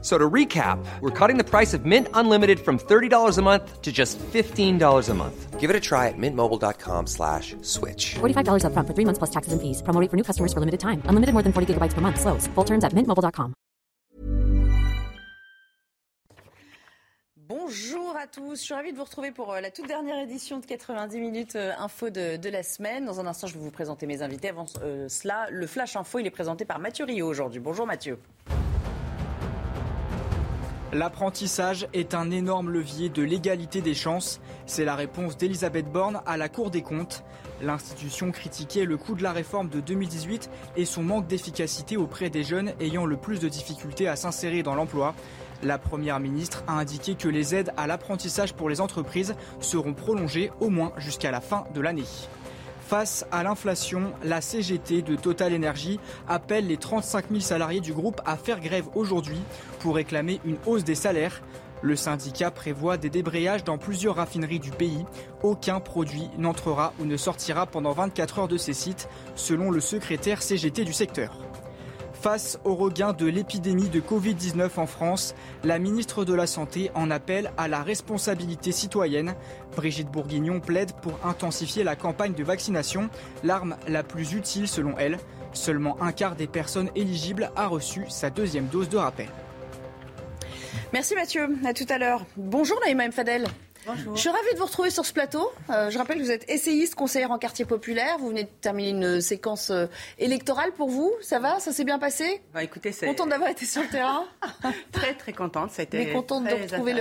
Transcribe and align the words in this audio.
So 0.00 0.16
to 0.16 0.30
recap, 0.30 0.78
we're 1.00 1.10
cutting 1.10 1.38
the 1.38 1.44
price 1.44 1.74
of 1.74 1.84
Mint 1.84 2.06
Unlimited 2.14 2.60
from 2.60 2.78
$30 2.78 3.36
a 3.36 3.42
month 3.42 3.82
to 3.82 3.90
just 3.90 4.16
$15 4.18 5.08
a 5.08 5.14
month. 5.14 5.58
Give 5.58 5.70
it 5.70 5.74
a 5.74 5.80
try 5.80 6.06
at 6.06 6.14
mintmobile.com 6.16 7.08
slash 7.08 7.56
switch. 7.62 8.14
$45 8.20 8.62
upfront 8.62 8.86
for 8.86 8.94
three 8.94 9.04
months 9.04 9.18
plus 9.18 9.30
taxes 9.30 9.52
and 9.52 9.60
fees. 9.60 9.82
Promo 9.82 10.00
rate 10.00 10.08
for 10.08 10.16
new 10.16 10.22
customers 10.22 10.52
for 10.52 10.60
limited 10.60 10.78
time. 10.78 11.02
Unlimited 11.06 11.32
more 11.34 11.42
than 11.42 11.52
40 11.52 11.74
gigabytes 11.74 11.94
per 11.94 12.00
month. 12.00 12.20
Slows. 12.20 12.46
Full 12.54 12.64
terms 12.64 12.84
at 12.84 12.92
mintmobile.com. 12.92 13.54
Bonjour 17.48 18.14
à 18.14 18.26
tous, 18.26 18.56
je 18.56 18.62
suis 18.62 18.74
ravie 18.74 18.92
de 18.92 18.96
vous 18.98 19.04
retrouver 19.04 19.30
pour 19.30 19.52
euh, 19.52 19.60
la 19.60 19.70
toute 19.70 19.86
dernière 19.86 20.18
édition 20.18 20.58
de 20.58 20.66
90 20.66 21.18
minutes 21.18 21.56
euh, 21.56 21.72
info 21.78 22.10
de, 22.10 22.36
de 22.36 22.50
la 22.50 22.62
semaine. 22.62 23.06
Dans 23.06 23.20
un 23.20 23.26
instant, 23.26 23.46
je 23.46 23.54
vais 23.54 23.60
vous 23.60 23.70
présenter 23.70 24.06
mes 24.06 24.20
invités. 24.20 24.50
Avant 24.50 24.66
euh, 24.82 25.08
cela, 25.08 25.46
le 25.50 25.66
Flash 25.66 25.96
Info, 25.96 26.18
il 26.18 26.26
est 26.26 26.30
présenté 26.30 26.66
par 26.66 26.78
Mathieu 26.78 27.06
Rio 27.06 27.26
aujourd'hui. 27.26 27.60
Bonjour 27.60 27.86
Mathieu. 27.86 28.18
L'apprentissage 30.94 31.86
est 31.92 32.14
un 32.14 32.30
énorme 32.30 32.70
levier 32.70 33.10
de 33.10 33.22
l'égalité 33.22 33.82
des 33.82 33.92
chances. 33.92 34.40
C'est 34.64 34.86
la 34.86 34.94
réponse 34.94 35.36
d'Elisabeth 35.36 35.92
Borne 35.92 36.22
à 36.24 36.38
la 36.38 36.48
Cour 36.48 36.70
des 36.70 36.80
comptes. 36.80 37.24
L'institution 37.60 38.30
critiquait 38.30 38.86
le 38.86 38.96
coût 38.96 39.14
de 39.14 39.22
la 39.22 39.32
réforme 39.32 39.68
de 39.68 39.80
2018 39.80 40.48
et 40.76 40.86
son 40.86 41.02
manque 41.02 41.26
d'efficacité 41.26 41.98
auprès 41.98 42.30
des 42.30 42.42
jeunes 42.42 42.72
ayant 42.80 43.04
le 43.04 43.18
plus 43.18 43.38
de 43.38 43.50
difficultés 43.50 44.08
à 44.08 44.16
s'insérer 44.16 44.62
dans 44.62 44.74
l'emploi. 44.74 45.14
La 45.62 45.76
Première 45.76 46.20
ministre 46.20 46.64
a 46.66 46.78
indiqué 46.78 47.16
que 47.16 47.28
les 47.28 47.54
aides 47.54 47.72
à 47.76 47.86
l'apprentissage 47.86 48.54
pour 48.54 48.70
les 48.70 48.80
entreprises 48.80 49.34
seront 49.60 49.92
prolongées 49.92 50.50
au 50.60 50.70
moins 50.70 50.92
jusqu'à 50.96 51.30
la 51.30 51.42
fin 51.42 51.64
de 51.74 51.82
l'année. 51.82 52.04
Face 52.88 53.26
à 53.30 53.42
l'inflation, 53.42 54.14
la 54.24 54.40
CGT 54.40 55.02
de 55.02 55.14
Total 55.14 55.54
Energy 55.54 56.00
appelle 56.26 56.68
les 56.68 56.78
35 56.78 57.26
000 57.28 57.40
salariés 57.40 57.80
du 57.80 57.92
groupe 57.92 58.22
à 58.24 58.38
faire 58.38 58.60
grève 58.60 58.86
aujourd'hui 58.94 59.42
pour 59.80 59.96
réclamer 59.96 60.40
une 60.46 60.56
hausse 60.64 60.84
des 60.84 60.94
salaires. 60.94 61.42
Le 61.82 61.96
syndicat 61.96 62.50
prévoit 62.50 62.96
des 62.96 63.10
débrayages 63.10 63.62
dans 63.62 63.76
plusieurs 63.76 64.16
raffineries 64.16 64.58
du 64.58 64.70
pays. 64.70 65.04
Aucun 65.42 65.80
produit 65.80 66.30
n'entrera 66.38 66.94
ou 66.98 67.04
ne 67.04 67.18
sortira 67.18 67.66
pendant 67.66 67.92
24 67.92 68.38
heures 68.38 68.48
de 68.48 68.56
ces 68.56 68.72
sites, 68.72 69.06
selon 69.34 69.70
le 69.70 69.80
secrétaire 69.80 70.40
CGT 70.40 70.86
du 70.86 70.94
secteur. 70.94 71.36
Face 72.20 72.58
au 72.64 72.74
regain 72.74 73.12
de 73.12 73.26
l'épidémie 73.26 73.88
de 73.88 74.00
Covid-19 74.00 74.70
en 74.78 74.86
France, 74.86 75.36
la 75.62 75.78
ministre 75.78 76.24
de 76.24 76.34
la 76.34 76.48
Santé 76.48 76.90
en 76.96 77.12
appelle 77.12 77.52
à 77.56 77.68
la 77.68 77.82
responsabilité 77.84 78.72
citoyenne. 78.72 79.34
Brigitte 79.76 80.10
Bourguignon 80.10 80.58
plaide 80.58 80.90
pour 81.00 81.20
intensifier 81.24 81.84
la 81.84 81.94
campagne 81.94 82.34
de 82.34 82.42
vaccination, 82.42 83.08
l'arme 83.44 83.76
la 83.86 84.02
plus 84.02 84.32
utile 84.32 84.66
selon 84.66 84.98
elle. 84.98 85.18
Seulement 85.52 85.96
un 86.02 86.10
quart 86.10 86.34
des 86.34 86.48
personnes 86.48 86.90
éligibles 86.96 87.52
a 87.54 87.68
reçu 87.68 88.04
sa 88.08 88.30
deuxième 88.30 88.66
dose 88.66 88.88
de 88.88 88.96
rappel. 88.96 89.28
Merci 90.92 91.14
Mathieu, 91.14 91.48
à 91.64 91.72
tout 91.72 91.86
à 91.88 91.98
l'heure. 91.98 92.24
Bonjour 92.36 92.80
Naïma. 92.84 93.12
Fadel. 93.12 93.46
Bonjour. 93.88 94.14
Je 94.16 94.20
suis 94.20 94.28
ravie 94.28 94.52
de 94.52 94.58
vous 94.58 94.66
retrouver 94.66 94.90
sur 94.90 95.06
ce 95.06 95.12
plateau. 95.14 95.50
Euh, 95.70 95.88
je 95.90 95.96
rappelle 95.96 96.18
que 96.18 96.22
vous 96.22 96.30
êtes 96.30 96.48
essayiste, 96.50 96.94
conseillère 96.94 97.30
en 97.30 97.38
quartier 97.38 97.64
populaire. 97.64 98.18
Vous 98.18 98.28
venez 98.28 98.44
de 98.44 98.48
terminer 98.60 98.90
une 98.90 99.20
séquence 99.22 99.70
euh, 99.70 99.86
électorale 100.18 100.72
pour 100.72 100.90
vous. 100.90 101.10
Ça 101.22 101.38
va? 101.38 101.58
Ça 101.58 101.72
s'est 101.72 101.84
bien 101.84 101.98
passé? 101.98 102.42
Bah, 102.52 102.62
écoutez, 102.62 102.92
c'est 102.92 103.06
Contente 103.06 103.30
d'avoir 103.30 103.48
été 103.48 103.64
sur 103.64 103.80
le 103.82 103.88
terrain? 103.88 104.24
Très 104.92 105.14
très 105.14 105.32
contente. 105.32 105.70
Ça 105.70 105.80
a 105.80 105.84
été 105.84 105.98
Mais 105.98 106.12
contente 106.12 106.44
de 106.44 106.54
retrouver 106.54 106.92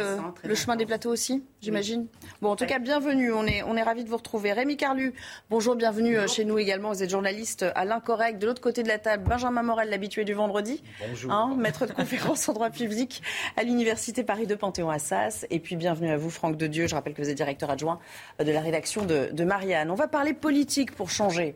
le, 0.44 0.56
chemin 0.56 0.76
des 0.78 0.86
plateaux 0.86 1.12
aussi, 1.12 1.44
j'imagine. 1.62 2.08
Bon, 2.42 2.52
en 2.52 2.56
tout 2.56 2.64
Ouais. 2.64 2.70
cas, 2.70 2.80
bienvenue. 2.80 3.34
On 3.34 3.46
est, 3.46 3.64
on 3.64 3.76
est 3.76 3.84
ravis 3.84 4.04
de 4.06 4.10
vous 4.10 4.18
retrouver. 4.18 4.54
Rémi 4.54 4.78
Carlu, 4.78 5.14
bonjour, 5.50 5.76
bienvenue 5.76 6.18
euh, 6.18 6.28
chez 6.28 6.46
nous 6.46 6.58
également. 6.58 6.92
Vous 6.94 7.04
êtes 7.04 7.10
journaliste 7.10 7.66
à 7.76 7.84
l'incorrect. 7.84 8.40
De 8.40 8.48
l'autre 8.48 8.62
côté 8.62 8.84
de 8.84 8.88
la 8.88 8.98
table, 9.00 9.24
Benjamin 9.28 9.62
Morel, 9.64 9.90
l'habitué 9.90 10.24
du 10.24 10.34
vendredi. 10.34 10.82
Bonjour. 11.06 11.56
maître 11.58 11.86
de 11.86 11.92
conférence 11.94 12.48
en 12.48 12.54
droit 12.54 12.70
public 12.70 13.22
à 13.58 13.64
l'Université 13.64 14.24
Paris 14.24 14.48
2 14.48 14.56
Panthéon-Assas. 14.56 15.46
Et 15.50 15.60
puis, 15.60 15.76
bienvenue 15.76 16.12
à 16.12 16.18
vous, 16.18 16.30
Franck 16.30 16.56
de 16.56 16.68
Dieu. 16.68 16.77
Je 16.86 16.94
rappelle 16.94 17.14
que 17.14 17.22
vous 17.22 17.30
êtes 17.30 17.38
directeur 17.38 17.72
adjoint 17.72 18.00
de 18.40 18.52
la 18.52 18.62
rédaction 18.62 19.06
de 19.06 19.44
Marianne. 19.44 19.90
On 19.90 19.96
va 19.96 20.08
parler 20.08 20.34
politique 20.34 20.94
pour 20.94 21.10
changer. 21.10 21.56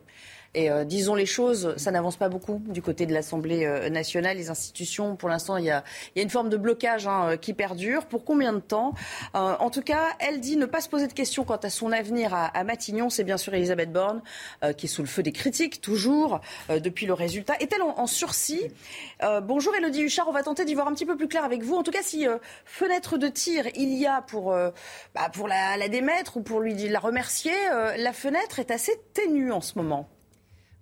Et 0.54 0.70
euh, 0.70 0.84
disons 0.84 1.16
les 1.16 1.26
choses, 1.26 1.74
ça 1.78 1.92
n'avance 1.92 2.18
pas 2.18 2.28
beaucoup 2.28 2.62
du 2.66 2.82
côté 2.82 3.06
de 3.06 3.14
l'Assemblée 3.14 3.66
euh, 3.66 3.90
nationale. 3.90 4.36
Les 4.36 4.50
institutions, 4.50 5.16
pour 5.16 5.30
l'instant, 5.30 5.56
il 5.56 5.64
y 5.64 5.68
y 5.68 5.72
a 5.72 5.84
une 6.16 6.30
forme 6.30 6.50
de 6.50 6.58
blocage 6.58 7.08
hein, 7.08 7.30
euh, 7.30 7.38
qui 7.38 7.54
perdure. 7.54 8.06
Pour 8.06 8.26
combien 8.26 8.52
de 8.52 8.60
temps 8.60 8.94
Euh, 9.36 9.56
En 9.60 9.70
tout 9.70 9.82
cas, 9.82 10.10
elle 10.20 10.42
dit 10.42 10.58
ne 10.58 10.66
pas 10.66 10.82
se 10.82 10.90
poser 10.90 11.08
de 11.08 11.14
questions 11.14 11.46
quant 11.46 11.56
à 11.56 11.70
son 11.70 11.94
avenir 11.94 12.34
à, 12.34 12.48
à 12.48 12.66
Matignon. 12.66 13.10
C'est 13.10 13.24
bien 13.24 13.38
sûr 13.38 13.54
Elisabeth 13.54 13.94
Borne 13.94 14.22
euh, 14.64 14.74
qui 14.74 14.88
est 14.88 14.90
sous 14.90 15.02
le 15.02 15.08
feu 15.08 15.24
des 15.24 15.32
critiques, 15.32 15.80
toujours, 15.80 16.42
euh, 16.70 16.80
depuis 16.82 17.06
le 17.06 17.14
résultat. 17.14 17.54
Est-elle 17.62 17.82
en, 17.82 17.98
en 17.98 18.08
sursis? 18.08 18.68
Bonjour 19.44 19.74
Elodie 19.76 20.02
Huchard, 20.02 20.28
on 20.28 20.32
va 20.34 20.44
tenter 20.44 20.66
d'y 20.66 20.74
voir 20.74 20.88
un 20.88 20.94
petit 20.94 21.06
peu 21.06 21.16
plus 21.16 21.28
clair 21.28 21.46
avec 21.46 21.64
vous. 21.64 21.76
En 21.76 21.84
tout 21.84 21.92
cas, 21.92 22.02
si 22.02 22.26
fenêtre 22.66 23.18
de 23.18 23.28
tir 23.28 23.66
il 23.76 23.94
y 23.94 24.06
a 24.08 24.22
pour, 24.22 24.52
bah, 25.16 25.30
pour 25.32 25.48
la, 25.48 25.78
la 25.78 25.88
démettre 25.88 26.38
ou 26.38 26.42
pour 26.42 26.60
lui 26.60 26.74
la 26.90 27.00
remercier, 27.00 27.54
la 27.98 28.14
fenêtre 28.14 28.60
est 28.60 28.72
assez 28.72 28.94
ténue 29.14 29.52
en 29.52 29.62
ce 29.62 29.78
moment. 29.78 30.10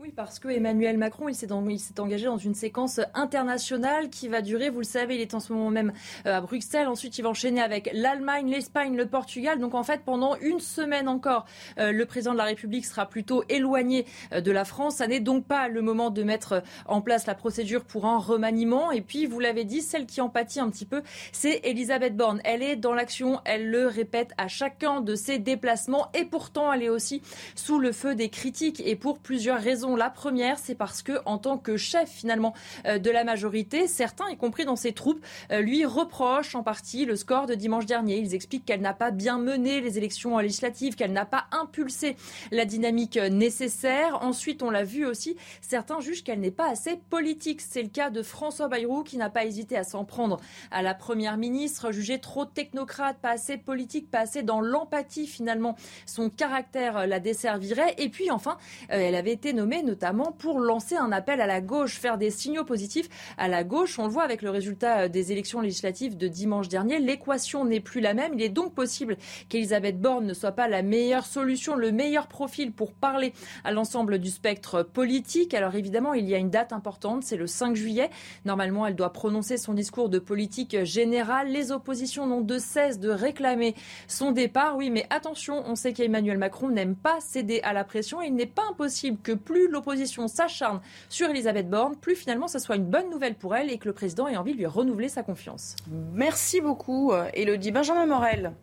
Oui, 0.02 0.14
parce 0.16 0.40
que 0.40 0.48
Emmanuel 0.48 0.98
Macron, 0.98 1.28
il 1.28 1.36
s'est, 1.36 1.52
engagé 1.52 2.26
dans 2.26 2.38
une 2.38 2.56
séquence 2.56 3.02
internationale 3.14 4.10
qui 4.10 4.30
va 4.30 4.42
durer, 4.42 4.70
vous 4.70 4.80
le 4.80 4.86
savez, 4.86 5.16
il 5.16 5.22
est 5.22 5.34
en 5.34 5.42
ce 5.42 5.52
moment 5.52 5.72
même 5.72 5.92
euh, 6.26 6.38
à 6.38 6.40
Bruxelles. 6.40 6.88
Ensuite, 6.88 7.18
il 7.18 7.24
va 7.24 7.28
enchaîner 7.28 7.62
avec 7.62 7.90
l'Allemagne, 7.92 8.50
l'Espagne, 8.50 8.96
le 8.96 9.08
Portugal. 9.08 9.60
Donc, 9.60 9.76
en 9.76 9.84
fait, 9.84 10.04
pendant 10.06 10.38
une 10.38 10.62
semaine 10.62 11.10
encore, 11.10 11.46
euh, 11.80 11.92
le 11.92 12.06
président 12.06 12.32
de 12.32 12.38
la 12.38 12.46
République 12.46 12.86
sera 12.86 13.08
plutôt 13.08 13.44
éloigné 13.50 14.06
euh, 14.32 14.40
de 14.40 14.52
la 14.54 14.64
France. 14.64 14.96
Ça 14.96 15.08
n'est 15.08 15.20
donc 15.20 15.44
pas 15.44 15.68
le 15.68 15.82
moment 15.82 16.12
de 16.12 16.24
mettre 16.24 16.64
en 16.86 17.02
place 17.02 17.26
la 17.26 17.36
procédure 17.36 17.84
pour 17.84 18.06
un 18.06 18.20
remaniement. 18.20 18.94
Et 18.94 19.02
puis, 19.02 19.26
vous 19.26 19.42
l'avez 19.42 19.66
dit, 19.66 19.82
celle 19.82 20.06
qui 20.06 20.22
en 20.22 20.30
pâtit 20.30 20.62
un 20.62 20.70
petit 20.70 20.86
peu, 20.86 21.02
c'est 21.34 21.60
Elisabeth 21.66 22.16
Borne. 22.16 22.40
Elle 22.46 22.64
est 22.64 22.78
dans 22.78 22.94
l'action, 22.94 23.42
elle 23.44 23.70
le 23.70 23.88
répète 23.88 24.32
à 24.38 24.48
chacun 24.48 25.02
de 25.02 25.16
ses 25.16 25.40
déplacements. 25.40 26.08
Et 26.14 26.24
pourtant, 26.24 26.72
elle 26.72 26.84
est 26.84 26.90
aussi 26.90 27.22
sous 27.56 27.80
le 27.80 27.92
feu 27.92 28.16
des 28.16 28.30
critiques 28.30 28.82
et 28.86 28.96
pour 28.96 29.20
plusieurs 29.20 29.60
raisons. 29.60 29.89
La 29.96 30.10
première, 30.10 30.60
c'est 30.60 30.76
parce 30.76 31.02
que 31.02 31.14
en 31.26 31.38
tant 31.38 31.58
que 31.58 31.78
chef 31.78 32.10
finalement 32.10 32.54
euh, 32.86 33.00
de 33.00 33.10
la 33.12 33.24
majorité, 33.24 33.88
certains, 33.88 34.30
y 34.30 34.38
compris 34.38 34.66
dans 34.66 34.76
ses 34.76 34.94
troupes, 34.94 35.24
euh, 35.52 35.62
lui 35.62 35.86
reprochent 35.86 36.56
en 36.56 36.64
partie 36.64 37.06
le 37.06 37.16
score 37.16 37.46
de 37.46 37.56
dimanche 37.56 37.86
dernier. 37.86 38.18
Ils 38.18 38.36
expliquent 38.36 38.66
qu'elle 38.66 38.82
n'a 38.82 38.94
pas 38.94 39.12
bien 39.12 39.38
mené 39.38 39.82
les 39.82 39.98
élections 39.98 40.38
législatives, 40.38 40.96
qu'elle 40.96 41.14
n'a 41.14 41.26
pas 41.26 41.46
impulsé 41.52 42.16
la 42.52 42.66
dynamique 42.66 43.18
euh, 43.18 43.30
nécessaire. 43.30 44.20
Ensuite, 44.22 44.64
on 44.64 44.70
l'a 44.70 44.84
vu 44.84 45.06
aussi, 45.06 45.36
certains 45.62 46.00
jugent 46.00 46.24
qu'elle 46.24 46.40
n'est 46.40 46.52
pas 46.52 46.70
assez 46.70 46.98
politique. 47.10 47.62
C'est 47.62 47.84
le 47.84 47.90
cas 47.90 48.10
de 48.10 48.22
François 48.22 48.68
Bayrou 48.68 49.04
qui 49.04 49.18
n'a 49.18 49.30
pas 49.30 49.46
hésité 49.46 49.78
à 49.78 49.84
s'en 49.84 50.06
prendre 50.06 50.38
à 50.72 50.82
la 50.82 50.94
première 50.94 51.38
ministre, 51.38 51.92
jugée 51.92 52.20
trop 52.20 52.46
technocrate, 52.46 53.18
pas 53.22 53.32
assez 53.32 53.58
politique, 53.58 54.10
pas 54.10 54.20
assez 54.20 54.44
dans 54.44 54.62
l'empathie 54.62 55.28
finalement. 55.28 55.76
Son 56.06 56.30
caractère 56.30 57.08
la 57.08 57.20
desservirait. 57.20 57.96
Et 57.98 58.10
puis 58.10 58.32
enfin, 58.32 58.58
elle 58.90 59.16
avait 59.16 59.32
été 59.32 59.54
nommée 59.54 59.79
notamment 59.84 60.32
pour 60.32 60.60
lancer 60.60 60.96
un 60.96 61.12
appel 61.12 61.42
à 61.42 61.48
la 61.48 61.62
gauche, 61.62 62.00
faire 62.00 62.18
des 62.18 62.32
signaux 62.32 62.64
positifs 62.64 63.10
à 63.38 63.48
la 63.48 63.64
gauche. 63.64 64.00
On 64.00 64.06
le 64.06 64.12
voit 64.12 64.24
avec 64.24 64.42
le 64.42 64.50
résultat 64.50 65.02
euh, 65.02 65.08
des 65.08 65.32
élections 65.32 65.62
législatives 65.62 66.18
de 66.18 66.28
dimanche 66.28 66.68
dernier. 66.68 67.00
L'équation 67.00 67.66
n'est 67.66 67.80
plus 67.80 68.02
la 68.02 68.14
même. 68.14 68.34
Il 68.34 68.42
est 68.42 68.50
donc 68.50 68.74
possible 68.74 69.18
qu'Elisabeth 69.50 70.00
Borne 70.00 70.26
ne 70.26 70.34
soit 70.34 70.52
pas 70.52 70.68
la 70.68 70.82
meilleure 70.82 71.26
solution, 71.26 71.76
le 71.76 71.92
meilleur 71.92 72.28
profil 72.28 72.72
pour 72.72 72.94
parler 72.94 73.34
à 73.64 73.72
l'ensemble 73.72 74.20
du 74.20 74.30
spectre 74.30 74.84
politique. 74.84 75.54
Alors 75.54 75.76
évidemment, 75.76 76.14
il 76.14 76.28
y 76.28 76.36
a 76.36 76.38
une 76.38 76.50
date 76.50 76.74
importante, 76.74 77.24
c'est 77.24 77.38
le 77.38 77.48
5 77.48 77.76
juillet. 77.76 78.10
Normalement, 78.46 78.86
elle 78.86 78.96
doit 78.96 79.14
prononcer 79.14 79.58
son 79.58 79.74
discours 79.74 80.10
de 80.10 80.20
politique 80.20 80.84
générale. 80.84 81.50
Les 81.50 81.72
oppositions 81.72 82.28
n'ont 82.28 82.42
de 82.42 82.58
cesse 82.58 83.00
de 83.00 83.10
réclamer 83.10 83.76
son 84.08 84.32
départ. 84.32 84.78
Oui, 84.78 84.90
mais 84.90 85.06
attention, 85.10 85.64
on 85.66 85.76
sait 85.76 85.94
qu'Emmanuel 85.94 86.38
Macron 86.38 86.70
n'aime 86.70 86.96
pas 86.96 87.20
céder 87.20 87.62
à 87.64 87.74
la 87.74 87.84
pression. 87.84 88.22
Il 88.22 88.36
n'est 88.36 88.46
pas 88.46 88.64
impossible 88.70 89.18
que 89.22 89.32
plus 89.32 89.69
l'opposition 89.72 90.28
s'acharne 90.28 90.82
sur 91.10 91.30
Elisabeth 91.30 91.70
Borne, 91.70 91.96
plus 91.96 92.16
finalement 92.16 92.48
ça 92.48 92.60
soit 92.60 92.76
une 92.76 92.86
bonne 92.86 93.10
nouvelle 93.10 93.36
pour 93.36 93.56
elle 93.56 93.72
et 93.72 93.78
que 93.78 93.88
le 93.88 93.94
président 93.94 94.28
ait 94.28 94.38
envie 94.38 94.54
de 94.54 94.58
lui 94.58 94.66
renouveler 94.66 95.10
sa 95.10 95.24
confiance. 95.24 95.76
Merci 96.14 96.62
beaucoup, 96.62 97.12
euh, 97.12 97.30
Elodie. 97.34 97.72
Benjamin 97.72 98.06
Morel. 98.06 98.54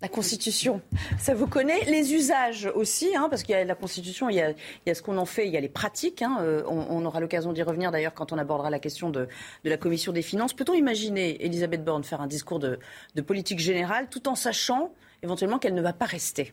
La 0.00 0.08
Constitution, 0.08 0.80
ça 1.20 1.32
vous 1.32 1.46
connaît 1.46 1.84
Les 1.84 2.12
usages 2.12 2.68
aussi, 2.74 3.14
hein, 3.14 3.28
parce 3.30 3.44
qu'il 3.44 3.54
y 3.54 3.58
a 3.58 3.64
la 3.64 3.76
Constitution, 3.76 4.28
il 4.28 4.34
y 4.34 4.40
a, 4.40 4.50
il 4.50 4.56
y 4.86 4.90
a 4.90 4.94
ce 4.96 5.02
qu'on 5.02 5.16
en 5.16 5.24
fait, 5.26 5.46
il 5.46 5.52
y 5.52 5.56
a 5.56 5.60
les 5.60 5.68
pratiques. 5.68 6.22
hein, 6.22 6.38
euh, 6.40 6.64
on, 6.66 6.86
on 6.90 7.04
aura 7.04 7.20
l'occasion 7.20 7.52
d'y 7.52 7.62
revenir 7.62 7.92
d'ailleurs 7.92 8.12
quand 8.12 8.32
on 8.32 8.38
abordera 8.38 8.68
la 8.68 8.80
question 8.80 9.10
de, 9.10 9.28
de 9.62 9.70
la 9.70 9.76
Commission 9.76 10.12
des 10.12 10.22
finances. 10.22 10.54
Peut-on 10.54 10.74
imaginer 10.74 11.44
Elisabeth 11.44 11.84
Borne 11.84 12.02
faire 12.02 12.20
un 12.20 12.26
discours 12.26 12.58
de, 12.58 12.80
de 13.14 13.22
politique 13.22 13.60
générale 13.60 14.08
tout 14.10 14.28
en 14.28 14.34
sachant 14.34 14.92
éventuellement 15.22 15.60
qu'elle 15.60 15.74
ne 15.74 15.82
va 15.82 15.92
pas 15.92 16.06
rester? 16.06 16.52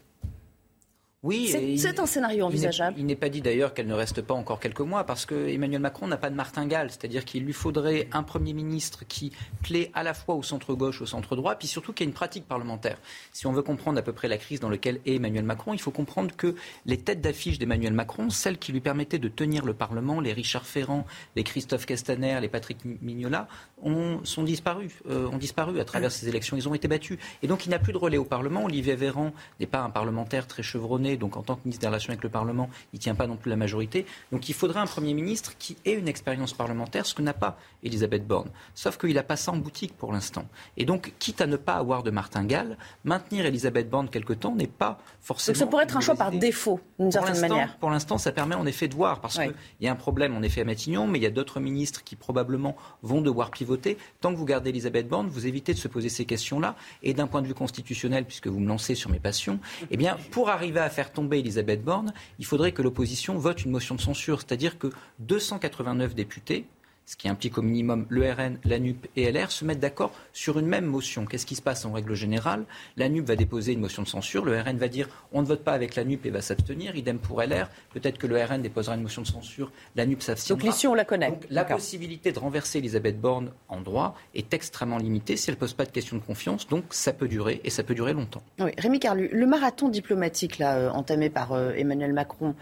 Oui, 1.21 1.77
c'est 1.77 2.00
un 2.00 2.06
scénario 2.06 2.45
envisageable. 2.45 2.95
Il 2.98 3.06
n'est 3.06 3.18
pas 3.18 3.27
dit 3.27 3.42
d'ailleurs 3.42 3.74
qu'elle 3.74 3.88
ne 3.88 3.94
reste 3.94 4.21
pas 4.21 4.33
encore 4.33 4.62
quelques 4.62 4.80
mois 4.80 5.04
parce 5.04 5.25
que 5.25 5.50
Emmanuel 5.50 5.81
Macron 5.81 6.07
n'a 6.07 6.16
pas 6.16 6.30
de 6.30 6.36
martingale, 6.36 6.92
c'est-à-dire 6.92 7.25
qu'il 7.25 7.44
lui 7.44 7.51
faudrait 7.51 8.07
un 8.13 8.24
Premier 8.24 8.54
ministre 8.54 9.04
qui 9.06 9.33
plaît 9.62 9.92
à 9.94 10.04
la 10.04 10.13
fois 10.13 10.36
au 10.36 10.44
centre-gauche, 10.44 11.01
au 11.01 11.06
centre-droit, 11.06 11.56
puis 11.56 11.68
surtout 11.68 11.92
qui 11.92 12.04
a 12.04 12.06
une 12.06 12.13
pratique 12.13 12.48
parlementaire. 12.48 12.98
Si 13.33 13.48
on 13.48 13.51
veut 13.51 13.63
comprendre 13.63 14.00
à 14.00 14.01
peu 14.01 14.13
près 14.13 14.30
la 14.30 14.38
crise 14.38 14.62
dans 14.62 14.69
laquelle 14.69 15.01
est 15.06 15.16
Emmanuel 15.16 15.44
Macron, 15.44 15.74
il 15.74 15.81
faut 15.81 15.92
comprendre 15.92 16.33
que 16.38 16.56
les 16.86 16.98
têtes 16.98 17.19
d'affiche 17.19 17.60
d'Emmanuel 17.60 17.92
Macron, 17.92 18.30
celles 18.30 18.57
qui 18.57 18.72
lui 18.72 18.80
permettaient 18.80 19.19
de 19.19 19.27
tenir 19.27 19.65
le 19.65 19.74
Parlement, 19.74 20.22
les 20.22 20.31
Richard 20.31 20.65
Ferrand, 20.65 21.06
les 21.36 21.44
Christophe 21.44 21.86
Castaner, 21.86 22.39
les 22.39 22.48
Patrick 22.48 22.77
Mignola, 23.01 23.50
ont, 23.83 24.22
sont 24.24 24.44
disparus, 24.44 24.94
euh, 25.10 25.27
ont 25.27 25.38
disparu 25.38 25.81
à 25.81 25.86
travers 25.86 26.13
ces 26.13 26.30
élections. 26.30 26.56
Ils 26.56 26.69
ont 26.69 26.74
été 26.74 26.88
battus. 26.88 27.18
Et 27.44 27.48
donc 27.48 27.65
il 27.65 27.72
n'a 27.72 27.80
plus 27.80 27.92
de 27.92 27.98
relais 27.98 28.18
au 28.18 28.24
Parlement. 28.24 28.63
Olivier 28.63 28.95
Véran 28.95 29.33
n'est 29.60 29.68
pas 29.68 29.81
un 29.81 29.89
parlementaire 29.89 30.48
très 30.48 30.63
chevronné, 30.63 31.08
donc 31.17 31.38
en 31.38 31.44
tant 31.44 31.56
que 31.56 31.61
ministre 31.65 31.81
des 31.81 31.88
Relations 31.88 32.11
avec 32.11 32.23
le 32.23 32.29
Parlement, 32.29 32.69
il 32.94 32.97
ne 32.97 33.01
tient 33.01 33.15
pas 33.15 33.27
non 33.27 33.38
plus 33.38 33.50
la 33.50 33.56
majorité. 33.56 34.06
Donc 34.31 34.50
il 34.50 34.53
faudrait 34.53 34.79
un 34.79 34.88
Premier 34.88 35.13
ministre 35.13 35.57
qui 35.57 35.77
ait 35.85 35.94
une 35.94 36.07
expérience 36.07 36.53
parlementaire, 36.53 37.06
ce 37.06 37.13
que 37.13 37.21
n'a 37.21 37.33
pas 37.33 37.57
Elisabeth 37.83 38.27
Borne. 38.27 38.50
Sauf 38.75 38.97
qu'il 38.97 39.13
n'a 39.13 39.23
pas 39.23 39.35
ça 39.35 39.51
en 39.51 39.57
boutique 39.57 39.95
pour 39.97 40.11
l'instant. 40.11 40.45
Et 40.77 40.85
donc, 40.85 41.13
quitte 41.19 41.41
à 41.41 41.47
ne 41.47 41.56
pas 41.56 41.75
avoir 41.75 42.03
de 42.03 42.11
martingale, 42.11 42.77
maintenir 43.03 43.45
Elisabeth 43.45 43.89
Borne 43.89 44.09
quelque 44.09 44.33
temps 44.33 44.56
n'est 44.56 44.67
pas 44.67 45.00
forcément. 45.21 45.53
Donc 45.53 45.59
ça 45.59 45.67
pourrait 45.67 45.83
être 45.83 45.97
un 45.97 46.01
choix 46.01 46.15
par 46.15 46.31
défaut, 46.31 46.79
d'une 47.00 47.12
certaine 47.12 47.39
manière. 47.39 47.77
Pour 47.77 47.89
l'instant, 47.89 48.17
ça 48.17 48.31
permet 48.31 48.55
en 48.55 48.65
effet 48.65 48.88
de 48.88 48.95
voir, 48.95 49.21
parce 49.21 49.38
qu'il 49.38 49.53
y 49.79 49.88
a 49.88 49.91
un 49.91 49.95
problème 49.95 50.35
en 50.35 50.41
effet 50.41 50.62
à 50.62 50.65
Matignon, 50.65 51.07
mais 51.07 51.19
il 51.19 51.21
y 51.21 51.27
a 51.27 51.31
d'autres 51.31 51.59
ministres 51.59 52.03
qui 52.03 52.15
probablement 52.15 52.75
vont 53.01 53.21
devoir 53.21 53.51
pivoter. 53.51 53.97
Tant 54.19 54.31
que 54.31 54.38
vous 54.38 54.45
gardez 54.45 54.71
Elisabeth 54.71 55.07
Borne, 55.07 55.27
vous 55.27 55.47
évitez 55.47 55.73
de 55.73 55.79
se 55.79 55.88
poser 55.88 56.09
ces 56.09 56.25
questions-là. 56.25 56.75
Et 57.03 57.13
d'un 57.13 57.27
point 57.27 57.41
de 57.41 57.47
vue 57.47 57.53
constitutionnel, 57.53 58.25
puisque 58.25 58.47
vous 58.47 58.59
me 58.59 58.67
lancez 58.67 58.95
sur 58.95 59.09
mes 59.09 59.19
passions, 59.19 59.59
eh 59.89 59.95
bien, 59.95 60.17
pour 60.31 60.50
arriver 60.50 60.81
à 60.81 60.89
faire 60.89 60.99
tomber 61.06 61.40
Elisabeth 61.40 61.84
Borne, 61.84 62.13
il 62.40 62.46
faudrait 62.46 62.72
que 62.72 62.81
l'opposition 62.81 63.38
vote 63.38 63.63
une 63.63 63.72
motion 63.72 63.96
de 63.96 64.01
censure. 64.01 64.40
C'est-à-dire 64.40 64.78
que 64.78 64.88
289 65.19 66.16
députés 66.16 66.66
ce 67.09 67.15
qui 67.15 67.27
implique 67.27 67.57
au 67.57 67.63
minimum 67.63 68.06
le 68.07 68.31
RN, 68.31 68.59
la 68.65 68.77
NUP 68.77 69.07
et 69.15 69.31
LR, 69.31 69.50
se 69.50 69.65
mettent 69.65 69.79
d'accord 69.79 70.11
sur 70.31 70.59
une 70.59 70.67
même 70.67 70.85
motion. 70.85 71.25
Qu'est-ce 71.25 71.47
qui 71.47 71.56
se 71.56 71.61
passe 71.61 71.83
en 71.83 71.91
règle 71.91 72.13
générale? 72.13 72.65
La 72.97 73.09
NUP 73.09 73.25
va 73.25 73.35
déposer 73.35 73.73
une 73.73 73.79
motion 73.79 74.03
de 74.03 74.07
censure, 74.07 74.45
le 74.45 74.61
RN 74.61 74.77
va 74.77 74.88
dire 74.89 75.09
on 75.33 75.41
ne 75.41 75.47
vote 75.47 75.63
pas 75.63 75.71
avec 75.71 75.95
la 75.95 76.03
NUP 76.03 76.27
et 76.27 76.29
va 76.29 76.41
s'abstenir, 76.41 76.95
idem 76.95 77.17
pour 77.17 77.41
LR. 77.41 77.67
Peut-être 77.89 78.19
que 78.19 78.27
le 78.27 78.39
RN 78.39 78.61
déposera 78.61 78.94
une 78.94 79.01
motion 79.01 79.23
de 79.23 79.27
censure, 79.27 79.71
la 79.95 80.06
NUP 80.06 80.21
s'abstiendra. 80.21 80.63
Donc 80.63 80.71
l'issue, 80.71 80.85
on 80.85 80.94
la 80.94 81.03
connaît. 81.03 81.29
Donc, 81.31 81.47
la 81.50 81.65
possibilité 81.65 82.31
de 82.31 82.38
renverser 82.38 82.77
Elisabeth 82.77 83.19
Borne 83.19 83.53
en 83.69 83.81
droit 83.81 84.15
est 84.35 84.53
extrêmement 84.53 85.00
limitée 85.00 85.35
si 85.35 85.50
elle 85.50 85.55
ne 85.55 85.59
pose 85.59 85.73
pas 85.73 85.85
de 85.85 85.91
question 85.91 86.15
de 86.15 86.21
confiance, 86.21 86.67
donc 86.67 86.83
ça 86.91 87.12
peut 87.12 87.27
durer 87.27 87.59
et 87.63 87.71
ça 87.71 87.81
peut 87.81 87.95
durer 87.95 88.13
longtemps. 88.13 88.44
Oui, 88.59 88.69
Rémi 88.77 89.00
Carlu, 89.00 89.29
le 89.33 89.47
marathon 89.47 89.89
diplomatique 89.89 90.59
là, 90.59 90.77
euh, 90.77 90.89
entamé 90.91 91.31
par 91.31 91.53
euh, 91.53 91.71
Emmanuel 91.75 92.13
Macron, 92.13 92.53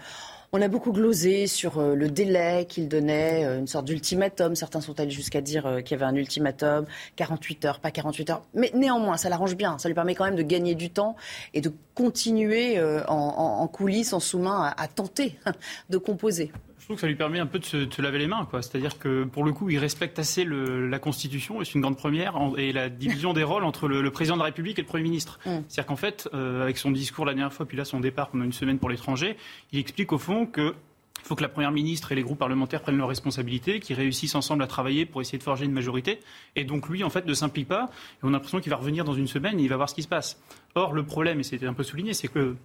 on 0.52 0.62
a 0.62 0.68
beaucoup 0.68 0.92
glosé 0.92 1.46
sur 1.46 1.78
euh, 1.78 1.94
le 1.94 2.08
délai 2.08 2.66
qu'il 2.68 2.88
donnait, 2.88 3.44
euh, 3.44 3.58
une 3.58 3.66
sorte 3.66 3.84
d'ultimatum. 3.84 4.54
Certains 4.56 4.80
sont 4.80 4.98
allés 4.98 5.10
jusqu'à 5.10 5.40
dire 5.40 5.66
euh, 5.66 5.80
qu'il 5.80 5.98
y 5.98 6.02
avait 6.02 6.10
un 6.10 6.14
ultimatum, 6.14 6.86
48 7.16 7.64
heures, 7.66 7.80
pas 7.80 7.90
48 7.90 8.30
heures. 8.30 8.42
Mais 8.54 8.70
néanmoins, 8.74 9.16
ça 9.16 9.28
l'arrange 9.28 9.56
bien. 9.56 9.78
Ça 9.78 9.88
lui 9.88 9.94
permet 9.94 10.14
quand 10.14 10.24
même 10.24 10.36
de 10.36 10.42
gagner 10.42 10.74
du 10.74 10.90
temps 10.90 11.16
et 11.52 11.60
de 11.60 11.72
continuer 11.94 12.80
en, 13.08 13.66
coulisses, 13.66 14.12
en 14.12 14.20
sous-main, 14.20 14.72
à 14.76 14.86
tenter 14.86 15.36
de 15.90 15.98
composer 15.98 16.52
trouve 16.88 16.96
que 16.96 17.00
ça 17.02 17.06
lui 17.06 17.16
permet 17.16 17.38
un 17.38 17.44
peu 17.44 17.58
de 17.58 17.66
se, 17.66 18.00
laver 18.00 18.18
les 18.18 18.26
mains. 18.26 18.48
C'est-à-dire 18.50 18.98
que 18.98 19.24
pour 19.24 19.44
le 19.44 19.52
coup, 19.52 19.68
il 19.68 19.78
respecte 19.78 20.18
assez 20.18 20.46
la 20.46 20.98
Constitution, 20.98 21.60
et 21.60 21.66
c'est 21.66 21.74
une 21.74 21.82
grande 21.82 21.98
première, 21.98 22.34
et 22.56 22.72
la 22.72 22.88
division 22.88 23.34
des 23.34 23.42
rôles 23.42 23.64
entre 23.64 23.88
le, 23.88 24.10
président 24.10 24.36
de 24.36 24.40
la 24.40 24.46
République 24.46 24.78
et 24.78 24.82
le 24.82 24.86
Premier 24.86 25.02
ministre. 25.02 25.38
Mm. 25.44 25.58
C'est-à-dire 25.68 25.86
qu'en 25.86 25.96
fait, 25.96 26.30
euh, 26.32 26.62
avec 26.62 26.78
son 26.78 26.90
discours 26.90 27.26
la 27.26 27.34
dernière 27.34 27.52
fois, 27.52 27.66
puis 27.66 27.76
là 27.76 27.84
son 27.84 28.00
départ 28.00 28.30
pendant 28.30 28.44
une 28.44 28.54
semaine 28.54 28.78
pour 28.78 28.88
l'étranger, 28.88 29.36
il 29.70 29.78
explique 29.78 30.12
au 30.14 30.18
fond 30.18 30.46
que 30.46 30.74
il 31.20 31.26
faut 31.26 31.34
que 31.34 31.42
la 31.42 31.50
Première 31.50 31.72
ministre 31.72 32.10
et 32.12 32.14
les 32.14 32.22
groupes 32.22 32.38
parlementaires 32.38 32.80
prennent 32.80 32.96
leurs 32.96 33.08
responsabilités, 33.08 33.80
qu'ils 33.80 33.96
réussissent 33.96 34.36
ensemble 34.36 34.62
à 34.62 34.66
travailler 34.66 35.04
pour 35.04 35.20
essayer 35.20 35.36
de 35.36 35.42
forger 35.42 35.66
une 35.66 35.72
majorité. 35.72 36.20
Et 36.56 36.64
donc 36.64 36.88
lui, 36.88 37.04
en 37.04 37.10
fait, 37.10 37.26
ne 37.26 37.34
s'implique 37.34 37.68
pas. 37.68 37.90
Et 38.14 38.18
on 38.22 38.28
a 38.28 38.30
l'impression 38.30 38.60
qu'il 38.60 38.70
va 38.70 38.76
revenir 38.76 39.04
dans 39.04 39.12
une 39.12 39.26
semaine 39.26 39.60
et 39.60 39.62
il 39.62 39.68
va 39.68 39.76
voir 39.76 39.90
ce 39.90 39.94
qui 39.94 40.02
se 40.02 40.08
passe. 40.08 40.40
Or, 40.74 40.94
le 40.94 41.02
problème, 41.02 41.40
et 41.40 41.42
c'était 41.42 41.66
un 41.66 41.74
peu 41.74 41.82
souligné, 41.82 42.14
c'est 42.14 42.28
que 42.28 42.56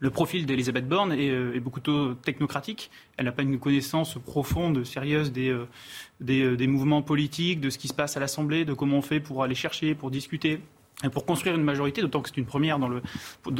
le 0.00 0.10
profil 0.10 0.46
d'Elisabeth 0.46 0.88
Borne 0.88 1.12
euh, 1.12 1.54
est, 1.54 1.60
beaucoup 1.60 1.80
trop 1.80 2.14
technocratique. 2.14 2.90
Elle 3.16 3.26
n'a 3.26 3.32
pas 3.32 3.42
une 3.42 3.58
connaissance 3.58 4.18
profonde, 4.18 4.84
sérieuse 4.84 5.32
des, 5.32 5.50
euh, 5.50 5.66
euh, 6.28 6.56
des, 6.56 6.66
mouvements 6.66 7.02
politiques, 7.02 7.60
de 7.60 7.70
ce 7.70 7.78
qui 7.78 7.88
se 7.88 7.94
passe 7.94 8.16
à 8.16 8.20
l'Assemblée, 8.20 8.64
de 8.64 8.72
comment 8.72 8.98
on 8.98 9.02
fait 9.02 9.20
pour 9.20 9.42
aller 9.42 9.54
chercher, 9.54 9.94
pour 9.94 10.10
discuter. 10.10 10.60
Et 11.04 11.10
pour 11.10 11.24
construire 11.24 11.54
une 11.54 11.62
majorité, 11.62 12.00
d'autant 12.00 12.22
que 12.22 12.28
c'est 12.28 12.38
une 12.38 12.46
première 12.46 12.78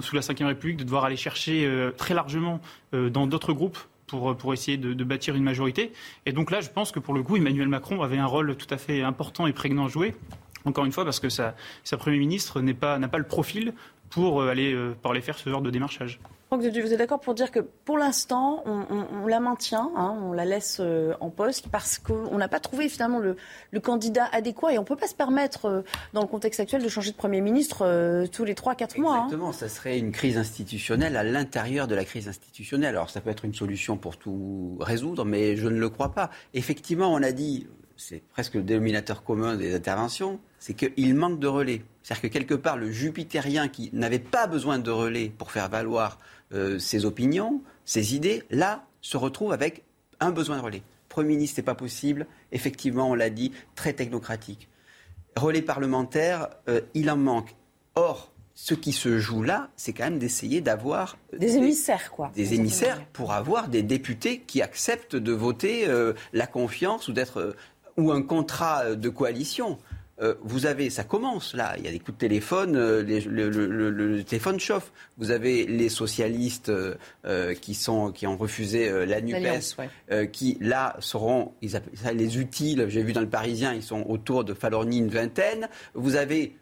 sous 0.01 0.17
la 0.17 0.21
Ve 0.21 0.47
République, 0.47 0.77
de 0.77 0.83
devoir 0.83 1.05
aller 1.05 1.17
chercher 1.17 1.71
très 1.97 2.13
largement 2.13 2.61
dans 2.93 3.29
d'autres 3.29 3.53
groupes 3.53 3.79
pour, 4.09 4.37
pour, 4.37 4.53
essayer 4.53 4.77
de, 4.77 5.05
bâtir 5.05 5.37
une 5.37 5.45
majorité. 5.45 5.93
Et 6.27 6.33
donc 6.33 6.51
là, 6.51 6.61
je 6.61 6.69
pense 6.69 6.91
que 6.91 6.99
pour 6.99 7.15
le 7.15 7.23
coup, 7.23 7.37
Emmanuel 7.37 7.69
Macron 7.69 8.03
avait 8.03 8.19
un 8.19 8.27
rôle 8.27 8.57
tout 8.57 8.67
à 8.75 8.77
fait 8.77 9.03
important 9.03 9.47
et 9.47 9.53
prégnant 9.53 9.85
à 9.85 9.89
jouer. 9.89 10.17
Encore 10.65 10.85
une 10.85 10.91
fois, 10.91 11.05
parce 11.05 11.21
que 11.21 11.29
sa, 11.29 11.55
Premier 11.97 12.19
ministre 12.19 12.61
n'a 12.61 12.75
pas 12.75 13.19
le 13.19 13.27
profil 13.27 13.73
pour 14.11 14.41
euh, 14.41 14.51
aller, 14.51 14.73
euh, 14.73 14.95
par 15.01 15.13
aller 15.13 15.21
faire 15.21 15.39
ce 15.39 15.49
genre 15.49 15.63
de 15.63 15.71
démarchage. 15.71 16.21
vous 16.51 16.65
êtes 16.65 16.99
d'accord 16.99 17.21
pour 17.21 17.35
dire 17.35 17.51
que 17.51 17.61
pour 17.61 17.99
l'instant, 17.99 18.63
on, 18.67 19.27
la 19.27 19.41
maintient, 19.41 19.91
hein, 19.97 20.17
on 20.23 20.33
la 20.33 20.45
laisse 20.45 20.79
euh, 20.81 21.15
en 21.21 21.31
poste 21.31 21.69
parce 21.69 21.99
qu'on 21.99 22.37
n'a 22.37 22.49
pas 22.49 22.61
trouvé 22.61 22.89
finalement 22.89 23.19
le, 23.19 23.37
candidat 23.81 24.29
adéquat 24.33 24.73
et 24.73 24.79
on 24.79 24.83
ne 24.83 24.87
peut 24.87 24.97
pas 24.97 25.07
se 25.07 25.15
permettre, 25.15 25.85
dans 26.13 26.23
le 26.23 26.27
contexte 26.27 26.61
actuel, 26.61 26.83
de 26.83 26.89
changer 26.89 27.13
de 27.13 27.17
Premier 27.17 27.41
ministre 27.41 28.27
tous 28.33 28.45
les 28.45 28.55
3-4 28.55 29.01
mois. 29.01 29.15
Hein. 29.15 29.25
Exactement, 29.25 29.53
ça 29.53 29.69
serait 29.69 29.99
une 29.99 30.13
crise 30.13 30.37
institutionnelle 30.37 31.17
à 31.17 31.23
l'intérieur 31.23 31.87
de 31.87 31.95
la 31.95 32.05
crise 32.05 32.29
institutionnelle. 32.29 32.97
Alors 32.97 33.11
ça 33.11 33.21
peut 33.21 33.31
être 33.31 33.45
une 33.45 33.55
solution 33.55 33.97
pour 33.97 34.17
tout 34.17 34.77
résoudre, 34.81 35.25
mais 35.25 35.57
je 35.57 35.69
ne 35.69 35.79
le 35.79 35.89
crois 35.89 36.13
pas. 36.13 36.31
Effectivement, 36.55 37.13
on 37.13 37.23
a 37.23 37.33
dit, 37.33 37.67
c'est 37.99 38.23
presque 38.31 38.55
le 38.55 38.63
dénominateur 38.63 39.25
commun 39.25 39.57
des 39.57 39.75
interventions, 39.75 40.41
c'est 40.61 40.75
qu'il 40.75 41.15
manque 41.15 41.41
de 41.41 41.49
relais. 41.49 41.83
C'est-à-dire 42.03 42.23
que 42.23 42.27
quelque 42.29 42.55
part, 42.55 42.77
le 42.77 42.91
jupitérien 42.91 43.69
qui 43.69 43.91
n'avait 43.93 44.21
pas 44.21 44.47
besoin 44.47 44.79
de 44.79 44.91
relais 44.91 45.31
pour 45.37 45.51
faire 45.51 45.69
valoir 45.69 46.19
euh, 46.55 46.79
ses 46.79 47.05
opinions, 47.05 47.61
ses 47.85 48.15
idées, 48.15 48.45
là, 48.51 48.87
se 49.01 49.17
retrouve 49.17 49.53
avec 49.53 49.83
un 50.21 50.31
besoin 50.31 50.59
de 50.59 50.63
relais. 50.63 50.83
Premier 51.09 51.31
ministre, 51.31 51.57
c'est 51.57 51.63
pas 51.63 51.75
possible. 51.75 52.27
Effectivement, 52.53 53.11
on 53.11 53.15
l'a 53.15 53.31
dit, 53.31 53.53
très 53.75 53.93
technocratique. 53.93 54.69
Relais 55.37 55.63
parlementaire, 55.63 56.49
euh, 56.69 56.81
il 56.95 57.11
en 57.11 57.17
manque. 57.17 57.57
Or, 57.97 58.33
ce 58.55 58.75
qui 58.75 58.93
se 58.93 59.19
joue 59.19 59.45
là, 59.45 59.71
c'est 59.77 59.93
quand 59.93 60.05
même 60.05 60.19
d'essayer 60.19 60.61
d'avoir 60.61 61.17
des, 61.33 61.57
émissaires, 61.57 62.11
quoi. 62.11 62.33
Des 62.35 62.55
émissaires 62.55 63.05
pour 63.13 63.33
avoir 63.33 63.69
des 63.69 63.85
députés 63.85 64.41
qui 64.41 64.63
acceptent 64.63 65.15
de 65.15 65.33
voter 65.33 65.87
euh, 65.87 66.13
la 66.33 66.49
confiance 66.49 67.07
ou 67.07 67.13
d'être 67.13 67.55
ou 67.99 68.13
un 68.13 68.23
contrat 68.23 68.95
de 68.95 69.09
coalition. 69.11 69.79
Euh, 70.21 70.35
vous 70.43 70.67
avez, 70.67 70.91
ça 70.91 71.05
commence 71.05 71.55
là, 71.55 71.75
il 71.79 71.85
y 71.85 71.89
a 71.89 71.93
des 71.93 72.01
coups 72.01 72.17
de 72.17 72.19
téléphone, 72.19 72.75
euh, 72.77 73.03
le, 73.05 74.23
téléphone 74.23 74.59
chauffe. 74.59 74.91
Vous 75.17 75.31
avez 75.31 75.65
les 75.65 75.89
socialistes 75.89 76.71
euh, 76.71 77.55
qui, 77.55 77.75
sont, 77.75 78.11
qui 78.11 78.27
ont 78.27 78.37
refusé 78.37 79.07
la 79.07 79.21
NUPES, 79.21 79.77
qui 80.33 80.59
là 80.61 80.97
seront, 80.99 81.53
ils 81.63 81.77
appellent 81.77 81.97
ça 81.97 82.13
les 82.13 82.39
utiles, 82.39 82.87
j'ai 82.89 83.03
vu 83.03 83.13
dans 83.13 83.21
le 83.21 83.29
Parisien, 83.29 83.75
ils 83.75 83.83
sont 83.83 84.05
autour 84.09 84.45
de 84.45 84.55
Falorni 84.55 84.99
une 84.99 85.09
vingtaine. 85.09 85.69
Vous 85.95 86.17
avez 86.17 86.57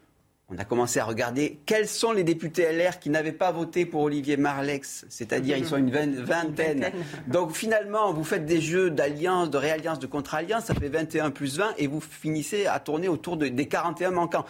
on 0.49 0.57
a 0.57 0.63
commencé 0.63 0.99
à 0.99 1.05
regarder 1.05 1.59
quels 1.65 1.87
sont 1.87 2.13
les 2.13 2.23
députés 2.23 2.71
LR 2.71 2.99
qui 2.99 3.09
n'avaient 3.09 3.33
pas 3.33 3.51
voté 3.51 3.85
pour 3.85 4.03
Olivier 4.03 4.37
Marlex, 4.37 5.05
c'est-à-dire 5.09 5.57
ils 5.57 5.65
sont 5.65 5.77
une 5.77 5.91
vingtaine. 5.91 6.91
Donc 7.27 7.51
finalement, 7.51 8.13
vous 8.13 8.23
faites 8.23 8.45
des 8.45 8.61
jeux 8.61 8.89
d'alliance, 8.89 9.49
de 9.49 9.57
réalliance, 9.57 9.99
de 9.99 10.07
contre-alliance, 10.07 10.65
ça 10.65 10.73
fait 10.73 10.87
21 10.87 11.31
plus 11.31 11.57
20 11.57 11.73
et 11.77 11.87
vous 11.87 11.99
finissez 11.99 12.65
à 12.65 12.79
tourner 12.79 13.09
autour 13.09 13.35
des 13.35 13.67
41 13.67 14.11
manquants. 14.11 14.45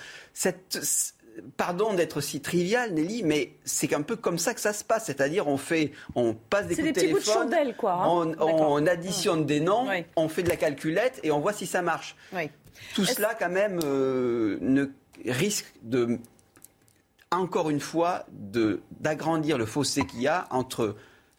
pardon 1.56 1.94
d'être 1.96 2.22
si 2.22 2.42
trivial, 2.42 2.94
Nelly, 2.94 3.24
mais 3.24 3.54
c'est 3.66 3.96
un 3.96 4.04
peu 4.04 4.16
comme 4.16 4.38
ça 4.38 4.54
que 4.54 4.62
ça 4.62 4.74
se 4.74 4.84
passe. 4.84 5.06
C'est-à-dire, 5.06 5.48
on 5.48 5.58
fait, 5.58 5.94
on 6.13 6.36
passe 6.36 6.68
des 6.68 6.75
coups 6.75 6.89
de 6.89 6.94
téléphone, 6.94 7.50
quoi, 7.75 7.94
hein. 7.94 8.36
on, 8.39 8.86
additionne 8.86 9.48
des 9.48 9.62
noms, 9.62 9.88
on 10.16 10.30
fait 10.30 10.44
de 10.44 10.50
la 10.50 10.58
calculette 10.58 11.20
et 11.24 11.32
on 11.32 11.39
voit 11.39 11.54
si 11.54 11.66
ça 11.66 11.82
marche. 11.82 12.16
Tout 12.94 13.06
cela, 13.06 13.34
quand 13.34 13.50
même, 13.50 13.80
euh, 13.84 14.60
ne 14.62 14.86
risque 15.26 15.72
de, 15.84 16.20
encore 17.32 17.70
une 17.70 17.80
fois, 17.80 18.26
d'agrandir 18.30 19.58
le 19.58 19.66
fossé 19.66 20.06
qu'il 20.06 20.22
y 20.22 20.28
a 20.28 20.48
entre 20.52 20.96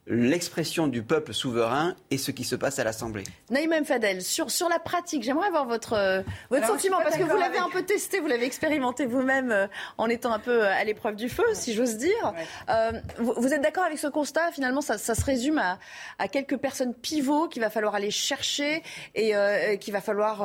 l'expression 0.09 0.89
du 0.89 1.03
peuple 1.03 1.35
souverain 1.35 1.95
et 2.11 2.19
ce 2.19 2.31
qui 2.31 2.45
se 2.45 2.57
passe 2.57 2.79
à 2.79 2.85
l'Assemblée. 2.85 3.25
Naïm 3.51 3.85
Fadel, 3.85 4.23
sur, 4.23 4.51
sur 4.51 4.69
la 4.69 4.79
pratique, 4.79 5.23
j'aimerais 5.23 5.49
avoir 5.49 5.67
votre, 5.67 5.93
euh, 5.93 6.23
votre 6.51 6.67
sentiment, 6.67 6.99
parce 7.03 7.17
que 7.17 7.23
vous 7.23 7.37
l'avez 7.37 7.59
un 7.59 7.69
peu 7.71 7.83
testé, 7.83 8.21
vous 8.21 8.27
l'avez 8.27 8.47
expérimenté 8.47 9.07
vous-même 9.07 9.53
euh, 9.53 9.67
en 9.99 10.09
étant 10.09 10.33
un 10.33 10.39
peu 10.39 10.65
à 10.65 10.83
l'épreuve 10.85 11.17
du 11.17 11.29
feu, 11.29 11.45
si 11.53 11.75
j'ose 11.75 11.97
dire. 11.97 12.33
Euh, 12.71 12.93
vous, 13.19 13.53
êtes 13.53 13.61
d'accord 13.61 13.85
avec 13.85 13.99
ce 13.99 14.07
constat 14.07 14.51
Finalement, 14.53 14.81
ça, 14.81 14.97
ça 14.99 15.15
se 15.15 15.25
résume 15.25 15.59
à, 15.59 15.79
à, 16.19 16.29
quelques 16.29 16.57
personnes 16.57 16.95
pivots 16.95 17.49
qu'il 17.49 17.61
va 17.61 17.71
falloir 17.71 17.95
aller 17.95 18.11
chercher 18.11 18.83
et 19.15 19.35
qu'il 19.81 19.93
va 19.93 20.01
falloir 20.01 20.43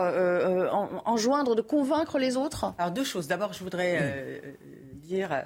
enjoindre 1.06 1.56
de 1.56 1.62
convaincre 1.62 2.20
les 2.20 2.38
autres? 2.38 2.74
Alors 2.78 2.92
deux 2.92 3.04
choses. 3.04 3.28
D'abord, 3.28 3.54
je 3.54 3.64
voudrais 3.64 4.42
dire 5.04 5.46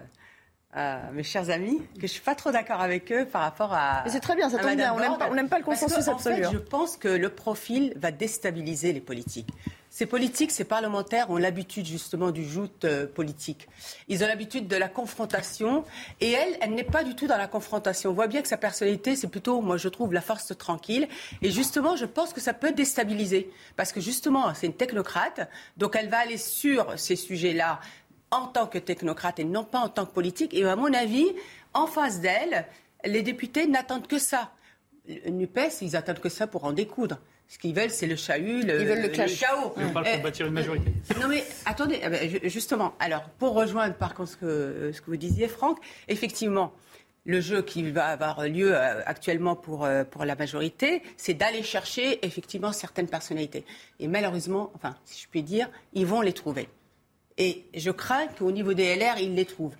mes 0.75 1.23
chers 1.23 1.49
amis, 1.49 1.79
que 1.95 2.01
je 2.01 2.03
ne 2.03 2.07
suis 2.07 2.21
pas 2.21 2.35
trop 2.35 2.51
d'accord 2.51 2.81
avec 2.81 3.11
eux 3.11 3.25
par 3.25 3.41
rapport 3.41 3.73
à. 3.73 4.03
Mais 4.05 4.11
c'est 4.11 4.19
très 4.19 4.35
bien, 4.35 4.49
ça 4.49 4.59
tombe 4.59 4.75
bien. 4.75 4.93
On 4.93 5.33
n'aime 5.33 5.49
pas, 5.49 5.57
le 5.57 5.63
consensus 5.63 6.07
absolu. 6.07 6.45
En 6.45 6.49
fait, 6.49 6.55
je 6.55 6.59
pense 6.59 6.97
que 6.97 7.07
le 7.07 7.29
profil 7.29 7.93
va 7.95 8.11
déstabiliser 8.11 8.93
les 8.93 9.01
politiques. 9.01 9.49
Ces 9.89 10.05
politiques, 10.05 10.51
ces 10.51 10.65
parlementaires 10.65 11.31
ont 11.31 11.37
l'habitude 11.37 11.85
justement 11.85 12.31
du 12.31 12.47
joute 12.47 12.85
euh, 12.85 13.07
politique. 13.07 13.67
Ils 14.07 14.23
ont 14.23 14.27
l'habitude 14.27 14.67
de 14.67 14.75
la 14.75 14.89
confrontation 14.89 15.85
et 16.19 16.31
elle, 16.31 16.57
elle 16.61 16.75
n'est 16.75 16.83
pas 16.83 17.03
du 17.03 17.15
tout 17.15 17.25
dans 17.25 17.37
la 17.37 17.47
confrontation. 17.47 18.11
On 18.11 18.13
voit 18.13 18.27
bien 18.27 18.43
que 18.43 18.47
sa 18.47 18.57
personnalité, 18.57 19.15
c'est 19.15 19.27
plutôt, 19.27 19.61
moi 19.61 19.77
je 19.77 19.87
trouve, 19.89 20.13
la 20.13 20.21
force 20.21 20.55
tranquille. 20.57 21.07
Et 21.41 21.49
justement, 21.49 21.95
je 21.95 22.05
pense 22.05 22.33
que 22.33 22.41
ça 22.41 22.53
peut 22.53 22.73
déstabiliser 22.73 23.49
parce 23.75 23.91
que 23.91 24.01
justement, 24.01 24.53
c'est 24.53 24.67
une 24.67 24.75
technocrate, 24.75 25.49
donc 25.77 25.95
elle 25.95 26.09
va 26.09 26.19
aller 26.19 26.37
sur 26.37 26.99
ces 26.99 27.15
sujets-là 27.15 27.79
en 28.31 28.47
tant 28.47 28.67
que 28.67 28.77
technocrate 28.77 29.39
et 29.39 29.43
non 29.45 29.63
pas 29.63 29.79
en 29.79 29.89
tant 29.89 30.05
que 30.05 30.11
politique. 30.13 30.53
Et 30.53 30.63
à 30.65 30.75
mon 30.75 30.93
avis, 30.93 31.25
en 31.73 31.87
face 31.87 32.19
d'elle, 32.21 32.65
les 33.05 33.21
députés 33.21 33.67
n'attendent 33.67 34.07
que 34.07 34.19
ça. 34.19 34.51
NUPES, 35.27 35.81
ils 35.81 35.95
attendent 35.95 36.19
que 36.19 36.29
ça 36.29 36.47
pour 36.47 36.65
en 36.65 36.73
découdre. 36.73 37.17
Ce 37.47 37.57
qu'ils 37.57 37.73
veulent, 37.73 37.89
c'est 37.89 38.07
le 38.07 38.17
chahut, 38.17 38.61
le, 38.63 38.81
Ils 38.81 38.87
veulent 38.87 39.01
le, 39.03 39.07
chaos. 39.07 39.73
on 39.77 39.89
parle 39.91 40.05
pour 40.05 40.13
Eh, 40.15 40.17
bâtir 40.17 40.47
une 40.47 40.53
majorité. 40.53 40.91
Non 41.21 41.29
mais 41.29 41.45
attendez, 41.65 41.97
eh 42.03 42.09
ben, 42.09 42.29
ju- 42.29 42.39
justement, 42.43 42.93
alors 42.99 43.23
pour 43.39 43.53
rejoindre 43.53 43.95
par 43.95 44.13
contre 44.15 44.31
ce 44.31 44.35
que, 44.37 44.91
ce 44.93 44.99
que 44.99 45.05
vous 45.05 45.15
disiez 45.15 45.47
Franck, 45.47 45.77
effectivement, 46.09 46.73
le 47.25 47.39
jeu 47.39 47.61
qui 47.61 47.89
va 47.89 48.07
avoir 48.07 48.41
lieu 48.49 48.75
euh, 48.75 49.01
actuellement 49.05 49.55
pour, 49.55 49.85
euh, 49.85 50.03
pour 50.03 50.25
la 50.25 50.35
majorité, 50.35 51.01
c'est 51.15 51.35
d'aller 51.35 51.63
chercher 51.63 52.25
effectivement 52.25 52.73
certaines 52.73 53.07
personnalités. 53.07 53.63
Et 54.01 54.09
malheureusement, 54.09 54.69
enfin 54.75 54.97
si 55.05 55.23
je 55.23 55.27
puis 55.29 55.41
dire, 55.43 55.69
ils 55.93 56.05
vont 56.05 56.19
les 56.19 56.33
trouver. 56.33 56.67
Et 57.37 57.65
je 57.73 57.91
crains 57.91 58.27
qu'au 58.27 58.51
niveau 58.51 58.73
des 58.73 58.95
LR, 58.95 59.19
ils 59.19 59.35
les 59.35 59.45
trouvent. 59.45 59.75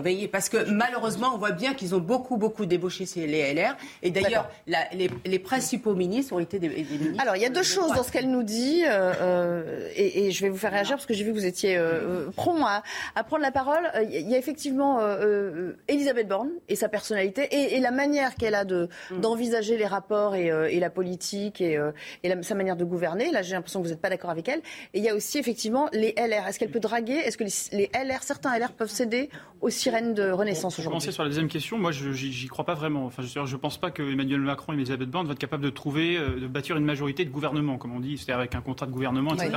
Voyez, 0.00 0.26
parce 0.28 0.48
que 0.48 0.70
malheureusement, 0.70 1.32
on 1.34 1.38
voit 1.38 1.50
bien 1.52 1.74
qu'ils 1.74 1.94
ont 1.94 1.98
beaucoup, 2.00 2.36
beaucoup 2.38 2.64
débauché 2.66 3.04
les 3.16 3.52
LR. 3.52 3.76
Et 4.02 4.10
d'ailleurs, 4.10 4.48
les, 4.66 5.10
les 5.24 5.38
principaux 5.38 5.94
ministres 5.94 6.32
ont 6.32 6.38
été 6.38 6.58
des, 6.58 6.68
des 6.68 6.82
ministres. 6.84 7.20
Alors, 7.20 7.36
il 7.36 7.42
y 7.42 7.44
a 7.44 7.50
deux 7.50 7.60
de 7.60 7.64
choses 7.66 7.92
dans 7.92 8.02
ce 8.02 8.10
qu'elle 8.10 8.30
nous 8.30 8.42
dit, 8.42 8.84
euh, 8.86 9.12
euh, 9.20 9.88
et, 9.94 10.26
et 10.26 10.30
je 10.30 10.42
vais 10.42 10.48
vous 10.48 10.56
faire 10.56 10.70
réagir 10.72 10.96
parce 10.96 11.06
que 11.06 11.14
j'ai 11.14 11.24
vu 11.24 11.30
que 11.32 11.36
vous 11.36 11.44
étiez 11.46 11.76
euh, 11.76 12.30
prompt 12.34 12.64
à, 12.64 12.82
à 13.14 13.24
prendre 13.24 13.42
la 13.42 13.52
parole. 13.52 13.90
Euh, 13.94 14.02
Il 14.02 14.28
y 14.30 14.34
a 14.34 14.38
effectivement 14.38 15.00
euh, 15.00 15.16
euh, 15.24 15.76
Elisabeth 15.88 16.26
Borne 16.28 16.50
et 16.68 16.76
sa 16.76 16.88
personnalité 16.88 17.42
et, 17.50 17.76
et 17.76 17.80
la 17.80 17.90
manière 17.90 18.34
qu'elle 18.34 18.54
a 18.54 18.64
de 18.64 18.88
d'envisager 19.10 19.76
les 19.76 19.86
rapports 19.86 20.34
et, 20.34 20.50
euh, 20.50 20.68
et 20.70 20.80
la 20.80 20.90
politique 20.90 21.60
et, 21.60 21.76
euh, 21.76 21.92
la- 22.24 22.42
sa 22.42 22.54
manière 22.54 22.76
de 22.76 22.84
gouverner. 22.84 23.30
Là, 23.30 23.42
j'ai 23.42 23.52
l'impression 23.54 23.80
que 23.80 23.84
vous 23.86 23.90
n'êtes 23.92 24.00
pas 24.00 24.10
d'accord 24.10 24.30
avec 24.30 24.48
elle. 24.48 24.60
Et 24.94 24.98
il 24.98 25.04
y 25.04 25.08
a 25.08 25.14
aussi 25.14 25.38
effectivement 25.38 25.88
les 25.92 26.14
LR. 26.16 26.46
Est-ce 26.48 26.58
qu'elle 26.58 26.70
peut 26.70 26.80
draguer? 26.80 27.14
Est-ce 27.14 27.36
que 27.36 27.44
les, 27.44 27.52
les 27.78 27.90
LR, 28.04 28.22
certains 28.22 28.56
LR 28.58 28.72
peuvent 28.72 28.90
céder 28.90 29.28
aux 29.60 29.70
sirènes 29.82 30.14
de 30.14 30.30
Renaissance 30.30 30.76
Pour 30.76 30.84
commencer 30.84 31.08
aujourd'hui 31.08 31.12
sur 31.14 31.22
la 31.24 31.28
deuxième 31.28 31.48
question, 31.48 31.78
moi 31.78 31.90
je 31.92 32.12
j'y 32.12 32.46
crois 32.48 32.64
pas 32.64 32.74
vraiment. 32.74 33.04
Enfin, 33.06 33.22
je 33.22 33.40
ne 33.40 33.56
pense 33.56 33.78
pas 33.78 33.90
que 33.90 34.02
Emmanuel 34.02 34.40
Macron 34.40 34.72
et 34.72 34.76
Elisabeth 34.76 35.10
Borne 35.10 35.26
vont 35.26 35.32
être 35.32 35.38
capables 35.38 35.64
de 35.64 35.70
trouver, 35.70 36.16
euh, 36.16 36.38
de 36.40 36.46
bâtir 36.46 36.76
une 36.76 36.84
majorité 36.84 37.24
de 37.24 37.30
gouvernement, 37.30 37.78
comme 37.78 37.92
on 37.94 38.00
dit, 38.00 38.16
c'est-à-dire 38.16 38.38
avec 38.38 38.54
un 38.54 38.60
contrat 38.60 38.86
de 38.86 38.92
gouvernement, 38.92 39.34
etc. 39.34 39.50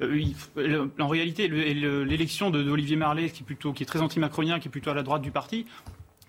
Essayez. 0.00 0.34
Euh, 0.58 0.86
en 0.98 1.08
réalité, 1.08 1.48
le- 1.48 1.72
le- 1.74 2.04
l'élection 2.04 2.50
de- 2.50 2.62
d'Olivier 2.62 2.96
Marley, 2.96 3.28
qui 3.30 3.42
est 3.42 3.46
plutôt, 3.46 3.72
qui 3.72 3.82
est 3.82 3.86
très 3.86 4.00
anti-macronien, 4.00 4.58
qui 4.60 4.68
est 4.68 4.70
plutôt 4.70 4.90
à 4.90 4.94
la 4.94 5.02
droite 5.02 5.22
du 5.22 5.30
parti, 5.30 5.66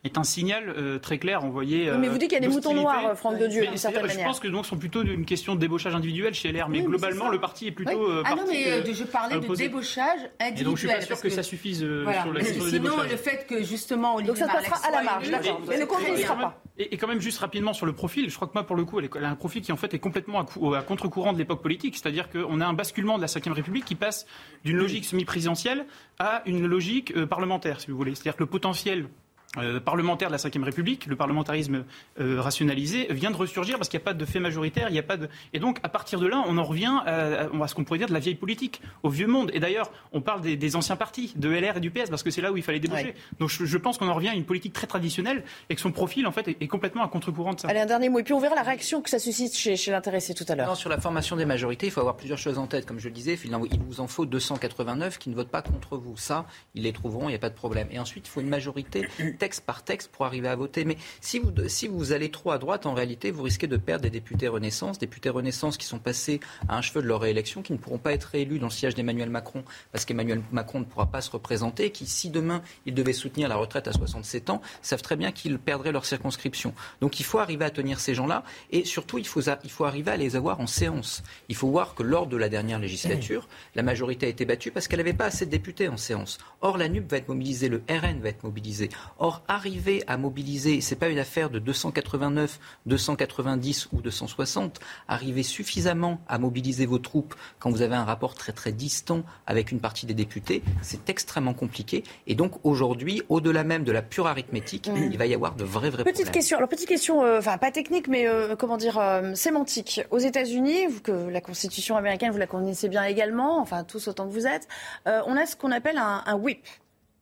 est 0.03 0.17
un 0.17 0.24
signal 0.24 0.74
euh, 0.75 0.98
très 0.98 1.20
clair 1.20 1.43
envoyé. 1.43 1.91
Mais 2.00 2.08
vous 2.10 2.17
dites 2.17 2.29
qu'il 2.29 2.41
y 2.41 2.43
a 2.43 2.48
des 2.48 2.53
moutons 2.53 2.74
noirs, 2.74 3.15
Franck 3.15 3.38
de 3.38 3.48
Dieu, 3.48 3.67
d'une 3.67 3.77
certaine 3.77 4.01
Je 4.03 4.08
manière. 4.08 4.25
pense 4.27 4.39
que 4.39 4.48
donc 4.48 4.65
sont 4.65 4.77
plutôt 4.77 5.03
une 5.03 5.25
question 5.25 5.53
de 5.55 5.60
débauchage 5.60 5.93
individuel 5.93 6.34
chez 6.34 6.51
LR, 6.51 6.70
mais 6.70 6.79
Oui, 6.79 6.86
globalement 6.86 7.29
le 7.29 7.39
parti 7.39 7.67
est 7.67 7.72
plutôt. 7.72 7.91
Oui. 7.91 8.12
euh, 8.17 8.24
ah 8.25 8.36
non, 8.36 8.43
mais 8.50 8.67
euh, 8.67 8.81
euh, 8.88 8.93
je 8.93 9.03
parlais 9.03 9.36
de 9.39 9.55
débauchage 9.55 10.20
individuel. 10.39 10.60
Et 10.60 10.63
donc 10.63 10.77
je 10.77 10.88
suis 10.88 10.96
pas 10.96 11.01
sûr 11.01 11.22
que, 11.22 11.29
ça 11.29 11.43
suffise 11.43 11.84
euh, 11.84 12.01
Voilà. 12.03 12.24
sur 12.24 12.34
la 12.34 12.39
question 12.39 12.63
sinon, 12.65 12.84
débauchage. 12.84 13.12
le 13.12 13.17
fait 13.17 13.46
que 13.48 13.63
justement 13.63 14.15
Olivier 14.15 14.34
Donc 14.34 14.38
ça 14.38 14.48
passera 14.48 14.88
à 14.88 14.91
la 14.91 15.03
marge, 15.03 15.29
d'accord. 15.29 15.62
et- 15.65 15.70
Mais 15.70 15.79
le 15.79 15.86
contenu 15.86 16.12
ne 16.12 16.17
sera 16.17 16.36
pas. 16.36 16.62
Et, 16.77 16.98
quand 16.98 17.08
même 17.08 17.22
juste 17.22 17.38
rapidement 17.39 17.74
sur 17.74 17.86
le 17.86 17.93
profil, 17.93 18.29
je 18.29 18.36
crois 18.36 18.48
que 18.48 18.53
moi 18.55 18.63
pour 18.65 18.75
le 18.75 18.86
coup, 18.86 19.00
elle, 19.00 19.24
a 19.25 19.29
un 19.29 19.36
profil 19.36 19.62
qui 19.62 19.72
en 19.72 19.77
fait 19.77 19.93
est 19.93 20.00
complètement 20.00 20.39
à, 20.39 20.46
cou- 20.46 20.74
à 20.74 20.81
contre-courant 20.81 21.31
de 21.34 21.38
l'époque 21.38 21.62
politique, 21.62 21.96
c'est-à-dire 21.96 22.27
qu'on 22.29 22.60
a 22.60 22.65
un 22.65 22.74
basculement 22.74 23.17
de 23.17 23.22
la 23.22 23.27
Ve 23.27 23.53
République 23.53 23.86
qui 23.86 23.93
passe 23.96 24.25
d'une 24.65 24.77
logique 24.77 25.05
semi-présidentielle 25.05 25.86
à 26.17 26.41
une 26.48 26.65
logique 26.65 27.13
euh, 27.15 27.27
parlementaire, 27.27 27.79
si 27.81 27.91
vous 27.91 27.98
voulez. 27.98 28.15
C'est-à-dire 28.15 28.36
que 28.36 28.43
le 28.43 28.50
potentiel 28.50 29.05
euh, 29.58 29.81
parlementaire 29.81 30.29
de 30.29 30.34
la 30.34 30.38
Ve 30.38 30.63
République, 30.63 31.08
le 31.08 31.17
parlementarisme 31.17 31.84
euh, 32.20 32.39
rationalisé, 32.39 33.08
vient 33.10 33.31
de 33.31 33.36
ressurgir 33.36 33.75
parce 33.77 33.89
qu'il 33.89 33.98
n'y 34.00 34.03
a 34.03 34.05
pas 34.05 34.13
de 34.13 34.25
fait 34.25 34.39
majoritaire, 34.39 34.88
il 34.89 34.93
n'y 34.93 35.00
a 35.00 35.03
pas 35.03 35.17
de... 35.17 35.27
Et 35.53 35.60
donc, 35.60 35.79
à 35.84 35.89
partir 35.89 36.20
de 36.20 36.27
là, 36.27 36.41
on 36.48 36.58
en 36.58 36.63
revient 36.63 36.93
à, 37.05 37.50
à 37.62 37.67
ce 37.67 37.75
qu'on 37.75 37.84
pourrait 37.84 38.00
dire 38.00 38.08
de 38.08 38.13
la 38.13 38.20
vieille 38.20 38.36
politique, 38.36 38.81
au 39.03 39.10
vieux 39.10 39.27
monde. 39.27 39.51
Et 39.53 39.60
d'ailleurs, 39.60 39.91
on 40.13 40.22
parle 40.22 40.39
des, 40.39 40.55
des 40.55 40.75
anciens 40.77 40.96
partis, 40.96 41.34
de 41.36 41.50
LR 41.50 41.77
et 41.77 41.79
du 41.81 41.91
PS, 41.91 42.10
parce 42.10 42.24
que 42.24 42.31
c'est 42.31 42.41
là 42.41 42.51
où 42.51 42.58
il 42.58 42.63
fallait 42.63 42.79
débaucher. 42.79 43.08
Ouais. 43.08 43.15
Donc, 43.39 43.50
je, 43.50 43.65
je 43.65 43.77
pense 43.77 43.98
qu'on 43.98 44.08
en 44.08 44.13
revient 44.13 44.29
à 44.29 44.36
une 44.36 44.46
politique 44.46 44.72
très 44.72 44.88
traditionnelle 44.88 45.43
et 45.70 45.75
que 45.75 45.81
son 45.81 45.91
profil, 45.91 46.27
en 46.27 46.31
fait, 46.31 46.48
est, 46.48 46.62
est 46.62 46.67
complètement 46.67 47.03
à 47.03 47.10
contre-courant 47.10 47.53
de 47.53 47.60
ça. 47.60 47.67
Allez, 47.67 47.81
un 47.81 47.86
dernier 47.86 48.08
mot. 48.08 48.20
Et 48.20 48.24
puis 48.24 48.34
on 48.34 48.39
verra 48.39 48.55
la 48.55 48.63
réaction 48.63 49.01
que 49.01 49.10
ça 49.10 49.20
suscite 49.20 49.53
chez, 49.55 49.75
chez 49.75 49.91
l'intéressé 49.91 50.34
tout 50.34 50.46
à 50.48 50.55
l'heure. 50.55 50.77
Sur 50.77 50.89
la 50.89 51.00
formation 51.00 51.36
des 51.36 51.46
majorités, 51.46 51.88
il 51.88 51.91
faut 51.91 52.00
avoir 52.00 52.15
plusieurs 52.15 52.38
choses 52.38 52.58
en 52.58 52.67
tête. 52.67 52.86
Comme 52.86 53.00
je 53.00 53.10
le 53.10 53.13
disais, 53.13 53.38
il 53.43 53.79
vous 53.86 54.00
en 54.00 54.08
faut 54.08 54.25
289 54.25 55.17
qui 55.17 55.29
ne 55.29 55.36
votent 55.36 55.50
pas 55.50 55.62
contre 55.62 55.98
vous. 55.98 56.15
Ça, 56.15 56.46
ils 56.74 56.84
les 56.84 56.93
trouveront, 56.93 57.27
il 57.27 57.31
n'y 57.31 57.36
a 57.36 57.39
pas 57.39 57.50
de 57.50 57.55
problème. 57.55 57.88
Et 57.91 58.00
ensuite, 58.00 58.27
il 58.27 58.29
faut 58.29 58.39
une 58.39 58.48
majorité 58.50 59.08
texte 59.41 59.65
par 59.65 59.83
texte 59.83 60.12
pour 60.12 60.27
arriver 60.27 60.48
à 60.50 60.55
voter. 60.55 60.86
Mais 60.86 60.98
si 61.19 61.39
vous, 61.39 61.51
si 61.67 61.88
vous 61.88 62.12
allez 62.12 62.29
trop 62.29 62.51
à 62.51 62.60
droite, 62.60 62.86
en 62.86 62.93
réalité, 62.93 63.31
vous 63.31 63.41
risquez 63.41 63.65
de 63.65 63.75
perdre 63.75 64.03
des 64.03 64.12
députés 64.12 64.48
Renaissance, 64.48 65.00
députés 65.00 65.29
Renaissance 65.29 65.77
qui 65.77 65.88
sont 65.88 65.98
passés 65.98 66.39
à 66.69 66.77
un 66.77 66.81
cheveu 66.83 67.01
de 67.01 67.07
leur 67.07 67.21
réélection, 67.21 67.63
qui 67.63 67.74
ne 67.74 67.79
pourront 67.79 67.98
pas 67.98 68.13
être 68.13 68.25
réélus 68.25 68.60
dans 68.60 68.67
le 68.67 68.71
siège 68.71 68.93
d'Emmanuel 68.93 69.31
Macron 69.31 69.63
parce 69.91 70.05
qu'Emmanuel 70.05 70.43
Macron 70.51 70.81
ne 70.81 70.86
pourra 70.86 71.07
pas 71.07 71.21
se 71.21 71.31
représenter, 71.31 71.89
qui, 71.89 72.05
si 72.05 72.29
demain 72.29 72.62
ils 72.86 72.93
devaient 72.93 73.13
soutenir 73.13 73.50
la 73.50 73.55
retraite 73.55 73.88
à 73.88 73.93
67 73.93 74.51
ans, 74.51 74.62
savent 74.83 75.01
très 75.01 75.15
bien 75.15 75.31
qu'ils 75.31 75.57
perdraient 75.57 75.91
leur 75.91 76.05
circonscription. 76.05 76.75
Donc 77.01 77.19
il 77.19 77.24
faut 77.24 77.39
arriver 77.39 77.65
à 77.65 77.71
tenir 77.71 78.00
ces 78.00 78.13
gens-là 78.13 78.43
et 78.69 78.86
surtout 78.86 79.17
il 79.17 79.25
faut, 79.25 79.41
il 79.41 79.71
faut 79.71 79.86
arriver 79.86 80.12
à 80.12 80.17
les 80.17 80.36
avoir 80.36 80.60
en 80.60 80.67
séance. 80.67 81.24
Il 81.50 81.55
faut 81.55 81.69
voir 81.69 81.95
que 81.95 82.03
lors 82.03 82.27
de 82.27 82.38
la 82.38 82.48
dernière 82.48 82.77
législature, 82.77 83.48
la 83.74 83.81
majorité 83.81 84.27
a 84.27 84.29
été 84.29 84.45
battue 84.45 84.69
parce 84.69 84.88
qu'elle 84.88 85.00
n'avait 85.00 85.13
pas 85.13 85.25
assez 85.25 85.48
de 85.48 85.51
députés 85.51 85.88
en 85.88 85.98
séance. 85.98 86.38
Or 86.62 86.77
la 86.77 86.89
NUP 86.89 87.10
va 87.10 87.17
être 87.17 87.27
mobilisée, 87.27 87.69
le 87.69 87.81
RN 87.89 88.19
va 88.19 88.29
être 88.29 88.43
mobilisé. 88.43 88.89
Or 89.17 89.30
arriver 89.47 90.03
à 90.07 90.17
mobiliser, 90.17 90.81
c'est 90.81 90.95
pas 90.95 91.09
une 91.09 91.19
affaire 91.19 91.50
de 91.50 91.59
289, 91.59 92.59
290 92.85 93.89
ou 93.93 94.01
260, 94.01 94.79
arriver 95.07 95.43
suffisamment 95.43 96.19
à 96.27 96.38
mobiliser 96.38 96.85
vos 96.85 97.00
troupes 97.00 97.35
quand 97.59 97.69
vous 97.69 97.81
avez 97.81 97.95
un 97.95 98.03
rapport 98.03 98.35
très 98.35 98.51
très 98.51 98.71
distant 98.71 99.23
avec 99.45 99.71
une 99.71 99.79
partie 99.79 100.05
des 100.05 100.13
députés, 100.13 100.63
c'est 100.81 101.09
extrêmement 101.09 101.53
compliqué. 101.53 102.03
Et 102.27 102.35
donc 102.35 102.53
aujourd'hui, 102.63 103.21
au-delà 103.29 103.63
même 103.63 103.83
de 103.83 103.91
la 103.91 104.01
pure 104.01 104.27
arithmétique, 104.27 104.89
il 104.95 105.17
va 105.17 105.25
y 105.25 105.33
avoir 105.33 105.55
de 105.55 105.63
vrais 105.63 105.89
vrais 105.89 106.03
Petite 106.03 106.15
problèmes. 106.15 106.33
question, 106.33 106.57
alors 106.57 106.69
petite 106.69 106.88
question, 106.88 107.23
euh, 107.23 107.39
enfin 107.39 107.57
pas 107.57 107.71
technique, 107.71 108.07
mais 108.07 108.27
euh, 108.27 108.55
comment 108.55 108.77
dire, 108.77 108.97
euh, 109.00 109.33
sémantique. 109.35 110.01
Aux 110.11 110.19
États-Unis, 110.19 110.88
vous 110.88 111.01
que 111.01 111.11
la 111.11 111.41
Constitution 111.41 111.97
américaine, 111.97 112.31
vous 112.31 112.38
la 112.38 112.47
connaissez 112.47 112.89
bien 112.89 113.03
également, 113.03 113.59
enfin 113.59 113.83
tous 113.83 114.07
autant 114.07 114.27
que 114.27 114.33
vous 114.33 114.47
êtes, 114.47 114.67
on 115.05 115.35
a 115.35 115.45
ce 115.45 115.55
qu'on 115.55 115.71
appelle 115.71 115.97
un, 115.97 116.23
un 116.25 116.35
whip, 116.35 116.65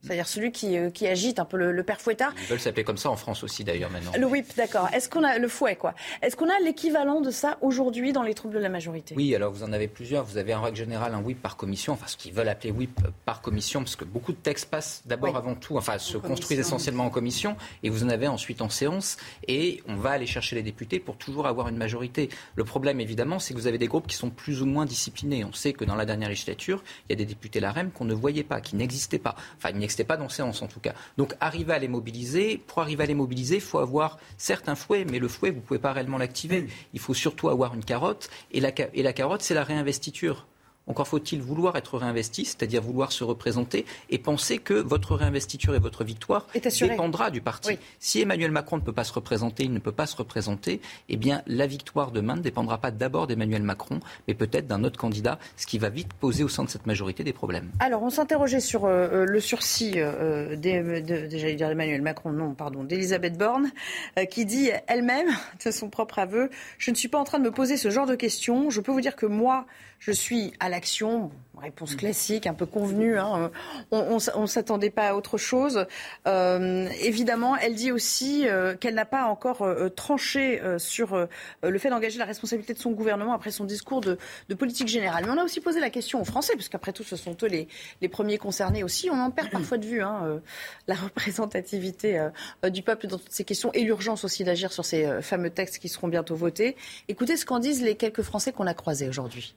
c'est-à-dire 0.02 0.26
celui 0.28 0.52
qui, 0.52 0.76
euh, 0.78 0.90
qui 0.90 1.06
agite 1.06 1.38
un 1.38 1.44
peu 1.44 1.56
le, 1.56 1.72
le 1.72 1.82
père 1.82 2.00
fouettard. 2.00 2.32
Ils 2.40 2.46
veulent 2.48 2.60
s'appeler 2.60 2.84
comme 2.84 2.96
ça 2.96 3.10
en 3.10 3.16
France 3.16 3.42
aussi 3.44 3.64
d'ailleurs 3.64 3.90
maintenant. 3.90 4.12
Le 4.18 4.26
whip, 4.26 4.46
d'accord. 4.56 4.88
Est-ce 4.92 5.08
qu'on 5.08 5.24
a 5.24 5.38
le 5.38 5.48
fouet, 5.48 5.76
quoi? 5.76 5.94
Est-ce 6.22 6.36
qu'on 6.36 6.48
a 6.48 6.58
l'équivalent 6.64 7.20
de 7.20 7.30
ça 7.30 7.58
aujourd'hui 7.60 8.12
dans 8.12 8.22
les 8.22 8.34
troupes 8.34 8.52
de 8.52 8.58
la 8.58 8.68
majorité? 8.68 9.14
Oui, 9.16 9.34
alors 9.34 9.52
vous 9.52 9.62
en 9.62 9.72
avez 9.72 9.88
plusieurs. 9.88 10.24
Vous 10.24 10.38
avez 10.38 10.54
en 10.54 10.62
règle 10.62 10.76
générale 10.78 11.14
un 11.14 11.20
whip 11.20 11.40
par 11.40 11.56
commission, 11.56 11.92
enfin 11.92 12.06
ce 12.06 12.16
qu'ils 12.16 12.32
veulent 12.32 12.48
appeler 12.48 12.70
whip 12.70 13.00
par 13.24 13.40
commission, 13.42 13.80
parce 13.80 13.96
que 13.96 14.04
beaucoup 14.04 14.32
de 14.32 14.38
textes 14.38 14.70
passent 14.70 15.02
d'abord 15.06 15.30
Oui. 15.32 15.36
avant 15.38 15.54
tout, 15.54 15.76
enfin 15.76 15.98
se 15.98 16.16
construisent 16.16 16.58
essentiellement 16.60 17.04
en 17.04 17.10
commission, 17.10 17.56
et 17.82 17.90
vous 17.90 18.04
en 18.04 18.08
avez 18.08 18.28
ensuite 18.28 18.62
en 18.62 18.68
séance, 18.68 19.16
et 19.48 19.82
on 19.86 19.96
va 19.96 20.10
aller 20.10 20.26
chercher 20.26 20.56
les 20.56 20.62
députés 20.62 20.98
pour 21.00 21.16
toujours 21.16 21.46
avoir 21.46 21.68
une 21.68 21.76
majorité. 21.76 22.28
Le 22.56 22.64
problème 22.64 23.00
évidemment, 23.00 23.38
c'est 23.38 23.54
que 23.54 23.58
vous 23.58 23.66
avez 23.66 23.78
des 23.78 23.86
groupes 23.88 24.06
qui 24.06 24.16
sont 24.16 24.30
plus 24.30 24.62
ou 24.62 24.66
moins 24.66 24.84
disciplinés. 24.86 25.44
On 25.44 25.52
sait 25.52 25.72
que 25.72 25.84
dans 25.84 25.94
la 25.94 26.06
dernière 26.06 26.28
législature, 26.28 26.82
il 27.08 27.12
y 27.12 27.14
a 27.14 27.16
des 27.16 27.26
députés 27.26 27.60
LAREM 27.60 27.90
qu'on 27.90 28.04
ne 28.04 28.14
voyait 28.14 28.44
pas, 28.44 28.60
qui 28.60 28.76
n'existaient 28.76 29.18
pas. 29.18 29.34
Enfin, 29.56 29.72
ils 29.90 29.92
n'existaient 29.92 30.04
pas 30.04 30.16
dans 30.16 30.28
séance 30.28 30.62
en 30.62 30.68
tout 30.68 30.78
cas. 30.78 30.94
Donc 31.16 31.34
arriver 31.40 31.72
à 31.72 31.78
les 31.80 31.88
mobiliser, 31.88 32.58
pour 32.58 32.78
arriver 32.80 33.02
à 33.02 33.06
les 33.06 33.14
mobiliser, 33.14 33.56
il 33.56 33.60
faut 33.60 33.80
avoir 33.80 34.18
certes 34.38 34.68
un 34.68 34.76
fouet, 34.76 35.04
mais 35.10 35.18
le 35.18 35.26
fouet, 35.26 35.50
vous 35.50 35.56
ne 35.56 35.62
pouvez 35.62 35.80
pas 35.80 35.92
réellement 35.92 36.16
l'activer. 36.18 36.68
Il 36.94 37.00
faut 37.00 37.12
surtout 37.14 37.48
avoir 37.48 37.74
une 37.74 37.84
carotte, 37.84 38.30
et 38.52 38.60
la, 38.60 38.70
ca- 38.76 38.88
et 38.94 39.02
la 39.02 39.12
carotte, 39.12 39.42
c'est 39.42 39.54
la 39.54 39.64
réinvestiture. 39.64 40.46
Encore 40.86 41.06
faut-il 41.06 41.40
vouloir 41.40 41.76
être 41.76 41.98
réinvesti, 41.98 42.44
c'est-à-dire 42.44 42.82
vouloir 42.82 43.12
se 43.12 43.22
représenter 43.22 43.84
et 44.08 44.18
penser 44.18 44.58
que 44.58 44.74
votre 44.74 45.14
réinvestiture 45.14 45.74
et 45.74 45.78
votre 45.78 46.02
victoire 46.04 46.46
dépendra 46.88 47.30
du 47.30 47.40
parti. 47.40 47.70
Oui. 47.70 47.78
Si 48.00 48.20
Emmanuel 48.20 48.50
Macron 48.50 48.76
ne 48.78 48.82
peut 48.82 48.92
pas 48.92 49.04
se 49.04 49.12
représenter, 49.12 49.64
il 49.64 49.72
ne 49.72 49.78
peut 49.78 49.92
pas 49.92 50.06
se 50.06 50.16
représenter, 50.16 50.80
eh 51.08 51.16
bien 51.16 51.42
la 51.46 51.66
victoire 51.68 52.10
demain 52.10 52.34
ne 52.36 52.40
dépendra 52.42 52.78
pas 52.78 52.90
d'abord 52.90 53.26
d'Emmanuel 53.28 53.62
Macron, 53.62 54.00
mais 54.26 54.34
peut-être 54.34 54.66
d'un 54.66 54.82
autre 54.82 54.98
candidat, 54.98 55.38
ce 55.56 55.66
qui 55.66 55.78
va 55.78 55.90
vite 55.90 56.12
poser 56.14 56.42
au 56.42 56.48
sein 56.48 56.64
de 56.64 56.68
cette 56.70 56.86
majorité 56.86 57.22
des 57.22 57.32
problèmes. 57.32 57.70
Alors, 57.78 58.02
on 58.02 58.10
s'interrogeait 58.10 58.60
sur 58.60 58.86
euh, 58.86 59.08
euh, 59.12 59.24
le 59.26 59.40
sursis 59.40 59.92
euh, 59.96 60.56
d'E- 60.56 61.02
de, 61.02 61.26
de- 61.28 61.36
j'allais 61.38 61.54
dire 61.54 61.68
Emmanuel 61.70 62.02
Macron, 62.02 62.32
non, 62.32 62.54
pardon, 62.54 62.82
d'Elisabeth 62.82 63.36
Borne, 63.38 63.70
euh, 64.18 64.24
qui 64.24 64.44
dit 64.44 64.70
elle-même, 64.88 65.28
de 65.64 65.70
son 65.70 65.88
propre 65.90 66.18
aveu, 66.18 66.50
je 66.78 66.90
ne 66.90 66.96
suis 66.96 67.08
pas 67.08 67.18
en 67.18 67.24
train 67.24 67.38
de 67.38 67.44
me 67.44 67.50
poser 67.52 67.76
ce 67.76 67.90
genre 67.90 68.06
de 68.06 68.14
questions. 68.16 68.70
Je 68.70 68.80
peux 68.80 68.90
vous 68.92 69.00
dire 69.02 69.14
que 69.14 69.26
moi, 69.26 69.66
je 69.98 70.12
suis 70.12 70.52
à 70.60 70.69
l'action. 70.70 71.30
Réponse 71.60 71.94
classique, 71.94 72.46
un 72.46 72.54
peu 72.54 72.64
convenue. 72.64 73.18
Hein. 73.18 73.50
On 73.90 74.14
ne 74.14 74.46
s'attendait 74.46 74.88
pas 74.88 75.08
à 75.08 75.14
autre 75.14 75.36
chose. 75.36 75.86
Euh, 76.26 76.88
évidemment, 77.02 77.54
elle 77.56 77.74
dit 77.74 77.92
aussi 77.92 78.48
euh, 78.48 78.74
qu'elle 78.76 78.94
n'a 78.94 79.04
pas 79.04 79.26
encore 79.26 79.60
euh, 79.62 79.90
tranché 79.90 80.62
sur 80.78 81.28
le 81.62 81.78
fait 81.78 81.90
d'engager 81.90 82.18
la 82.18 82.24
responsabilité 82.24 82.72
de 82.72 82.78
son 82.78 82.92
gouvernement 82.92 83.34
après 83.34 83.50
son 83.50 83.64
discours 83.64 84.00
de, 84.00 84.18
politique 84.58 84.88
générale. 84.88 85.24
Mais 85.26 85.32
on 85.32 85.38
a 85.38 85.44
aussi 85.44 85.60
posé 85.60 85.80
la 85.80 85.90
question 85.90 86.20
aux 86.20 86.24
Français, 86.24 86.54
parce 86.54 86.68
qu'après 86.68 86.92
tout, 86.92 87.04
ce 87.04 87.16
sont 87.16 87.36
eux 87.42 87.46
les, 87.46 87.68
les, 88.00 88.08
premiers 88.08 88.38
concernés 88.38 88.82
aussi. 88.82 89.10
On 89.10 89.20
en 89.20 89.30
perd 89.30 89.50
parfois 89.50 89.76
de 89.76 89.86
vue 89.86 90.02
hein, 90.02 90.40
la 90.86 90.94
représentativité 90.94 92.26
du 92.70 92.82
peuple 92.82 93.06
dans 93.06 93.18
toutes 93.18 93.32
ces 93.32 93.44
questions 93.44 93.70
et 93.72 93.82
l'urgence 93.82 94.24
aussi 94.24 94.44
d'agir 94.44 94.72
sur 94.72 94.84
ces 94.84 95.20
fameux 95.20 95.50
textes 95.50 95.78
qui 95.78 95.88
seront 95.88 96.08
bientôt 96.08 96.36
votés. 96.36 96.76
Écoutez 97.08 97.36
ce 97.36 97.44
qu'en 97.44 97.58
disent 97.58 97.82
les 97.82 97.96
quelques 97.96 98.22
Français 98.22 98.52
qu'on 98.52 98.66
a 98.66 98.74
croisés 98.74 99.08
aujourd'hui. 99.08 99.54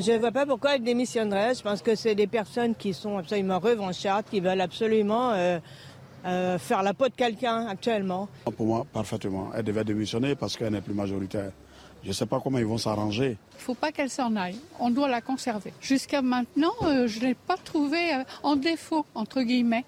Je 0.00 0.12
ne 0.12 0.18
vois 0.20 0.32
pas 0.32 0.46
pourquoi 0.46 0.76
elle 0.76 0.82
démissionnerait. 0.82 1.54
Je 1.54 1.60
pense 1.60 1.82
que 1.82 1.94
c'est 1.94 2.14
des 2.14 2.26
personnes 2.26 2.74
qui 2.74 2.94
sont 2.94 3.18
absolument 3.18 3.58
revanchardes, 3.58 4.24
qui 4.24 4.40
veulent 4.40 4.62
absolument 4.62 5.32
euh, 5.32 5.58
euh, 6.24 6.58
faire 6.58 6.82
la 6.82 6.94
peau 6.94 7.08
de 7.08 7.14
quelqu'un 7.14 7.66
actuellement. 7.66 8.26
Pour 8.56 8.64
moi, 8.64 8.86
parfaitement. 8.90 9.50
Elle 9.54 9.64
devait 9.64 9.84
démissionner 9.84 10.34
parce 10.34 10.56
qu'elle 10.56 10.72
n'est 10.72 10.80
plus 10.80 10.94
majoritaire. 10.94 11.52
Je 12.02 12.08
ne 12.08 12.12
sais 12.14 12.24
pas 12.24 12.40
comment 12.40 12.56
ils 12.56 12.64
vont 12.64 12.78
s'arranger. 12.78 13.36
Il 13.52 13.56
ne 13.58 13.60
faut 13.60 13.74
pas 13.74 13.92
qu'elle 13.92 14.08
s'en 14.08 14.34
aille. 14.34 14.56
On 14.80 14.88
doit 14.88 15.10
la 15.10 15.20
conserver. 15.20 15.74
Jusqu'à 15.82 16.22
maintenant, 16.22 16.72
euh, 16.84 17.06
je 17.06 17.20
ne 17.20 17.26
l'ai 17.26 17.34
pas 17.34 17.58
trouvée 17.58 18.12
en 18.42 18.56
défaut, 18.56 19.04
entre 19.14 19.42
guillemets. 19.42 19.84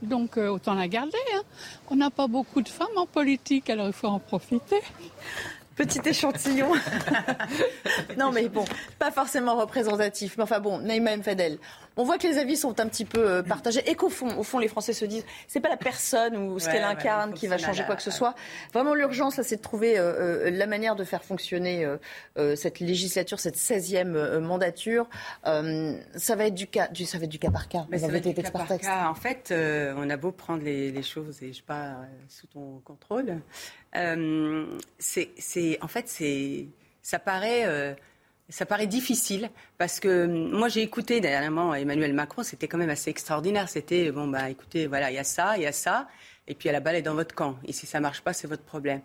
Donc 0.00 0.38
autant 0.38 0.72
la 0.72 0.88
garder. 0.88 1.18
Hein. 1.36 1.42
On 1.90 1.96
n'a 1.96 2.08
pas 2.08 2.28
beaucoup 2.28 2.62
de 2.62 2.68
femmes 2.70 2.96
en 2.96 3.04
politique, 3.04 3.68
alors 3.68 3.88
il 3.88 3.92
faut 3.92 4.08
en 4.08 4.20
profiter. 4.20 4.80
Petit 5.78 6.00
échantillon. 6.06 6.72
non, 8.18 8.32
mais 8.32 8.48
bon, 8.48 8.64
pas 8.98 9.12
forcément 9.12 9.54
représentatif. 9.54 10.36
Mais 10.36 10.42
enfin 10.42 10.58
bon, 10.58 10.78
Naïma 10.78 11.16
Mfadel, 11.16 11.58
on 11.98 12.04
voit 12.04 12.16
que 12.16 12.28
les 12.28 12.38
avis 12.38 12.56
sont 12.56 12.78
un 12.80 12.88
petit 12.88 13.04
peu 13.04 13.28
euh, 13.28 13.42
partagés 13.42 13.82
et 13.90 13.96
qu'au 13.96 14.08
fond, 14.08 14.38
au 14.38 14.44
fond, 14.44 14.60
les 14.60 14.68
Français 14.68 14.92
se 14.92 15.04
disent, 15.04 15.26
c'est 15.48 15.58
pas 15.58 15.68
la 15.68 15.76
personne 15.76 16.36
ou 16.36 16.60
ce 16.60 16.70
qu'elle 16.70 16.84
incarne 16.84 17.34
qui 17.34 17.48
va 17.48 17.58
changer 17.58 17.84
quoi 17.84 17.96
que 17.96 18.02
ce 18.02 18.12
soit. 18.12 18.34
Vraiment, 18.72 18.94
l'urgence, 18.94 19.42
c'est 19.42 19.56
de 19.56 19.60
trouver 19.60 19.98
euh, 19.98 20.46
euh, 20.46 20.50
la 20.50 20.66
manière 20.68 20.94
de 20.94 21.02
faire 21.02 21.24
fonctionner 21.24 21.86
cette 22.54 22.78
législature, 22.78 23.40
cette 23.40 23.56
16e 23.56 24.38
mandature. 24.38 25.08
ça 25.44 26.36
va 26.36 26.46
être 26.46 26.54
du 26.54 26.68
cas, 26.68 26.86
du, 26.88 27.04
ça 27.04 27.18
va 27.18 27.24
être 27.24 27.30
du 27.30 27.40
cas 27.40 27.50
par 27.50 27.68
cas. 27.68 27.86
Mais 27.90 27.98
ça 27.98 28.06
va 28.06 28.18
être 28.18 28.28
du 28.28 28.34
cas 28.34 28.50
par 28.50 28.66
cas. 28.66 29.08
En 29.08 29.14
fait, 29.14 29.52
on 29.52 30.08
a 30.08 30.16
beau 30.16 30.30
prendre 30.30 30.62
les, 30.62 30.92
les 30.92 31.02
choses 31.02 31.42
et 31.42 31.52
je 31.52 31.58
sais 31.58 31.62
pas 31.66 31.96
sous 32.28 32.46
ton 32.46 32.80
contrôle. 32.84 33.40
C'est, 34.98 35.78
en 35.82 35.88
fait, 35.88 36.08
c'est, 36.08 36.68
ça 37.02 37.18
paraît. 37.18 37.96
Euh, 38.48 38.52
ça 38.52 38.66
paraît 38.66 38.86
difficile 38.86 39.50
parce 39.76 40.00
que 40.00 40.24
hum, 40.24 40.50
moi 40.50 40.68
j'ai 40.68 40.82
écouté 40.82 41.20
dernièrement 41.20 41.74
Emmanuel 41.74 42.12
Macron, 42.12 42.42
c'était 42.42 42.68
quand 42.68 42.78
même 42.78 42.90
assez 42.90 43.10
extraordinaire. 43.10 43.68
C'était 43.68 44.10
bon 44.10 44.26
bah 44.28 44.50
écoutez 44.50 44.86
voilà 44.86 45.10
il 45.10 45.14
y 45.14 45.18
a 45.18 45.24
ça, 45.24 45.56
il 45.56 45.62
y 45.62 45.66
a 45.66 45.72
ça, 45.72 46.08
et 46.46 46.54
puis 46.54 46.68
à 46.68 46.72
la 46.72 46.80
balle 46.80 46.96
est 46.96 47.02
dans 47.02 47.14
votre 47.14 47.34
camp. 47.34 47.56
Et 47.66 47.72
si 47.72 47.86
ça 47.86 48.00
marche 48.00 48.22
pas, 48.22 48.32
c'est 48.32 48.48
votre 48.48 48.64
problème. 48.64 49.00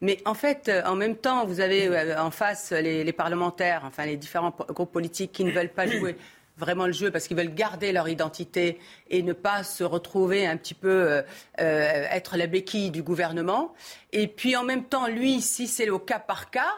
Mais 0.00 0.18
en 0.26 0.34
fait, 0.34 0.68
euh, 0.68 0.82
en 0.84 0.96
même 0.96 1.16
temps, 1.16 1.46
vous 1.46 1.60
avez 1.60 2.14
en 2.16 2.30
face 2.30 2.72
les, 2.72 3.12
parlementaires, 3.12 3.82
enfin 3.86 4.04
les 4.04 4.16
différents 4.16 4.54
groupes 4.68 4.92
politiques 4.92 5.32
qui 5.32 5.44
ne 5.44 5.52
veulent 5.52 5.72
pas 5.72 5.86
jouer 5.86 6.16
vraiment 6.56 6.86
le 6.86 6.92
jeu 6.92 7.10
parce 7.10 7.26
qu'ils 7.26 7.36
veulent 7.36 7.54
garder 7.54 7.92
leur 7.92 8.08
identité 8.08 8.78
et 9.10 9.22
ne 9.22 9.32
pas 9.32 9.62
se 9.62 9.82
retrouver 9.82 10.46
un 10.46 10.56
petit 10.56 10.74
peu 10.74 10.88
euh, 10.88 11.22
euh, 11.60 12.06
être 12.10 12.36
la 12.36 12.46
béquille 12.46 12.90
du 12.90 13.02
gouvernement. 13.02 13.74
Et 14.12 14.28
puis 14.28 14.56
en 14.56 14.62
même 14.62 14.84
temps, 14.84 15.08
lui, 15.08 15.40
si 15.40 15.66
c'est 15.66 15.86
le 15.86 15.98
cas 15.98 16.18
par 16.18 16.50
cas, 16.50 16.72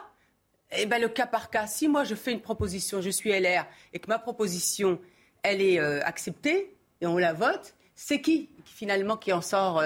eh 0.71 0.85
ben 0.85 1.01
le 1.01 1.09
cas 1.09 1.27
par 1.27 1.49
cas, 1.49 1.67
si 1.67 1.87
moi 1.87 2.03
je 2.03 2.15
fais 2.15 2.31
une 2.31 2.41
proposition, 2.41 3.01
je 3.01 3.09
suis 3.09 3.31
LR 3.31 3.65
et 3.93 3.99
que 3.99 4.07
ma 4.07 4.19
proposition 4.19 4.99
elle 5.43 5.61
est 5.61 5.79
euh, 5.79 6.01
acceptée 6.03 6.75
et 7.01 7.07
on 7.07 7.17
la 7.17 7.33
vote, 7.33 7.75
c'est 7.95 8.21
qui 8.21 8.49
finalement 8.65 9.17
qui 9.17 9.31
en 9.31 9.41
sort 9.41 9.81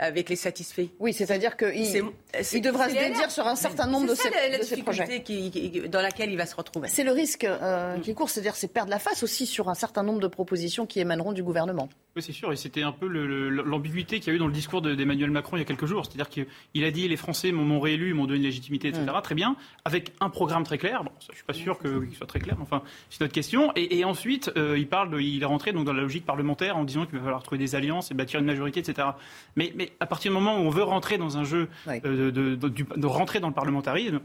avec 0.00 0.28
les 0.28 0.36
satisfaits? 0.36 0.88
Oui, 0.98 1.12
c'est-à-dire 1.12 1.56
qu'il 1.56 1.76
il 1.76 2.62
devra 2.62 2.88
se 2.88 2.94
dédire 2.94 3.30
sur 3.30 3.46
un 3.46 3.54
certain 3.54 3.86
nombre 3.86 4.08
de, 4.08 4.14
ces, 4.14 4.30
la, 4.30 4.58
de 4.58 4.62
ces 4.64 4.78
projets. 4.78 5.22
Qui, 5.22 5.88
dans 5.88 6.00
laquelle 6.00 6.30
il 6.30 6.36
va 6.36 6.46
se 6.46 6.56
retrouver. 6.56 6.88
C'est 6.88 7.04
le 7.04 7.12
risque 7.12 7.44
euh, 7.44 7.98
qui 7.98 8.14
court, 8.14 8.30
c'est-à-dire 8.30 8.56
c'est 8.56 8.68
perdre 8.68 8.90
la 8.90 8.98
face 8.98 9.22
aussi 9.22 9.46
sur 9.46 9.68
un 9.68 9.74
certain 9.74 10.02
nombre 10.02 10.20
de 10.20 10.26
propositions 10.26 10.86
qui 10.86 11.00
émaneront 11.00 11.32
du 11.32 11.42
gouvernement. 11.42 11.88
Oui, 12.16 12.22
c'est 12.22 12.32
sûr, 12.32 12.52
et 12.52 12.56
c'était 12.56 12.82
un 12.82 12.90
peu 12.90 13.06
l'ambiguïté 13.06 14.18
qu'il 14.18 14.28
y 14.28 14.30
a 14.32 14.34
eu 14.34 14.38
dans 14.40 14.48
le 14.48 14.52
discours 14.52 14.82
d'Emmanuel 14.82 15.30
Macron 15.30 15.56
il 15.56 15.60
y 15.60 15.62
a 15.62 15.64
quelques 15.64 15.86
jours. 15.86 16.04
C'est-à-dire 16.04 16.28
qu'il 16.28 16.84
a 16.84 16.90
dit 16.90 17.06
les 17.06 17.16
Français 17.16 17.52
m'ont 17.52 17.78
réélu, 17.78 18.14
m'ont 18.14 18.26
donné 18.26 18.38
une 18.38 18.44
légitimité, 18.44 18.88
etc. 18.88 19.04
Mm. 19.06 19.22
Très 19.22 19.36
bien, 19.36 19.54
avec 19.84 20.12
un 20.20 20.28
programme 20.28 20.64
très 20.64 20.76
clair. 20.76 21.04
Bon, 21.04 21.12
ça, 21.20 21.28
je 21.30 21.36
suis 21.36 21.44
pas 21.44 21.52
sûr 21.52 21.78
qu'il 21.78 22.16
soit 22.16 22.26
très 22.26 22.40
clair, 22.40 22.56
mais 22.58 22.64
enfin, 22.64 22.82
c'est 23.10 23.20
notre 23.20 23.32
question. 23.32 23.72
Et, 23.76 24.04
ensuite, 24.04 24.50
euh, 24.56 24.76
il 24.76 24.88
parle, 24.88 25.10
de, 25.10 25.20
il 25.20 25.40
est 25.40 25.46
rentré 25.46 25.72
donc 25.72 25.84
dans 25.84 25.92
la 25.92 26.02
logique 26.02 26.26
parlementaire 26.26 26.76
en 26.76 26.82
disant 26.82 27.06
qu'il 27.06 27.18
va 27.18 27.24
falloir 27.24 27.44
trouver 27.44 27.58
des 27.58 27.76
alliances 27.76 28.10
et 28.10 28.14
bâtir 28.14 28.40
une 28.40 28.46
majorité, 28.46 28.80
etc. 28.80 29.08
Mais, 29.54 29.72
mais 29.76 29.92
à 30.00 30.06
partir 30.06 30.32
du 30.32 30.34
moment 30.36 30.56
où 30.56 30.62
on 30.62 30.70
veut 30.70 30.82
rentrer 30.82 31.16
dans 31.16 31.38
un 31.38 31.44
jeu 31.44 31.68
euh, 31.86 32.32
de, 32.32 32.56
de 32.56 33.06
rentrer 33.06 33.38
dans 33.38 33.48
le 33.48 33.54
parlementarisme, 33.54 34.20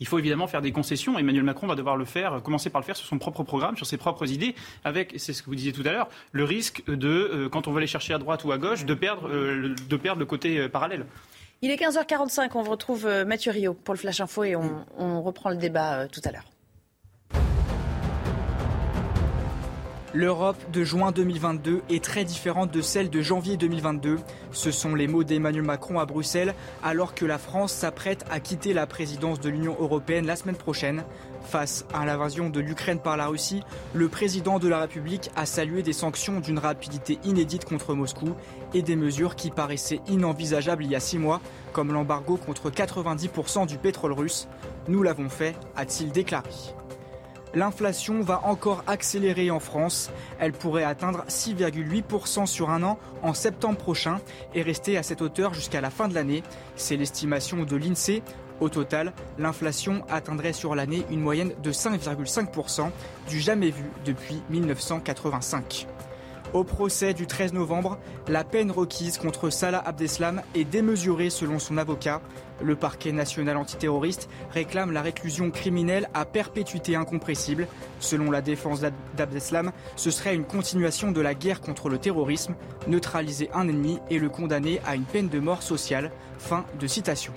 il 0.00 0.06
faut 0.06 0.18
évidemment 0.18 0.46
faire 0.46 0.62
des 0.62 0.72
concessions. 0.72 1.18
Emmanuel 1.18 1.44
Macron 1.44 1.66
va 1.66 1.76
devoir 1.76 1.96
le 1.96 2.04
faire, 2.04 2.42
commencer 2.42 2.70
par 2.70 2.80
le 2.80 2.86
faire 2.86 2.96
sur 2.96 3.06
son 3.06 3.18
propre 3.18 3.44
programme, 3.44 3.76
sur 3.76 3.86
ses 3.86 3.98
propres 3.98 4.30
idées, 4.30 4.54
avec, 4.84 5.14
c'est 5.18 5.32
ce 5.32 5.42
que 5.42 5.46
vous 5.46 5.54
disiez 5.54 5.72
tout 5.72 5.82
à 5.84 5.92
l'heure, 5.92 6.08
le 6.32 6.44
risque 6.44 6.82
de, 6.88 7.08
euh, 7.08 7.48
quand 7.48 7.68
on 7.68 7.72
veut 7.72 7.78
aller 7.78 7.86
chercher 7.86 8.14
à 8.14 8.18
droite 8.18 8.44
ou 8.44 8.52
à 8.52 8.58
gauche, 8.58 8.84
de 8.84 8.94
perdre, 8.94 9.28
euh, 9.28 9.74
le 9.90 10.24
côté 10.24 10.58
euh, 10.58 10.68
parallèle. 10.68 11.06
Il 11.62 11.70
est 11.70 11.76
15h45, 11.76 12.50
on 12.54 12.62
retrouve 12.62 13.06
Mathieu 13.26 13.52
Rio 13.52 13.74
pour 13.74 13.92
le 13.92 13.98
Flash 13.98 14.20
Info 14.20 14.44
et 14.44 14.56
on 14.56 15.22
reprend 15.22 15.50
le 15.50 15.56
débat 15.56 16.08
tout 16.08 16.22
à 16.24 16.32
l'heure. 16.32 16.44
L'Europe 20.12 20.56
de 20.72 20.82
juin 20.82 21.12
2022 21.12 21.82
est 21.88 22.02
très 22.02 22.24
différente 22.24 22.72
de 22.72 22.80
celle 22.80 23.10
de 23.10 23.20
janvier 23.20 23.56
2022. 23.56 24.18
Ce 24.50 24.72
sont 24.72 24.96
les 24.96 25.06
mots 25.06 25.22
d'Emmanuel 25.22 25.62
Macron 25.62 26.00
à 26.00 26.04
Bruxelles 26.04 26.56
alors 26.82 27.14
que 27.14 27.24
la 27.24 27.38
France 27.38 27.72
s'apprête 27.72 28.24
à 28.28 28.40
quitter 28.40 28.72
la 28.72 28.88
présidence 28.88 29.38
de 29.38 29.48
l'Union 29.48 29.76
européenne 29.78 30.26
la 30.26 30.34
semaine 30.34 30.56
prochaine. 30.56 31.04
Face 31.44 31.86
à 31.94 32.04
l'invasion 32.04 32.50
de 32.50 32.58
l'Ukraine 32.58 32.98
par 32.98 33.16
la 33.16 33.28
Russie, 33.28 33.62
le 33.94 34.08
président 34.08 34.58
de 34.58 34.66
la 34.66 34.80
République 34.80 35.30
a 35.36 35.46
salué 35.46 35.84
des 35.84 35.92
sanctions 35.92 36.40
d'une 36.40 36.58
rapidité 36.58 37.20
inédite 37.22 37.64
contre 37.64 37.94
Moscou 37.94 38.34
et 38.74 38.82
des 38.82 38.96
mesures 38.96 39.36
qui 39.36 39.50
paraissaient 39.50 40.00
inenvisageables 40.08 40.82
il 40.82 40.90
y 40.90 40.96
a 40.96 41.00
six 41.00 41.18
mois, 41.18 41.40
comme 41.72 41.92
l'embargo 41.92 42.36
contre 42.36 42.68
90% 42.70 43.68
du 43.68 43.78
pétrole 43.78 44.12
russe. 44.12 44.48
Nous 44.88 45.04
l'avons 45.04 45.28
fait, 45.28 45.54
a-t-il 45.76 46.10
déclaré. 46.10 46.50
L'inflation 47.54 48.20
va 48.20 48.42
encore 48.44 48.84
accélérer 48.86 49.50
en 49.50 49.60
France. 49.60 50.10
Elle 50.38 50.52
pourrait 50.52 50.84
atteindre 50.84 51.24
6,8% 51.28 52.46
sur 52.46 52.70
un 52.70 52.82
an 52.82 52.98
en 53.22 53.34
septembre 53.34 53.78
prochain 53.78 54.20
et 54.54 54.62
rester 54.62 54.96
à 54.96 55.02
cette 55.02 55.22
hauteur 55.22 55.54
jusqu'à 55.54 55.80
la 55.80 55.90
fin 55.90 56.08
de 56.08 56.14
l'année. 56.14 56.42
C'est 56.76 56.96
l'estimation 56.96 57.64
de 57.64 57.76
l'INSEE. 57.76 58.22
Au 58.60 58.68
total, 58.68 59.14
l'inflation 59.38 60.04
atteindrait 60.10 60.52
sur 60.52 60.74
l'année 60.74 61.04
une 61.10 61.20
moyenne 61.20 61.52
de 61.62 61.72
5,5%, 61.72 62.90
du 63.28 63.40
jamais 63.40 63.70
vu 63.70 63.84
depuis 64.04 64.42
1985. 64.50 65.86
Au 66.52 66.64
procès 66.64 67.14
du 67.14 67.28
13 67.28 67.52
novembre, 67.52 67.96
la 68.26 68.42
peine 68.42 68.72
requise 68.72 69.18
contre 69.18 69.50
Salah 69.50 69.82
Abdeslam 69.86 70.42
est 70.56 70.64
démesurée 70.64 71.30
selon 71.30 71.60
son 71.60 71.78
avocat. 71.78 72.20
Le 72.60 72.74
parquet 72.74 73.12
national 73.12 73.56
antiterroriste 73.56 74.28
réclame 74.50 74.90
la 74.90 75.00
réclusion 75.00 75.52
criminelle 75.52 76.08
à 76.12 76.24
perpétuité 76.24 76.96
incompressible. 76.96 77.68
Selon 78.00 78.32
la 78.32 78.42
défense 78.42 78.80
d'Abdeslam, 79.16 79.70
ce 79.94 80.10
serait 80.10 80.34
une 80.34 80.44
continuation 80.44 81.12
de 81.12 81.20
la 81.20 81.34
guerre 81.34 81.60
contre 81.60 81.88
le 81.88 81.98
terrorisme, 81.98 82.56
neutraliser 82.88 83.48
un 83.54 83.68
ennemi 83.68 84.00
et 84.10 84.18
le 84.18 84.28
condamner 84.28 84.80
à 84.84 84.96
une 84.96 85.04
peine 85.04 85.28
de 85.28 85.38
mort 85.38 85.62
sociale. 85.62 86.10
Fin 86.38 86.64
de 86.80 86.86
citation 86.88 87.32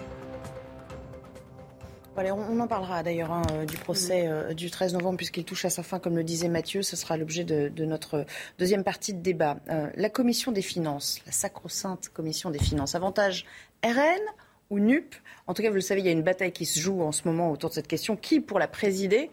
on 2.17 2.59
en 2.59 2.67
parlera 2.67 3.03
d'ailleurs 3.03 3.31
hein, 3.31 3.41
euh, 3.51 3.65
du 3.65 3.77
procès 3.77 4.27
euh, 4.27 4.53
du 4.53 4.69
13 4.69 4.93
novembre 4.93 5.17
puisqu'il 5.17 5.45
touche 5.45 5.65
à 5.65 5.69
sa 5.69 5.83
fin, 5.83 5.99
comme 5.99 6.15
le 6.15 6.23
disait 6.23 6.47
Mathieu. 6.47 6.81
Ce 6.81 6.95
sera 6.95 7.17
l'objet 7.17 7.43
de, 7.43 7.85
notre 7.85 8.25
deuxième 8.59 8.83
partie 8.83 9.13
de 9.13 9.21
débat. 9.21 9.57
Euh, 9.69 9.89
la 9.95 10.09
commission 10.09 10.51
des 10.51 10.61
finances, 10.61 11.19
la 11.25 11.31
sacro-sainte 11.31 12.09
commission 12.09 12.49
des 12.49 12.59
finances, 12.59 12.95
avantage 12.95 13.45
RN 13.83 14.21
ou 14.69 14.79
NUP. 14.79 15.15
En 15.45 15.53
tout 15.53 15.61
cas, 15.61 15.69
vous 15.69 15.75
le 15.75 15.81
savez, 15.81 16.01
il 16.01 16.05
y 16.05 16.09
a 16.09 16.13
une 16.13 16.23
bataille 16.23 16.51
qui 16.51 16.65
se 16.65 16.79
joue 16.79 17.01
en 17.01 17.11
ce 17.11 17.27
moment 17.27 17.51
autour 17.51 17.69
de 17.69 17.75
cette 17.75 17.87
question. 17.87 18.15
Qui 18.15 18.39
pour 18.39 18.59
la 18.59 18.67
présider 18.67 19.29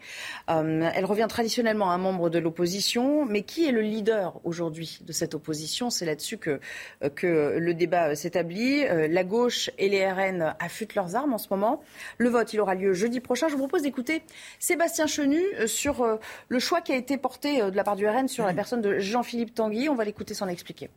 euh, 0.49 0.89
Elle 0.93 1.05
revient 1.05 1.27
traditionnellement 1.29 1.89
à 1.89 1.93
un 1.93 1.97
membre 1.97 2.29
de 2.29 2.37
l'opposition, 2.37 3.25
mais 3.25 3.43
qui 3.43 3.65
est 3.65 3.71
le 3.71 3.81
leader 3.81 4.39
aujourd'hui 4.43 4.99
de 5.01 5.13
cette 5.13 5.33
opposition? 5.33 5.89
C'est 5.89 6.05
là-dessus 6.05 6.37
que, 6.37 6.59
euh, 7.03 7.09
que 7.09 7.57
le 7.57 7.73
débat 7.73 8.15
s'établit. 8.15 8.83
Euh, 8.85 9.07
la 9.07 9.23
gauche 9.23 9.69
et 9.77 9.87
les 9.89 10.05
RN 10.09 10.53
affûtent 10.59 10.95
leurs 10.95 11.15
armes 11.15 11.33
en 11.33 11.37
ce 11.37 11.47
moment. 11.49 11.81
Le 12.17 12.29
vote, 12.29 12.51
il 12.53 12.59
aura 12.59 12.75
lieu 12.75 12.93
jeudi 12.93 13.19
prochain. 13.19 13.47
Je 13.47 13.53
vous 13.53 13.59
propose 13.59 13.83
d'écouter 13.83 14.23
Sébastien 14.59 15.07
Chenu 15.07 15.41
sur 15.65 16.19
le 16.47 16.59
choix 16.59 16.81
qui 16.81 16.91
a 16.91 16.95
été 16.95 17.17
porté 17.17 17.59
de 17.61 17.75
la 17.75 17.83
part 17.83 17.95
du 17.95 18.07
RN 18.07 18.27
sur 18.27 18.45
la 18.45 18.53
personne 18.53 18.81
de 18.81 18.99
Jean-Philippe 18.99 19.53
Tanguy. 19.53 19.89
On 19.89 19.95
va 19.95 20.03
l'écouter 20.03 20.33
s'en 20.33 20.47
expliquer. 20.47 20.89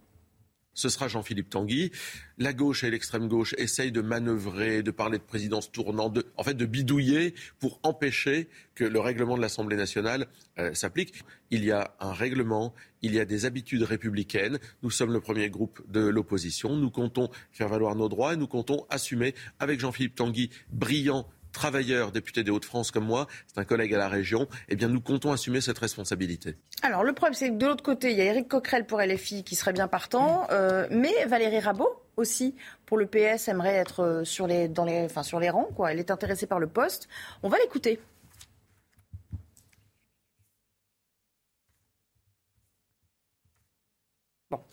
Ce 0.74 0.88
sera 0.88 1.08
Jean-Philippe 1.08 1.50
Tanguy. 1.50 1.90
La 2.38 2.52
gauche 2.52 2.84
et 2.84 2.90
l'extrême 2.90 3.28
gauche 3.28 3.54
essayent 3.58 3.92
de 3.92 4.00
manœuvrer, 4.00 4.82
de 4.82 4.90
parler 4.90 5.18
de 5.18 5.22
présidence 5.22 5.70
tournante, 5.70 6.18
en 6.36 6.42
fait 6.42 6.54
de 6.54 6.66
bidouiller 6.66 7.34
pour 7.60 7.80
empêcher 7.82 8.48
que 8.74 8.84
le 8.84 9.00
règlement 9.00 9.36
de 9.36 9.42
l'Assemblée 9.42 9.76
nationale 9.76 10.26
euh, 10.58 10.74
s'applique. 10.74 11.14
Il 11.50 11.64
y 11.64 11.70
a 11.70 11.94
un 12.00 12.12
règlement, 12.12 12.74
il 13.02 13.14
y 13.14 13.20
a 13.20 13.24
des 13.24 13.44
habitudes 13.44 13.82
républicaines. 13.82 14.58
Nous 14.82 14.90
sommes 14.90 15.12
le 15.12 15.20
premier 15.20 15.48
groupe 15.48 15.80
de 15.88 16.00
l'opposition. 16.00 16.76
Nous 16.76 16.90
comptons 16.90 17.30
faire 17.52 17.68
valoir 17.68 17.94
nos 17.94 18.08
droits 18.08 18.34
et 18.34 18.36
nous 18.36 18.48
comptons 18.48 18.86
assumer 18.90 19.34
avec 19.60 19.78
Jean-Philippe 19.78 20.16
Tanguy, 20.16 20.50
brillant 20.72 21.28
travailleur, 21.54 22.12
député 22.12 22.44
des 22.44 22.50
Hauts-de-France 22.50 22.90
comme 22.90 23.06
moi, 23.06 23.26
c'est 23.46 23.58
un 23.58 23.64
collègue 23.64 23.94
à 23.94 23.98
la 23.98 24.08
région, 24.08 24.46
eh 24.68 24.76
bien 24.76 24.88
nous 24.88 25.00
comptons 25.00 25.32
assumer 25.32 25.62
cette 25.62 25.78
responsabilité. 25.78 26.56
Alors 26.82 27.02
le 27.02 27.14
problème, 27.14 27.32
c'est 27.32 27.48
que 27.48 27.54
de 27.54 27.66
l'autre 27.66 27.82
côté, 27.82 28.10
il 28.10 28.18
y 28.18 28.20
a 28.20 28.24
Éric 28.24 28.48
Coquerel 28.48 28.84
pour 28.84 29.00
LFI 29.00 29.44
qui 29.44 29.54
serait 29.54 29.72
bien 29.72 29.88
partant, 29.88 30.46
euh, 30.50 30.86
mais 30.90 31.24
Valérie 31.26 31.60
Rabault 31.60 32.02
aussi 32.16 32.54
pour 32.86 32.98
le 32.98 33.06
PS 33.06 33.48
aimerait 33.48 33.74
être 33.74 34.00
euh, 34.00 34.24
sur 34.24 34.46
les, 34.46 34.68
dans 34.68 34.84
les, 34.84 35.04
enfin, 35.04 35.22
sur 35.22 35.40
les 35.40 35.50
rangs. 35.50 35.68
Elle 35.88 35.98
est 35.98 36.10
intéressée 36.10 36.46
par 36.46 36.58
le 36.58 36.66
poste. 36.66 37.08
On 37.42 37.48
va 37.48 37.58
l'écouter. 37.58 37.98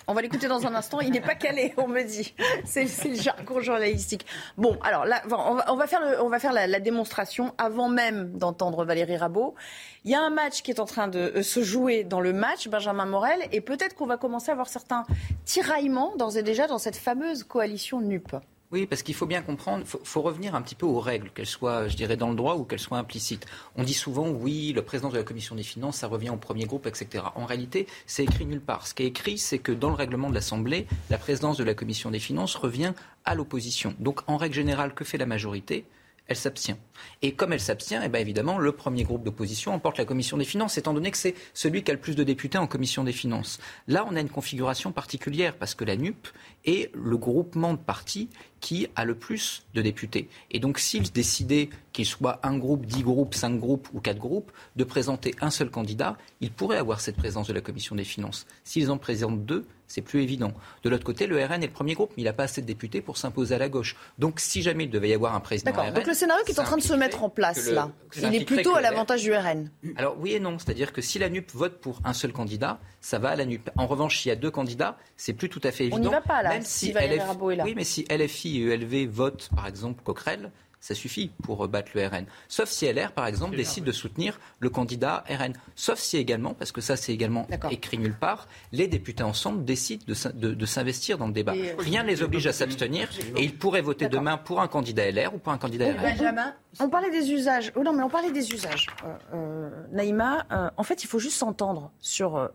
On 0.08 0.14
va 0.14 0.22
l'écouter 0.22 0.48
dans 0.48 0.66
un 0.68 0.76
instant. 0.76 1.00
Il 1.00 1.12
n'est 1.12 1.22
pas 1.22 1.36
calé, 1.36 1.74
on 1.78 1.88
me 1.88 2.04
dit. 2.04 2.34
C'est 2.66 2.86
le 3.06 3.16
jargon 3.16 3.60
journalistique. 3.60 4.26
Bon, 4.58 4.78
alors 4.84 5.06
là, 5.06 5.22
on 5.30 5.76
va, 5.76 5.88
faire, 5.88 6.02
faire 6.40 6.54
la, 6.54 6.80
démonstration 6.80 7.54
avant 7.58 7.90
même 7.90 8.38
d'entendre 8.38 8.86
Valérie 8.86 9.18
Rabault. 9.18 9.56
Il 10.04 10.12
y 10.12 10.16
a 10.16 10.22
un 10.22 10.30
match 10.30 10.62
qui 10.64 10.72
est 10.72 10.80
en 10.80 10.86
train 10.86 11.08
de 11.08 11.20
euh, 11.20 11.44
se 11.44 11.62
jouer 11.62 12.04
dans 12.04 12.22
le 12.22 12.34
match, 12.34 12.68
Benjamin 12.68 13.06
Morel, 13.06 13.40
et 13.52 13.62
peut-être 13.62 13.96
qu'on 13.96 14.08
va 14.08 14.18
commencer 14.18 14.50
à 14.50 14.54
avoir 14.54 14.68
certains 14.68 15.06
tiraillements 15.46 16.16
d'ores 16.18 16.38
et 16.38 16.44
déjà 16.44 16.68
dans 16.68 16.80
cette 16.80 16.96
fameuse 16.96 17.44
coalition 17.44 18.02
NUP. 18.02 18.36
Oui, 18.72 18.86
parce 18.86 19.04
qu'il 19.04 19.16
faut 19.16 19.26
bien 19.26 19.42
comprendre, 19.42 19.84
il 19.86 20.00
faut, 20.06 20.22
revenir 20.22 20.56
un 20.56 20.62
petit 20.62 20.76
peu 20.76 20.86
aux 20.86 21.02
règles, 21.02 21.30
qu'elles 21.32 21.46
soient, 21.46 21.90
je 21.90 21.98
dirais, 21.98 22.16
dans 22.16 22.30
le 22.30 22.36
droit 22.36 22.56
ou 22.56 22.64
qu'elles 22.64 22.80
soient 22.80 23.00
implicites. 23.00 23.46
On 23.76 23.84
dit 23.84 23.94
souvent, 23.94 24.30
oui, 24.30 24.72
le 24.74 24.82
président 24.82 25.10
de 25.10 25.18
la 25.18 25.24
commission 25.24 25.56
des 25.56 25.64
finances, 25.64 25.98
ça 25.98 26.08
revient 26.08 26.30
au 26.30 26.38
premier 26.38 26.64
groupe, 26.64 26.88
etc. 26.88 27.26
En 27.36 27.46
réalité, 27.46 27.86
c'est 28.06 28.24
écrit 28.24 28.46
nulle 28.46 28.62
part. 28.62 28.88
Ce 28.88 28.94
qui 28.94 29.04
est 29.04 29.08
écrit, 29.08 29.38
c'est 29.38 29.60
que 29.60 29.74
dans 29.74 29.90
le 29.90 29.96
règlement 29.96 30.30
de 30.30 30.36
l'Assemblée, 30.36 30.88
la 31.10 31.18
présidence 31.18 31.58
de 31.58 31.66
la 31.66 31.74
commission 31.74 32.12
des 32.12 32.20
finances 32.20 32.56
revient 32.56 32.94
à 33.26 33.36
l'opposition. 33.36 33.94
Donc, 34.00 34.22
en 34.28 34.38
règle 34.38 34.56
générale, 34.56 34.94
que 34.94 35.04
fait 35.04 35.18
la 35.18 35.26
majorité? 35.26 35.86
Elle 36.32 36.38
s'abstient. 36.38 36.78
Et 37.22 37.34
comme 37.34 37.54
elle 37.54 37.60
s'abstient, 37.60 38.02
eh 38.04 38.10
bien 38.10 38.22
évidemment, 38.22 38.58
le 38.58 38.72
premier 38.72 39.04
groupe 39.04 39.24
d'opposition 39.24 39.74
emporte 39.74 39.98
la 39.98 40.06
commission 40.06 40.38
des 40.38 40.46
finances, 40.46 40.78
étant 40.78 40.94
donné 40.94 41.12
que 41.12 41.18
c'est 41.18 41.36
celui 41.54 41.84
qui 41.84 41.92
a 41.92 41.94
le 41.94 42.00
plus 42.00 42.16
de 42.16 42.24
députés 42.24 42.58
en 42.58 42.68
commission 42.68 43.04
des 43.04 43.12
finances. 43.12 43.60
Là, 43.88 44.06
on 44.10 44.16
a 44.16 44.20
une 44.20 44.30
configuration 44.30 44.92
particulière, 44.92 45.56
parce 45.58 45.76
que 45.76 45.86
la 45.86 45.96
NUP 45.96 46.28
est 46.66 46.92
le 46.96 47.18
groupement 47.18 47.74
de 47.74 47.80
partis 47.80 48.30
qui 48.60 48.88
a 48.96 49.06
le 49.06 49.16
plus 49.16 49.64
de 49.74 49.82
députés. 49.82 50.30
Et 50.52 50.60
donc, 50.60 50.80
s'ils 50.80 51.12
décidaient 51.12 51.70
qu'il 51.94 52.06
soit 52.06 52.40
un 52.44 52.58
groupe, 52.58 52.86
dix 52.86 53.04
groupes, 53.04 53.34
cinq 53.34 53.60
groupes 53.60 53.90
ou 53.94 54.00
quatre 54.00 54.20
groupes, 54.20 54.52
de 54.76 54.84
présenter 54.84 55.36
un 55.42 55.50
seul 55.50 55.70
candidat, 55.70 56.18
ils 56.40 56.52
pourraient 56.52 56.78
avoir 56.78 57.02
cette 57.02 57.18
présence 57.18 57.48
de 57.48 57.54
la 57.54 57.62
commission 57.62 57.96
des 57.96 58.04
finances. 58.04 58.46
S'ils 58.64 58.92
en 58.92 58.98
présentent 58.98 59.46
deux, 59.46 59.66
c'est 59.92 60.02
plus 60.02 60.22
évident. 60.22 60.54
De 60.84 60.90
l'autre 60.90 61.04
côté, 61.04 61.28
le 61.28 61.44
RN 61.44 61.64
est 61.64 61.68
le 61.68 61.74
premier 61.74 61.94
groupe, 61.94 62.12
mais 62.16 62.24
il 62.24 62.26
n'a 62.26 62.34
pas 62.34 62.44
assez 62.44 62.62
de 62.62 62.66
députés 62.66 63.02
pour 63.02 63.18
s'imposer 63.18 63.56
à 63.56 63.58
la 63.58 63.70
gauche. 63.70 63.96
Donc, 64.18 64.40
si 64.40 64.62
jamais 64.62 64.86
il 64.86 64.90
devait 64.90 65.10
y 65.10 65.14
avoir 65.14 65.36
un 65.36 65.40
président 65.40 65.72
D'accord. 65.72 65.92
Donc 65.92 66.08
le 66.08 66.14
scénario 66.14 66.44
qui 66.46 66.52
est 66.52 66.60
en 66.60 66.64
train 66.64 66.78
de 66.78 66.82
se 66.82 66.94
mettre 66.94 67.24
en 67.24 67.30
place 67.30 67.70
là, 67.70 67.92
il 68.16 68.36
est 68.36 68.46
plutôt 68.46 68.76
à 68.76 68.82
l'avantage 68.82 69.22
du 69.22 69.34
RN. 69.34 69.70
Alors 69.98 70.16
oui 70.20 70.34
et 70.34 70.40
non, 70.40 70.58
c'est-à-dire 70.58 70.94
que 70.94 71.02
si 71.02 71.20
la 71.20 71.30
NUP 71.30 71.52
vote 71.52 71.80
pour 71.80 72.00
un 72.04 72.14
seul 72.14 72.32
candidat, 72.32 72.80
ça 73.02 73.20
va 73.20 73.30
à 73.30 73.36
la 73.36 73.46
NUP. 73.46 73.70
En 73.78 73.88
revanche, 73.88 74.20
s'il 74.20 74.30
y 74.30 74.32
a 74.32 74.36
deux 74.36 74.52
candidats, 74.52 74.98
c'est 75.18 75.34
plus 75.34 75.50
tout 75.50 75.62
à 75.64 75.72
fait 75.72 75.86
évident. 75.86 75.98
On 75.98 76.06
n'y 76.06 76.10
va 76.10 76.22
pas 76.22 76.42
là. 76.42 76.50
Même 76.50 76.64
si, 76.64 76.92
LFI, 76.92 77.04
est 77.04 77.56
là. 77.56 77.64
Oui, 77.66 77.74
mais 77.76 77.84
si 77.84 78.06
LFI 78.10 78.62
et 78.62 78.74
ELV 78.74 79.10
votent, 79.10 79.50
par 79.56 79.68
exemple, 79.68 80.02
Coquerel, 80.04 80.52
ça 80.82 80.96
suffit 80.96 81.32
pour 81.44 81.68
battre 81.68 81.92
le 81.96 82.06
RN. 82.06 82.26
Sauf 82.50 82.68
si 82.68 82.92
LR, 82.92 83.14
par 83.14 83.28
exemple, 83.28 83.56
décide 83.56 83.84
de 83.84 83.92
soutenir 83.92 84.40
le 84.60 84.70
candidat 84.70 85.24
RN. 85.30 85.54
Sauf 85.76 86.00
si 86.00 86.18
également, 86.18 86.54
parce 86.54 86.72
que 86.72 86.82
ça 86.82 86.98
c'est 86.98 87.14
également 87.14 87.48
écrit 87.70 87.98
nulle 87.98 88.18
part, 88.18 88.48
les 88.72 88.88
députés 88.88 89.24
ensemble 89.24 89.64
décident 89.64 90.04
de, 90.08 90.66
s'investir 90.66 91.18
dans 91.18 91.28
le 91.28 91.34
débat. 91.34 91.54
Euh, 91.56 91.74
Rien 91.78 92.04
ne 92.04 92.08
les 92.08 92.24
oblige 92.24 92.48
à 92.48 92.54
s'abstenir 92.54 93.10
et 93.38 93.44
ils 93.44 93.56
pourraient 93.56 93.82
voter 93.82 94.10
demain 94.10 94.38
pour 94.38 94.60
un 94.60 94.68
candidat 94.68 95.10
LR 95.12 95.36
ou 95.36 95.38
pour 95.38 95.54
un 95.54 95.58
candidat 95.58 95.94
RN. 95.94 96.02
Benjamin, 96.02 96.56
on 96.80 96.90
parlait 96.90 97.12
des 97.12 97.32
usages. 97.32 97.72
Oh 97.76 97.84
non, 97.84 97.94
mais 97.94 98.04
on 98.04 98.10
parlait 98.10 98.32
des 98.32 98.52
usages. 98.52 98.88
Euh, 99.04 99.14
euh, 99.34 99.70
Naïma, 99.92 100.48
en 100.76 100.84
fait, 100.84 101.04
il 101.04 101.08
faut 101.08 101.20
juste 101.20 101.38
s'entendre 101.38 101.92
sur 102.00 102.50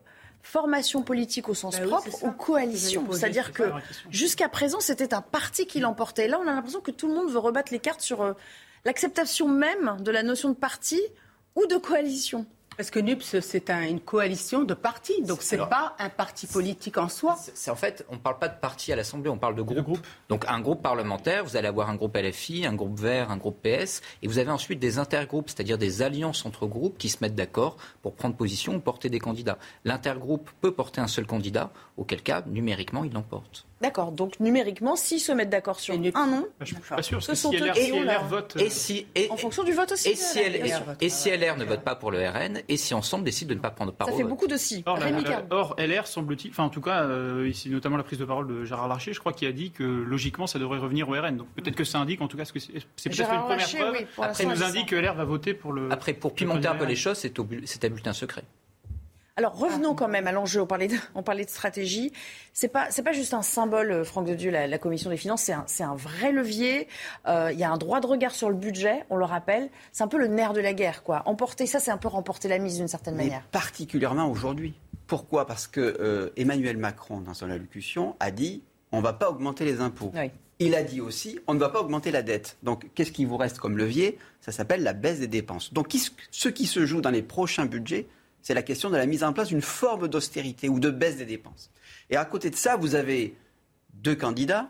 formation 0.47 1.03
politique 1.03 1.49
au 1.49 1.55
sens 1.55 1.81
bah 1.81 1.87
propre 1.87 2.25
ou 2.25 2.31
coalition. 2.31 3.05
C'est-à-dire 3.11 3.53
que 3.53 3.65
jusqu'à 4.11 4.49
présent, 4.49 4.79
c'était 4.79 5.13
un 5.13 5.21
parti 5.21 5.67
qui 5.67 5.81
l'emportait. 5.81 6.29
Là, 6.29 6.39
on 6.41 6.47
a 6.47 6.55
l'impression 6.55 6.81
que 6.81 6.93
tout 6.93 7.09
le 7.09 7.15
monde 7.15 7.29
veut 7.29 7.39
rebattre 7.39 7.73
les 7.73 7.81
cartes 7.81 8.01
sur 8.01 8.23
euh, 8.23 8.33
l'acceptation 8.85 9.49
même 9.49 9.97
de 10.01 10.11
la 10.13 10.23
notion 10.23 10.49
de 10.51 10.55
parti 10.55 11.01
ou 11.57 11.67
de 11.67 11.77
coalition. 11.77 12.47
Parce 12.77 12.91
que 12.91 13.01
NUPS, 13.01 13.41
c'est 13.41 13.71
une 13.71 14.01
coalition 14.01 14.65
de 14.65 14.75
partis, 14.75 15.23
donc 15.23 15.39
c'est 15.41 15.57
pas 15.57 15.97
un 15.99 16.11
parti 16.11 16.47
politique 16.47 16.99
en 16.99 17.09
soi. 17.09 17.37
C'est 17.55 17.71
en 17.71 17.77
fait, 17.77 18.05
on 18.11 18.15
ne 18.15 18.21
parle 18.21 18.39
pas 18.39 18.49
de 18.49 18.59
parti 18.61 18.93
à 18.93 18.97
l'Assemblée, 18.97 19.31
on 19.31 19.39
parle 19.39 19.55
de 19.55 19.63
groupe. 19.63 20.07
Donc 20.29 20.45
un 20.47 20.61
groupe 20.61 20.83
parlementaire, 20.83 21.43
vous 21.45 21.57
allez 21.57 21.69
avoir 21.69 21.89
un 21.89 21.95
groupe 21.95 22.15
LFI, 22.17 22.67
un 22.67 22.75
groupe 22.75 22.99
Vert, 23.01 23.31
un 23.31 23.39
groupe 23.39 23.63
PS, 23.63 24.03
et 24.23 24.29
vous 24.29 24.39
avez 24.39 24.51
ensuite 24.51 24.79
des 24.79 24.99
intergroupes, 24.99 25.49
c'est-à-dire 25.49 25.79
des 25.79 26.03
alliances 26.03 26.45
entre 26.45 26.67
groupes 26.67 26.99
qui 26.99 27.09
se 27.09 27.19
mettent 27.23 27.35
d'accord 27.35 27.79
pour 28.03 28.15
prendre 28.15 28.37
position 28.37 28.75
ou 28.75 28.81
porter 28.81 29.09
des 29.09 29.21
candidats. 29.21 29.59
L'intergroupe 29.85 30.51
peut 30.61 30.73
porter 30.73 31.01
un 31.01 31.09
seul 31.09 31.27
candidat, 31.27 31.71
auquel 31.97 32.23
cas, 32.23 32.43
numériquement, 32.47 33.05
il 33.05 33.13
l'emporte. 33.13 33.67
D'accord. 33.81 34.13
Donc 34.13 34.41
numériquement, 34.41 34.97
s'ils 34.97 35.21
se 35.21 35.33
mettent 35.33 35.51
d'accord 35.51 35.81
sur 35.81 35.95
un 35.95 36.27
nom, 36.27 36.41
bah, 36.41 36.47
je 36.61 36.67
suis 36.67 36.77
pas 36.77 37.03
sûr. 37.03 37.19
Parce 37.19 37.29
que 37.29 37.35
si 37.35 37.57
LR, 37.57 38.25
vote, 38.25 38.57
et 38.57 38.71
si 38.71 39.07
et, 39.15 39.31
en 39.31 39.37
fonction 39.37 39.65
du 39.65 39.73
vote 39.73 39.93
aussi. 39.93 40.09
Et 40.09 40.17
si, 40.17 40.39
LR, 40.39 40.97
et 41.01 41.09
si 41.09 41.31
LR 41.31 41.57
ne 41.57 41.65
vote 41.65 41.83
pas 41.83 41.95
pour 41.95 42.11
le 42.11 42.27
RN, 42.27 42.63
et 42.69 42.77
si 42.77 42.95
ensemble 42.95 43.25
décide 43.25 43.49
de 43.49 43.55
ne 43.55 43.61
pas 43.61 43.71
prendre 43.71 43.93
parole. 43.93 44.13
Ça 44.13 44.19
fait 44.19 44.25
beaucoup 44.25 44.47
de 44.47 44.57
si. 44.57 44.83
Or, 44.87 44.99
or 45.51 45.77
LR 45.79 46.07
semble-t-il, 46.07 46.51
enfin 46.51 46.65
en 46.65 46.69
tout 46.71 46.81
cas 46.81 47.03
euh, 47.03 47.49
ici 47.49 47.69
notamment 47.69 47.97
la 47.97 48.03
prise 48.03 48.19
de 48.19 48.25
parole 48.25 48.49
de 48.49 48.65
Gérard 48.65 48.89
Larcher, 48.89 49.13
je 49.13 49.21
crois 49.21 49.33
qu'il 49.33 49.47
a 49.49 49.53
dit 49.53 49.71
que 49.71 49.85
logiquement 49.85 50.47
ça 50.47 50.59
devrait 50.59 50.79
revenir 50.79 51.09
au 51.09 51.13
RN. 51.13 51.37
Donc 51.37 51.49
peut-être 51.49 51.77
que 51.77 51.85
ça 51.85 51.99
indique, 51.99 52.21
en 52.23 52.29
tout 52.29 52.37
cas, 52.37 52.45
que 52.45 52.59
c'est 52.59 53.11
peut-être 53.11 53.33
une 53.33 53.41
première 53.41 53.59
Larcher, 53.59 53.79
preuve. 53.79 53.97
Oui, 53.99 54.07
Après, 54.23 54.45
nous 54.45 54.63
indique 54.63 54.89
que 54.89 54.97
LR 54.97 55.15
va 55.15 55.25
voter 55.25 55.55
pour 55.55 55.73
le. 55.73 55.93
Après, 55.93 56.13
pour 56.13 56.35
pimenter 56.35 56.69
un 56.69 56.75
peu 56.75 56.87
les 56.87 56.97
choses, 56.97 57.19
c'est 57.19 57.85
à 57.85 57.89
bulletin 57.89 58.13
secret. 58.13 58.45
Alors 59.39 59.59
revenons 59.59 59.95
quand 59.95 60.09
même 60.09 60.27
à 60.27 60.33
l'enjeu. 60.33 60.63
On 60.63 60.67
parlait 60.67 60.89
de, 60.89 60.97
on 61.15 61.23
parlait 61.23 61.45
de 61.45 61.51
stratégie. 61.51 62.11
C'est 62.55 62.69
pas 62.69 62.91
c'est 62.91 63.03
pas 63.03 63.13
juste 63.13 63.35
un 63.35 63.43
symbole, 63.43 63.93
euh, 63.93 64.05
Franck 64.05 64.27
de 64.27 64.35
Dieu, 64.35 64.51
la, 64.51 64.79
commission 64.79 65.11
des 65.11 65.19
finances. 65.19 65.43
C'est 65.43 65.53
un, 65.53 65.65
c'est 65.67 65.83
un 65.83 65.95
vrai 65.95 66.33
levier. 66.33 66.89
Euh, 67.27 67.51
il 67.53 67.59
y 67.59 67.65
a 67.65 67.71
un 67.71 67.77
droit 67.77 68.01
de 68.01 68.07
regard 68.07 68.35
sur 68.35 68.49
le 68.49 68.57
budget. 68.57 69.05
On 69.11 69.17
le 69.17 69.27
rappelle. 69.27 69.69
C'est 69.93 70.05
un 70.05 70.09
peu 70.09 70.17
le 70.17 70.27
nerf 70.27 70.55
de 70.55 70.61
la 70.61 70.73
guerre, 70.73 71.03
quoi. 71.03 71.23
Emporter 71.27 71.67
ça, 71.67 71.81
c'est 71.81 71.91
un 71.91 71.99
peu 71.99 72.09
remporter 72.09 72.49
la 72.49 72.59
mise 72.59 72.79
d'une 72.79 72.89
certaine 72.89 73.15
Mais 73.15 73.25
manière. 73.25 73.43
Particulièrement 73.53 74.31
aujourd'hui. 74.31 74.75
Pourquoi? 75.07 75.47
Parce 75.47 75.67
que 75.67 75.81
euh, 75.81 76.31
Emmanuel 76.39 76.79
Macron, 76.79 77.21
dans 77.21 77.35
son 77.35 77.51
allocution, 77.51 78.17
a 78.21 78.31
dit 78.31 78.63
on 78.91 79.03
va 79.03 79.13
pas 79.13 79.29
augmenter 79.29 79.67
les 79.67 79.81
impôts. 79.81 80.13
Il 80.59 80.75
a 80.75 80.83
dit 80.83 81.03
aussi, 81.03 81.39
on 81.47 81.53
ne 81.53 81.59
va 81.59 81.69
pas 81.69 81.81
augmenter 81.81 82.11
la 82.11 82.23
dette. 82.23 82.57
Donc, 82.63 82.87
qu'est-ce 82.95 83.13
qui 83.13 83.27
vous 83.27 83.37
reste 83.37 83.59
comme 83.59 83.77
levier? 83.77 84.17
Ça 84.41 84.53
s'appelle 84.53 84.83
la 84.83 84.95
baisse 84.95 85.21
des 85.21 85.27
dépenses. 85.27 85.75
Donc, 85.75 85.95
ce 86.31 86.49
qui 86.49 86.65
se 86.65 86.87
joue 86.87 87.03
dans 87.03 87.11
les 87.11 87.21
prochains 87.21 87.67
budgets, 87.67 88.07
c'est 88.47 88.55
la 88.55 88.63
question 88.63 88.91
de 88.91 88.97
la 88.97 89.07
mise 89.07 89.25
en 89.25 89.33
place 89.33 89.49
d'une 89.49 89.61
forme 89.61 90.07
d'austérité 90.07 90.69
ou 90.69 90.79
de 90.79 90.89
baisse 90.89 91.17
des 91.17 91.25
dépenses. 91.25 91.73
Et 92.11 92.17
à 92.17 92.25
côté 92.25 92.49
de 92.49 92.55
ça, 92.55 92.77
vous 92.77 92.95
avez 92.95 93.35
deux 93.95 94.15
candidats, 94.15 94.69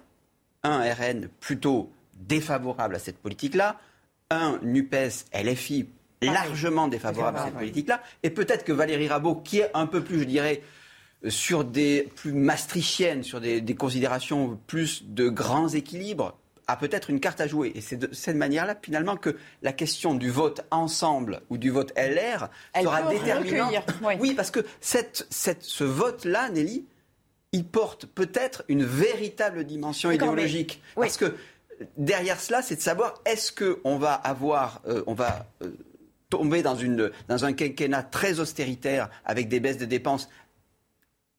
un 0.63 0.81
RN 0.95 1.29
plutôt 1.41 1.93
défavorable 2.15 2.95
à 2.95 2.99
cette 2.99 3.19
politique-là, 3.19 3.79
un 4.31 4.59
NUPES 4.63 5.27
LFI 5.35 5.91
largement 6.23 6.89
défavorable 6.89 7.37
à 7.37 7.45
cette 7.45 7.55
politique-là, 7.55 8.03
et 8.23 8.31
peut-être 8.31 8.65
que 8.65 8.73
Valérie 8.73 9.09
Rabault, 9.09 9.35
qui 9.35 9.59
est 9.59 9.71
un 9.75 9.87
peu 9.87 10.03
plus, 10.03 10.21
je 10.21 10.25
dirais, 10.25 10.63
sur 11.29 11.63
des 11.63 12.09
plus 12.17 12.33
maastrichtiennes, 12.33 13.25
sur 13.25 13.43
des 13.43 13.75
considérations 13.75 14.59
plus 14.67 15.05
de 15.05 15.29
grands 15.29 15.69
équilibres, 15.69 16.39
a 16.67 16.77
peut-être 16.77 17.11
une 17.11 17.21
carte 17.21 17.41
à 17.41 17.47
jouer. 17.47 17.73
Et 17.75 17.81
c'est 17.81 17.97
de 17.97 18.13
cette 18.13 18.37
manière-là, 18.37 18.77
finalement, 18.81 19.17
que 19.17 19.37
la 19.63 19.73
question 19.73 20.15
du 20.15 20.31
vote 20.31 20.63
ensemble 20.71 21.43
ou 21.49 21.59
du 21.59 21.71
vote 21.71 21.93
LR 21.97 22.49
sera 22.81 23.03
déterminante. 23.03 23.87
Oui. 24.19 24.35
parce 24.35 24.51
que 24.51 24.61
cette, 24.81 25.27
cette, 25.31 25.63
ce 25.63 25.85
vote-là, 25.85 26.51
Nelly, 26.51 26.85
il 27.53 27.65
porte 27.65 28.07
peut-être 28.07 28.65
une 28.69 28.85
véritable 28.85 29.65
dimension 29.65 30.11
idéologique. 30.11 30.83
Parce 30.95 31.17
que 31.17 31.37
derrière 31.97 32.41
cela, 32.41 32.63
c'est 32.63 32.77
de 32.77 32.81
savoir 32.81 33.15
est-ce 33.25 33.53
qu'on 33.53 33.99
va 33.99 34.15
avoir, 34.15 34.83
euh, 34.89 35.05
on 35.07 35.15
va 35.15 35.47
euh, 35.63 35.71
tomber 36.31 36.63
dans, 36.63 36.77
une, 36.77 37.11
dans 37.29 37.45
un 37.45 37.53
quinquennat 37.53 38.03
très 38.03 38.41
austéritaire 38.41 39.09
avec 39.25 39.49
des 39.49 39.61
baisses 39.61 39.79
de 39.79 39.85
dépenses 39.85 40.29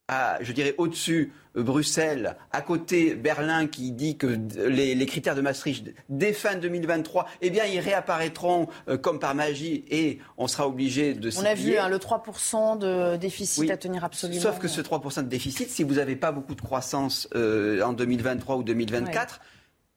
à, 0.07 0.37
je 0.41 0.53
dirais, 0.53 0.73
au-dessus 0.77 1.33
Bruxelles, 1.57 2.37
à 2.51 2.61
côté 2.61 3.15
Berlin 3.15 3.67
qui 3.67 3.91
dit 3.91 4.17
que 4.17 4.27
les, 4.67 5.05
critères 5.05 5.35
de 5.35 5.41
Maastricht 5.41 5.93
dès 6.09 6.33
fin 6.33 6.55
2023, 6.55 7.27
eh 7.41 7.49
bien 7.49 7.65
ils 7.65 7.79
réapparaîtront 7.79 8.67
euh, 8.87 8.97
comme 8.97 9.19
par 9.19 9.35
magie 9.35 9.83
et 9.89 10.19
on 10.37 10.47
sera 10.47 10.67
obligé 10.67 11.13
de 11.13 11.29
On 11.37 11.45
a 11.45 11.53
vu 11.53 11.77
hein, 11.77 11.89
le 11.89 11.97
3% 11.97 12.77
de 12.77 13.15
déficit 13.17 13.69
à 13.71 13.77
tenir 13.77 14.03
absolument. 14.03 14.41
Sauf 14.41 14.59
que 14.59 14.67
ce 14.67 14.81
3% 14.81 15.23
de 15.23 15.29
déficit, 15.29 15.69
si 15.69 15.83
vous 15.83 15.95
n'avez 15.95 16.15
pas 16.15 16.31
beaucoup 16.31 16.55
de 16.55 16.61
croissance 16.61 17.27
euh, 17.35 17.81
en 17.81 17.93
2023 17.93 18.57
ou 18.57 18.63
2024, 18.63 19.41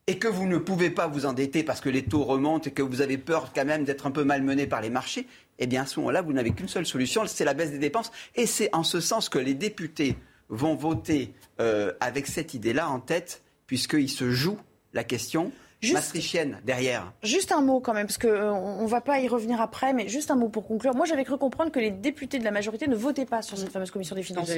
et 0.06 0.18
que 0.18 0.28
vous 0.28 0.46
ne 0.46 0.58
pouvez 0.58 0.90
pas 0.90 1.06
vous 1.06 1.26
endetter 1.26 1.62
parce 1.62 1.80
que 1.80 1.88
les 1.88 2.02
taux 2.02 2.24
remontent 2.24 2.68
et 2.68 2.72
que 2.72 2.82
vous 2.82 3.00
avez 3.00 3.18
peur 3.18 3.52
quand 3.54 3.64
même 3.64 3.84
d'être 3.84 4.06
un 4.06 4.10
peu 4.10 4.24
malmené 4.24 4.66
par 4.66 4.80
les 4.80 4.90
marchés, 4.90 5.26
eh 5.58 5.66
bien 5.66 5.82
à 5.82 5.86
ce 5.86 6.00
moment-là, 6.00 6.22
vous 6.22 6.32
n'avez 6.32 6.50
qu'une 6.50 6.68
seule 6.68 6.86
solution, 6.86 7.22
c'est 7.26 7.44
la 7.44 7.54
baisse 7.54 7.70
des 7.70 7.78
dépenses. 7.78 8.10
Et 8.34 8.46
c'est 8.46 8.74
en 8.74 8.82
ce 8.82 9.00
sens 9.00 9.28
que 9.28 9.38
les 9.38 9.54
députés 9.54 10.16
vont 10.50 10.74
voter 10.74 11.32
euh, 11.60 11.92
avec 12.00 12.26
cette 12.26 12.54
idée-là 12.54 12.90
en 12.90 13.00
tête, 13.00 13.42
puisqu'ils 13.66 14.10
se 14.10 14.30
jouent 14.30 14.60
la 14.92 15.04
question 15.04 15.52
Juste, 15.80 16.16
derrière. 16.64 17.12
Juste 17.22 17.52
un 17.52 17.62
mot 17.62 17.80
quand 17.80 17.94
même, 17.94 18.06
parce 18.06 18.18
qu'on 18.18 18.28
euh, 18.28 18.82
ne 18.82 18.86
va 18.86 19.00
pas 19.00 19.20
y 19.20 19.28
revenir 19.28 19.60
après, 19.60 19.94
mais 19.94 20.08
juste 20.08 20.30
un 20.30 20.36
mot 20.36 20.48
pour 20.48 20.66
conclure. 20.66 20.94
Moi, 20.94 21.06
j'avais 21.06 21.24
cru 21.24 21.38
comprendre 21.38 21.70
que 21.70 21.80
les 21.80 21.90
députés 21.90 22.38
de 22.38 22.44
la 22.44 22.50
majorité 22.50 22.86
ne 22.86 22.94
votaient 22.94 23.24
pas 23.24 23.40
sur 23.40 23.56
cette 23.56 23.70
fameuse 23.70 23.90
commission 23.90 24.14
des 24.14 24.22
finances. 24.22 24.50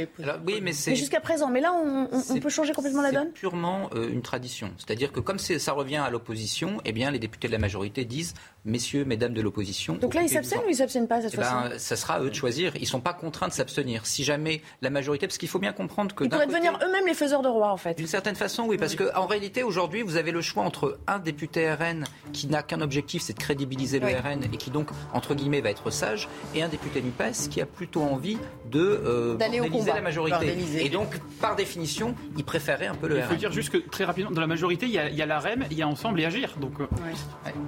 oui, 0.45 0.61
mais 0.61 0.73
c'est. 0.73 0.97
jusqu'à 0.97 1.21
présent. 1.21 1.49
Mais 1.49 1.61
là, 1.61 1.73
on, 1.73 2.41
peut 2.41 2.49
changer 2.49 2.73
complètement 2.73 3.03
la 3.03 3.13
donne 3.13 3.29
C'est 3.35 3.41
purement 3.41 3.89
euh, 3.95 4.09
une 4.09 4.23
tradition. 4.23 4.73
C'est-à-dire 4.79 5.13
que 5.13 5.21
comme 5.21 5.39
ça 5.39 5.73
revient 5.73 5.97
à 5.97 6.11
l'opposition, 6.11 6.81
eh 6.85 6.93
bien, 6.93 7.11
les 7.11 7.21
députés 7.21 7.47
de 7.47 7.53
la 7.53 7.59
majorité 7.59 8.05
disent 8.05 8.35
messieurs, 8.65 9.05
mesdames 9.05 9.35
de 9.35 9.41
l'opposition. 9.41 9.95
Donc 9.95 10.15
là, 10.15 10.23
ils 10.23 10.29
s'abstiennent 10.29 10.63
ou 10.67 10.71
ils 10.71 10.77
s'abstiennent 10.77 11.09
pas 11.09 11.21
cette 11.21 11.35
eh 11.35 11.37
fois-ci 11.37 11.53
ben, 11.53 11.79
Ça 11.79 11.97
sera 11.97 12.15
à 12.15 12.21
eux 12.21 12.31
de 12.31 12.35
choisir. 12.35 12.75
Ils 12.77 12.83
ne 12.83 12.87
sont 12.87 13.01
pas 13.01 13.13
contraints 13.13 13.49
de 13.49 13.53
s'abstenir. 13.53 14.07
Si 14.07 14.25
jamais 14.25 14.63
la 14.81 14.91
majorité, 14.91 15.27
parce 15.27 15.39
qu'il 15.39 15.49
faut 15.49 15.59
bien 15.59 15.73
comprendre 15.73 16.15
que. 16.15 16.25
Ils 16.25 16.31
pourraient 16.31 16.47
devenir 16.47 16.79
eux-mêmes 16.83 17.07
les 17.07 17.15
faiseurs 17.15 17.43
de 17.43 17.49
roi, 17.49 17.73
en 17.73 17.77
fait. 17.77 17.95
D'une 17.95 18.07
certaine 18.07 18.37
façon, 18.37 18.65
oui, 18.65 18.77
parce 18.77 18.97
qu'en 18.97 19.27
réalité, 19.27 19.63
aujourd'hui, 19.63 20.03
vous 20.03 20.17
avez 20.17 20.33
le 20.33 20.41
choix 20.41 20.65
entre 20.65 20.99
un 21.07 21.12
député 21.19 21.73
RN 21.73 22.05
qui 22.33 22.47
n'a 22.47 22.63
qu'un 22.63 22.81
objectif, 22.81 23.23
c'est 23.23 23.35
de 23.35 23.39
crédibiliser 23.39 24.01
le 24.01 24.07
RN 24.07 24.45
et 24.45 24.57
qui 24.57 24.71
donc, 24.71 24.91
entre 25.13 25.35
guillemets, 25.35 25.61
va 25.61 25.71
être 25.71 25.91
sage, 25.91 26.29
et 26.55 26.63
un 26.63 26.69
député 26.69 27.03
NUPES 27.03 27.49
qui 27.51 27.61
a 27.61 27.67
plutôt 27.67 28.03
envie 28.03 28.39
de 28.71 28.81
euh, 28.81 29.37
la 29.39 30.01
majorité. 30.01 30.57
Et 30.79 30.89
donc, 30.89 31.19
par 31.41 31.57
définition, 31.57 32.15
il 32.37 32.45
préférait 32.45 32.87
un 32.87 32.95
peu 32.95 33.09
le 33.09 33.17
RN. 33.17 33.23
Il 33.23 33.27
faut 33.27 33.35
dire 33.35 33.53
juste 33.53 33.71
que 33.71 33.79
très 33.79 34.05
rapidement, 34.05 34.31
dans 34.31 34.41
la 34.41 34.47
majorité, 34.47 34.87
il 34.87 34.93
y 34.93 34.99
a, 34.99 35.09
il 35.09 35.17
y 35.17 35.23
a 35.23 35.27
la 35.27 35.39
REM, 35.39 35.65
il 35.71 35.77
y 35.77 35.83
a 35.83 35.89
Ensemble 35.89 36.21
et 36.21 36.25
Agir. 36.25 36.55
Donc, 36.61 36.81
euh, 36.81 36.87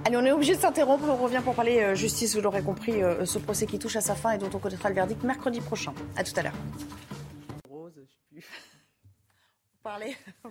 Allez, 0.05 0.17
on 0.17 0.25
est 0.25 0.31
obligé 0.31 0.55
de 0.55 0.59
s'interrompre. 0.59 1.05
On 1.07 1.23
revient 1.23 1.41
pour 1.43 1.55
parler 1.55 1.79
euh, 1.79 1.95
justice, 1.95 2.35
vous 2.35 2.41
l'aurez 2.41 2.61
compris, 2.61 3.01
euh, 3.01 3.25
ce 3.25 3.39
procès 3.39 3.65
qui 3.65 3.79
touche 3.79 3.95
à 3.95 4.01
sa 4.01 4.15
fin 4.15 4.31
et 4.31 4.37
dont 4.37 4.49
on 4.53 4.59
connaîtra 4.59 4.89
le 4.89 4.95
verdict 4.95 5.23
mercredi 5.23 5.61
prochain. 5.61 5.93
À 6.15 6.23
tout 6.23 6.33
à 6.35 6.43
l'heure. 6.43 6.53
Parler. 9.85 10.17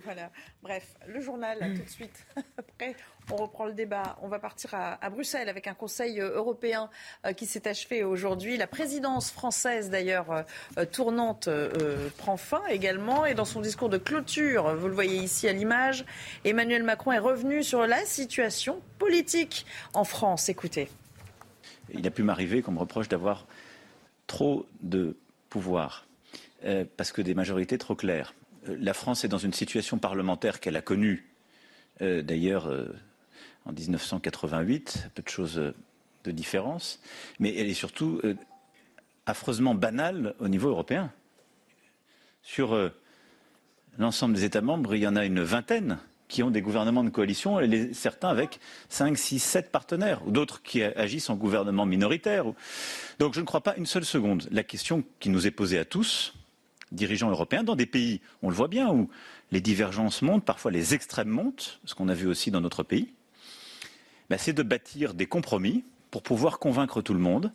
Bref, 0.63 0.95
le 1.09 1.19
journal, 1.19 1.59
tout 1.59 1.83
de 1.83 1.89
suite. 1.89 2.25
Après, 2.57 2.95
on 3.29 3.35
reprend 3.35 3.65
le 3.65 3.73
débat. 3.73 4.17
On 4.21 4.29
va 4.29 4.39
partir 4.39 4.73
à, 4.73 5.09
Bruxelles 5.09 5.49
avec 5.49 5.67
un 5.67 5.73
Conseil 5.73 6.21
euh, 6.21 6.37
européen 6.37 6.89
euh, 7.25 7.33
qui 7.33 7.45
s'est 7.45 7.67
achevé 7.67 8.05
aujourd'hui. 8.05 8.55
La 8.55 8.65
présidence 8.65 9.31
française, 9.31 9.89
d'ailleurs, 9.89 10.45
euh, 10.77 10.85
tournante, 10.85 11.49
prend 12.15 12.37
fin 12.37 12.65
également. 12.67 13.25
Et 13.25 13.33
dans 13.33 13.43
son 13.43 13.59
discours 13.59 13.89
de 13.89 13.97
clôture, 13.97 14.73
vous 14.77 14.87
le 14.87 14.93
voyez 14.93 15.17
ici 15.17 15.49
à 15.49 15.51
l'image, 15.51 16.05
Emmanuel 16.45 16.83
Macron 16.83 17.11
est 17.11 17.19
revenu 17.19 17.61
sur 17.61 17.85
la 17.85 18.05
situation 18.05 18.81
politique 18.99 19.65
en 19.93 20.05
France. 20.05 20.47
Écoutez. 20.47 20.87
Il 21.93 22.07
a 22.07 22.11
pu 22.11 22.23
m'arriver 22.23 22.61
qu'on 22.61 22.71
me 22.71 22.79
reproche 22.79 23.09
d'avoir 23.09 23.47
trop 24.27 24.65
de 24.79 25.17
pouvoir, 25.49 26.07
parce 26.95 27.11
que 27.11 27.21
des 27.21 27.33
majorités 27.33 27.77
trop 27.77 27.95
claires 27.95 28.33
la 28.67 28.93
France 28.93 29.23
est 29.23 29.27
dans 29.27 29.37
une 29.37 29.53
situation 29.53 29.97
parlementaire 29.97 30.59
qu'elle 30.59 30.75
a 30.75 30.81
connue 30.81 31.29
euh, 32.01 32.21
d'ailleurs 32.21 32.67
euh, 32.67 32.87
en 33.65 33.71
1988, 33.71 35.09
peu 35.15 35.23
de 35.23 35.29
choses 35.29 35.57
euh, 35.57 35.73
de 36.23 36.31
différence, 36.31 36.99
mais 37.39 37.55
elle 37.55 37.67
est 37.67 37.75
surtout 37.75 38.19
affreusement 39.27 39.75
banale 39.75 40.33
au 40.39 40.47
niveau 40.47 40.69
européen. 40.69 41.11
Sur 42.41 42.75
l'ensemble 43.99 44.33
des 44.33 44.43
États 44.43 44.61
membres, 44.61 44.95
il 44.95 45.03
y 45.03 45.07
en 45.07 45.15
a 45.15 45.23
une 45.23 45.41
vingtaine 45.41 45.99
qui 46.27 46.41
ont 46.41 46.49
des 46.49 46.63
gouvernements 46.63 47.03
de 47.03 47.11
coalition, 47.11 47.59
et 47.59 47.93
certains 47.93 48.29
avec 48.29 48.59
5, 48.89 49.15
6, 49.15 49.37
7 49.37 49.71
partenaires, 49.71 50.25
ou 50.25 50.31
d'autres 50.31 50.63
qui 50.63 50.81
agissent 50.81 51.29
en 51.29 51.35
gouvernement 51.35 51.85
minoritaire. 51.85 52.45
Donc 53.19 53.35
je 53.35 53.39
ne 53.39 53.45
crois 53.45 53.61
pas 53.61 53.75
une 53.77 53.85
seule 53.85 54.05
seconde. 54.05 54.47
La 54.49 54.63
question 54.63 55.03
qui 55.19 55.29
nous 55.29 55.45
est 55.45 55.51
posée 55.51 55.77
à 55.77 55.85
tous, 55.85 56.33
dirigeants 56.95 57.29
européens 57.29 57.63
dans 57.63 57.75
des 57.75 57.85
pays, 57.85 58.21
on 58.41 58.49
le 58.49 58.55
voit 58.55 58.67
bien, 58.67 58.89
où 58.91 59.09
les 59.51 59.61
divergences 59.61 60.21
montent, 60.21 60.45
parfois 60.45 60.71
les 60.71 60.93
extrêmes 60.93 61.29
montent, 61.29 61.79
ce 61.85 61.95
qu'on 61.95 62.09
a 62.09 62.13
vu 62.13 62.27
aussi 62.27 62.51
dans 62.51 62.61
notre 62.61 62.83
pays, 62.83 63.13
ben, 64.29 64.37
c'est 64.37 64.53
de 64.53 64.63
bâtir 64.63 65.13
des 65.13 65.27
compromis 65.27 65.83
pour 66.09 66.23
pouvoir 66.23 66.59
convaincre 66.59 67.01
tout 67.01 67.13
le 67.13 67.19
monde, 67.19 67.51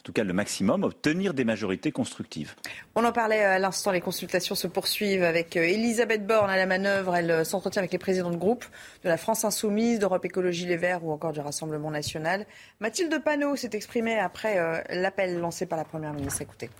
en 0.00 0.02
tout 0.02 0.12
cas 0.12 0.24
le 0.24 0.32
maximum, 0.32 0.82
obtenir 0.82 1.34
des 1.34 1.44
majorités 1.44 1.92
constructives. 1.92 2.54
On 2.94 3.04
en 3.04 3.12
parlait 3.12 3.44
à 3.44 3.58
l'instant, 3.58 3.90
les 3.90 4.00
consultations 4.00 4.54
se 4.54 4.66
poursuivent 4.66 5.24
avec 5.24 5.58
euh, 5.58 5.62
Elisabeth 5.62 6.26
Borne 6.26 6.48
à 6.48 6.56
la 6.56 6.64
manœuvre. 6.64 7.14
Elle 7.14 7.30
euh, 7.30 7.44
s'entretient 7.44 7.80
avec 7.80 7.92
les 7.92 7.98
présidents 7.98 8.30
de 8.30 8.36
groupe 8.36 8.64
de 9.04 9.10
la 9.10 9.18
France 9.18 9.44
Insoumise, 9.44 9.98
d'Europe 9.98 10.24
Écologie 10.24 10.64
Les 10.64 10.78
Verts 10.78 11.04
ou 11.04 11.12
encore 11.12 11.32
du 11.32 11.40
Rassemblement 11.40 11.90
National. 11.90 12.46
Mathilde 12.80 13.22
Panot 13.22 13.56
s'est 13.56 13.70
exprimée 13.74 14.18
après 14.18 14.58
euh, 14.58 14.80
l'appel 14.88 15.38
lancé 15.38 15.66
par 15.66 15.76
la 15.76 15.84
Première 15.84 16.14
ministre. 16.14 16.40
Écoutez 16.40 16.70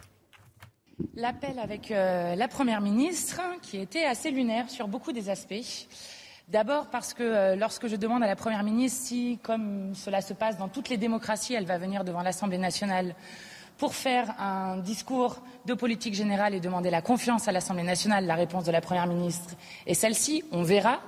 l'appel 1.14 1.58
avec 1.58 1.90
euh, 1.90 2.34
la 2.34 2.48
Première 2.48 2.80
ministre, 2.80 3.40
qui 3.62 3.78
était 3.78 4.04
assez 4.04 4.30
lunaire 4.30 4.70
sur 4.70 4.88
beaucoup 4.88 5.12
des 5.12 5.28
aspects. 5.28 5.86
D'abord 6.48 6.86
parce 6.86 7.14
que 7.14 7.22
euh, 7.22 7.56
lorsque 7.56 7.86
je 7.86 7.96
demande 7.96 8.22
à 8.22 8.26
la 8.26 8.36
Première 8.36 8.62
ministre 8.62 9.06
si, 9.06 9.38
comme 9.42 9.94
cela 9.94 10.20
se 10.20 10.34
passe 10.34 10.56
dans 10.58 10.68
toutes 10.68 10.88
les 10.88 10.96
démocraties, 10.96 11.54
elle 11.54 11.66
va 11.66 11.78
venir 11.78 12.04
devant 12.04 12.22
l'Assemblée 12.22 12.58
nationale 12.58 13.14
pour 13.78 13.94
faire 13.94 14.34
un 14.40 14.78
discours 14.78 15.42
de 15.64 15.74
politique 15.74 16.14
générale 16.14 16.54
et 16.54 16.60
demander 16.60 16.90
la 16.90 17.02
confiance 17.02 17.48
à 17.48 17.52
l'Assemblée 17.52 17.82
nationale, 17.82 18.26
la 18.26 18.34
réponse 18.34 18.64
de 18.64 18.72
la 18.72 18.80
Première 18.80 19.06
ministre 19.06 19.54
est 19.86 19.94
celle-ci, 19.94 20.44
on 20.52 20.62
verra. 20.62 21.00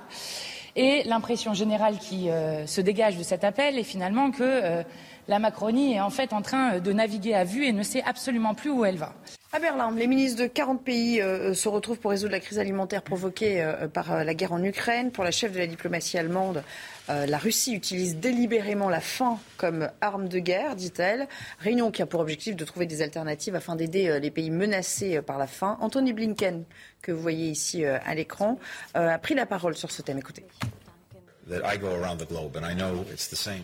Et 0.75 1.03
l'impression 1.03 1.53
générale 1.53 1.99
qui 1.99 2.31
euh, 2.31 2.65
se 2.65 2.81
dégage 2.81 3.17
de 3.17 3.23
cet 3.23 3.43
appel 3.43 3.77
est 3.77 3.83
finalement 3.83 4.31
que 4.31 4.83
la 5.27 5.39
Macronie 5.39 5.93
est 5.93 6.01
en 6.01 6.09
fait 6.09 6.33
en 6.33 6.41
train 6.41 6.79
de 6.79 6.93
naviguer 6.93 7.35
à 7.35 7.43
vue 7.43 7.65
et 7.65 7.71
ne 7.73 7.83
sait 7.83 8.03
absolument 8.03 8.55
plus 8.55 8.71
où 8.71 8.85
elle 8.85 8.97
va. 8.97 9.13
À 9.55 9.59
Berlin, 9.59 9.91
les 9.95 10.07
ministres 10.07 10.41
de 10.41 10.47
40 10.47 10.83
pays 10.83 11.21
euh, 11.21 11.53
se 11.53 11.69
retrouvent 11.69 11.99
pour 11.99 12.09
résoudre 12.09 12.31
la 12.31 12.39
crise 12.39 12.57
alimentaire 12.57 13.03
provoquée 13.03 13.61
euh, 13.61 13.87
par 13.87 14.11
euh, 14.11 14.23
la 14.23 14.33
guerre 14.33 14.51
en 14.51 14.63
Ukraine. 14.63 15.11
Pour 15.11 15.23
la 15.23 15.29
chef 15.29 15.51
de 15.51 15.59
la 15.59 15.67
diplomatie 15.67 16.17
allemande, 16.17 16.63
la 17.07 17.37
Russie 17.37 17.75
utilise 17.75 18.15
délibérément 18.15 18.89
la 18.89 19.01
faim 19.01 19.37
comme 19.57 19.89
arme 20.01 20.27
de 20.27 20.39
guerre, 20.39 20.75
dit-elle. 20.75 21.27
Réunion 21.59 21.91
qui 21.91 22.01
a 22.01 22.07
pour 22.07 22.21
objectif 22.21 22.55
de 22.55 22.65
trouver 22.65 22.87
des 22.87 23.03
alternatives 23.03 23.55
afin 23.55 23.75
d'aider 23.75 24.19
les 24.19 24.31
pays 24.31 24.49
menacés 24.49 25.21
par 25.21 25.37
la 25.37 25.45
faim. 25.45 25.77
Anthony 25.81 26.13
Blinken, 26.13 26.63
que 27.01 27.11
vous 27.11 27.21
voyez 27.21 27.49
ici 27.49 27.85
à 27.85 28.15
l'écran, 28.15 28.57
a 28.93 29.19
pris 29.19 29.35
la 29.35 29.45
parole 29.45 29.75
sur 29.75 29.91
ce 29.91 30.01
thème. 30.01 30.17
Écoutez. 30.17 30.45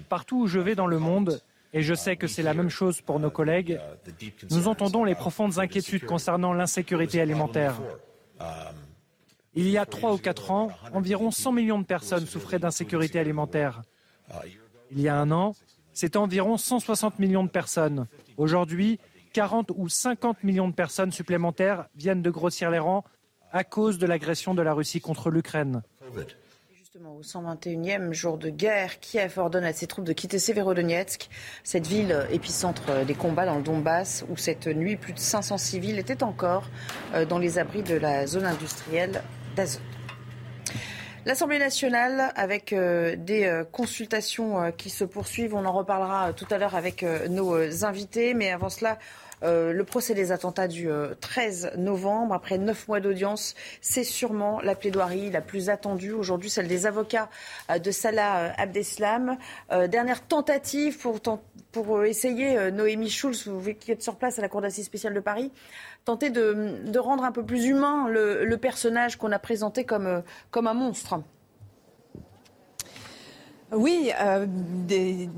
Partout 0.09 0.41
où 0.41 0.47
je 0.47 0.59
vais 0.59 0.75
dans 0.75 0.87
le 0.87 0.99
monde, 0.99 1.41
et 1.73 1.81
je 1.81 1.93
sais 1.93 2.15
que 2.15 2.27
c'est 2.27 2.43
la 2.43 2.53
même 2.53 2.69
chose 2.69 3.01
pour 3.01 3.19
nos 3.19 3.29
collègues, 3.29 3.79
nous 4.49 4.67
entendons 4.67 5.03
les 5.03 5.15
profondes 5.15 5.59
inquiétudes 5.59 6.05
concernant 6.05 6.53
l'insécurité 6.53 7.21
alimentaire. 7.21 7.75
Il 9.55 9.69
y 9.69 9.77
a 9.77 9.85
trois 9.85 10.13
ou 10.13 10.17
quatre 10.17 10.51
ans, 10.51 10.69
environ 10.93 11.31
100 11.31 11.51
millions 11.51 11.79
de 11.79 11.85
personnes 11.85 12.25
souffraient 12.25 12.59
d'insécurité 12.59 13.19
alimentaire. 13.19 13.81
Il 14.91 14.99
y 14.99 15.09
a 15.09 15.15
un 15.15 15.31
an, 15.31 15.55
c'était 15.93 16.17
environ 16.17 16.57
160 16.57 17.19
millions 17.19 17.43
de 17.43 17.49
personnes. 17.49 18.07
Aujourd'hui, 18.37 18.99
40 19.33 19.71
ou 19.75 19.89
50 19.89 20.43
millions 20.43 20.69
de 20.69 20.73
personnes 20.73 21.11
supplémentaires 21.11 21.85
viennent 21.95 22.21
de 22.21 22.29
grossir 22.29 22.71
les 22.71 22.79
rangs 22.79 23.03
à 23.51 23.63
cause 23.63 23.97
de 23.97 24.05
l'agression 24.05 24.53
de 24.53 24.61
la 24.61 24.73
Russie 24.73 25.01
contre 25.01 25.29
l'Ukraine. 25.29 25.83
Au 27.05 27.21
121e 27.21 28.11
jour 28.11 28.37
de 28.37 28.49
guerre, 28.49 28.99
Kiev 28.99 29.37
ordonne 29.37 29.63
à 29.63 29.71
ses 29.71 29.87
troupes 29.87 30.03
de 30.03 30.11
quitter 30.11 30.37
Severodonetsk, 30.37 31.29
cette 31.63 31.87
ville 31.87 32.27
épicentre 32.29 33.05
des 33.05 33.13
combats 33.13 33.45
dans 33.45 33.55
le 33.55 33.61
Donbass, 33.61 34.25
où 34.29 34.35
cette 34.35 34.67
nuit 34.67 34.97
plus 34.97 35.13
de 35.13 35.19
500 35.19 35.57
civils 35.57 35.97
étaient 35.97 36.23
encore 36.23 36.67
euh, 37.13 37.23
dans 37.23 37.37
les 37.37 37.57
abris 37.57 37.83
de 37.83 37.95
la 37.95 38.27
zone 38.27 38.45
industrielle 38.45 39.23
d'Azov. 39.55 39.81
L'Assemblée 41.25 41.59
nationale, 41.59 42.33
avec 42.35 42.73
euh, 42.73 43.15
des 43.15 43.45
euh, 43.45 43.63
consultations 43.63 44.73
qui 44.77 44.89
se 44.89 45.05
poursuivent, 45.05 45.55
on 45.55 45.65
en 45.65 45.71
reparlera 45.71 46.33
tout 46.33 46.47
à 46.51 46.57
l'heure 46.57 46.75
avec 46.75 47.05
nos 47.29 47.85
invités, 47.85 48.33
mais 48.33 48.51
avant 48.51 48.69
cela, 48.69 48.97
le 49.41 49.81
procès 49.83 50.13
des 50.13 50.31
attentats 50.31 50.67
du 50.67 50.89
13 51.21 51.73
novembre. 51.77 52.33
Après 52.33 52.57
neuf 52.57 52.87
mois 52.87 52.99
d'audience, 52.99 53.55
c'est 53.81 54.03
sûrement 54.03 54.59
la 54.61 54.75
plaidoirie 54.75 55.31
la 55.31 55.41
plus 55.41 55.69
attendue 55.69 56.11
aujourd'hui, 56.11 56.49
celle 56.49 56.67
des 56.67 56.85
avocats 56.85 57.29
de 57.69 57.91
Salah 57.91 58.53
Abdeslam. 58.57 59.37
dernière 59.87 60.25
tentative 60.25 60.99
pour, 61.71 62.03
essayer, 62.03 62.71
Noémie 62.71 63.09
Schulz, 63.09 63.47
vous 63.47 63.73
qui 63.73 63.91
êtes 63.91 64.03
sur 64.03 64.15
place 64.15 64.39
à 64.39 64.41
la 64.41 64.49
Cour 64.49 64.61
d'assises 64.61 64.85
spéciale 64.85 65.13
de 65.13 65.19
Paris, 65.19 65.51
tenter 66.05 66.29
de, 66.29 66.99
rendre 66.99 67.23
un 67.23 67.31
peu 67.31 67.45
plus 67.45 67.65
humain 67.65 68.07
le, 68.09 68.55
personnage 68.57 69.17
qu'on 69.17 69.31
a 69.31 69.39
présenté 69.39 69.85
comme 69.85 70.23
un 70.67 70.73
monstre. 70.73 71.21
Oui, 73.71 74.11
euh, 74.19 74.47
des, 74.47 75.29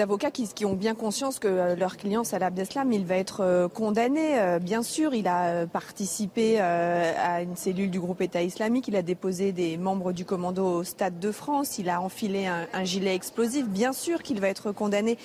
avocats 0.00 0.30
qui, 0.30 0.46
qui, 0.48 0.66
ont 0.66 0.74
bien 0.74 0.94
conscience 0.94 1.38
que 1.38 1.48
euh, 1.48 1.74
leur 1.74 1.96
client 1.96 2.22
Salah 2.22 2.46
Abdeslam, 2.46 2.92
il 2.92 3.06
va 3.06 3.16
être 3.16 3.40
euh, 3.40 3.68
condamné. 3.68 4.58
bien 4.60 4.82
sûr, 4.82 5.14
il 5.14 5.26
a 5.26 5.66
participé 5.66 6.60
à 6.60 7.40
une 7.40 7.56
cellule 7.56 7.90
du 7.90 7.98
groupe 7.98 8.20
État 8.20 8.42
islamique. 8.42 8.88
Il 8.88 8.96
a 8.96 9.02
déposé 9.02 9.52
des 9.52 9.78
membres 9.78 10.12
du 10.12 10.26
commando 10.26 10.66
au 10.66 10.84
Stade 10.84 11.18
de 11.18 11.32
France. 11.32 11.78
Il 11.78 11.88
a 11.88 12.02
enfilé 12.02 12.46
un, 12.46 12.84
gilet 12.84 13.14
explosif. 13.14 13.66
Bien 13.66 13.94
sûr 13.94 14.22
qu'il 14.22 14.40
va 14.40 14.48
être 14.48 14.72
condamné, 14.72 15.16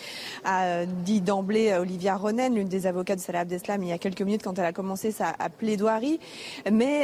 a 0.45 0.85
dit 0.85 1.19
d'emblée 1.19 1.73
Olivia 1.73 2.15
Ronen, 2.15 2.55
l'une 2.55 2.69
des 2.69 2.87
avocats 2.87 3.15
de 3.15 3.21
Salah 3.21 3.41
Abdeslam, 3.41 3.83
il 3.83 3.89
y 3.89 3.93
a 3.93 3.97
quelques 3.97 4.21
minutes 4.21 4.43
quand 4.43 4.57
elle 4.57 4.65
a 4.65 4.73
commencé 4.73 5.11
sa 5.11 5.33
plaidoirie. 5.57 6.19
Mais 6.71 7.01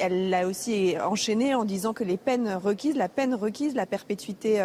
elle 0.00 0.30
l'a 0.30 0.46
aussi 0.46 0.94
enchaîné 1.04 1.54
en 1.54 1.64
disant 1.64 1.92
que 1.92 2.04
les 2.04 2.16
peines 2.16 2.54
requises, 2.54 2.96
la 2.96 3.08
peine 3.08 3.34
requise, 3.34 3.74
la 3.74 3.86
perpétuité 3.86 4.62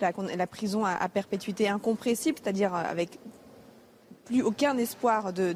la, 0.00 0.46
prison 0.46 0.84
à, 0.84 1.08
perpétuité 1.08 1.68
incompressible, 1.68 2.38
c'est-à-dire 2.42 2.74
avec 2.74 3.18
plus 4.28 4.42
aucun 4.42 4.76
espoir 4.76 5.32
de, 5.32 5.54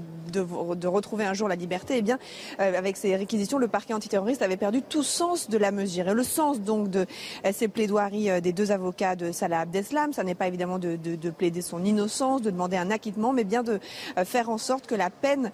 retrouver 0.87 1.25
un 1.27 1.35
jour 1.35 1.47
la 1.47 1.57
liberté, 1.57 1.99
eh 1.99 2.03
bien, 2.03 2.19
euh, 2.59 2.77
avec 2.77 2.97
ces 2.97 3.15
réquisitions, 3.17 3.59
le 3.59 3.69
parquet 3.69 3.93
antiterroriste 3.93 4.41
avait 4.41 4.57
perdu 4.57 4.81
tout 4.81 5.03
sens 5.03 5.51
de 5.51 5.59
la 5.59 5.71
mesure. 5.71 6.09
Et 6.09 6.15
le 6.15 6.23
sens 6.23 6.61
donc 6.61 6.89
de 6.89 7.07
euh, 7.45 7.53
ces 7.53 7.69
plaidoiries 7.69 8.31
euh, 8.31 8.41
des 8.41 8.53
deux 8.53 8.73
avocats 8.73 9.15
de 9.15 9.31
Salah 9.31 9.61
Abdeslam, 9.61 10.13
ça 10.13 10.25
n'est 10.25 10.35
pas 10.35 10.49
évidemment 10.49 10.79
de, 10.79 10.97
de, 10.97 11.31
plaider 11.31 11.61
son 11.61 11.85
innocence, 11.85 12.41
de 12.41 12.51
demander 12.51 12.77
un 12.77 12.91
acquittement, 12.91 13.33
mais 13.33 13.45
bien 13.45 13.63
de 13.63 13.79
faire 14.25 14.51
en 14.51 14.59
sorte 14.59 14.87
que 14.87 14.95
la 14.95 15.11
peine 15.11 15.51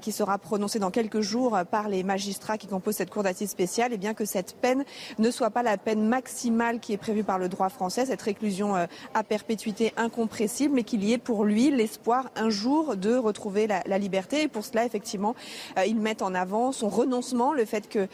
qui 0.00 0.12
sera 0.12 0.38
prononcée 0.38 0.78
dans 0.78 0.90
quelques 0.90 1.20
jours 1.20 1.58
par 1.70 1.88
les 1.88 2.02
magistrats 2.02 2.56
qui 2.56 2.66
composent 2.66 2.96
cette 2.96 3.10
cour 3.10 3.22
d'assises 3.22 3.50
spéciale, 3.50 3.92
eh 3.92 3.98
bien 3.98 4.14
que 4.14 4.24
cette 4.24 4.56
peine 4.56 4.84
ne 5.18 5.30
soit 5.30 5.50
pas 5.50 5.62
la 5.62 5.76
peine 5.76 6.06
maximale 6.06 6.80
qui 6.80 6.92
est 6.92 6.98
prévue 6.98 7.24
par 7.24 7.38
le 7.38 7.48
droit 7.48 7.68
français, 7.68 8.06
cette 8.06 8.22
réclusion 8.22 8.74
à 8.74 9.22
perpétuité 9.22 9.92
incompressible, 9.96 10.74
mais 10.74 10.84
qu'il 10.84 11.04
y 11.04 11.12
ait 11.12 11.18
pour 11.18 11.44
lui 11.44 11.70
l'espoir 11.70 12.30
un 12.36 12.50
jour 12.50 12.57
jour 12.58 12.96
de 12.96 13.14
retrouver 13.14 13.66
la, 13.66 13.98
liberté. 13.98 14.42
Et 14.42 14.48
pour 14.48 14.64
cela, 14.64 14.84
effectivement, 14.84 15.34
euh, 15.78 15.86
ils 15.86 15.98
mettent 15.98 16.22
en 16.22 16.34
avant 16.34 16.72
son 16.72 16.88
renoncement, 16.88 17.52
le 17.52 17.64
fait 17.64 17.88
qu'il 17.88 18.08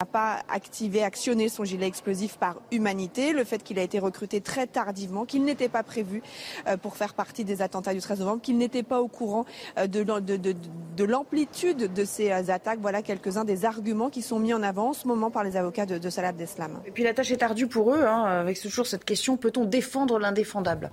n'a 0.00 0.06
pas 0.06 0.42
activé, 0.48 1.02
actionné 1.02 1.48
son 1.48 1.64
gilet 1.64 1.86
explosif 1.86 2.38
par 2.38 2.56
humanité, 2.72 3.32
le 3.32 3.44
fait 3.44 3.62
qu'il 3.62 3.78
a 3.78 3.82
été 3.82 3.98
recruté 3.98 4.40
très 4.40 4.66
tardivement, 4.66 5.26
qu'il 5.26 5.44
n'était 5.44 5.68
pas 5.68 5.82
prévu 5.82 6.22
euh, 6.66 6.76
pour 6.76 6.96
faire 6.96 7.14
partie 7.14 7.44
des 7.44 7.60
attentats 7.60 7.92
du 7.92 8.00
13 8.00 8.20
novembre, 8.20 8.40
qu'il 8.40 8.56
n'était 8.56 8.82
pas 8.82 9.00
au 9.00 9.08
courant 9.08 9.44
euh, 9.78 9.86
de, 9.86 10.02
de, 10.02 11.04
l'amplitude 11.04 11.92
de 11.92 12.04
ces 12.04 12.30
attaques. 12.30 12.78
Voilà 12.80 13.02
quelques-uns 13.02 13.44
des 13.44 13.64
arguments 13.64 14.08
qui 14.10 14.22
sont 14.22 14.38
mis 14.38 14.54
en 14.54 14.62
avant 14.62 14.90
en 14.90 14.92
ce 14.94 15.06
moment 15.06 15.30
par 15.30 15.44
les 15.44 15.56
avocats 15.56 15.86
de, 15.86 16.10
Salah 16.10 16.28
Abdeslam. 16.28 16.80
Et 16.86 16.90
puis 16.90 17.02
la 17.02 17.12
tâche 17.12 17.30
est 17.30 17.42
ardue 17.42 17.66
pour 17.66 17.92
eux, 17.92 18.04
hein, 18.04 18.24
avec 18.24 18.58
toujours 18.60 18.86
cette 18.86 19.04
question, 19.04 19.36
peut-on 19.36 19.64
défendre 19.64 20.18
l'indéfendable? 20.18 20.90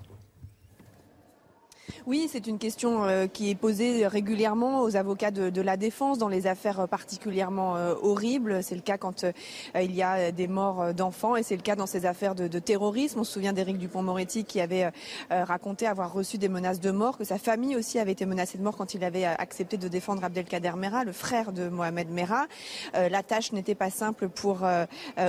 Oui, 2.08 2.28
c'est 2.32 2.48
une 2.48 2.58
question 2.58 3.06
euh, 3.06 3.28
qui 3.28 3.50
est 3.50 3.56
posée 3.56 4.08
régulièrement 4.08 4.82
aux 4.82 4.96
avocats 4.96 5.32
de, 5.32 5.62
la 5.62 5.78
défense 5.78 6.18
dans 6.18 6.28
les 6.28 6.48
affaires 6.48 6.88
particulièrement 6.88 7.76
euh, 7.76 7.94
horribles. 8.02 8.64
C'est 8.64 8.76
le 8.76 8.82
cas 8.82 8.98
quand 8.98 9.24
euh, 9.24 9.32
il 9.76 9.94
y 9.94 10.02
a 10.02 10.32
des 10.32 10.48
morts 10.48 10.94
d'enfants 10.94 11.36
et 11.36 11.44
c'est 11.44 11.56
le 11.56 11.62
cas 11.62 11.76
dans 11.76 11.86
ces 11.86 12.06
affaires 12.06 12.36
de, 12.36 12.60
terrorisme. 12.60 13.20
On 13.20 13.24
se 13.24 13.34
souvient 13.34 13.54
d'Éric 13.54 13.78
Dupont-Moretti 13.78 14.44
qui 14.44 14.60
avait 14.62 14.92
raconté 15.30 15.88
avoir 15.88 16.14
reçu 16.14 16.38
des 16.38 16.50
menaces 16.50 16.80
de 16.80 16.92
mort, 16.92 17.18
que 17.18 17.24
sa 17.24 17.38
famille 17.38 17.76
aussi 17.76 18.00
avait 18.00 18.12
été 18.12 18.26
menacée 18.26 18.58
de 18.58 18.64
mort 18.64 18.78
quand 18.78 18.94
il 18.94 19.04
avait 19.04 19.26
accepté 19.26 19.78
de 19.78 19.88
défendre 19.88 20.24
Abdelkader 20.24 20.74
Mera, 20.76 21.04
le 21.04 21.12
frère 21.12 21.52
de 21.52 21.70
Mohamed 21.70 22.10
Mera. 22.10 22.48
la 22.94 23.24
tâche 23.24 23.52
n'était 23.52 23.76
pas 23.76 23.90
simple 23.90 24.30
pour 24.30 24.64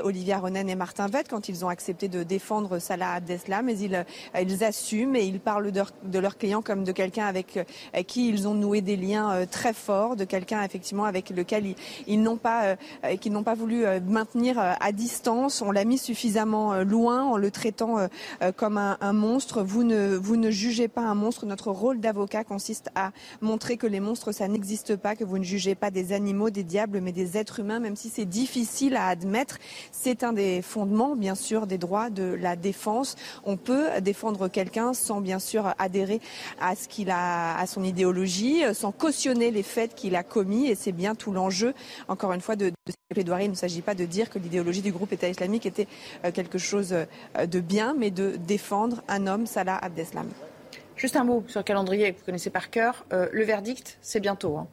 Olivia 0.02 0.38
Ronen 0.38 0.68
et 0.68 0.74
Martin 0.74 1.06
Vett 1.06 1.28
quand 1.28 1.48
ils 1.48 1.64
ont 1.64 1.68
accepté 1.68 2.08
de 2.08 2.22
défendre 2.22 2.78
Salah 2.78 3.12
Abdeslam, 3.14 3.66
mais 3.66 3.78
ils, 3.78 4.64
assument 4.64 5.16
et 5.16 5.24
ils 5.24 5.40
parlent 5.40 5.72
de, 5.72 5.82
de 6.04 6.18
leurs 6.18 6.36
clients 6.36 6.51
comme 6.60 6.84
de 6.84 6.92
quelqu'un 6.92 7.26
avec 7.26 7.56
euh, 7.56 8.02
qui 8.02 8.28
ils 8.28 8.46
ont 8.46 8.54
noué 8.54 8.80
des 8.80 8.96
liens 8.96 9.32
euh, 9.32 9.46
très 9.50 9.72
forts, 9.72 10.16
de 10.16 10.24
quelqu'un 10.24 10.62
effectivement 10.62 11.04
avec 11.04 11.30
lequel 11.30 11.74
ils, 12.06 12.22
n'ont 12.22 12.36
pas, 12.36 12.76
euh, 13.04 13.16
qu'ils 13.16 13.32
n'ont 13.32 13.42
pas 13.42 13.54
voulu 13.54 13.84
maintenir 14.06 14.58
à 14.58 14.92
distance. 14.92 15.62
On 15.62 15.70
l'a 15.70 15.84
mis 15.84 15.98
suffisamment 15.98 16.82
loin 16.82 17.22
en 17.22 17.36
le 17.36 17.50
traitant 17.50 18.08
comme 18.56 18.78
un, 18.78 19.12
monstre. 19.12 19.62
Vous 19.62 19.84
ne, 19.84 20.16
vous 20.16 20.36
ne 20.36 20.50
jugez 20.50 20.88
pas 20.88 21.02
un 21.02 21.14
monstre. 21.14 21.46
Notre 21.46 21.70
rôle 21.70 22.00
d'avocat 22.00 22.44
consiste 22.44 22.90
à 22.94 23.12
montrer 23.40 23.76
que 23.76 23.86
les 23.86 24.00
monstres, 24.00 24.32
ça 24.32 24.48
n'existe 24.48 24.96
pas, 24.96 25.14
que 25.14 25.24
vous 25.24 25.38
ne 25.38 25.44
jugez 25.44 25.74
pas 25.74 25.90
des 25.90 26.12
animaux, 26.12 26.50
des 26.50 26.64
diables, 26.64 27.00
mais 27.00 27.12
des 27.12 27.36
êtres 27.36 27.60
humains, 27.60 27.78
même 27.78 27.96
si 27.96 28.08
c'est 28.08 28.24
difficile 28.24 28.96
à 28.96 29.06
admettre. 29.06 29.58
C'est 29.92 30.24
un 30.24 30.32
des 30.32 30.62
fondements, 30.62 31.14
bien 31.14 31.34
sûr, 31.34 31.66
des 31.66 31.78
droits 31.78 32.10
de 32.10 32.24
la 32.24 32.56
défense. 32.56 33.16
On 33.44 33.56
peut 33.56 34.00
défendre 34.00 34.48
quelqu'un 34.48 34.94
sans, 34.94 35.20
bien 35.20 35.38
sûr, 35.38 35.74
adhérer 35.78 36.20
à 36.60 37.66
son 37.66 37.82
idéologie, 37.82 38.64
euh, 38.64 38.74
sans 38.74 38.92
cautionner 38.92 39.50
les 39.50 39.62
faits 39.62 39.94
qu'il 39.94 40.16
a 40.16 40.22
commis. 40.22 40.66
Et 40.66 40.74
c'est 40.74 40.92
bien 40.92 41.14
tout 41.14 41.32
l'enjeu, 41.32 41.74
encore 42.08 42.32
une 42.32 42.40
fois, 42.40 42.56
de, 42.56 42.70
de 42.70 42.92
plaidoirie. 43.10 43.44
Il 43.46 43.50
ne 43.50 43.56
s'agit 43.56 43.82
pas 43.82 43.94
de 43.94 44.04
dire 44.04 44.30
que 44.30 44.38
l'idéologie 44.38 44.82
du 44.82 44.92
groupe 44.92 45.12
État 45.12 45.28
islamique 45.28 45.66
était 45.66 45.88
euh, 46.24 46.30
quelque 46.30 46.58
chose 46.58 46.92
euh, 46.92 47.46
de 47.46 47.60
bien, 47.60 47.94
mais 47.96 48.10
de 48.10 48.36
défendre 48.36 49.02
un 49.08 49.26
homme, 49.26 49.46
Salah 49.46 49.76
Abdeslam. 49.76 50.28
Juste 50.96 51.16
un 51.16 51.24
mot 51.24 51.42
sur 51.48 51.60
le 51.60 51.64
calendrier 51.64 52.12
que 52.12 52.18
vous 52.18 52.24
connaissez 52.24 52.50
par 52.50 52.70
cœur. 52.70 53.04
le 53.10 53.44
verdict, 53.44 53.98
c'est 54.02 54.20
bientôt. 54.20 54.56
Hein. 54.56 54.68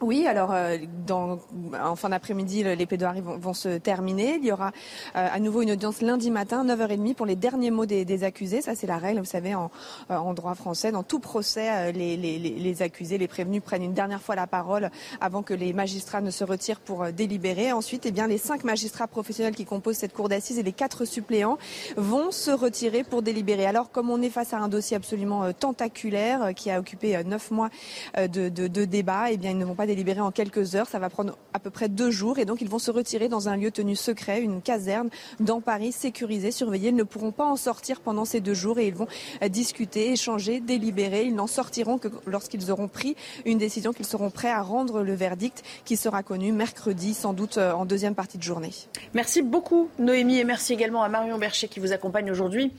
Oui, 0.00 0.26
alors 0.26 0.50
euh, 0.52 0.78
en 1.10 1.96
fin 1.96 2.08
d'après-midi, 2.08 2.64
les 2.64 2.86
plaidoiries 2.86 3.22
vont, 3.22 3.54
se 3.54 3.78
terminer. 3.78 4.38
Il 4.40 4.44
y 4.44 4.52
aura 4.52 4.68
euh, 5.14 5.28
à 5.32 5.38
nouveau 5.38 5.62
une 5.62 5.70
audience 5.72 6.02
lundi 6.02 6.30
matin, 6.30 6.64
9h30, 6.64 7.14
pour 7.14 7.26
les 7.26 7.36
derniers 7.36 7.70
mots 7.70 7.86
des, 7.86 8.24
accusés. 8.24 8.60
Ça, 8.60 8.74
c'est 8.74 8.86
la 8.86 8.98
règle, 8.98 9.20
vous 9.20 9.24
savez, 9.24 9.54
en, 9.54 9.70
euh, 10.10 10.32
droit 10.32 10.54
français. 10.54 10.90
Dans 10.90 11.04
tout 11.04 11.20
procès, 11.20 11.92
les, 11.92 12.82
accusés, 12.82 13.18
les 13.18 13.28
prévenus 13.28 13.62
prennent 13.62 13.82
une 13.82 13.94
dernière 13.94 14.20
fois 14.20 14.34
la 14.34 14.46
parole 14.46 14.90
avant 15.20 15.42
que 15.42 15.54
les 15.54 15.72
magistrats 15.72 16.20
ne 16.20 16.30
se 16.30 16.42
retirent 16.42 16.80
pour 16.80 17.06
délibérer. 17.12 17.72
Ensuite, 17.72 18.04
eh 18.06 18.10
bien, 18.10 18.26
les 18.26 18.38
cinq 18.38 18.64
magistrats 18.64 19.06
professionnels 19.06 19.54
qui 19.54 19.64
composent 19.64 19.96
cette 19.96 20.12
cour 20.12 20.28
d'assises 20.28 20.58
et 20.58 20.62
les 20.62 20.72
quatre 20.72 21.04
suppléants 21.04 21.58
vont 21.96 22.30
se 22.30 22.50
retirer 22.50 23.04
pour 23.04 23.22
délibérer. 23.22 23.66
Alors, 23.66 23.90
comme 23.90 24.10
on 24.10 24.20
est 24.22 24.30
face 24.30 24.54
à 24.54 24.58
un 24.58 24.68
dossier 24.68 24.96
absolument 24.96 25.52
tentaculaire 25.52 26.52
qui 26.54 26.70
a 26.70 26.80
occupé 26.80 27.22
neuf 27.24 27.50
mois 27.50 27.70
de 28.16 28.48
débat, 28.84 29.30
eh 29.30 29.36
bien, 29.36 29.50
ils 29.50 29.58
ne 29.58 29.64
vont 29.64 29.74
pas 29.74 29.83
libérés 29.86 30.20
en 30.20 30.30
quelques 30.30 30.74
heures. 30.74 30.86
Ça 30.86 30.98
va 30.98 31.10
prendre 31.10 31.36
à 31.52 31.58
peu 31.58 31.70
près 31.70 31.88
deux 31.88 32.10
jours 32.10 32.38
et 32.38 32.44
donc 32.44 32.60
ils 32.60 32.68
vont 32.68 32.78
se 32.78 32.90
retirer 32.90 33.28
dans 33.28 33.48
un 33.48 33.56
lieu 33.56 33.70
tenu 33.70 33.96
secret, 33.96 34.40
une 34.40 34.62
caserne 34.62 35.10
dans 35.40 35.60
Paris, 35.60 35.92
sécurisée, 35.92 36.50
surveillée. 36.50 36.88
Ils 36.88 36.96
ne 36.96 37.02
pourront 37.02 37.32
pas 37.32 37.44
en 37.44 37.56
sortir 37.56 38.00
pendant 38.00 38.24
ces 38.24 38.40
deux 38.40 38.54
jours 38.54 38.78
et 38.78 38.86
ils 38.86 38.94
vont 38.94 39.08
euh, 39.42 39.48
discuter, 39.48 40.12
échanger, 40.12 40.60
délibérer. 40.60 41.24
Ils 41.24 41.34
n'en 41.34 41.46
sortiront 41.46 41.98
que 41.98 42.08
lorsqu'ils 42.26 42.70
auront 42.70 42.88
pris 42.88 43.16
une 43.44 43.58
décision, 43.58 43.92
qu'ils 43.92 44.06
seront 44.06 44.30
prêts 44.30 44.50
à 44.50 44.62
rendre 44.62 45.02
le 45.02 45.14
verdict 45.14 45.62
qui 45.84 45.96
sera 45.96 46.22
connu 46.22 46.52
mercredi, 46.52 47.14
sans 47.14 47.32
doute 47.32 47.58
euh, 47.58 47.72
en 47.72 47.84
deuxième 47.84 48.14
partie 48.14 48.38
de 48.38 48.42
journée. 48.42 48.70
Merci 49.14 49.42
beaucoup 49.42 49.88
Noémie 49.98 50.38
et 50.38 50.44
merci 50.44 50.72
également 50.72 51.02
à 51.02 51.08
Marion 51.08 51.38
Bercher 51.38 51.68
qui 51.68 51.80
vous 51.80 51.92
accompagne 51.92 52.30
aujourd'hui 52.30 52.72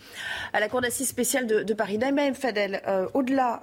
à 0.53 0.59
la 0.59 0.69
Cour 0.69 0.81
d'assises 0.81 1.09
spéciale 1.09 1.47
de, 1.47 1.73
Paris. 1.73 1.97
Naïma 1.97 2.33
Fadel, 2.33 2.81
euh, 2.87 3.07
au-delà 3.13 3.61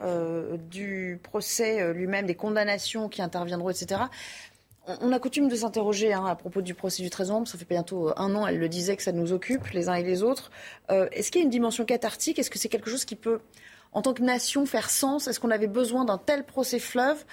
du 0.71 1.19
procès 1.23 1.93
lui-même, 1.95 2.27
des 2.27 2.35
condamnations 2.35 3.09
qui 3.09 3.23
interviendront, 3.33 3.71
etc. 3.71 4.03
On 5.01 5.13
a 5.13 5.19
coutume 5.21 5.49
de 5.49 5.55
s'interroger 5.55 6.13
hein, 6.13 6.27
à 6.27 6.35
propos 6.35 6.61
du 6.61 6.75
procès 6.75 7.03
du 7.05 7.11
13 7.11 7.29
novembre. 7.29 7.49
Ça 7.49 7.57
fait 7.57 7.69
bientôt 7.69 8.09
euh, 8.09 8.15
un 8.17 8.35
an, 8.35 8.47
elle 8.47 8.59
le 8.59 8.69
disait, 8.69 8.97
que 8.97 9.03
ça 9.03 9.13
nous 9.13 9.33
occupe, 9.33 9.67
les 9.69 9.89
uns 9.89 9.95
et 9.95 10.03
les 10.03 10.25
autres. 10.25 10.51
Euh, 10.91 11.09
est-ce 11.13 11.31
qu'il 11.31 11.41
y 11.41 11.43
a 11.43 11.45
une 11.45 11.51
dimension 11.51 11.85
cathartique? 11.85 12.39
Est-ce 12.39 12.51
que 12.51 12.59
c'est 12.59 12.69
quelque 12.69 12.91
chose 12.91 13.05
qui 13.05 13.15
peut, 13.15 13.41
en 13.93 14.03
tant 14.03 14.13
que 14.13 14.23
nation, 14.23 14.67
faire 14.67 14.91
sens? 14.91 15.29
Est-ce 15.29 15.39
qu'on 15.39 15.53
avait 15.53 15.69
besoin 15.69 16.05
d'un 16.05 16.19
tel 16.19 16.45
procès 16.45 16.81
fleuve 16.81 17.25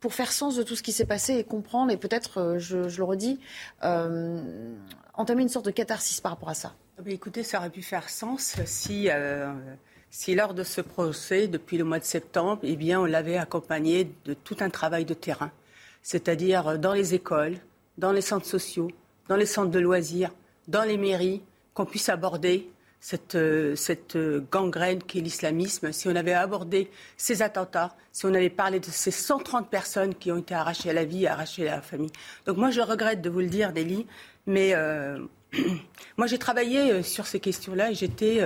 pour 0.00 0.12
faire 0.12 0.30
sens 0.30 0.54
de 0.56 0.62
tout 0.62 0.76
ce 0.76 0.82
qui 0.82 0.92
s'est 0.92 1.06
passé 1.06 1.36
et 1.36 1.44
comprendre, 1.44 1.90
et 1.90 1.96
peut-être, 1.96 2.40
euh, 2.40 2.58
je, 2.58 2.76
le 2.76 3.04
redis, 3.04 3.40
entamer 3.80 5.42
une 5.42 5.48
sorte 5.48 5.64
de 5.64 5.70
catharsis 5.70 6.20
par 6.20 6.32
rapport 6.32 6.50
à 6.50 6.54
ça? 6.54 6.74
Ben, 7.02 7.14
Écoutez, 7.14 7.42
ça 7.42 7.58
aurait 7.58 7.70
pu 7.70 7.82
faire 7.82 8.10
sens 8.10 8.56
si 8.66 9.08
si 10.10 10.34
lors 10.34 10.54
de 10.54 10.62
ce 10.62 10.80
procès, 10.80 11.48
depuis 11.48 11.78
le 11.78 11.84
mois 11.84 11.98
de 11.98 12.04
septembre, 12.04 12.60
eh 12.62 12.76
bien, 12.76 13.00
on 13.00 13.04
l'avait 13.04 13.36
accompagné 13.36 14.10
de 14.24 14.34
tout 14.34 14.56
un 14.60 14.70
travail 14.70 15.04
de 15.04 15.14
terrain, 15.14 15.50
c'est-à-dire 16.02 16.78
dans 16.78 16.94
les 16.94 17.14
écoles, 17.14 17.58
dans 17.98 18.12
les 18.12 18.20
centres 18.20 18.46
sociaux, 18.46 18.90
dans 19.28 19.36
les 19.36 19.46
centres 19.46 19.70
de 19.70 19.78
loisirs, 19.78 20.30
dans 20.66 20.84
les 20.84 20.96
mairies, 20.96 21.42
qu'on 21.74 21.84
puisse 21.84 22.08
aborder 22.08 22.68
cette, 23.00 23.36
euh, 23.36 23.76
euh, 24.16 24.40
gangrène 24.50 25.02
qu'est 25.02 25.20
l'islamisme, 25.20 25.92
si 25.92 26.08
on 26.08 26.16
avait 26.16 26.32
abordé 26.32 26.90
ces 27.16 27.42
attentats, 27.42 27.94
si 28.12 28.26
on 28.26 28.34
avait 28.34 28.50
parlé 28.50 28.80
de 28.80 28.86
ces 28.86 29.10
130 29.10 29.70
personnes 29.70 30.14
qui 30.14 30.32
ont 30.32 30.38
été 30.38 30.54
arrachées 30.54 30.90
à 30.90 30.92
la 30.92 31.04
vie, 31.04 31.26
arrachées 31.26 31.68
à 31.68 31.76
la 31.76 31.82
famille. 31.82 32.10
Donc 32.46 32.56
moi, 32.56 32.70
je 32.70 32.80
regrette 32.80 33.20
de 33.20 33.30
vous 33.30 33.40
le 33.40 33.46
dire, 33.46 33.72
Délie, 33.72 34.06
mais 34.46 34.74
euh, 34.74 35.20
moi, 36.16 36.26
j'ai 36.26 36.38
travaillé 36.38 37.02
sur 37.02 37.26
ces 37.26 37.40
questions-là 37.40 37.90
et 37.90 37.94
j'étais 37.94 38.42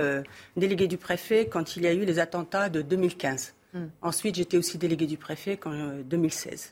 délégué 0.55 0.87
du 0.87 0.97
préfet 0.97 1.47
quand 1.47 1.75
il 1.75 1.83
y 1.83 1.87
a 1.87 1.93
eu 1.93 2.05
les 2.05 2.19
attentats 2.19 2.69
de 2.69 2.81
2015. 2.81 3.53
Hmm. 3.73 3.87
Ensuite, 4.01 4.35
j'étais 4.35 4.57
aussi 4.57 4.77
délégué 4.77 5.07
du 5.07 5.17
préfet 5.17 5.59
en 5.65 5.97
2016. 6.03 6.69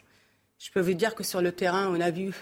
Je 0.59 0.71
peux 0.71 0.81
vous 0.81 0.93
dire 0.93 1.15
que 1.15 1.23
sur 1.23 1.41
le 1.41 1.51
terrain, 1.51 1.87
on 1.89 1.99
a 1.99 2.11
vu, 2.11 2.35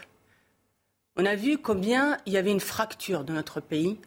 on 1.15 1.25
a 1.25 1.35
vu 1.35 1.57
combien 1.57 2.17
il 2.25 2.33
y 2.33 2.37
avait 2.37 2.51
une 2.51 2.59
fracture 2.59 3.23
dans 3.23 3.33
notre 3.33 3.61
pays 3.61 3.97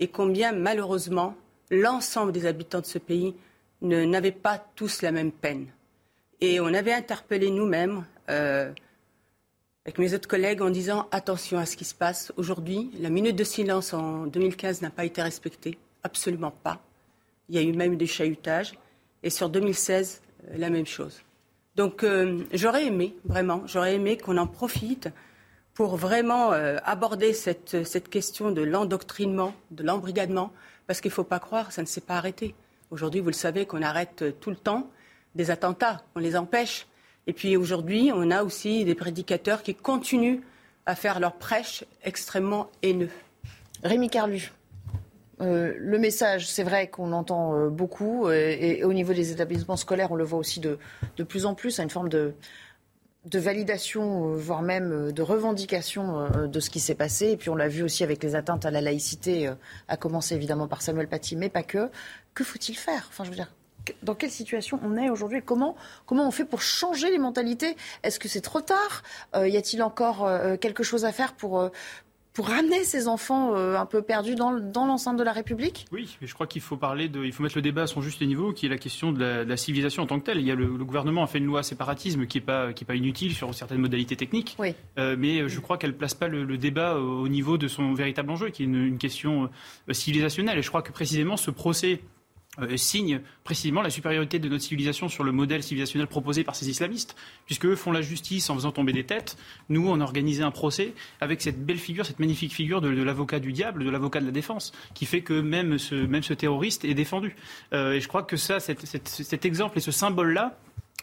et 0.00 0.08
combien, 0.08 0.52
malheureusement, 0.52 1.36
l'ensemble 1.70 2.32
des 2.32 2.46
habitants 2.46 2.80
de 2.80 2.86
ce 2.86 2.98
pays 2.98 3.36
n'avaient 3.80 4.32
pas 4.32 4.58
tous 4.74 5.02
la 5.02 5.12
même 5.12 5.30
peine. 5.30 5.68
Et 6.40 6.58
on 6.58 6.74
avait 6.74 6.92
interpellé 6.92 7.50
nous-mêmes, 7.50 8.04
euh, 8.30 8.72
avec 9.84 9.98
mes 9.98 10.14
autres 10.14 10.28
collègues, 10.28 10.62
en 10.62 10.70
disant 10.70 11.08
attention 11.10 11.58
à 11.58 11.66
ce 11.66 11.76
qui 11.76 11.84
se 11.84 11.94
passe. 11.94 12.32
Aujourd'hui, 12.36 12.90
la 13.00 13.10
minute 13.10 13.34
de 13.34 13.44
silence 13.44 13.92
en 13.92 14.26
2015 14.26 14.80
n'a 14.80 14.90
pas 14.90 15.04
été 15.04 15.22
respectée, 15.22 15.76
absolument 16.04 16.52
pas. 16.52 16.80
Il 17.48 17.56
y 17.56 17.58
a 17.58 17.62
eu 17.62 17.72
même 17.72 17.96
des 17.96 18.06
chahutages. 18.06 18.74
Et 19.24 19.30
sur 19.30 19.48
2016, 19.48 20.22
euh, 20.50 20.56
la 20.56 20.70
même 20.70 20.86
chose. 20.86 21.22
Donc 21.76 22.02
euh, 22.04 22.44
j'aurais 22.52 22.86
aimé, 22.86 23.14
vraiment, 23.24 23.62
j'aurais 23.66 23.94
aimé 23.94 24.16
qu'on 24.16 24.36
en 24.36 24.46
profite 24.46 25.08
pour 25.74 25.96
vraiment 25.96 26.52
euh, 26.52 26.76
aborder 26.84 27.32
cette, 27.32 27.84
cette, 27.84 28.08
question 28.08 28.50
de 28.50 28.62
l'endoctrinement, 28.62 29.54
de 29.70 29.82
l'embrigadement, 29.82 30.52
parce 30.86 31.00
qu'il 31.00 31.10
ne 31.10 31.14
faut 31.14 31.24
pas 31.24 31.38
croire, 31.38 31.72
ça 31.72 31.82
ne 31.82 31.86
s'est 31.86 32.02
pas 32.02 32.16
arrêté. 32.16 32.54
Aujourd'hui, 32.90 33.20
vous 33.20 33.28
le 33.28 33.32
savez, 33.32 33.64
qu'on 33.64 33.80
arrête 33.80 34.38
tout 34.40 34.50
le 34.50 34.56
temps 34.56 34.90
des 35.34 35.50
attentats, 35.50 36.02
on 36.14 36.18
les 36.18 36.36
empêche. 36.36 36.86
Et 37.26 37.32
puis 37.32 37.56
aujourd'hui, 37.56 38.10
on 38.14 38.30
a 38.30 38.42
aussi 38.42 38.84
des 38.84 38.94
prédicateurs 38.94 39.62
qui 39.62 39.74
continuent 39.74 40.40
à 40.86 40.94
faire 40.94 41.20
leur 41.20 41.34
prêche 41.34 41.84
extrêmement 42.02 42.70
haineux. 42.82 43.10
Rémi 43.84 44.10
Carlu. 44.10 44.52
Euh, 45.40 45.74
le 45.78 45.98
message, 45.98 46.48
c'est 46.48 46.62
vrai 46.62 46.88
qu'on 46.88 47.12
entend 47.12 47.56
euh, 47.56 47.68
beaucoup, 47.68 48.30
et, 48.30 48.84
au 48.84 48.92
niveau 48.92 49.12
des 49.12 49.32
établissements 49.32 49.76
scolaires, 49.76 50.12
on 50.12 50.16
le 50.16 50.24
voit 50.24 50.38
aussi 50.38 50.60
de, 50.60 50.78
plus 51.26 51.46
en 51.46 51.54
plus, 51.54 51.80
à 51.80 51.82
une 51.82 51.90
forme 51.90 52.08
de, 52.08 52.34
de 53.24 53.38
validation, 53.38 54.32
euh, 54.32 54.36
voire 54.36 54.62
même 54.62 54.92
euh, 54.92 55.12
de 55.12 55.22
revendication 55.22 56.20
euh, 56.20 56.46
de 56.46 56.60
ce 56.60 56.70
qui 56.70 56.80
s'est 56.80 56.94
passé. 56.94 57.30
Et 57.30 57.36
puis 57.36 57.50
on 57.50 57.54
l'a 57.54 57.68
vu 57.68 57.82
aussi 57.82 58.02
avec 58.02 58.22
les 58.22 58.34
atteintes 58.34 58.66
à 58.66 58.70
la 58.70 58.80
laïcité, 58.80 59.50
à 59.88 59.96
commencer 59.96 60.34
évidemment 60.34 60.68
par 60.68 60.82
Samuel 60.82 61.08
Paty, 61.08 61.36
mais 61.36 61.48
pas 61.48 61.62
que. 61.62 61.90
Que 62.34 62.44
faut-il 62.44 62.76
faire? 62.76 63.06
Enfin, 63.08 63.24
je 63.24 63.30
veux 63.30 63.36
dire, 63.36 63.52
dans 64.02 64.14
quelle 64.14 64.30
situation 64.30 64.78
on 64.84 64.96
est 64.96 65.10
aujourd'hui 65.10 65.42
comment, 65.44 65.76
comment 66.06 66.26
on 66.26 66.30
fait 66.30 66.44
pour 66.44 66.62
changer 66.62 67.10
les 67.10 67.18
mentalités? 67.18 67.76
Est-ce 68.02 68.18
que 68.18 68.28
c'est 68.28 68.40
trop 68.40 68.60
tard? 68.60 69.02
Y 69.34 69.56
a-t-il 69.56 69.82
encore 69.82 70.28
quelque 70.60 70.82
chose 70.82 71.04
à 71.04 71.12
faire 71.12 71.34
pour, 71.34 71.70
pour 72.32 72.48
ramener 72.48 72.84
ces 72.84 73.08
enfants 73.08 73.54
euh, 73.54 73.76
un 73.76 73.86
peu 73.86 74.02
perdus 74.02 74.34
dans, 74.34 74.52
dans 74.58 74.86
l'enceinte 74.86 75.16
de 75.16 75.22
la 75.22 75.32
République? 75.32 75.86
Oui, 75.92 76.16
mais 76.20 76.26
je 76.26 76.34
crois 76.34 76.46
qu'il 76.46 76.62
faut 76.62 76.76
parler 76.76 77.08
de, 77.08 77.24
il 77.24 77.32
faut 77.32 77.42
mettre 77.42 77.56
le 77.56 77.62
débat 77.62 77.82
à 77.82 77.86
son 77.86 78.00
juste 78.00 78.22
niveau, 78.22 78.52
qui 78.52 78.66
est 78.66 78.68
la 78.68 78.78
question 78.78 79.12
de 79.12 79.44
la, 79.46 79.56
civilisation 79.56 80.02
en 80.02 80.06
tant 80.06 80.18
que 80.18 80.24
telle. 80.24 80.38
Il 80.38 80.46
y 80.46 80.50
a 80.50 80.54
le, 80.54 80.66
gouvernement 80.66 81.22
a 81.22 81.26
fait 81.26 81.38
une 81.38 81.46
loi 81.46 81.62
séparatisme 81.62 82.26
qui 82.26 82.38
est 82.38 82.42
pas 82.42 82.72
qui 82.72 82.84
est 82.84 82.86
pas 82.86 82.94
inutile 82.94 83.34
sur 83.34 83.54
certaines 83.54 83.78
modalités 83.78 84.16
techniques, 84.16 84.56
oui. 84.58 84.74
euh, 84.98 85.16
mais 85.18 85.48
je 85.48 85.60
crois 85.60 85.76
qu'elle 85.78 85.96
place 85.96 86.14
pas 86.14 86.28
le, 86.28 86.56
débat 86.56 86.96
au, 86.96 87.28
niveau 87.28 87.58
de 87.58 87.68
son 87.68 87.92
véritable 87.92 88.30
enjeu, 88.30 88.50
qui 88.50 88.62
est 88.62 88.66
une, 88.66 88.86
une 88.86 88.98
question 88.98 89.50
euh, 89.88 89.92
civilisationnelle. 89.92 90.58
Et 90.58 90.62
je 90.62 90.68
crois 90.68 90.82
que 90.82 90.92
précisément 90.92 91.36
ce 91.36 91.50
procès 91.50 92.00
euh, 92.60 92.76
signe 92.76 93.22
précisément 93.44 93.80
la 93.80 93.88
supériorité 93.88 94.38
de 94.38 94.48
notre 94.48 94.62
civilisation 94.62 95.08
sur 95.08 95.24
le 95.24 95.32
modèle 95.32 95.62
civilisationnel 95.62 96.06
proposé 96.06 96.44
par 96.44 96.54
ces 96.54 96.68
islamistes, 96.68 97.16
puisque 97.46 97.64
eux 97.64 97.76
font 97.76 97.92
la 97.92 98.02
justice 98.02 98.50
en 98.50 98.54
faisant 98.54 98.72
tomber 98.72 98.92
des 98.92 99.04
têtes. 99.04 99.38
Nous, 99.70 99.88
on 99.88 100.00
a 100.00 100.04
organisé 100.04 100.42
un 100.42 100.50
procès 100.50 100.92
avec 101.20 101.40
cette 101.40 101.64
belle 101.64 101.78
figure, 101.78 102.04
cette 102.04 102.18
magnifique 102.18 102.52
figure 102.52 102.82
de, 102.82 102.88
l'avocat 102.88 103.40
du 103.40 103.52
diable, 103.52 103.84
de 103.84 103.90
l'avocat 103.90 104.20
de 104.20 104.26
la 104.26 104.32
défense, 104.32 104.72
qui 104.94 105.06
fait 105.06 105.22
que 105.22 105.40
même 105.40 105.78
ce, 105.78 105.94
même 105.94 106.22
ce 106.22 106.34
terroriste 106.34 106.84
est 106.84 106.94
défendu. 106.94 107.36
Euh, 107.72 107.92
et 107.92 108.00
je 108.00 108.08
crois 108.08 108.22
que 108.22 108.36
ça, 108.36 108.60
cet 108.60 109.44
exemple 109.46 109.78
et 109.78 109.80
ce 109.80 109.90
symbole-là, 109.90 110.58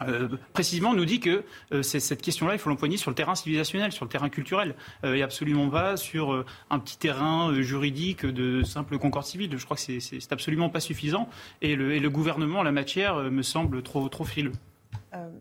euh, 0.07 0.29
précisément 0.53 0.93
nous 0.93 1.05
dit 1.05 1.19
que 1.19 1.43
euh, 1.73 1.81
cette 1.81 2.21
question-là, 2.21 2.53
il 2.53 2.59
faut 2.59 2.69
l'empoigner 2.69 2.97
sur 2.97 3.11
le 3.11 3.15
terrain 3.15 3.35
civilisationnel, 3.35 3.91
sur 3.91 4.05
le 4.05 4.09
terrain 4.09 4.29
culturel, 4.29 4.75
euh, 5.03 5.15
et 5.15 5.23
absolument 5.23 5.69
pas 5.69 5.97
sur 5.97 6.45
un 6.69 6.79
petit 6.79 6.97
terrain 6.97 7.53
juridique 7.61 8.25
de 8.25 8.63
simple 8.63 8.97
concorde 8.97 9.25
civile. 9.25 9.57
Je 9.57 9.65
crois 9.65 9.77
que 9.77 9.99
c'est 9.99 10.31
absolument 10.31 10.69
pas 10.69 10.79
suffisant, 10.79 11.29
et 11.61 11.75
le, 11.75 12.09
gouvernement 12.09 12.59
en 12.59 12.63
la 12.63 12.71
matière 12.71 13.15
me 13.17 13.43
semble 13.43 13.83
trop, 13.83 14.09
trop 14.09 14.23
frileux. 14.23 14.53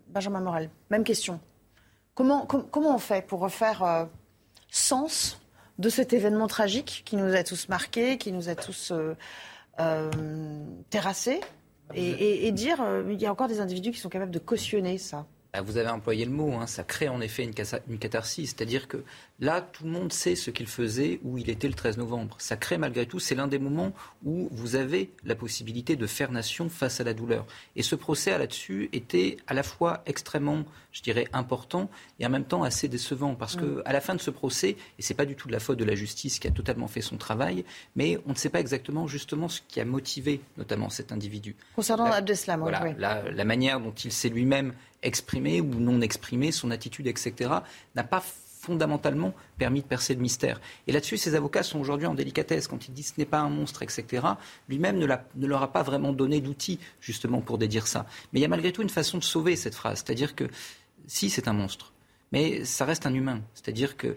Benjamin 0.09 0.41
Morel, 0.41 0.71
même 0.91 1.05
question. 1.05 1.41
Comment, 2.15 2.47
comment 2.47 2.95
on 2.95 2.99
fait 2.99 3.27
pour 3.27 3.41
refaire 3.41 4.07
sens 4.71 5.41
de 5.79 5.89
cet 5.89 6.13
événement 6.13 6.47
tragique 6.47 7.03
qui 7.07 7.17
nous 7.17 7.35
a 7.35 7.43
tous 7.43 7.69
marqués, 7.69 8.19
qui 8.19 8.33
nous 8.33 8.49
a 8.51 8.55
tous 8.55 8.93
terrassés 10.91 11.41
et, 11.95 12.53
dire, 12.53 12.81
euh, 12.83 13.03
il 13.11 13.21
y 13.21 13.27
a 13.27 13.33
encore 13.33 13.49
des 13.49 13.61
individus 13.61 13.93
qui 13.93 13.99
sont 13.99 14.09
capables 14.09 14.31
de 14.31 14.39
cautionner 14.39 14.99
ça. 14.99 15.27
Bah, 15.59 15.65
vous 15.65 15.77
avez 15.77 15.89
employé 15.89 16.25
le 16.25 16.31
mot, 16.31 16.53
hein, 16.55 16.69
ça 16.69 16.85
crée 16.85 17.09
en 17.09 17.21
effet 17.21 17.43
une, 17.43 17.53
une 17.89 17.99
catharsis. 17.99 18.51
C'est-à-dire 18.51 18.87
que 18.87 19.03
là, 19.41 19.61
tout 19.61 19.83
le 19.83 19.91
monde 19.91 20.13
sait 20.13 20.37
ce 20.37 20.53
qu'il 20.53 20.69
faisait 20.69 21.19
où 21.25 21.37
il 21.37 21.51
était 21.51 21.67
le 21.67 21.75
13 21.75 21.99
novembre. 21.99 22.37
Ça 22.39 22.57
crée 22.57 22.79
malgré 22.79 23.07
tout, 23.07 23.19
c'est 23.19 23.35
l'un 23.35 23.49
des 23.49 23.59
moments 23.59 23.93
où 24.25 24.49
vous 24.53 24.77
avez 24.77 25.11
la 25.25 25.35
possibilité 25.35 25.97
de 25.97 26.07
faire 26.07 26.31
nation 26.31 26.69
face 26.69 27.01
à 27.01 27.05
la 27.05 27.13
douleur. 27.13 27.45
Et 27.75 27.83
ce 27.83 27.97
procès 27.97 28.39
là-dessus 28.39 28.89
était 28.93 29.37
à 29.49 29.55
la 29.55 29.65
fois 29.65 30.03
extrêmement, 30.07 30.65
je 30.93 31.03
dirais, 31.03 31.27
important 31.33 31.91
et 32.21 32.27
en 32.27 32.31
même 32.31 32.45
temps 32.45 32.63
assez 32.63 32.87
décevant. 32.87 33.35
Parce 33.35 33.57
qu'à 33.57 33.63
mm. 33.63 33.83
la 33.87 34.01
fin 34.01 34.15
de 34.15 34.21
ce 34.21 34.31
procès, 34.31 34.77
et 34.99 35.03
ce 35.03 35.13
n'est 35.13 35.17
pas 35.17 35.27
du 35.27 35.35
tout 35.35 35.49
de 35.49 35.53
la 35.53 35.61
faute 35.61 35.79
de 35.79 35.85
la 35.85 35.97
justice 35.97 36.39
qui 36.39 36.47
a 36.47 36.53
totalement 36.53 36.87
fait 36.87 37.01
son 37.01 37.17
travail, 37.17 37.65
mais 37.97 38.21
on 38.27 38.31
ne 38.31 38.37
sait 38.37 38.51
pas 38.51 38.61
exactement 38.61 39.09
justement 39.09 39.49
ce 39.49 39.61
qui 39.67 39.81
a 39.81 39.85
motivé 39.85 40.41
notamment 40.57 40.89
cet 40.89 41.11
individu. 41.11 41.57
Concernant 41.75 42.05
Abdeslam, 42.13 42.61
voilà, 42.61 42.85
oui. 42.85 42.95
la 42.97 43.45
manière 43.45 43.81
dont 43.81 43.93
il 43.93 44.13
s'est 44.13 44.29
lui-même 44.29 44.73
exprimé 45.03 45.61
ou 45.61 45.75
non 45.75 46.01
exprimé, 46.01 46.53
son 46.53 46.71
attitude, 46.71 47.07
etc., 47.07 47.51
n'a 47.95 48.05
pas 48.05 48.23
fondamentalement 48.69 49.33
permis 49.57 49.83
de 49.83 49.87
percer 49.87 50.15
le 50.15 50.21
mystère. 50.21 50.61
Et 50.87 50.93
là-dessus, 50.93 51.17
ces 51.17 51.35
avocats 51.35 51.63
sont 51.63 51.79
aujourd'hui 51.79 52.07
en 52.07 52.15
délicatesse. 52.15 52.69
Quand 52.69 52.89
ils 52.89 52.93
disent 52.93 53.15
ce 53.15 53.21
n'est 53.21 53.25
pas 53.25 53.39
un 53.39 53.49
monstre, 53.49 53.83
etc., 53.83 54.27
lui-même 54.69 54.99
ne, 54.99 55.07
leur 55.47 55.63
a 55.63 55.73
pas 55.73 55.83
vraiment 55.83 56.13
donné 56.13 56.41
d'outils, 56.41 56.79
justement, 57.01 57.41
pour 57.41 57.57
dédire 57.57 57.87
ça. 57.87 58.07
Mais 58.33 58.41
il 58.41 58.43
y 58.43 58.47
a 58.47 58.49
malgré 58.49 58.73
tout 58.73 58.83
une 58.83 58.91
façon 58.91 59.19
de 59.19 59.25
sauver 59.25 59.57
cette 59.57 59.75
phrase. 59.75 60.03
C'est-à-dire 60.05 60.35
que, 60.35 60.45
si, 61.07 61.31
c'est 61.31 61.49
un 61.49 61.53
monstre, 61.53 61.93
mais 62.33 62.65
ça 62.65 62.85
reste 62.85 63.07
un 63.07 63.15
humain. 63.15 63.41
C'est-à-dire 63.55 63.97
que 63.97 64.17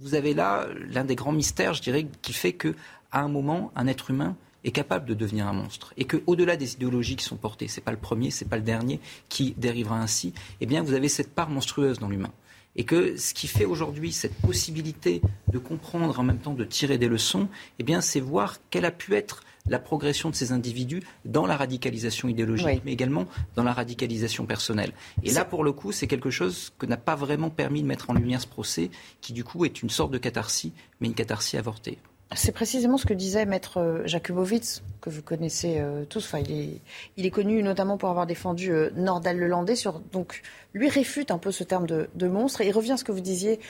vous 0.00 0.14
avez 0.14 0.34
là 0.34 0.68
l'un 0.90 1.04
des 1.04 1.16
grands 1.16 1.32
mystères, 1.32 1.74
je 1.74 1.82
dirais, 1.82 2.06
qui 2.22 2.32
fait 2.32 2.52
que, 2.52 2.74
à 3.10 3.20
un 3.20 3.28
moment, 3.28 3.72
un 3.74 3.86
être 3.86 4.10
humain 4.10 4.36
est 4.64 4.72
capable 4.72 5.06
de 5.06 5.14
devenir 5.14 5.46
un 5.46 5.52
monstre. 5.52 5.92
Et 5.96 6.04
qu'au-delà 6.04 6.56
des 6.56 6.74
idéologies 6.74 7.16
qui 7.16 7.24
sont 7.24 7.36
portées, 7.36 7.68
ce 7.68 7.78
n'est 7.78 7.84
pas 7.84 7.92
le 7.92 7.98
premier, 7.98 8.30
ce 8.30 8.44
n'est 8.44 8.50
pas 8.50 8.56
le 8.56 8.62
dernier 8.62 9.00
qui 9.28 9.54
dérivera 9.56 9.98
ainsi, 9.98 10.32
eh 10.60 10.66
bien 10.66 10.82
vous 10.82 10.94
avez 10.94 11.08
cette 11.08 11.34
part 11.34 11.50
monstrueuse 11.50 11.98
dans 11.98 12.08
l'humain. 12.08 12.32
Et 12.76 12.84
que 12.84 13.16
ce 13.16 13.34
qui 13.34 13.46
fait 13.46 13.66
aujourd'hui 13.66 14.10
cette 14.12 14.34
possibilité 14.34 15.22
de 15.52 15.58
comprendre 15.58 16.18
en 16.18 16.24
même 16.24 16.38
temps 16.38 16.54
de 16.54 16.64
tirer 16.64 16.98
des 16.98 17.06
leçons, 17.06 17.48
eh 17.78 17.84
bien 17.84 18.00
c'est 18.00 18.20
voir 18.20 18.58
quelle 18.70 18.84
a 18.84 18.90
pu 18.90 19.14
être 19.14 19.44
la 19.66 19.78
progression 19.78 20.28
de 20.28 20.34
ces 20.34 20.52
individus 20.52 21.02
dans 21.24 21.46
la 21.46 21.56
radicalisation 21.56 22.28
idéologique, 22.28 22.82
mais 22.84 22.92
également 22.92 23.26
dans 23.54 23.62
la 23.62 23.72
radicalisation 23.72 24.44
personnelle. 24.44 24.92
Et 25.22 25.30
là, 25.30 25.44
pour 25.44 25.64
le 25.64 25.72
coup, 25.72 25.90
c'est 25.90 26.06
quelque 26.06 26.30
chose 26.30 26.72
que 26.78 26.84
n'a 26.84 26.98
pas 26.98 27.14
vraiment 27.14 27.48
permis 27.48 27.80
de 27.80 27.86
mettre 27.86 28.10
en 28.10 28.14
lumière 28.14 28.42
ce 28.42 28.46
procès, 28.46 28.90
qui 29.22 29.32
du 29.32 29.42
coup 29.42 29.64
est 29.64 29.82
une 29.82 29.88
sorte 29.88 30.10
de 30.10 30.18
catharsis, 30.18 30.72
mais 31.00 31.08
une 31.08 31.14
catharsis 31.14 31.58
avortée. 31.58 31.98
C'est 32.34 32.52
précisément 32.52 32.98
ce 32.98 33.06
que 33.06 33.14
disait 33.14 33.46
Maître 33.46 33.78
euh, 33.78 34.06
Jakubowicz, 34.06 34.82
que 35.00 35.10
vous 35.10 35.22
connaissez 35.22 35.78
euh, 35.78 36.04
tous. 36.04 36.24
Enfin, 36.24 36.42
il, 36.48 37.26
est, 37.26 37.30
connu 37.30 37.62
notamment 37.62 37.96
pour 37.96 38.08
avoir 38.08 38.26
défendu 38.26 38.72
euh, 38.72 38.90
Nordal 38.96 39.38
Lelandais. 39.38 39.76
Sur, 39.76 40.00
donc, 40.00 40.42
lui 40.72 40.88
réfute 40.88 41.30
un 41.30 41.38
peu 41.38 41.52
ce 41.52 41.64
terme 41.64 41.86
de, 41.86 42.26
monstre. 42.26 42.60
Et 42.60 42.68
il 42.68 42.72
revient 42.72 42.92
à 42.92 42.96
ce 42.96 43.04
que 43.04 43.12
vous 43.12 43.20
disiez. 43.20 43.60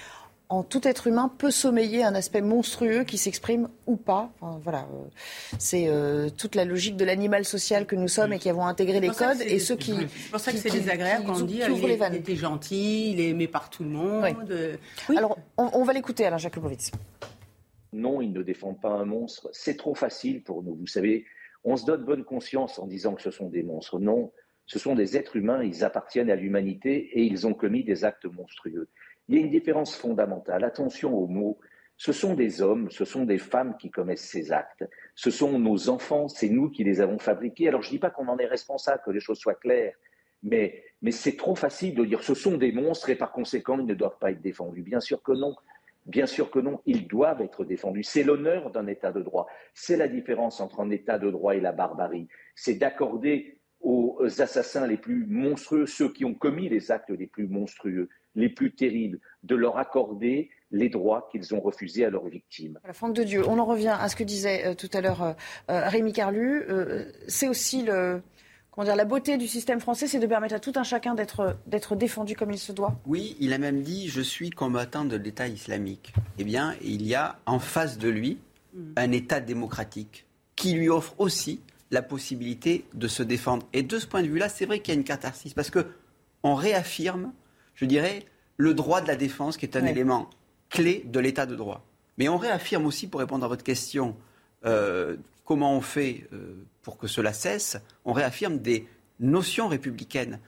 En 0.50 0.62
tout 0.62 0.86
être 0.86 1.06
humain 1.06 1.32
peut 1.38 1.50
sommeiller 1.50 2.04
un 2.04 2.14
aspect 2.14 2.42
monstrueux 2.42 3.04
qui 3.04 3.16
s'exprime 3.16 3.68
ou 3.86 3.96
pas. 3.96 4.30
voilà, 4.62 4.86
c'est 5.58 5.90
toute 6.36 6.54
la 6.54 6.66
logique 6.66 6.96
de 6.96 7.04
l'animal 7.04 7.46
social 7.46 7.86
que 7.86 7.96
nous 7.96 8.08
sommes 8.08 8.34
et 8.34 8.38
qui 8.38 8.50
avons 8.50 8.66
intégré 8.66 9.00
les 9.00 9.08
codes 9.08 9.40
et 9.40 9.58
ceux 9.58 9.74
qui. 9.74 9.94
C'est 9.94 10.30
pour 10.30 10.38
ça 10.38 10.52
que 10.52 10.58
c'est 10.58 10.70
désagréable 10.70 11.24
quand 11.26 11.40
on 11.40 11.44
dit 11.46 11.60
il, 11.66 11.82
il, 11.82 12.14
était 12.14 12.36
gentil, 12.36 13.12
il 13.12 13.20
est 13.20 13.30
aimé 13.30 13.48
par 13.48 13.70
tout 13.70 13.84
le 13.84 13.88
monde. 13.88 14.36
Alors, 15.16 15.38
on, 15.56 15.70
on 15.72 15.82
va 15.82 15.94
l'écouter, 15.94 16.26
Alain 16.26 16.38
Jakubowicz. 16.38 16.92
Non, 17.94 18.20
ils 18.20 18.32
ne 18.32 18.42
défendent 18.42 18.80
pas 18.80 18.90
un 18.90 19.04
monstre. 19.04 19.48
C'est 19.52 19.76
trop 19.76 19.94
facile 19.94 20.42
pour 20.42 20.62
nous. 20.64 20.74
Vous 20.74 20.86
savez, 20.86 21.24
on 21.62 21.76
se 21.76 21.86
donne 21.86 22.04
bonne 22.04 22.24
conscience 22.24 22.78
en 22.78 22.86
disant 22.86 23.14
que 23.14 23.22
ce 23.22 23.30
sont 23.30 23.48
des 23.48 23.62
monstres. 23.62 24.00
Non, 24.00 24.32
ce 24.66 24.78
sont 24.78 24.96
des 24.96 25.16
êtres 25.16 25.36
humains, 25.36 25.62
ils 25.62 25.84
appartiennent 25.84 26.30
à 26.30 26.36
l'humanité 26.36 26.96
et 27.18 27.22
ils 27.22 27.46
ont 27.46 27.54
commis 27.54 27.84
des 27.84 28.04
actes 28.04 28.26
monstrueux. 28.26 28.88
Il 29.28 29.36
y 29.36 29.38
a 29.38 29.42
une 29.42 29.50
différence 29.50 29.96
fondamentale. 29.96 30.64
Attention 30.64 31.14
aux 31.14 31.28
mots. 31.28 31.58
Ce 31.96 32.12
sont 32.12 32.34
des 32.34 32.60
hommes, 32.60 32.90
ce 32.90 33.04
sont 33.04 33.24
des 33.24 33.38
femmes 33.38 33.76
qui 33.78 33.92
commettent 33.92 34.18
ces 34.18 34.50
actes. 34.50 34.84
Ce 35.14 35.30
sont 35.30 35.56
nos 35.60 35.88
enfants, 35.88 36.26
c'est 36.26 36.48
nous 36.48 36.68
qui 36.68 36.82
les 36.82 37.00
avons 37.00 37.18
fabriqués. 37.18 37.68
Alors 37.68 37.82
je 37.82 37.88
ne 37.88 37.92
dis 37.92 37.98
pas 38.00 38.10
qu'on 38.10 38.26
en 38.26 38.38
est 38.38 38.46
responsable, 38.46 39.02
que 39.06 39.12
les 39.12 39.20
choses 39.20 39.38
soient 39.38 39.54
claires, 39.54 39.94
mais, 40.42 40.82
mais 41.00 41.12
c'est 41.12 41.36
trop 41.36 41.54
facile 41.54 41.94
de 41.94 42.04
dire 42.04 42.24
ce 42.24 42.34
sont 42.34 42.58
des 42.58 42.72
monstres 42.72 43.10
et 43.10 43.14
par 43.14 43.30
conséquent 43.30 43.78
ils 43.78 43.86
ne 43.86 43.94
doivent 43.94 44.18
pas 44.18 44.32
être 44.32 44.42
défendus. 44.42 44.82
Bien 44.82 44.98
sûr 44.98 45.22
que 45.22 45.32
non. 45.32 45.54
Bien 46.06 46.26
sûr 46.26 46.50
que 46.50 46.58
non, 46.58 46.80
ils 46.84 47.08
doivent 47.08 47.40
être 47.40 47.64
défendus. 47.64 48.02
C'est 48.02 48.24
l'honneur 48.24 48.70
d'un 48.70 48.86
État 48.86 49.10
de 49.10 49.22
droit. 49.22 49.46
C'est 49.72 49.96
la 49.96 50.08
différence 50.08 50.60
entre 50.60 50.80
un 50.80 50.90
État 50.90 51.18
de 51.18 51.30
droit 51.30 51.54
et 51.54 51.60
la 51.60 51.72
barbarie. 51.72 52.28
C'est 52.54 52.74
d'accorder 52.74 53.58
aux 53.80 54.18
assassins 54.40 54.86
les 54.86 54.96
plus 54.96 55.26
monstrueux, 55.26 55.86
ceux 55.86 56.10
qui 56.10 56.24
ont 56.24 56.34
commis 56.34 56.68
les 56.70 56.90
actes 56.90 57.10
les 57.10 57.26
plus 57.26 57.46
monstrueux, 57.46 58.08
les 58.34 58.48
plus 58.48 58.74
terribles, 58.74 59.20
de 59.42 59.54
leur 59.54 59.76
accorder 59.76 60.50
les 60.70 60.88
droits 60.88 61.28
qu'ils 61.30 61.54
ont 61.54 61.60
refusés 61.60 62.04
à 62.04 62.10
leurs 62.10 62.26
victimes. 62.26 62.80
La 62.84 62.94
Franck 62.94 63.14
de 63.14 63.22
Dieu, 63.22 63.42
on 63.46 63.58
en 63.58 63.64
revient 63.64 63.96
à 63.98 64.08
ce 64.08 64.16
que 64.16 64.24
disait 64.24 64.66
euh, 64.66 64.74
tout 64.74 64.88
à 64.92 65.00
l'heure 65.00 65.22
euh, 65.22 65.32
euh, 65.70 65.88
Rémi 65.88 66.12
Carlu. 66.12 66.64
c'est 67.28 67.48
aussi 67.48 67.82
le, 67.82 68.22
comment 68.74 68.84
dire, 68.86 68.96
la 68.96 69.04
beauté 69.04 69.36
du 69.36 69.46
système 69.46 69.80
français, 69.80 70.08
c'est 70.08 70.18
de 70.18 70.26
permettre 70.26 70.54
à 70.54 70.60
tout 70.60 70.72
un 70.74 70.82
chacun 70.82 71.14
d'être, 71.14 71.56
d'être 71.66 71.94
défendu 71.94 72.34
comme 72.34 72.50
il 72.50 72.58
se 72.58 72.72
doit. 72.72 72.98
Oui, 73.06 73.36
il 73.38 73.52
a 73.52 73.58
même 73.58 73.82
dit 73.82 74.08
Je 74.08 74.20
suis 74.20 74.50
combattant 74.50 75.04
de 75.04 75.16
l'État 75.16 75.46
islamique. 75.46 76.12
Eh 76.38 76.44
bien, 76.44 76.74
il 76.82 77.06
y 77.06 77.14
a 77.14 77.38
en 77.46 77.60
face 77.60 77.98
de 77.98 78.08
lui 78.08 78.38
mm. 78.74 78.92
un 78.96 79.12
État 79.12 79.40
démocratique 79.40 80.26
qui 80.56 80.72
lui 80.72 80.88
offre 80.88 81.14
aussi 81.18 81.60
la 81.90 82.02
possibilité 82.02 82.84
de 82.94 83.06
se 83.06 83.22
défendre. 83.22 83.66
Et 83.72 83.82
de 83.82 83.98
ce 83.98 84.06
point 84.06 84.22
de 84.22 84.28
vue-là, 84.28 84.48
c'est 84.48 84.66
vrai 84.66 84.80
qu'il 84.80 84.92
y 84.92 84.96
a 84.96 84.98
une 84.98 85.04
catharsis 85.04 85.54
parce 85.54 85.70
que 85.70 85.86
on 86.42 86.54
réaffirme, 86.54 87.32
je 87.74 87.84
dirais, 87.84 88.24
le 88.56 88.74
droit 88.74 89.00
de 89.00 89.06
la 89.06 89.16
défense 89.16 89.56
qui 89.56 89.66
est 89.66 89.76
un 89.76 89.86
élément 89.86 90.28
clé 90.68 91.04
de 91.06 91.20
l'état 91.20 91.46
de 91.46 91.54
droit. 91.54 91.84
Mais 92.18 92.28
on 92.28 92.36
réaffirme 92.36 92.86
aussi, 92.86 93.06
pour 93.06 93.20
répondre 93.20 93.44
à 93.44 93.48
votre 93.48 93.64
question, 93.64 94.16
euh, 94.64 95.16
comment 95.44 95.76
on 95.76 95.80
fait 95.80 96.26
euh, 96.32 96.66
pour 96.82 96.98
que 96.98 97.06
cela 97.06 97.32
cesse, 97.32 97.78
on 98.04 98.12
réaffirme 98.12 98.58
des 98.58 98.88
notions 99.20 99.68
républicaines. 99.68 100.40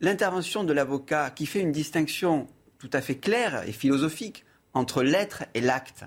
L'intervention 0.00 0.64
de 0.64 0.72
l'avocat 0.72 1.30
qui 1.30 1.46
fait 1.46 1.60
une 1.60 1.72
distinction 1.72 2.48
tout 2.78 2.90
à 2.92 3.00
fait 3.00 3.16
claire 3.16 3.66
et 3.66 3.72
philosophique 3.72 4.44
entre 4.72 5.02
l'être 5.02 5.44
et 5.54 5.60
l'acte, 5.60 6.04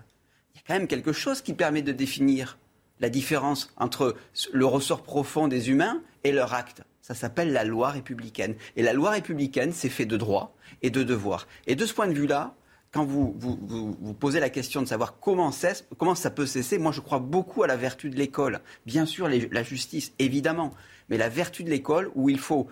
il 0.54 0.58
y 0.58 0.60
a 0.60 0.64
quand 0.68 0.74
même 0.74 0.88
quelque 0.88 1.14
chose 1.14 1.42
qui 1.42 1.54
permet 1.54 1.82
de 1.82 1.92
définir 1.92 2.58
la 3.00 3.10
différence 3.10 3.72
entre 3.78 4.16
le 4.52 4.66
ressort 4.66 5.04
profond 5.04 5.48
des 5.48 5.70
humains 5.70 6.02
et 6.24 6.32
leur 6.32 6.54
acte. 6.54 6.82
Ça 7.02 7.14
s'appelle 7.14 7.54
la 7.54 7.64
loi 7.64 7.92
républicaine. 7.92 8.56
Et 8.76 8.82
la 8.82 8.92
loi 8.92 9.12
républicaine, 9.12 9.72
c'est 9.72 9.90
fait 9.90 10.06
de 10.06 10.18
droits 10.18 10.54
et 10.82 10.90
de 10.90 11.04
devoirs. 11.04 11.48
Et 11.66 11.76
de 11.76 11.86
ce 11.86 11.94
point 11.94 12.08
de 12.08 12.14
vue-là, 12.14 12.56
quand 12.92 13.06
vous, 13.06 13.36
vous, 13.38 14.14
posez 14.14 14.40
la 14.40 14.50
question 14.50 14.82
de 14.82 14.88
savoir 14.88 15.20
comment, 15.20 15.52
comment 15.98 16.16
ça 16.16 16.30
peut 16.30 16.46
cesser, 16.46 16.78
moi 16.78 16.92
je 16.92 17.02
crois 17.02 17.20
beaucoup 17.20 17.64
à 17.64 17.68
la 17.68 17.76
vertu 17.76 18.10
de 18.10 18.16
l'école. 18.16 18.62
Bien 18.86 19.06
sûr, 19.06 19.28
la 19.28 19.64
justice, 19.64 20.14
évidemment, 20.20 20.74
mais 21.10 21.18
la 21.18 21.30
vertu 21.30 21.64
de 21.64 21.70
l'école 21.70 22.12
où 22.16 22.30
il 22.30 22.40
faut 22.40 22.68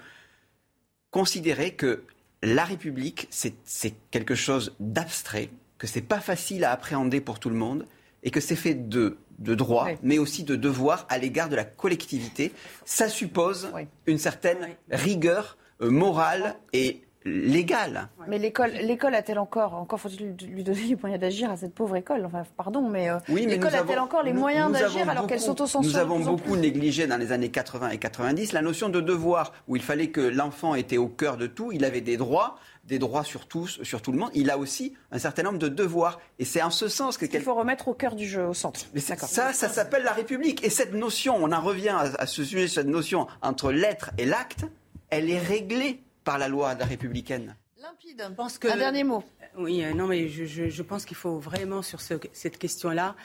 considérer 1.12 1.72
que 1.72 2.04
la 2.42 2.64
République, 2.64 3.28
c'est 3.30 3.94
quelque 4.12 4.36
chose 4.36 4.76
d'abstrait, 4.80 5.50
que 5.78 5.88
c'est 5.88 6.02
pas 6.02 6.20
facile 6.20 6.64
à 6.64 6.72
appréhender 6.72 7.22
pour 7.22 7.40
tout 7.40 7.50
le 7.50 7.56
monde, 7.56 7.86
et 8.24 8.32
que 8.32 8.40
c'est 8.40 8.56
fait 8.56 8.74
de, 8.74 9.18
de 9.40 9.56
droits, 9.56 9.90
mais 10.02 10.18
aussi 10.18 10.44
de 10.44 10.56
devoirs 10.56 11.06
à 11.10 11.18
l'égard 11.18 11.50
de 11.50 11.56
la 11.56 11.64
collectivité. 11.64 12.52
Ça 12.84 13.08
suppose 13.08 13.72
une 14.08 14.18
certaine 14.18 14.76
rigueur 14.90 15.58
euh, 15.82 15.90
morale 15.90 16.56
et 16.74 17.05
légale. 17.26 18.08
Mais 18.28 18.38
l'école, 18.38 18.72
l'école 18.72 19.16
a-t-elle 19.16 19.40
encore, 19.40 19.74
encore 19.74 20.00
faut-il 20.00 20.36
lui 20.48 20.64
donner 20.64 20.84
les 20.84 20.96
moyens 20.96 21.20
d'agir 21.20 21.50
à 21.50 21.58
cette 21.58 21.74
pauvre 21.74 21.96
école? 21.96 22.24
Enfin, 22.26 22.44
pardon, 22.56 22.88
mais, 22.88 23.10
euh, 23.10 23.18
l'école 23.30 23.74
a-t-elle 23.74 24.00
encore 24.00 24.24
les 24.24 24.34
moyens 24.34 24.72
d'agir 24.72 25.10
alors 25.10 25.26
qu'elle 25.26 25.40
s'auto-censure 25.40 25.92
Nous 25.92 25.98
avons 25.98 26.20
beaucoup 26.20 26.56
négligé 26.56 27.08
dans 27.08 27.18
les 27.18 27.32
années 27.32 27.50
80 27.50 27.90
et 27.90 27.98
90 27.98 28.54
la 28.54 28.62
notion 28.62 28.90
de 28.90 29.02
devoir, 29.02 29.54
où 29.68 29.76
il 29.76 29.82
fallait 29.82 30.10
que 30.10 30.22
l'enfant 30.22 30.76
était 30.76 30.98
au 30.98 31.08
cœur 31.08 31.38
de 31.38 31.48
tout, 31.48 31.72
il 31.72 31.84
avait 31.84 32.02
des 32.02 32.18
droits, 32.18 32.58
des 32.84 33.00
droits 33.00 33.24
sur 33.24 33.48
tous, 33.48 33.82
sur 33.82 34.04
tout 34.04 34.12
le 34.12 34.20
monde. 34.20 34.30
Il 34.36 34.52
a 34.52 34.60
aussi 34.60 34.94
un 35.12 35.18
certain 35.18 35.42
nombre 35.42 35.58
de 35.58 35.68
devoirs. 35.68 36.20
Et 36.38 36.46
c'est 36.46 36.62
en 36.62 36.70
ce 36.70 36.88
sens 36.88 37.18
que... 37.18 37.26
Il 37.26 37.42
faut 37.42 37.56
remettre 37.56 37.88
au 37.88 37.96
cœur 37.96 38.16
du 38.16 38.28
jeu, 38.28 38.46
au 38.46 38.54
centre. 38.54 38.82
Mais 38.94 39.00
ça, 39.00 39.16
ça 39.18 39.54
s'appelle 39.54 40.04
la 40.04 40.14
République. 40.14 40.64
Et 40.64 40.70
cette 40.70 40.94
notion, 40.94 41.36
on 41.36 41.52
en 41.52 41.62
revient 41.62 41.90
à, 41.90 42.12
à 42.20 42.26
ce 42.28 42.44
sujet, 42.44 42.68
cette 42.68 42.88
notion 42.88 43.26
entre 43.42 43.72
l'être 43.72 44.12
et 44.20 44.26
l'acte, 44.26 44.66
elle 45.10 45.32
est 45.32 45.40
réglée 45.40 46.05
par 46.26 46.38
la 46.38 46.50
loi 46.50 46.74
républicaine. 46.74 47.56
Limpide. 47.78 48.36
pense 48.36 48.58
que... 48.58 48.68
Un 48.68 48.78
dernier 48.78 49.06
mot. 49.06 49.24
Oui, 49.58 49.84
euh, 49.86 49.94
non, 49.94 50.08
mais 50.08 50.28
je, 50.28 50.82
pense 50.82 51.06
qu'il 51.06 51.16
faut 51.16 51.40
vraiment, 51.40 51.82
sur 51.82 52.02
cette 52.02 52.58
question-là, 52.58 53.16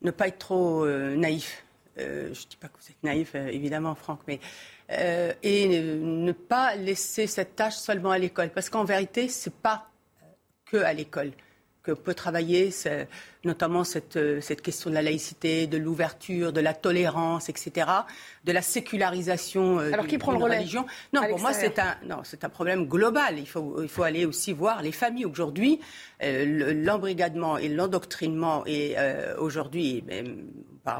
ne 0.00 0.10
pas 0.10 0.28
être 0.28 0.38
trop 0.38 0.86
euh, 0.86 1.14
naïf. 1.16 1.64
Euh, 1.98 2.32
je 2.32 2.44
ne 2.44 2.48
dis 2.48 2.56
pas 2.56 2.68
que 2.68 2.78
vous 2.80 2.90
êtes 2.90 3.02
naïf, 3.02 3.34
évidemment, 3.34 3.94
Franck, 3.94 4.20
mais. 4.26 4.40
et 5.42 5.68
ne, 5.68 6.32
pas 6.32 6.76
laisser 6.76 7.26
cette 7.26 7.56
tâche 7.56 7.74
seulement 7.74 8.12
à 8.12 8.18
l'école. 8.18 8.50
Parce 8.50 8.70
qu'en 8.70 8.84
vérité, 8.84 9.28
ce 9.28 9.50
n'est 9.50 9.56
pas 9.60 9.90
que 10.64 10.78
à 10.78 10.94
l'école 10.94 11.32
que 11.82 11.92
peut 11.92 12.14
travailler 12.14 12.70
notamment 13.44 13.84
cette, 13.84 14.18
cette, 14.42 14.60
question 14.62 14.90
de 14.90 14.94
la 14.94 15.02
laïcité, 15.02 15.66
de 15.66 15.78
l'ouverture, 15.78 16.52
de 16.52 16.60
la 16.60 16.74
tolérance, 16.74 17.48
etc 17.48 17.86
de 18.48 18.52
la 18.52 18.62
sécularisation 18.62 19.78
euh, 19.78 19.92
Alors, 19.92 20.06
qui 20.06 20.16
prend 20.16 20.32
le 20.32 20.38
relais? 20.38 20.56
religion. 20.56 20.86
Non, 21.12 21.20
pour 21.28 21.38
moi, 21.38 21.52
c'est 21.52 21.78
un, 21.78 21.96
non, 22.06 22.20
c'est 22.24 22.44
un 22.44 22.48
problème 22.48 22.86
global. 22.86 23.38
Il 23.38 23.46
faut, 23.46 23.82
il 23.82 23.88
faut 23.88 24.02
aller 24.02 24.24
aussi 24.24 24.54
voir 24.54 24.82
les 24.82 24.90
familles. 24.90 25.26
Aujourd'hui, 25.26 25.80
euh, 26.22 26.72
l'embrigadement 26.74 27.58
et 27.58 27.68
l'endoctrinement, 27.68 28.64
et 28.66 28.94
euh, 28.96 29.36
aujourd'hui, 29.38 30.02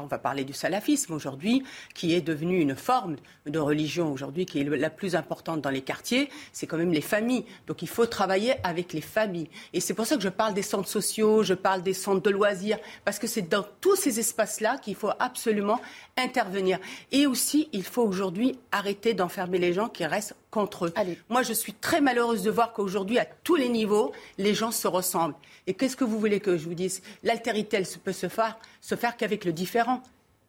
on 0.01 0.07
va 0.07 0.19
parler 0.19 0.43
du 0.43 0.53
salafisme 0.53 1.13
aujourd'hui, 1.13 1.63
qui 1.93 2.13
est 2.13 2.21
devenu 2.21 2.59
une 2.59 2.75
forme 2.75 3.15
de 3.45 3.59
religion 3.59 4.11
aujourd'hui 4.11 4.45
qui 4.45 4.59
est 4.59 4.63
la 4.63 4.89
plus 4.89 5.15
importante 5.15 5.61
dans 5.61 5.69
les 5.69 5.81
quartiers, 5.81 6.29
c'est 6.51 6.67
quand 6.67 6.77
même 6.77 6.93
les 6.93 7.01
familles. 7.01 7.45
Donc 7.67 7.81
il 7.81 7.87
faut 7.87 8.05
travailler 8.05 8.53
avec 8.63 8.93
les 8.93 9.01
familles. 9.01 9.49
Et 9.73 9.79
c'est 9.79 9.93
pour 9.93 10.05
ça 10.05 10.15
que 10.15 10.21
je 10.21 10.29
parle 10.29 10.53
des 10.53 10.61
centres 10.61 10.87
sociaux, 10.87 11.43
je 11.43 11.53
parle 11.53 11.81
des 11.81 11.93
centres 11.93 12.21
de 12.21 12.29
loisirs, 12.29 12.77
parce 13.05 13.19
que 13.19 13.27
c'est 13.27 13.49
dans 13.49 13.65
tous 13.81 13.95
ces 13.95 14.19
espaces-là 14.19 14.77
qu'il 14.77 14.95
faut 14.95 15.11
absolument 15.19 15.79
intervenir. 16.17 16.79
Et 17.11 17.27
aussi, 17.27 17.69
il 17.73 17.83
faut 17.83 18.03
aujourd'hui 18.03 18.59
arrêter 18.71 19.13
d'enfermer 19.13 19.57
les 19.57 19.73
gens 19.73 19.89
qui 19.89 20.05
restent 20.05 20.35
contre 20.51 20.85
eux. 20.85 20.93
Moi, 21.29 21.43
je 21.43 21.53
suis 21.53 21.73
très 21.73 22.01
malheureuse 22.01 22.43
de 22.43 22.51
voir 22.51 22.73
qu'aujourd'hui, 22.73 23.19
à 23.19 23.25
tous 23.43 23.55
les 23.55 23.69
niveaux, 23.69 24.11
les 24.37 24.53
gens 24.53 24.71
se 24.71 24.87
ressemblent. 24.87 25.35
Et 25.67 25.73
qu'est-ce 25.73 25.95
que 25.95 26.03
vous 26.03 26.19
voulez 26.19 26.39
que 26.39 26.57
je 26.57 26.65
vous 26.65 26.73
dise? 26.73 27.01
L'altérité, 27.23 27.77
elle 27.77 27.87
peut 28.03 28.11
se 28.11 28.27
faire, 28.27 28.57
se 28.81 28.95
faire 28.95 29.17
qu'avec 29.17 29.45
le 29.45 29.53
différent 29.53 30.01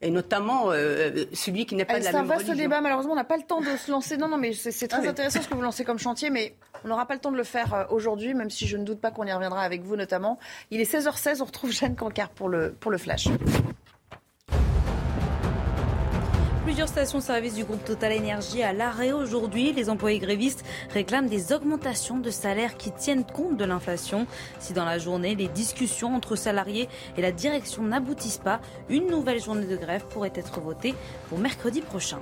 et 0.02 0.10
notamment 0.10 0.70
euh, 0.70 1.24
celui 1.32 1.66
qui 1.66 1.74
n'est 1.74 1.84
pas 1.84 1.98
de 1.98 2.04
la 2.04 2.12
même 2.12 2.22
religion. 2.22 2.38
C'est 2.38 2.44
un 2.44 2.54
vaste 2.54 2.58
débat, 2.58 2.80
malheureusement, 2.80 3.12
on 3.12 3.16
n'a 3.16 3.24
pas 3.24 3.36
le 3.36 3.42
temps 3.42 3.60
de 3.60 3.76
se 3.76 3.90
lancer. 3.90 4.16
Non, 4.16 4.28
non, 4.28 4.38
mais 4.38 4.52
c'est 4.52 4.88
très 4.88 5.06
intéressant 5.06 5.42
ce 5.42 5.48
que 5.48 5.54
vous 5.54 5.62
lancez 5.62 5.84
comme 5.84 5.98
chantier, 5.98 6.30
mais 6.30 6.54
on 6.84 6.88
n'aura 6.88 7.06
pas 7.06 7.14
le 7.14 7.20
temps 7.20 7.32
de 7.32 7.36
le 7.36 7.44
faire 7.44 7.74
euh, 7.74 7.84
aujourd'hui, 7.90 8.34
même 8.34 8.50
si 8.50 8.66
je 8.66 8.76
ne 8.76 8.84
doute 8.84 9.00
pas 9.00 9.10
qu'on 9.10 9.24
y 9.24 9.32
reviendra 9.32 9.60
avec 9.62 9.82
vous 9.82 9.96
notamment. 9.96 10.38
Il 10.70 10.80
est 10.80 10.90
16h16, 10.90 11.42
on 11.42 11.44
retrouve 11.44 11.72
Jeanne 11.72 11.96
Cancard 11.96 12.30
pour 12.30 12.48
le, 12.48 12.72
pour 12.72 12.90
le 12.90 12.98
Flash. 12.98 13.28
Plusieurs 16.70 16.86
stations-service 16.86 17.56
du 17.56 17.64
groupe 17.64 17.84
Total 17.84 18.12
Énergie 18.12 18.62
à 18.62 18.72
l'arrêt 18.72 19.10
aujourd'hui. 19.10 19.72
Les 19.72 19.90
employés 19.90 20.20
grévistes 20.20 20.64
réclament 20.94 21.26
des 21.26 21.52
augmentations 21.52 22.18
de 22.18 22.30
salaire 22.30 22.76
qui 22.76 22.92
tiennent 22.92 23.24
compte 23.24 23.56
de 23.56 23.64
l'inflation. 23.64 24.28
Si 24.60 24.72
dans 24.72 24.84
la 24.84 24.96
journée, 24.98 25.34
les 25.34 25.48
discussions 25.48 26.14
entre 26.14 26.36
salariés 26.36 26.88
et 27.16 27.22
la 27.22 27.32
direction 27.32 27.82
n'aboutissent 27.82 28.38
pas, 28.38 28.60
une 28.88 29.08
nouvelle 29.08 29.42
journée 29.42 29.66
de 29.66 29.74
grève 29.74 30.04
pourrait 30.10 30.30
être 30.36 30.60
votée 30.60 30.94
pour 31.28 31.40
mercredi 31.40 31.80
prochain. 31.80 32.20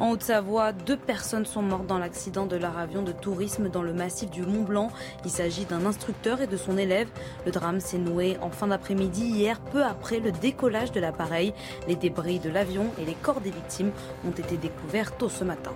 En 0.00 0.10
Haute-Savoie, 0.10 0.72
deux 0.72 0.96
personnes 0.96 1.46
sont 1.46 1.62
mortes 1.62 1.86
dans 1.86 1.98
l'accident 1.98 2.46
de 2.46 2.56
leur 2.56 2.78
avion 2.78 3.02
de 3.02 3.12
tourisme 3.12 3.68
dans 3.68 3.82
le 3.82 3.92
massif 3.92 4.30
du 4.30 4.42
Mont 4.42 4.62
Blanc. 4.62 4.90
Il 5.24 5.30
s'agit 5.30 5.64
d'un 5.64 5.86
instructeur 5.86 6.40
et 6.40 6.46
de 6.46 6.56
son 6.56 6.78
élève. 6.78 7.08
Le 7.44 7.52
drame 7.52 7.80
s'est 7.80 7.98
noué 7.98 8.36
en 8.40 8.50
fin 8.50 8.68
d'après-midi 8.68 9.24
hier, 9.26 9.60
peu 9.60 9.84
après 9.84 10.20
le 10.20 10.32
décollage 10.32 10.92
de 10.92 11.00
l'appareil. 11.00 11.54
Les 11.88 11.96
débris 11.96 12.38
de 12.38 12.50
l'avion 12.50 12.90
et 12.98 13.04
les 13.04 13.14
corps 13.14 13.40
des 13.40 13.50
victimes 13.50 13.92
ont 14.26 14.32
été 14.32 14.56
découverts 14.56 15.16
tôt 15.16 15.28
ce 15.28 15.44
matin. 15.44 15.72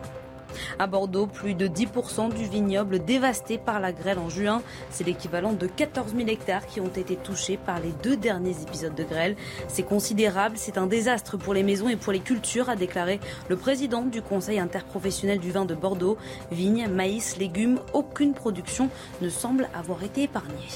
À 0.79 0.87
Bordeaux, 0.87 1.27
plus 1.27 1.55
de 1.55 1.69
10% 1.69 2.33
du 2.35 2.45
vignoble 2.45 3.05
dévasté 3.05 3.59
par 3.59 3.81
la 3.81 3.93
grêle 3.93 4.19
en 4.19 4.29
juin. 4.29 4.63
C'est 4.91 5.05
l'équivalent 5.05 5.53
de 5.53 5.67
14 5.67 6.15
000 6.15 6.29
hectares 6.29 6.67
qui 6.67 6.81
ont 6.81 6.89
été 6.89 7.17
touchés 7.17 7.57
par 7.57 7.81
les 7.81 7.93
deux 8.03 8.17
derniers 8.17 8.61
épisodes 8.63 8.95
de 8.95 9.05
grêle. 9.05 9.37
C'est 9.69 9.83
considérable, 9.83 10.57
c'est 10.59 10.79
un 10.79 10.87
désastre 10.87 11.37
pour 11.37 11.55
les 11.55 11.63
maisons 11.63 11.89
et 11.89 11.97
pour 11.97 12.13
les 12.13 12.21
cultures, 12.21 12.69
a 12.69 12.77
déclaré 12.77 13.21
le 13.49 13.57
président 13.57 14.03
du 14.03 14.23
Conseil 14.23 14.59
interprofessionnel 14.59 15.39
du 15.39 15.51
vin 15.51 15.65
de 15.65 15.75
Bordeaux. 15.75 16.17
Vignes, 16.51 16.89
maïs, 16.89 17.37
légumes, 17.37 17.81
aucune 17.93 18.35
production 18.35 18.89
ne 19.21 19.29
semble 19.29 19.69
avoir 19.75 20.03
été 20.03 20.23
épargnée. 20.23 20.69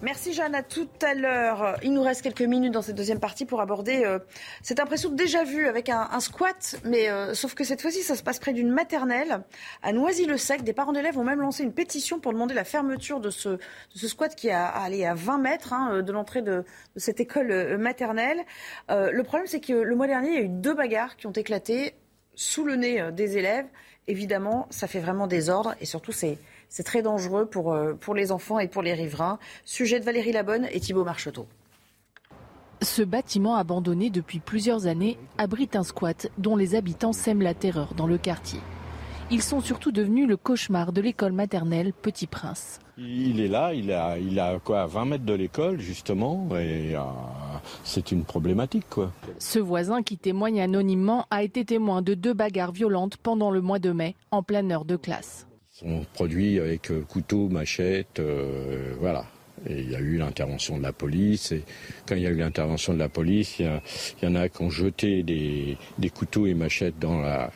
Merci 0.00 0.32
Jeanne, 0.32 0.54
à 0.54 0.62
tout 0.62 0.88
à 1.02 1.12
l'heure. 1.12 1.76
Il 1.82 1.92
nous 1.92 2.02
reste 2.02 2.22
quelques 2.22 2.42
minutes 2.42 2.72
dans 2.72 2.82
cette 2.82 2.94
deuxième 2.94 3.18
partie 3.18 3.44
pour 3.44 3.60
aborder 3.60 4.04
euh, 4.04 4.20
cette 4.62 4.78
impression 4.78 5.10
déjà 5.10 5.42
vue 5.42 5.66
avec 5.66 5.88
un, 5.88 6.20
squat, 6.20 6.76
mais 6.84 7.08
euh, 7.08 7.34
sauf 7.34 7.54
que 7.54 7.64
cette 7.64 7.82
fois-ci 7.82 8.02
ça 8.02 8.14
se 8.14 8.22
passe 8.22 8.38
près 8.38 8.52
d'une 8.52 8.70
maternelle 8.70 9.40
à 9.82 9.92
Noisy-le-Sec. 9.92 10.62
Des 10.62 10.72
parents 10.72 10.92
d'élèves 10.92 11.18
ont 11.18 11.24
même 11.24 11.40
lancé 11.40 11.64
une 11.64 11.72
pétition 11.72 12.20
pour 12.20 12.32
demander 12.32 12.54
la 12.54 12.62
fermeture 12.62 13.18
de 13.18 13.30
ce, 13.30 13.58
squat 13.96 14.36
qui 14.36 14.50
a 14.50 14.66
allé 14.66 15.04
à 15.04 15.14
20 15.14 15.38
mètres 15.38 15.72
hein, 15.72 16.00
de 16.00 16.12
l'entrée 16.12 16.42
de, 16.42 16.64
cette 16.94 17.18
école 17.18 17.50
euh, 17.50 17.76
maternelle. 17.76 18.44
le 18.88 19.22
problème 19.22 19.48
c'est 19.48 19.60
que 19.60 19.72
le 19.72 19.96
mois 19.96 20.06
dernier 20.06 20.28
il 20.28 20.34
y 20.34 20.38
a 20.38 20.42
eu 20.42 20.48
deux 20.48 20.74
bagarres 20.74 21.16
qui 21.16 21.26
ont 21.26 21.32
éclaté 21.32 21.94
sous 22.36 22.62
le 22.62 22.76
nez 22.76 23.10
des 23.12 23.36
élèves. 23.36 23.66
Évidemment, 24.06 24.68
ça 24.70 24.86
fait 24.86 25.00
vraiment 25.00 25.26
désordre 25.26 25.74
et 25.80 25.86
surtout 25.86 26.12
c'est 26.12 26.38
c'est 26.68 26.82
très 26.82 27.02
dangereux 27.02 27.46
pour, 27.46 27.72
euh, 27.72 27.94
pour 27.94 28.14
les 28.14 28.32
enfants 28.32 28.58
et 28.58 28.68
pour 28.68 28.82
les 28.82 28.94
riverains. 28.94 29.38
Sujet 29.64 30.00
de 30.00 30.04
Valérie 30.04 30.32
Labonne 30.32 30.68
et 30.72 30.80
Thibault 30.80 31.04
Marcheteau. 31.04 31.46
Ce 32.82 33.02
bâtiment 33.02 33.56
abandonné 33.56 34.08
depuis 34.08 34.38
plusieurs 34.38 34.86
années 34.86 35.18
abrite 35.36 35.74
un 35.74 35.82
squat 35.82 36.30
dont 36.38 36.54
les 36.54 36.76
habitants 36.76 37.12
sèment 37.12 37.42
la 37.42 37.54
terreur 37.54 37.94
dans 37.94 38.06
le 38.06 38.18
quartier. 38.18 38.60
Ils 39.30 39.42
sont 39.42 39.60
surtout 39.60 39.92
devenus 39.92 40.28
le 40.28 40.36
cauchemar 40.36 40.92
de 40.92 41.00
l'école 41.00 41.32
maternelle 41.32 41.92
Petit 41.92 42.26
Prince. 42.26 42.78
Il 42.96 43.40
est 43.40 43.48
là, 43.48 43.74
il 43.74 43.92
a, 43.92 44.18
il 44.18 44.38
a 44.40 44.58
quoi, 44.58 44.86
20 44.86 45.04
mètres 45.04 45.24
de 45.24 45.34
l'école 45.34 45.80
justement, 45.80 46.48
et 46.52 46.96
euh, 46.96 47.00
c'est 47.84 48.10
une 48.10 48.24
problématique 48.24 48.88
quoi. 48.88 49.12
Ce 49.38 49.58
voisin 49.58 50.02
qui 50.02 50.16
témoigne 50.16 50.62
anonymement 50.62 51.26
a 51.30 51.42
été 51.42 51.64
témoin 51.64 52.00
de 52.00 52.14
deux 52.14 52.32
bagarres 52.32 52.72
violentes 52.72 53.16
pendant 53.18 53.50
le 53.50 53.60
mois 53.60 53.78
de 53.78 53.90
mai, 53.90 54.14
en 54.30 54.42
pleine 54.42 54.72
heure 54.72 54.84
de 54.84 54.96
classe 54.96 55.47
sont 55.78 56.04
produits 56.12 56.58
avec 56.58 56.90
euh, 56.90 57.02
couteau, 57.02 57.48
machette, 57.48 58.18
euh, 58.18 58.94
voilà. 58.98 59.24
Et 59.68 59.80
il 59.80 59.90
y 59.90 59.94
a 59.94 60.00
eu 60.00 60.16
l'intervention 60.16 60.76
de 60.76 60.82
la 60.82 60.92
police. 60.92 61.52
Et 61.52 61.62
quand 62.06 62.16
il 62.16 62.22
y 62.22 62.26
a 62.26 62.30
eu 62.30 62.36
l'intervention 62.36 62.94
de 62.94 62.98
la 62.98 63.08
police, 63.08 63.58
il 63.60 63.80
y, 64.22 64.26
en 64.26 64.34
a 64.34 64.48
qui 64.48 64.62
ont 64.62 64.70
jeté 64.70 65.22
des, 65.22 65.76
couteaux 66.10 66.46
et 66.46 66.54
machettes 66.54 66.98
dans 66.98 67.20
la, 67.20 67.50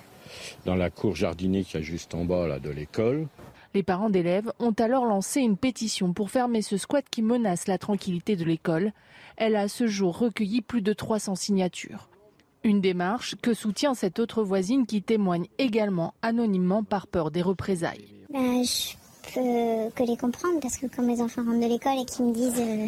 dans 0.66 0.74
la 0.74 0.90
cour 0.90 1.14
jardinée 1.14 1.64
qui 1.64 1.76
est 1.76 1.82
juste 1.82 2.14
en 2.14 2.24
bas 2.24 2.58
de 2.58 2.70
l'école. 2.70 3.26
Les 3.74 3.82
parents 3.82 4.10
d'élèves 4.10 4.52
ont 4.58 4.72
alors 4.72 5.04
lancé 5.04 5.40
une 5.40 5.56
pétition 5.56 6.12
pour 6.12 6.30
fermer 6.30 6.62
ce 6.62 6.76
squat 6.76 7.04
qui 7.08 7.22
menace 7.22 7.66
la 7.66 7.78
tranquillité 7.78 8.36
de 8.36 8.44
l'école. 8.44 8.92
Elle 9.36 9.56
a 9.56 9.62
à 9.62 9.68
ce 9.68 9.86
jour 9.86 10.18
recueilli 10.18 10.60
plus 10.60 10.82
de 10.82 10.92
300 10.92 11.36
signatures. 11.36 12.08
Une 12.64 12.80
démarche 12.80 13.34
que 13.42 13.54
soutient 13.54 13.94
cette 13.94 14.20
autre 14.20 14.44
voisine 14.44 14.86
qui 14.86 15.02
témoigne 15.02 15.46
également 15.58 16.14
anonymement 16.22 16.84
par 16.84 17.08
peur 17.08 17.32
des 17.32 17.42
représailles. 17.42 18.06
Bah, 18.32 18.38
je 18.62 18.94
peux 19.34 19.90
que 19.94 20.04
les 20.04 20.16
comprendre 20.16 20.60
parce 20.60 20.76
que 20.76 20.86
quand 20.86 21.02
mes 21.02 21.20
enfants 21.20 21.42
rentrent 21.44 21.60
de 21.60 21.66
l'école 21.66 21.98
et 22.00 22.04
qu'ils 22.04 22.26
me 22.26 22.32
disent 22.32 22.60
euh, 22.60 22.86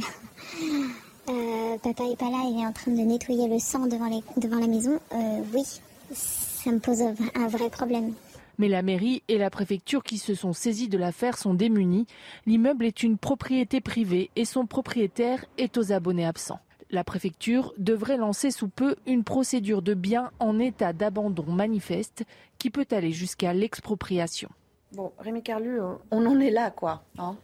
euh, 1.30 1.78
papa 1.78 2.04
est 2.04 2.16
pas 2.16 2.30
là, 2.30 2.44
il 2.48 2.60
est 2.60 2.66
en 2.66 2.72
train 2.72 2.92
de 2.92 3.00
nettoyer 3.00 3.48
le 3.48 3.58
sang 3.58 3.86
devant, 3.86 4.08
devant 4.36 4.60
la 4.60 4.68
maison, 4.68 5.00
euh, 5.12 5.40
oui, 5.52 5.64
ça 6.12 6.70
me 6.70 6.78
pose 6.78 7.02
un 7.02 7.48
vrai 7.48 7.68
problème. 7.68 8.14
Mais 8.58 8.68
la 8.68 8.82
mairie 8.82 9.24
et 9.26 9.38
la 9.38 9.50
préfecture 9.50 10.04
qui 10.04 10.18
se 10.18 10.34
sont 10.34 10.52
saisis 10.52 10.88
de 10.88 10.98
l'affaire 10.98 11.36
sont 11.36 11.54
démunis. 11.54 12.06
L'immeuble 12.46 12.84
est 12.84 13.02
une 13.02 13.18
propriété 13.18 13.80
privée 13.80 14.30
et 14.36 14.44
son 14.44 14.66
propriétaire 14.66 15.44
est 15.58 15.76
aux 15.76 15.92
abonnés 15.92 16.26
absents. 16.26 16.60
La 16.90 17.04
préfecture 17.04 17.72
devrait 17.78 18.16
lancer 18.16 18.50
sous 18.50 18.68
peu 18.68 18.96
une 19.06 19.24
procédure 19.24 19.82
de 19.82 19.94
biens 19.94 20.30
en 20.38 20.58
état 20.58 20.92
d'abandon 20.92 21.50
manifeste 21.50 22.24
qui 22.58 22.70
peut 22.70 22.86
aller 22.90 23.12
jusqu'à 23.12 23.52
l'expropriation. 23.52 24.48
Bon, 24.92 25.12
Rémi 25.18 25.42
Carlu, 25.42 25.80
on 26.10 26.26
en 26.26 26.38
est 26.40 26.50
là, 26.50 26.70
quoi. 26.70 27.02
Hein 27.18 27.36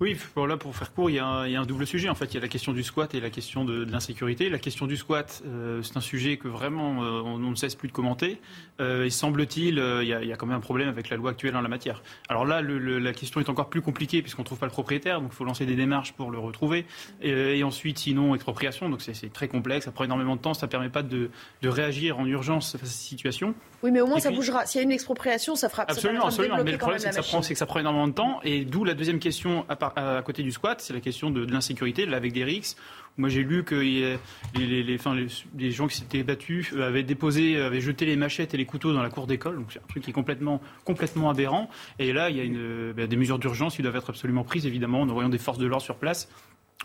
oui, 0.00 0.16
là, 0.34 0.56
pour 0.56 0.74
faire 0.74 0.94
court, 0.94 1.10
il 1.10 1.16
y, 1.16 1.18
a 1.18 1.26
un, 1.26 1.66
double 1.66 1.86
sujet. 1.86 2.08
En 2.08 2.14
fait, 2.14 2.24
il 2.24 2.34
y 2.34 2.38
a 2.38 2.40
la 2.40 2.48
question 2.48 2.72
du 2.72 2.82
squat 2.82 3.14
et 3.14 3.20
la 3.20 3.28
question 3.28 3.66
de, 3.66 3.84
l'insécurité. 3.84 4.48
La 4.48 4.58
question 4.58 4.86
du 4.86 4.96
squat, 4.96 5.42
euh, 5.44 5.82
c'est 5.82 5.94
un 5.94 6.00
sujet 6.00 6.38
que 6.38 6.48
vraiment 6.48 7.04
euh, 7.04 7.20
on, 7.20 7.38
ne 7.38 7.54
cesse 7.54 7.74
plus 7.74 7.88
de 7.88 7.92
commenter. 7.92 8.40
Euh, 8.80 9.04
et 9.04 9.10
semble-t-il, 9.10 9.74
il, 9.74 10.08
y 10.08 10.32
a 10.32 10.36
quand 10.36 10.46
même 10.46 10.56
un 10.56 10.60
problème 10.60 10.88
avec 10.88 11.10
la 11.10 11.18
loi 11.18 11.32
actuelle 11.32 11.54
en 11.54 11.60
la 11.60 11.68
matière. 11.68 12.02
Alors 12.30 12.46
là, 12.46 12.62
la 12.62 13.12
question 13.12 13.42
est 13.42 13.50
encore 13.50 13.68
plus 13.68 13.82
compliquée 13.82 14.22
puisqu'on 14.22 14.40
ne 14.40 14.46
trouve 14.46 14.58
pas 14.58 14.64
le 14.64 14.72
propriétaire, 14.72 15.20
donc 15.20 15.32
il 15.34 15.36
faut 15.36 15.44
lancer 15.44 15.66
des 15.66 15.76
démarches 15.76 16.14
pour 16.14 16.30
le 16.30 16.38
retrouver. 16.38 16.86
Et, 17.20 17.62
ensuite, 17.62 17.98
sinon, 17.98 18.34
expropriation. 18.34 18.88
Donc 18.88 19.02
c'est 19.02 19.32
très 19.34 19.48
complexe, 19.48 19.84
ça 19.84 19.92
prend 19.92 20.04
énormément 20.04 20.36
de 20.36 20.40
temps, 20.40 20.54
ça 20.54 20.64
ne 20.64 20.70
permet 20.70 20.88
pas 20.88 21.02
de, 21.02 21.28
réagir 21.62 22.18
en 22.18 22.24
urgence 22.24 22.72
face 22.72 22.82
à 22.82 22.86
cette 22.86 23.02
situation. 23.02 23.54
Oui, 23.82 23.90
mais 23.90 24.00
au 24.00 24.06
moins 24.06 24.18
ça 24.18 24.30
bougera. 24.30 24.64
S'il 24.64 24.78
y 24.78 24.82
a 24.82 24.84
une 24.84 24.92
expropriation, 24.92 25.56
ça 25.56 25.68
fera. 25.68 25.84
Absolument, 25.86 26.24
absolument. 26.24 26.56
Mais 26.64 26.72
le 26.72 26.78
problème, 26.78 27.00
c'est 27.00 27.10
que, 27.52 27.58
ça 27.58 27.66
prend 27.66 27.80
énormément 27.80 28.08
de 28.08 28.14
temps. 28.14 28.40
Et 28.44 28.64
d'où 28.64 28.84
la 28.84 28.94
deuxième 28.94 29.18
question 29.18 29.66
à, 29.68 29.76
à, 29.96 30.22
côté 30.22 30.42
du 30.42 30.52
squat, 30.52 30.80
c'est 30.80 30.92
la 30.92 31.00
question 31.00 31.30
de, 31.30 31.44
l'insécurité, 31.44 32.06
là, 32.06 32.16
avec 32.16 32.32
des 32.32 32.44
rixes. 32.44 32.76
Moi, 33.16 33.28
j'ai 33.28 33.42
lu 33.42 33.64
que 33.64 33.74
les, 33.74 34.18
les, 34.54 34.82
les, 34.82 35.70
gens 35.70 35.88
qui 35.88 35.96
s'étaient 35.96 36.22
battus 36.22 36.72
euh, 36.72 36.86
avaient 36.86 37.02
déposé, 37.02 37.60
avaient 37.60 37.80
jeté 37.80 38.06
les 38.06 38.16
machettes 38.16 38.54
et 38.54 38.56
les 38.56 38.64
couteaux 38.64 38.92
dans 38.92 39.02
la 39.02 39.10
cour 39.10 39.26
d'école. 39.26 39.56
Donc, 39.56 39.66
c'est 39.72 39.78
un 39.78 39.86
truc 39.88 40.04
qui 40.04 40.10
est 40.10 40.14
complètement, 40.14 40.60
complètement 40.84 41.28
aberrant. 41.28 41.68
Et 41.98 42.12
là, 42.12 42.30
il 42.30 42.36
y 42.36 42.40
a 42.40 42.44
une, 42.44 42.92
ben, 42.92 43.06
des 43.06 43.16
mesures 43.16 43.38
d'urgence 43.38 43.76
qui 43.76 43.82
doivent 43.82 43.96
être 43.96 44.10
absolument 44.10 44.44
prises, 44.44 44.64
évidemment, 44.64 45.02
en 45.02 45.08
envoyant 45.08 45.28
des 45.28 45.38
forces 45.38 45.58
de 45.58 45.66
l'ordre 45.66 45.84
sur 45.84 45.96
place 45.96 46.28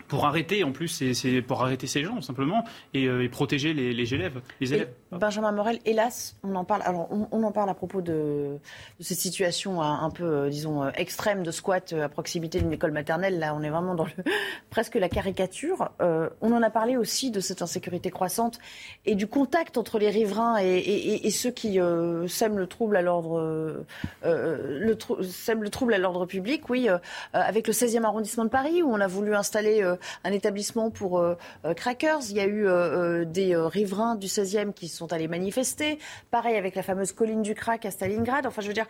pour 0.08 0.26
arrêter, 0.26 0.64
en 0.64 0.72
plus, 0.72 0.90
c'est 1.14 1.42
pour 1.42 1.64
arrêter 1.64 1.88
ces 1.88 2.04
gens, 2.04 2.22
simplement, 2.22 2.66
et, 2.94 3.08
euh, 3.08 3.28
protéger 3.30 3.74
les, 3.74 4.14
élèves. 4.14 4.42
Les 4.60 4.74
élèves. 4.74 4.90
Benjamin 5.12 5.52
Morel, 5.52 5.80
hélas, 5.86 6.36
on 6.44 6.56
en 6.56 6.66
parle, 6.66 6.82
alors 6.84 7.08
on, 7.12 7.44
en 7.44 7.52
parle 7.52 7.70
à 7.70 7.74
propos 7.74 8.02
de, 8.02 8.58
cette 9.00 9.18
situation 9.18 9.82
un, 9.82 10.10
peu, 10.10 10.24
euh, 10.24 10.50
disons, 10.50 10.84
euh, 10.84 10.90
extrême 10.96 11.44
de 11.44 11.52
squat 11.52 11.94
à 11.94 12.10
proximité 12.10 12.60
d'une 12.60 12.74
école 12.74 12.92
maternelle. 12.92 13.40
Là, 13.40 13.56
on 13.56 13.62
est 13.62 13.70
vraiment 13.70 13.96
dans 13.96 14.08
presque 14.70 14.96
la 14.96 15.08
caricature. 15.10 15.90
on 16.00 16.52
en 16.52 16.62
a 16.62 16.70
parlé 16.70 16.98
aussi 16.98 17.32
de 17.32 17.40
cette 17.40 17.62
insécurité 17.62 18.10
croissante 18.10 18.60
et 19.06 19.16
du 19.16 19.28
contact 19.28 19.78
entre 19.78 20.00
les 20.00 20.10
riverains 20.10 20.58
et, 20.60 21.30
ceux 21.30 21.52
qui 21.52 21.80
sèment 22.28 22.58
le 22.58 22.68
trouble 22.68 22.98
à 22.98 23.02
l'ordre, 23.02 23.86
sèment 25.22 25.64
le 25.64 25.70
trouble 25.70 25.94
à 25.94 25.98
l'ordre 25.98 26.26
public, 26.26 26.70
oui, 26.70 26.90
avec 27.34 27.68
le 27.68 27.74
16e 27.74 28.04
arrondissement 28.04 28.46
de 28.46 28.50
Paris, 28.50 28.82
où 28.82 28.92
on 28.92 29.00
a 29.00 29.08
voulu 29.08 29.36
installer 29.36 29.84
euh, 29.84 29.96
un 30.24 30.32
établissement 30.32 30.90
pour 30.90 31.20
euh, 31.20 31.36
euh, 31.66 31.74
crackers. 31.74 32.22
Il 32.30 32.36
y 32.36 32.40
a 32.40 32.48
eu 32.48 33.26
des 33.26 33.56
riverains 33.56 34.16
du 34.16 34.28
16e 34.28 34.74
qui 34.74 34.88
sont 34.88 35.05
allés 35.08 35.28
manifester. 35.28 36.00
Pareil 36.32 36.56
avec 36.56 36.76
la 36.76 36.84
fameuse 36.84 37.12
colline 37.12 37.42
du 37.42 37.56
crack 37.56 37.86
à 37.86 37.92
Stalingrad. 37.92 38.46
Enfin, 38.46 38.62
je 38.62 38.68
veux 38.68 38.74
dire, 38.74 38.88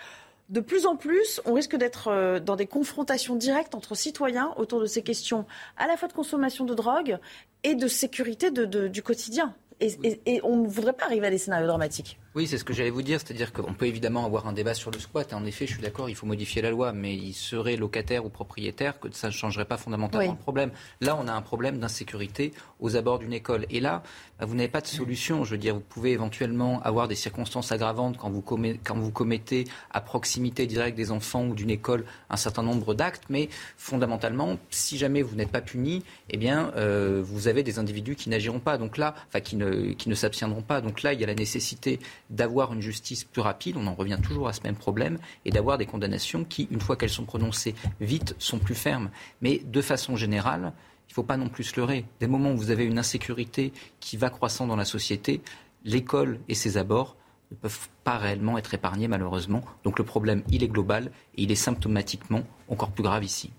de 0.49 0.59
plus 0.59 0.85
en 0.85 0.95
plus, 0.95 1.41
on 1.45 1.53
risque 1.53 1.75
d'être 1.75 2.39
dans 2.39 2.55
des 2.55 2.67
confrontations 2.67 3.35
directes 3.35 3.73
entre 3.73 3.95
citoyens 3.95 4.53
autour 4.57 4.79
de 4.79 4.85
ces 4.85 5.01
questions 5.01 5.45
à 5.77 5.87
la 5.87 5.97
fois 5.97 6.07
de 6.07 6.13
consommation 6.13 6.65
de 6.65 6.73
drogue 6.75 7.17
et 7.63 7.73
de 7.75 7.87
sécurité 7.87 8.51
du 8.51 9.01
quotidien. 9.01 9.55
et 9.79 10.39
on 10.43 10.57
ne 10.57 10.67
voudrait 10.67 10.93
pas 10.93 11.05
arriver 11.05 11.27
à 11.27 11.31
des 11.31 11.39
scénarios 11.39 11.67
dramatiques. 11.67 12.19
Oui, 12.35 12.47
c'est 12.47 12.57
ce 12.57 12.65
que 12.65 12.73
j'allais 12.73 12.89
vous 12.89 13.01
dire, 13.01 13.21
c'est-à-dire 13.21 13.53
qu'on 13.53 13.73
peut 13.73 13.85
évidemment 13.85 14.25
avoir 14.25 14.45
un 14.45 14.51
débat 14.51 14.73
sur 14.73 14.91
le 14.91 14.99
squat. 14.99 15.31
En 15.31 15.45
effet, 15.45 15.65
je 15.67 15.71
suis 15.71 15.81
d'accord, 15.81 16.09
il 16.09 16.15
faut 16.15 16.25
modifier 16.25 16.61
la 16.61 16.69
loi, 16.69 16.91
mais 16.91 17.15
il 17.15 17.31
serait 17.31 17.77
locataire 17.77 18.25
ou 18.25 18.29
propriétaire 18.29 18.99
que 18.99 19.07
ça 19.13 19.27
ne 19.27 19.31
changerait 19.31 19.63
pas 19.63 19.77
fondamentalement 19.77 20.33
le 20.33 20.37
problème. 20.37 20.71
Là, 20.99 21.17
on 21.17 21.29
a 21.29 21.31
un 21.31 21.41
problème 21.41 21.79
d'insécurité 21.79 22.51
aux 22.81 22.97
abords 22.97 23.19
d'une 23.19 23.31
école. 23.31 23.65
Et 23.69 23.79
là, 23.79 24.03
bah, 24.37 24.45
vous 24.45 24.53
n'avez 24.53 24.67
pas 24.67 24.81
de 24.81 24.87
solution. 24.87 25.45
Je 25.45 25.51
veux 25.51 25.57
dire, 25.57 25.75
vous 25.75 25.79
pouvez 25.79 26.11
éventuellement 26.11 26.81
avoir 26.83 27.07
des 27.07 27.15
circonstances 27.15 27.71
aggravantes 27.71 28.17
quand 28.17 28.29
vous, 28.29 28.41
commettez, 28.41 28.81
quand 28.83 28.97
vous 28.97 29.11
commettez 29.11 29.63
à 29.91 30.01
proximité 30.01 30.67
directe 30.67 30.97
des 30.97 31.11
enfants 31.11 31.45
ou 31.45 31.55
d'une 31.55 31.69
école 31.69 32.03
un 32.29 32.35
certain 32.35 32.63
nombre 32.63 32.95
d'actes, 32.95 33.23
mais 33.29 33.47
fondamentalement, 33.77 34.57
si 34.71 34.97
jamais 34.97 35.21
vous 35.21 35.37
n'êtes 35.37 35.51
pas 35.51 35.61
puni, 35.61 36.03
eh 36.29 36.35
bien, 36.35 36.73
euh, 36.75 37.21
vous 37.23 37.47
avez 37.47 37.63
des 37.63 37.79
individus 37.79 38.15
qui 38.15 38.29
n'agiront 38.29 38.59
pas. 38.59 38.77
Donc 38.77 38.97
là, 38.97 39.15
enfin, 39.29 39.39
qui 39.39 39.55
ne, 39.55 39.93
qui 39.93 40.09
ne 40.09 40.15
s'abstiendront 40.15 40.63
pas. 40.63 40.81
Donc 40.81 41.01
là, 41.01 41.13
il 41.13 41.21
y 41.21 41.23
a 41.23 41.27
la 41.27 41.33
nécessité 41.33 41.99
d'avoir 42.29 42.73
une 42.73 42.81
justice 42.81 43.23
plus 43.23 43.41
rapide, 43.41 43.77
on 43.77 43.87
en 43.87 43.93
revient 43.93 44.19
toujours 44.21 44.47
à 44.47 44.53
ce 44.53 44.61
même 44.63 44.75
problème, 44.75 45.17
et 45.45 45.51
d'avoir 45.51 45.77
des 45.77 45.85
condamnations 45.85 46.43
qui, 46.43 46.67
une 46.71 46.81
fois 46.81 46.95
qu'elles 46.95 47.09
sont 47.09 47.25
prononcées 47.25 47.75
vite, 48.01 48.35
sont 48.39 48.59
plus 48.59 48.75
fermes. 48.75 49.09
Mais 49.41 49.59
de 49.59 49.81
façon 49.81 50.15
générale, 50.15 50.73
il 51.07 51.11
ne 51.11 51.13
faut 51.13 51.23
pas 51.23 51.37
non 51.37 51.49
plus 51.49 51.63
se 51.63 51.79
leurrer. 51.79 52.05
Dès 52.19 52.25
le 52.25 52.31
moment 52.31 52.51
où 52.51 52.57
vous 52.57 52.71
avez 52.71 52.85
une 52.85 52.97
insécurité 52.97 53.73
qui 53.99 54.17
va 54.17 54.29
croissant 54.29 54.67
dans 54.67 54.75
la 54.75 54.85
société, 54.85 55.41
l'école 55.83 56.39
et 56.49 56.55
ses 56.55 56.77
abords 56.77 57.15
ne 57.51 57.55
peuvent 57.55 57.89
pas 58.03 58.17
réellement 58.17 58.57
être 58.57 58.73
épargnés 58.73 59.07
malheureusement. 59.07 59.61
Donc 59.83 59.99
le 59.99 60.05
problème, 60.05 60.43
il 60.49 60.63
est 60.63 60.67
global 60.67 61.11
et 61.35 61.43
il 61.43 61.51
est 61.51 61.55
symptomatiquement 61.55 62.41
encore 62.69 62.91
plus 62.91 63.03
grave 63.03 63.23
ici. 63.23 63.51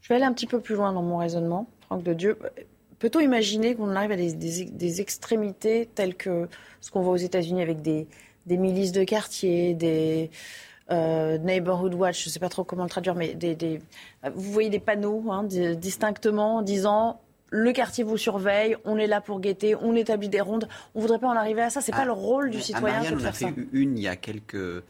Je 0.00 0.08
vais 0.08 0.16
aller 0.16 0.24
un 0.24 0.32
petit 0.32 0.46
peu 0.46 0.60
plus 0.60 0.74
loin 0.74 0.92
dans 0.92 1.02
mon 1.02 1.18
raisonnement, 1.18 1.68
Franck 1.82 2.02
de 2.02 2.14
Dieu. 2.14 2.38
Peut-on 2.98 3.20
imaginer 3.20 3.74
qu'on 3.74 3.94
arrive 3.94 4.12
à 4.12 4.16
des, 4.16 5.00
extrémités 5.00 5.88
telles 5.94 6.16
que 6.16 6.48
ce 6.80 6.90
qu'on 6.90 7.02
voit 7.02 7.12
aux 7.12 7.16
États-Unis 7.16 7.62
avec 7.62 7.80
des, 7.82 8.06
milices 8.46 8.92
de 8.92 9.04
quartier, 9.04 9.74
des 9.74 10.30
euh, 10.90 11.38
neighborhood 11.38 11.94
watch, 11.94 12.24
je 12.24 12.28
ne 12.28 12.32
sais 12.32 12.40
pas 12.40 12.48
trop 12.48 12.64
comment 12.64 12.84
le 12.84 12.88
traduire, 12.88 13.14
mais 13.14 13.34
des, 13.34 13.80
vous 14.34 14.52
voyez 14.52 14.70
des 14.70 14.80
panneaux 14.80 15.24
hein, 15.30 15.44
distinctement 15.44 16.62
disant 16.62 17.20
le 17.50 17.72
quartier 17.72 18.04
vous 18.04 18.16
surveille, 18.16 18.76
on 18.84 18.98
est 18.98 19.06
là 19.06 19.20
pour 19.20 19.40
guetter, 19.40 19.74
on 19.74 19.94
établit 19.94 20.28
des 20.28 20.40
rondes. 20.40 20.68
On 20.94 20.98
ne 20.98 21.02
voudrait 21.02 21.18
pas 21.18 21.28
en 21.28 21.36
arriver 21.36 21.62
à 21.62 21.70
ça. 21.70 21.80
C'est 21.80 21.92
n'est 21.92 21.98
pas 21.98 22.04
le 22.04 22.12
rôle 22.12 22.50
du 22.50 22.60
citoyen 22.60 23.00
de 23.00 23.04
faire 23.18 23.34
ça. 23.34 23.46
On 23.46 23.48
a 23.48 23.52
fait 23.54 23.68
une 23.72 23.96
il 23.96 24.02
y 24.02 24.08
a 24.08 24.16
quelques 24.16 24.84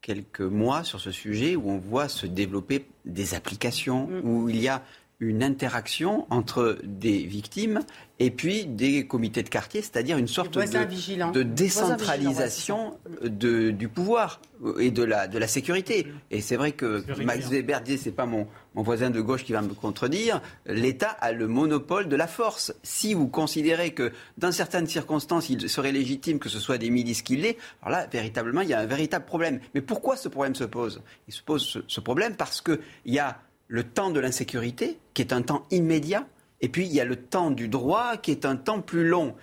quelques 0.00 0.40
mois 0.40 0.84
sur 0.84 1.00
ce 1.00 1.10
sujet 1.10 1.56
où 1.56 1.70
on 1.70 1.78
voit 1.78 2.08
se 2.08 2.26
développer 2.26 2.86
des 3.06 3.34
applications 3.34 4.06
mm. 4.06 4.20
où 4.22 4.48
il 4.50 4.60
y 4.60 4.68
a 4.68 4.82
une 5.20 5.42
interaction 5.42 6.26
entre 6.30 6.78
des 6.82 7.24
victimes 7.24 7.80
et 8.18 8.30
puis 8.30 8.66
des 8.66 9.06
comités 9.06 9.42
de 9.42 9.48
quartier, 9.48 9.82
c'est-à-dire 9.82 10.18
une 10.18 10.28
sorte 10.28 10.54
de, 10.54 11.32
de, 11.32 11.42
décentralisation 11.42 12.96
de, 13.22 13.70
du 13.70 13.88
pouvoir 13.88 14.40
et 14.78 14.90
de 14.90 15.02
la, 15.02 15.26
de 15.26 15.38
la 15.38 15.48
sécurité. 15.48 16.06
Et 16.30 16.40
c'est 16.40 16.56
vrai 16.56 16.72
que 16.72 17.04
Max 17.22 17.48
Weber 17.48 17.80
disait, 17.80 17.96
c'est 17.96 18.12
pas 18.12 18.26
mon, 18.26 18.46
mon 18.74 18.82
voisin 18.82 19.10
de 19.10 19.20
gauche 19.20 19.44
qui 19.44 19.52
va 19.52 19.62
me 19.62 19.74
contredire, 19.74 20.40
l'État 20.66 21.10
a 21.10 21.32
le 21.32 21.48
monopole 21.48 22.08
de 22.08 22.16
la 22.16 22.28
force. 22.28 22.72
Si 22.82 23.14
vous 23.14 23.28
considérez 23.28 23.94
que 23.94 24.12
dans 24.38 24.52
certaines 24.52 24.86
circonstances, 24.86 25.48
il 25.48 25.68
serait 25.68 25.92
légitime 25.92 26.38
que 26.38 26.48
ce 26.48 26.60
soit 26.60 26.78
des 26.78 26.90
milices 26.90 27.22
qui 27.22 27.36
l'aient, 27.36 27.56
alors 27.82 27.98
là, 27.98 28.06
véritablement, 28.06 28.60
il 28.60 28.68
y 28.68 28.74
a 28.74 28.80
un 28.80 28.86
véritable 28.86 29.24
problème. 29.24 29.60
Mais 29.74 29.80
pourquoi 29.80 30.16
ce 30.16 30.28
problème 30.28 30.54
se 30.54 30.64
pose? 30.64 31.02
Il 31.26 31.34
se 31.34 31.42
pose 31.42 31.62
ce, 31.62 31.78
ce 31.88 32.00
problème 32.00 32.36
parce 32.36 32.60
qu'il 32.60 32.78
y 33.06 33.18
a 33.18 33.40
le 33.68 33.84
temps 33.84 34.10
de 34.10 34.20
l'insécurité, 34.20 34.98
qui 35.14 35.22
est 35.22 35.32
un 35.32 35.42
temps 35.42 35.66
immédiat, 35.70 36.26
et 36.60 36.68
puis 36.68 36.86
il 36.86 36.92
y 36.92 37.00
a 37.00 37.04
le 37.04 37.16
temps 37.16 37.50
du 37.50 37.68
droit, 37.68 38.16
qui 38.16 38.30
est 38.30 38.44
un 38.44 38.56
temps 38.56 38.80
plus 38.80 39.06
long. 39.06 39.34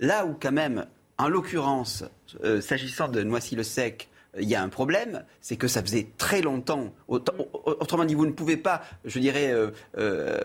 Là 0.00 0.26
où 0.26 0.36
quand 0.40 0.52
même, 0.52 0.86
en 1.18 1.28
l'occurrence, 1.28 2.04
euh, 2.42 2.60
s'agissant 2.60 3.08
de 3.08 3.22
Noisy-le-Sec, 3.22 4.08
il 4.40 4.48
y 4.48 4.54
a 4.54 4.62
un 4.62 4.68
problème, 4.68 5.24
c'est 5.40 5.56
que 5.56 5.68
ça 5.68 5.82
faisait 5.82 6.08
très 6.18 6.42
longtemps. 6.42 6.92
Autrement 7.08 8.04
dit, 8.04 8.14
vous 8.14 8.26
ne 8.26 8.32
pouvez 8.32 8.56
pas, 8.56 8.82
je 9.04 9.18
dirais, 9.20 9.52
euh, 9.52 9.70
euh, 9.98 10.40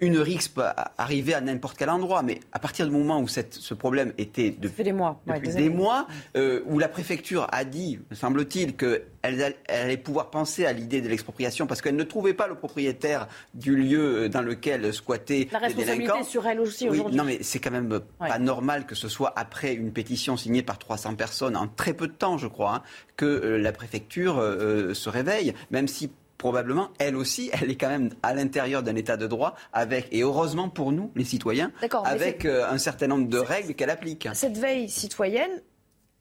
une 0.00 0.18
RIX 0.18 0.48
peut 0.48 0.62
arriver 0.98 1.34
à 1.34 1.40
n'importe 1.40 1.76
quel 1.78 1.90
endroit, 1.90 2.22
mais 2.22 2.40
à 2.52 2.58
partir 2.58 2.86
du 2.86 2.92
moment 2.92 3.20
où 3.20 3.28
cette, 3.28 3.54
ce 3.54 3.74
problème 3.74 4.12
était 4.18 4.50
depuis 4.50 4.84
des 4.84 4.92
mois, 4.92 5.20
depuis 5.26 5.50
des, 5.50 5.68
mois 5.68 6.06
euh, 6.36 6.62
où 6.66 6.78
la 6.78 6.88
préfecture 6.88 7.46
a 7.52 7.64
dit, 7.64 8.00
semble-t-il, 8.12 8.76
qu'elle 8.76 9.04
elle 9.22 9.54
allait 9.68 9.96
pouvoir 9.96 10.30
penser 10.30 10.66
à 10.66 10.72
l'idée 10.72 11.00
de 11.00 11.08
l'expropriation 11.08 11.66
parce 11.66 11.80
qu'elle 11.80 11.96
ne 11.96 12.04
trouvait 12.04 12.34
pas 12.34 12.48
le 12.48 12.56
propriétaire 12.56 13.28
du 13.54 13.76
lieu 13.76 14.28
dans 14.28 14.42
lequel 14.42 14.92
squattaient 14.92 15.48
la 15.52 15.58
responsabilité 15.58 16.22
sur 16.24 16.46
elle 16.46 16.60
aussi 16.60 16.88
aujourd'hui. 16.88 17.16
Non, 17.16 17.24
mais 17.24 17.38
c'est 17.42 17.60
quand 17.60 17.70
même 17.70 18.00
pas 18.18 18.38
normal 18.38 18.86
que 18.86 18.94
ce 18.94 19.08
soit 19.08 19.32
après 19.36 19.74
une 19.74 19.92
pétition 19.92 20.36
signée 20.36 20.62
par 20.62 20.78
300 20.78 21.14
personnes 21.14 21.56
en 21.56 21.68
très 21.68 21.94
peu 21.94 22.08
de 22.08 22.12
temps, 22.12 22.36
je 22.36 22.48
crois, 22.48 22.76
hein, 22.76 22.82
que 23.16 23.24
euh, 23.24 23.58
la 23.58 23.72
préfecture 23.72 24.38
euh, 24.38 24.92
se 24.92 25.08
réveille, 25.08 25.54
même 25.70 25.88
si 25.88 26.10
probablement, 26.44 26.90
elle 26.98 27.16
aussi, 27.16 27.48
elle 27.58 27.70
est 27.70 27.76
quand 27.76 27.88
même 27.88 28.10
à 28.22 28.34
l'intérieur 28.34 28.82
d'un 28.82 28.96
état 28.96 29.16
de 29.16 29.26
droit, 29.26 29.54
avec, 29.72 30.08
et 30.12 30.22
heureusement 30.22 30.68
pour 30.68 30.92
nous, 30.92 31.10
les 31.16 31.24
citoyens, 31.24 31.72
avec 32.04 32.44
euh, 32.44 32.68
un 32.68 32.76
certain 32.76 33.06
nombre 33.06 33.28
de 33.28 33.38
règles 33.38 33.72
qu'elle 33.72 33.88
applique. 33.88 34.28
Cette 34.34 34.58
veille 34.58 34.90
citoyenne, 34.90 35.62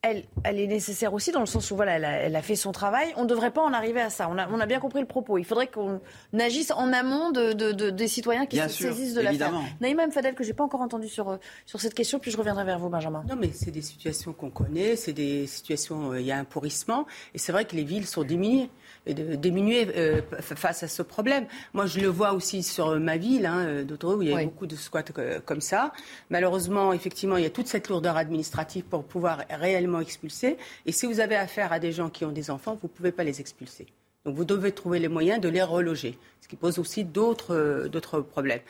elle, 0.01 0.23
elle, 0.45 0.61
est 0.61 0.67
nécessaire 0.67 1.13
aussi 1.13 1.33
dans 1.33 1.41
le 1.41 1.45
sens 1.45 1.71
où 1.71 1.75
voilà, 1.75 1.97
elle 1.97 2.35
a, 2.35 2.41
fait 2.41 2.55
son 2.55 2.71
travail. 2.71 3.13
On 3.17 3.23
ne 3.23 3.27
devrait 3.27 3.51
pas 3.51 3.61
en 3.61 3.73
arriver 3.73 3.99
à 3.99 4.09
ça. 4.09 4.29
On 4.29 4.37
a, 4.37 4.49
on 4.49 4.59
a 4.61 4.65
bien 4.65 4.79
compris 4.79 4.99
le 5.01 5.07
propos. 5.07 5.37
Il 5.37 5.45
faudrait 5.45 5.67
qu'on 5.67 5.99
agisse 6.37 6.71
en 6.71 6.91
amont 6.91 7.31
de, 7.31 7.89
des 7.89 8.07
citoyens 8.07 8.45
qui 8.45 8.57
se 8.57 8.67
saisissent 8.67 9.13
de 9.13 9.21
l'affaire. 9.21 9.53
Naïma 9.81 10.09
Fadel, 10.09 10.35
que 10.35 10.43
j'ai 10.43 10.53
pas 10.53 10.63
encore 10.63 10.81
entendu 10.81 11.07
sur, 11.07 11.29
euh, 11.29 11.37
sur 11.65 11.81
cette 11.81 11.93
question, 11.93 12.19
puis 12.19 12.31
je 12.31 12.37
reviendrai 12.37 12.63
vers 12.65 12.79
vous, 12.79 12.89
Benjamin. 12.89 13.23
Non, 13.29 13.35
mais 13.37 13.51
c'est 13.53 13.71
des 13.71 13.81
situations 13.81 14.33
qu'on 14.33 14.49
connaît, 14.49 14.95
c'est 14.97 15.13
des 15.13 15.47
situations, 15.47 16.11
euh, 16.11 16.19
il 16.21 16.25
y 16.25 16.31
a 16.31 16.37
un 16.37 16.45
pourrissement, 16.45 17.05
et 17.33 17.37
c'est 17.37 17.53
vrai 17.53 17.63
que 17.63 17.75
les 17.75 17.83
villes 17.83 18.07
sont 18.07 18.23
diminuées 18.23 18.69
diminuer 19.07 19.87
euh, 19.95 20.21
face 20.39 20.83
à 20.83 20.87
ce 20.87 21.01
problème. 21.01 21.45
Moi, 21.73 21.85
je 21.87 21.99
le 21.99 22.07
vois 22.07 22.33
aussi 22.33 22.63
sur 22.63 22.99
ma 22.99 23.17
ville, 23.17 23.45
hein, 23.45 23.65
euh, 23.65 23.83
d'autres 23.83 24.15
où 24.15 24.21
il 24.21 24.29
y 24.29 24.33
a 24.33 24.43
beaucoup 24.43 24.67
de 24.67 24.75
squats 24.75 25.03
euh, 25.17 25.39
comme 25.45 25.61
ça. 25.61 25.91
Malheureusement, 26.29 26.93
effectivement, 26.93 27.37
il 27.37 27.43
y 27.43 27.45
a 27.47 27.49
toute 27.49 27.67
cette 27.67 27.89
lourdeur 27.89 28.15
administrative 28.15 28.83
pour 28.83 29.03
pouvoir 29.03 29.43
réellement 29.49 29.99
expulser. 29.99 30.57
Et 30.85 30.91
si 30.91 31.05
vous 31.05 31.19
avez 31.19 31.35
affaire 31.35 31.73
à 31.73 31.79
des 31.79 31.91
gens 31.91 32.09
qui 32.09 32.23
ont 32.23 32.31
des 32.31 32.49
enfants, 32.49 32.77
vous 32.81 32.87
ne 32.87 32.93
pouvez 32.93 33.11
pas 33.11 33.23
les 33.23 33.41
expulser. 33.41 33.87
Donc 34.25 34.35
vous 34.35 34.45
devez 34.45 34.71
trouver 34.71 34.99
les 34.99 35.09
moyens 35.09 35.41
de 35.41 35.49
les 35.49 35.63
reloger, 35.63 36.17
ce 36.39 36.47
qui 36.47 36.55
pose 36.55 36.79
aussi 36.79 37.03
d'autres 37.03 38.21
problèmes. 38.21 38.61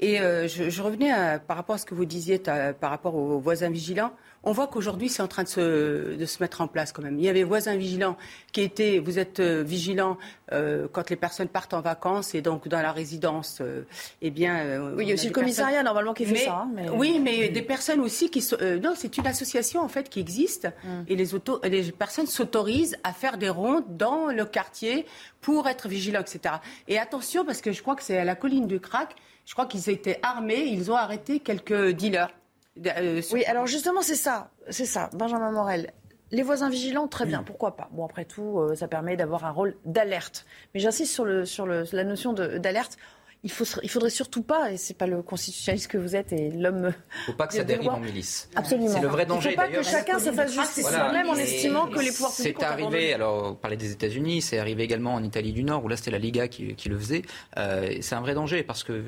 Et 0.00 0.16
je, 0.16 0.82
revenais 0.82 1.38
par 1.46 1.56
rapport 1.56 1.76
à 1.76 1.78
ce 1.78 1.86
que 1.86 1.94
vous 1.94 2.04
disiez 2.04 2.40
par 2.40 2.90
rapport 2.90 3.14
aux 3.14 3.38
voisins 3.38 3.70
vigilants 3.70 4.12
on 4.46 4.52
voit 4.52 4.68
qu'aujourd'hui, 4.68 5.08
c'est 5.08 5.22
en 5.22 5.28
train 5.28 5.42
de 5.42 5.48
se, 5.48 6.40
mettre 6.40 6.60
en 6.60 6.68
place 6.68 6.92
quand 6.92 7.02
même. 7.02 7.18
Il 7.18 7.24
y 7.24 7.28
avait 7.28 7.42
voisins 7.42 7.76
vigilants 7.76 8.16
qui 8.52 8.60
étaient, 8.60 9.00
vous 9.00 9.18
êtes 9.18 9.40
euh, 9.40 9.64
vigilants 9.64 10.18
euh, 10.52 10.86
quand 10.92 11.10
les 11.10 11.16
personnes 11.16 11.48
partent 11.48 11.74
en 11.74 11.80
vacances 11.80 12.32
et 12.34 12.42
donc 12.42 12.68
dans 12.68 12.80
la 12.80 12.92
résidence, 12.92 13.58
euh, 13.60 13.82
eh 14.22 14.30
bien. 14.30 14.92
oui, 14.94 15.04
il 15.04 15.08
y 15.08 15.10
a 15.10 15.14
aussi 15.14 15.26
le 15.26 15.32
commissariat 15.32 15.82
normalement 15.82 16.14
qui 16.14 16.24
fait 16.24 16.36
ça. 16.36 16.64
Hein, 16.78 16.92
oui, 16.94 17.18
mais 17.20 17.48
des 17.48 17.62
personnes 17.62 18.00
aussi 18.00 18.30
qui. 18.30 18.46
non, 18.80 18.94
c'est 18.94 19.18
une 19.18 19.26
association 19.26 19.82
en 19.82 19.88
fait 19.88 20.08
qui 20.08 20.20
existe 20.20 20.68
hum. 20.84 21.04
et 21.08 21.16
les, 21.16 21.34
auto, 21.34 21.60
les 21.64 21.90
personnes 21.90 22.26
s'autorisent 22.26 22.96
à 23.02 23.12
faire 23.12 23.38
des 23.38 23.48
rondes 23.48 23.96
dans 23.96 24.28
le 24.28 24.44
quartier 24.44 25.06
pour 25.40 25.66
être 25.66 25.88
vigilants, 25.88 26.20
etc. 26.20 26.54
Et 26.86 27.00
attention, 27.00 27.44
parce 27.44 27.60
que 27.60 27.72
je 27.72 27.82
crois 27.82 27.96
que 27.96 28.04
c'est 28.04 28.18
à 28.18 28.24
la 28.24 28.36
colline 28.36 28.68
du 28.68 28.78
Crac, 28.78 29.16
je 29.44 29.52
crois 29.54 29.66
qu'ils 29.66 29.90
étaient 29.90 30.20
armés, 30.22 30.66
ils 30.66 30.92
ont 30.92 30.96
arrêté 30.96 31.40
quelques 31.40 31.90
dealers. 31.90 32.30
Euh, 32.84 33.22
oui, 33.32 33.44
alors 33.44 33.66
justement, 33.66 34.02
c'est 34.02 34.16
ça, 34.16 34.50
c'est 34.70 34.86
ça, 34.86 35.10
Benjamin 35.12 35.50
Morel. 35.50 35.92
Les 36.32 36.42
voisins 36.42 36.68
vigilants, 36.68 37.06
très 37.06 37.24
bien, 37.24 37.44
pourquoi 37.44 37.76
pas? 37.76 37.88
Bon, 37.92 38.04
après 38.04 38.24
tout, 38.24 38.58
euh, 38.58 38.74
ça 38.74 38.88
permet 38.88 39.16
d'avoir 39.16 39.44
un 39.44 39.52
rôle 39.52 39.76
d'alerte. 39.84 40.44
Mais 40.74 40.80
j'insiste 40.80 41.12
sur, 41.12 41.24
le, 41.24 41.44
sur 41.44 41.66
le, 41.66 41.84
la 41.92 42.02
notion 42.02 42.32
d'alerte 42.32 42.98
il 43.46 43.52
faut 43.52 43.64
il 43.84 43.88
faudrait 43.88 44.10
surtout 44.10 44.42
pas, 44.42 44.72
et 44.72 44.76
c'est 44.76 44.98
pas 44.98 45.06
le 45.06 45.22
constitutionnaliste 45.22 45.86
que 45.86 45.98
vous 45.98 46.16
êtes 46.16 46.32
et 46.32 46.50
l'homme. 46.50 46.92
Il 47.22 47.26
faut 47.26 47.32
pas 47.34 47.46
que 47.46 47.54
ça 47.54 47.62
dérive 47.62 47.88
en 47.88 48.00
milice. 48.00 48.50
Absolument. 48.56 48.88
C'est 48.88 49.00
le 49.00 49.06
vrai 49.06 49.24
danger. 49.24 49.50
Il 49.50 49.52
faut 49.52 49.60
pas 49.60 49.68
que 49.68 49.82
chacun 49.84 50.18
se 50.18 50.32
fasse 50.32 50.52
justice 50.52 50.84
soi-même 50.84 51.28
en 51.28 51.36
estimant 51.36 51.86
que 51.86 52.00
les 52.00 52.10
pouvoirs 52.10 52.34
publics. 52.34 52.56
C'est 52.58 52.64
arrivé. 52.64 53.14
Alors, 53.14 53.52
on 53.52 53.54
parlait 53.54 53.76
des 53.76 53.92
États-Unis, 53.92 54.42
c'est 54.42 54.58
arrivé 54.58 54.82
également 54.82 55.14
en 55.14 55.22
Italie 55.22 55.52
du 55.52 55.62
Nord 55.62 55.84
où 55.84 55.88
là 55.88 55.96
c'était 55.96 56.10
la 56.10 56.18
Liga 56.18 56.48
qui, 56.48 56.74
qui 56.74 56.88
le 56.88 56.98
faisait. 56.98 57.22
Euh, 57.56 57.96
c'est 58.00 58.16
un 58.16 58.20
vrai 58.20 58.34
danger 58.34 58.64
parce 58.64 58.82
que 58.82 59.04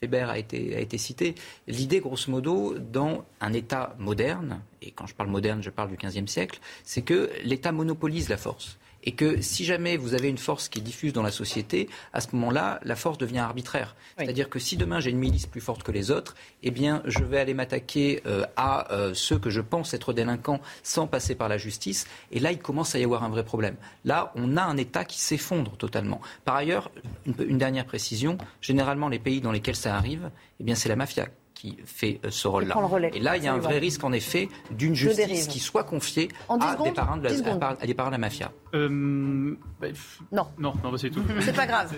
Weber 0.00 0.30
a 0.30 0.38
été, 0.38 0.74
a 0.74 0.80
été 0.80 0.96
cité. 0.96 1.34
L'idée, 1.66 2.00
grosso 2.00 2.30
modo, 2.30 2.78
dans 2.78 3.26
un 3.42 3.52
État 3.52 3.94
moderne, 3.98 4.62
et 4.80 4.90
quand 4.90 5.06
je 5.06 5.14
parle 5.14 5.28
moderne, 5.28 5.62
je 5.62 5.68
parle 5.68 5.90
du 5.90 5.96
XVe 5.96 6.26
siècle, 6.26 6.60
c'est 6.82 7.02
que 7.02 7.28
l'État 7.44 7.72
monopolise 7.72 8.30
la 8.30 8.38
force 8.38 8.78
et 9.04 9.12
que 9.12 9.40
si 9.40 9.64
jamais 9.64 9.96
vous 9.96 10.14
avez 10.14 10.28
une 10.28 10.38
force 10.38 10.68
qui 10.68 10.78
est 10.78 10.82
diffuse 10.82 11.12
dans 11.12 11.22
la 11.22 11.30
société, 11.30 11.88
à 12.12 12.20
ce 12.20 12.28
moment-là, 12.34 12.80
la 12.84 12.96
force 12.96 13.18
devient 13.18 13.38
arbitraire. 13.38 13.96
C'est-à-dire 14.18 14.48
que 14.48 14.58
si 14.58 14.76
demain 14.76 15.00
j'ai 15.00 15.10
une 15.10 15.18
milice 15.18 15.46
plus 15.46 15.60
forte 15.60 15.82
que 15.82 15.92
les 15.92 16.10
autres, 16.10 16.34
eh 16.62 16.70
bien, 16.70 17.02
je 17.06 17.24
vais 17.24 17.38
aller 17.38 17.54
m'attaquer 17.54 18.22
euh, 18.26 18.44
à 18.56 18.92
euh, 18.92 19.14
ceux 19.14 19.38
que 19.38 19.50
je 19.50 19.60
pense 19.60 19.94
être 19.94 20.12
délinquants 20.12 20.60
sans 20.82 21.06
passer 21.06 21.34
par 21.34 21.48
la 21.48 21.58
justice. 21.58 22.06
Et 22.30 22.40
là, 22.40 22.52
il 22.52 22.58
commence 22.58 22.94
à 22.94 22.98
y 22.98 23.04
avoir 23.04 23.24
un 23.24 23.30
vrai 23.30 23.44
problème. 23.44 23.76
Là, 24.04 24.32
on 24.34 24.56
a 24.56 24.62
un 24.62 24.76
État 24.76 25.04
qui 25.04 25.20
s'effondre 25.20 25.76
totalement. 25.76 26.20
Par 26.44 26.56
ailleurs, 26.56 26.90
une, 27.26 27.34
une 27.48 27.58
dernière 27.58 27.86
précision 27.86 28.36
généralement, 28.60 29.08
les 29.08 29.18
pays 29.18 29.40
dans 29.40 29.52
lesquels 29.52 29.76
ça 29.76 29.96
arrive, 29.96 30.30
eh 30.60 30.64
bien, 30.64 30.74
c'est 30.74 30.88
la 30.88 30.96
mafia 30.96 31.26
qui 31.60 31.76
fait 31.84 32.20
euh, 32.24 32.30
ce 32.30 32.48
rôle-là. 32.48 32.74
Et 33.12 33.20
là, 33.20 33.36
il 33.36 33.44
y 33.44 33.48
a 33.48 33.52
un 33.52 33.58
vrai 33.58 33.78
risque, 33.78 34.02
en 34.02 34.12
effet, 34.12 34.48
d'une 34.70 34.94
justice 34.94 35.46
qui 35.46 35.58
soit 35.58 35.84
confiée 35.84 36.28
à 36.48 36.56
des, 36.82 36.90
parents 36.90 37.18
de 37.18 37.24
la, 37.24 37.30
à, 37.78 37.86
des 37.86 37.94
parents 37.94 38.08
de 38.08 38.14
la 38.14 38.18
mafia. 38.18 38.50
Euh, 38.72 39.56
bah, 39.78 39.88
non. 40.32 40.46
Non, 40.58 40.72
non 40.82 40.90
bah, 40.90 40.96
c'est 40.98 41.10
tout. 41.10 41.22
C'est 41.40 41.54
pas 41.54 41.66
grave. 41.66 41.94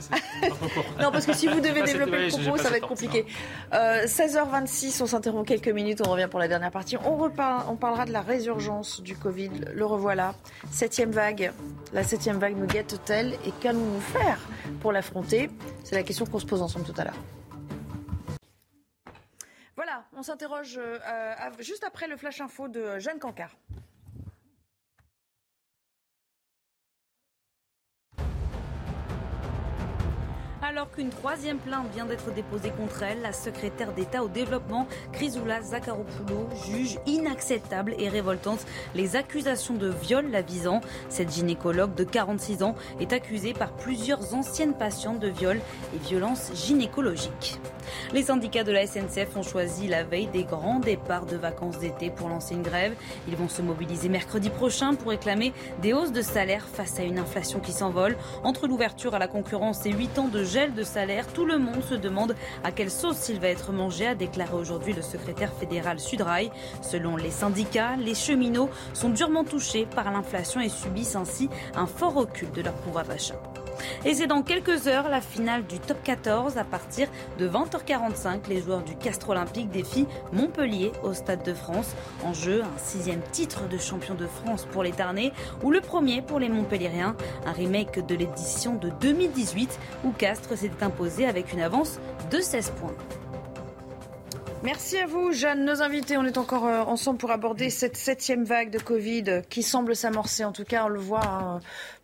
non, 1.00 1.12
parce 1.12 1.26
que 1.26 1.32
si 1.32 1.46
vous 1.46 1.60
devez 1.60 1.82
développer 1.82 2.26
le 2.26 2.28
propos, 2.28 2.56
ça 2.56 2.70
va 2.70 2.78
être 2.78 2.88
compliqué. 2.88 3.24
Euh, 3.72 4.04
16h26, 4.04 5.00
on 5.00 5.06
s'interrompt 5.06 5.46
quelques 5.46 5.68
minutes, 5.68 6.02
on 6.04 6.10
revient 6.10 6.28
pour 6.28 6.40
la 6.40 6.48
dernière 6.48 6.72
partie. 6.72 6.96
On, 6.96 7.16
reparle, 7.16 7.64
on 7.68 7.76
parlera 7.76 8.04
de 8.04 8.12
la 8.12 8.20
résurgence 8.20 9.00
du 9.00 9.14
Covid. 9.14 9.50
Le 9.74 9.86
revoilà. 9.86 10.34
Septième 10.72 11.12
vague. 11.12 11.52
La 11.92 12.02
septième 12.02 12.38
vague 12.38 12.56
nous 12.56 12.66
guette-t-elle 12.66 13.34
et 13.46 13.52
qu'allons-nous 13.60 14.00
faire 14.00 14.38
pour 14.80 14.90
l'affronter? 14.90 15.50
C'est 15.84 15.94
la 15.94 16.02
question 16.02 16.26
qu'on 16.26 16.40
se 16.40 16.46
pose 16.46 16.62
ensemble 16.62 16.84
tout 16.84 17.00
à 17.00 17.04
l'heure. 17.04 17.18
Voilà, 19.74 20.04
on 20.14 20.22
s'interroge 20.22 20.78
euh, 20.78 21.34
juste 21.60 21.84
après 21.84 22.06
le 22.06 22.16
flash 22.16 22.40
info 22.40 22.68
de 22.68 22.98
Jeanne 22.98 23.18
Cancard. 23.18 23.56
Alors 30.64 30.90
qu'une 30.90 31.10
troisième 31.10 31.58
plainte 31.58 31.90
vient 31.92 32.06
d'être 32.06 32.32
déposée 32.32 32.70
contre 32.70 33.02
elle, 33.02 33.20
la 33.20 33.32
secrétaire 33.32 33.92
d'État 33.92 34.22
au 34.22 34.28
développement, 34.28 34.86
Chrysoula 35.12 35.60
Zakharopoulou, 35.60 36.48
juge 36.66 36.98
inacceptable 37.04 37.94
et 37.98 38.08
révoltante 38.08 38.64
les 38.94 39.16
accusations 39.16 39.74
de 39.74 39.88
viol 39.88 40.30
la 40.30 40.40
visant. 40.40 40.80
Cette 41.08 41.32
gynécologue 41.32 41.94
de 41.94 42.04
46 42.04 42.62
ans 42.62 42.76
est 43.00 43.12
accusée 43.12 43.54
par 43.54 43.72
plusieurs 43.72 44.34
anciennes 44.34 44.74
patientes 44.74 45.18
de 45.18 45.28
viol 45.28 45.60
et 45.94 45.98
violences 45.98 46.52
gynécologiques. 46.54 47.58
Les 48.12 48.22
syndicats 48.22 48.64
de 48.64 48.72
la 48.72 48.86
SNCF 48.86 49.36
ont 49.36 49.42
choisi 49.42 49.88
la 49.88 50.04
veille 50.04 50.26
des 50.26 50.44
grands 50.44 50.80
départs 50.80 51.26
de 51.26 51.36
vacances 51.36 51.78
d'été 51.78 52.10
pour 52.10 52.28
lancer 52.28 52.54
une 52.54 52.62
grève. 52.62 52.94
Ils 53.28 53.36
vont 53.36 53.48
se 53.48 53.62
mobiliser 53.62 54.08
mercredi 54.08 54.50
prochain 54.50 54.94
pour 54.94 55.10
réclamer 55.10 55.52
des 55.80 55.92
hausses 55.92 56.12
de 56.12 56.22
salaire 56.22 56.66
face 56.66 56.98
à 56.98 57.02
une 57.02 57.18
inflation 57.18 57.60
qui 57.60 57.72
s'envole. 57.72 58.16
Entre 58.44 58.66
l'ouverture 58.66 59.14
à 59.14 59.18
la 59.18 59.28
concurrence 59.28 59.86
et 59.86 59.92
8 59.92 60.18
ans 60.18 60.28
de 60.28 60.44
gel 60.44 60.74
de 60.74 60.82
salaire. 60.82 61.26
Tout 61.32 61.44
le 61.44 61.58
monde 61.58 61.82
se 61.88 61.94
demande 61.94 62.34
à 62.64 62.72
quelle 62.72 62.90
sauce 62.90 63.28
il 63.28 63.40
va 63.40 63.48
être 63.48 63.72
mangé, 63.72 64.06
a 64.06 64.14
déclaré 64.14 64.54
aujourd'hui 64.54 64.92
le 64.92 65.02
secrétaire 65.02 65.52
fédéral 65.52 66.00
Sudrail. 66.00 66.50
Selon 66.80 67.16
les 67.16 67.30
syndicats, 67.30 67.96
les 67.96 68.14
cheminots 68.14 68.70
sont 68.94 69.10
durement 69.10 69.44
touchés 69.44 69.86
par 69.86 70.10
l'inflation 70.10 70.60
et 70.60 70.68
subissent 70.68 71.16
ainsi 71.16 71.48
un 71.74 71.86
fort 71.86 72.14
recul 72.14 72.50
de 72.52 72.62
leur 72.62 72.74
pouvoir 72.74 73.04
d'achat. 73.04 73.40
Et 74.04 74.14
c'est 74.14 74.26
dans 74.26 74.42
quelques 74.42 74.86
heures 74.86 75.08
la 75.08 75.20
finale 75.20 75.66
du 75.66 75.78
top 75.78 76.02
14 76.02 76.58
à 76.58 76.64
partir 76.64 77.08
de 77.38 77.48
20h45. 77.48 78.48
Les 78.48 78.60
joueurs 78.60 78.82
du 78.82 78.96
Castre 78.96 79.30
Olympique 79.30 79.70
défient 79.70 80.06
Montpellier 80.32 80.92
au 81.02 81.14
Stade 81.14 81.42
de 81.44 81.54
France. 81.54 81.94
En 82.24 82.32
jeu, 82.32 82.62
un 82.62 82.78
sixième 82.78 83.22
titre 83.32 83.68
de 83.68 83.78
champion 83.78 84.14
de 84.14 84.26
France 84.26 84.66
pour 84.70 84.82
les 84.82 84.92
Tarnais 84.92 85.32
ou 85.62 85.70
le 85.70 85.80
premier 85.80 86.22
pour 86.22 86.38
les 86.38 86.48
Montpelliérains. 86.48 87.16
Un 87.46 87.52
remake 87.52 88.04
de 88.06 88.14
l'édition 88.14 88.74
de 88.74 88.90
2018 89.00 89.78
où 90.04 90.10
Castres 90.12 90.56
s'était 90.56 90.84
imposé 90.84 91.26
avec 91.26 91.52
une 91.52 91.60
avance 91.60 91.98
de 92.30 92.40
16 92.40 92.72
points. 92.80 92.94
Merci 94.64 94.96
à 94.98 95.06
vous, 95.06 95.32
Jeanne. 95.32 95.64
Nos 95.64 95.82
invités, 95.82 96.16
on 96.16 96.24
est 96.24 96.38
encore 96.38 96.66
euh, 96.66 96.82
ensemble 96.82 97.18
pour 97.18 97.32
aborder 97.32 97.68
cette 97.68 97.96
septième 97.96 98.44
vague 98.44 98.70
de 98.70 98.78
Covid 98.78 99.42
qui 99.50 99.64
semble 99.64 99.96
s'amorcer. 99.96 100.44
En 100.44 100.52
tout 100.52 100.64
cas, 100.64 100.84
on 100.84 100.88
le 100.88 101.00
voit 101.00 101.26
hein, 101.26 101.60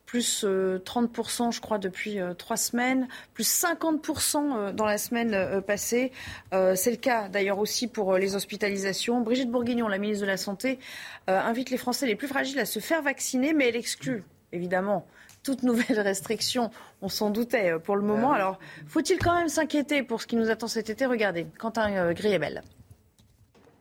plus 0.08 0.44
30%, 0.44 1.48
euh, 1.48 1.50
je 1.50 1.60
crois, 1.60 1.78
depuis 1.78 2.18
euh, 2.18 2.34
trois 2.34 2.56
semaines, 2.56 3.06
plus 3.34 3.46
50% 3.46 4.72
dans 4.72 4.86
la 4.86 4.98
semaine 4.98 5.62
passée. 5.62 6.12
C'est 6.50 6.90
le 6.90 6.96
cas 6.96 7.28
d'ailleurs 7.28 7.58
aussi 7.58 7.86
pour 7.86 8.16
les 8.16 8.34
hospitalisations. 8.34 9.20
Brigitte 9.20 9.50
Bourguignon, 9.50 9.86
la 9.86 9.98
ministre 9.98 10.22
de 10.22 10.30
la 10.30 10.36
Santé, 10.36 10.78
invite 11.26 11.70
les 11.70 11.76
Français 11.76 12.06
les 12.06 12.16
plus 12.16 12.28
fragiles 12.28 12.58
à 12.58 12.64
se 12.64 12.80
faire 12.80 13.02
vacciner, 13.02 13.52
mais 13.52 13.68
elle 13.68 13.76
exclut, 13.76 14.24
évidemment, 14.52 15.06
toute 15.42 15.62
nouvelle 15.62 16.00
restriction. 16.12 16.70
On 17.02 17.08
s'en 17.08 17.30
doutait 17.30 17.72
euh, 17.72 17.78
pour 17.78 17.96
le 17.96 18.02
moment. 18.02 18.32
Alors, 18.32 18.58
faut-il 18.86 19.18
quand 19.18 19.34
même 19.34 19.48
s'inquiéter 19.48 20.02
pour 20.02 20.20
ce 20.20 20.26
qui 20.26 20.36
nous 20.36 20.50
attend 20.50 20.68
cet 20.68 20.90
été? 20.90 21.06
Regardez, 21.06 21.46
Quentin 21.58 21.90
euh, 21.92 22.12
Griebel. 22.12 22.62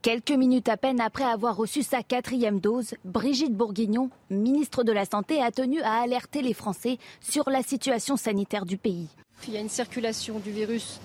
Quelques 0.08 0.30
minutes 0.30 0.70
à 0.70 0.78
peine 0.78 1.02
après 1.02 1.24
avoir 1.24 1.54
reçu 1.54 1.82
sa 1.82 2.02
quatrième 2.02 2.60
dose, 2.60 2.94
Brigitte 3.04 3.52
Bourguignon, 3.52 4.08
ministre 4.30 4.82
de 4.82 4.90
la 4.90 5.04
Santé, 5.04 5.42
a 5.42 5.50
tenu 5.50 5.82
à 5.82 6.00
alerter 6.00 6.40
les 6.40 6.54
Français 6.54 6.96
sur 7.20 7.50
la 7.50 7.62
situation 7.62 8.16
sanitaire 8.16 8.64
du 8.64 8.78
pays. 8.78 9.08
Il 9.46 9.52
y 9.52 9.58
a 9.58 9.60
une 9.60 9.68
circulation 9.68 10.38
du 10.38 10.50
virus 10.50 10.98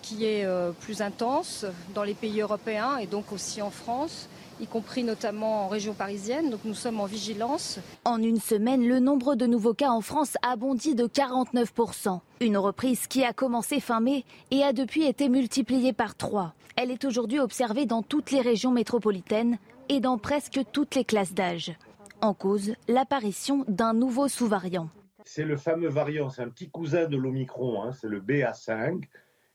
qui 0.00 0.24
est 0.24 0.46
euh, 0.46 0.70
plus 0.72 1.02
intense 1.02 1.66
dans 1.94 2.02
les 2.02 2.14
pays 2.14 2.40
européens 2.40 2.96
et 2.96 3.06
donc 3.06 3.30
aussi 3.30 3.60
en 3.60 3.68
France 3.68 4.26
y 4.60 4.66
compris 4.66 5.04
notamment 5.04 5.64
en 5.64 5.68
région 5.68 5.92
parisienne. 5.92 6.48
Donc 6.50 6.60
nous 6.64 6.74
sommes 6.74 7.00
en 7.00 7.04
vigilance. 7.04 7.78
En 8.06 8.22
une 8.22 8.40
semaine, 8.40 8.88
le 8.88 9.00
nombre 9.00 9.34
de 9.34 9.46
nouveaux 9.46 9.74
cas 9.74 9.90
en 9.90 10.00
France 10.00 10.38
a 10.42 10.56
bondi 10.56 10.94
de 10.94 11.06
49%. 11.06 12.20
Une 12.40 12.56
reprise 12.56 13.06
qui 13.06 13.22
a 13.22 13.32
commencé 13.32 13.80
fin 13.80 14.00
mai 14.00 14.24
et 14.50 14.62
a 14.62 14.72
depuis 14.72 15.04
été 15.04 15.28
multipliée 15.28 15.92
par 15.92 16.14
trois. 16.14 16.54
Elle 16.78 16.90
est 16.90 17.06
aujourd'hui 17.06 17.38
observée 17.38 17.86
dans 17.86 18.02
toutes 18.02 18.30
les 18.30 18.42
régions 18.42 18.70
métropolitaines 18.70 19.56
et 19.88 19.98
dans 19.98 20.18
presque 20.18 20.60
toutes 20.72 20.94
les 20.94 21.04
classes 21.04 21.32
d'âge. 21.32 21.72
En 22.20 22.34
cause, 22.34 22.74
l'apparition 22.86 23.64
d'un 23.66 23.94
nouveau 23.94 24.28
sous-variant. 24.28 24.90
C'est 25.24 25.46
le 25.46 25.56
fameux 25.56 25.88
variant, 25.88 26.28
c'est 26.28 26.42
un 26.42 26.50
petit 26.50 26.68
cousin 26.68 27.06
de 27.06 27.16
l'Omicron, 27.16 27.82
hein, 27.82 27.92
c'est 27.92 28.08
le 28.08 28.20
BA5, 28.20 29.04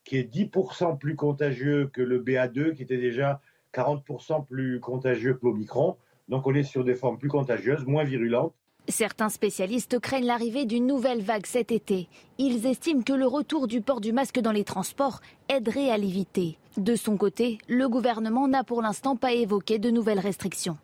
qui 0.03 0.17
est 0.17 0.33
10% 0.33 0.97
plus 0.97 1.15
contagieux 1.15 1.91
que 1.93 2.01
le 2.01 2.23
BA2, 2.23 2.73
qui 2.73 2.81
était 2.81 2.97
déjà 2.97 3.39
40% 3.75 4.43
plus 4.47 4.79
contagieux 4.79 5.35
que 5.35 5.45
l'Omicron. 5.45 5.97
Donc 6.27 6.47
on 6.47 6.55
est 6.55 6.63
sur 6.63 6.83
des 6.83 6.95
formes 6.95 7.19
plus 7.19 7.29
contagieuses, 7.29 7.85
moins 7.85 8.03
virulentes. 8.03 8.55
Certains 8.89 9.29
spécialistes 9.29 9.99
craignent 9.99 10.25
l'arrivée 10.25 10.65
d'une 10.65 10.87
nouvelle 10.87 11.21
vague 11.21 11.45
cet 11.45 11.71
été. 11.71 12.09
Ils 12.37 12.65
estiment 12.65 13.03
que 13.03 13.13
le 13.13 13.27
retour 13.27 13.67
du 13.67 13.81
port 13.81 14.01
du 14.01 14.11
masque 14.11 14.39
dans 14.39 14.51
les 14.51 14.63
transports 14.63 15.21
aiderait 15.49 15.91
à 15.91 15.97
l'éviter. 15.97 16.57
De 16.77 16.95
son 16.95 17.15
côté, 17.15 17.59
le 17.67 17.87
gouvernement 17.87 18.47
n'a 18.47 18.63
pour 18.63 18.81
l'instant 18.81 19.15
pas 19.15 19.33
évoqué 19.33 19.77
de 19.77 19.91
nouvelles 19.91 20.19
restrictions. 20.19 20.77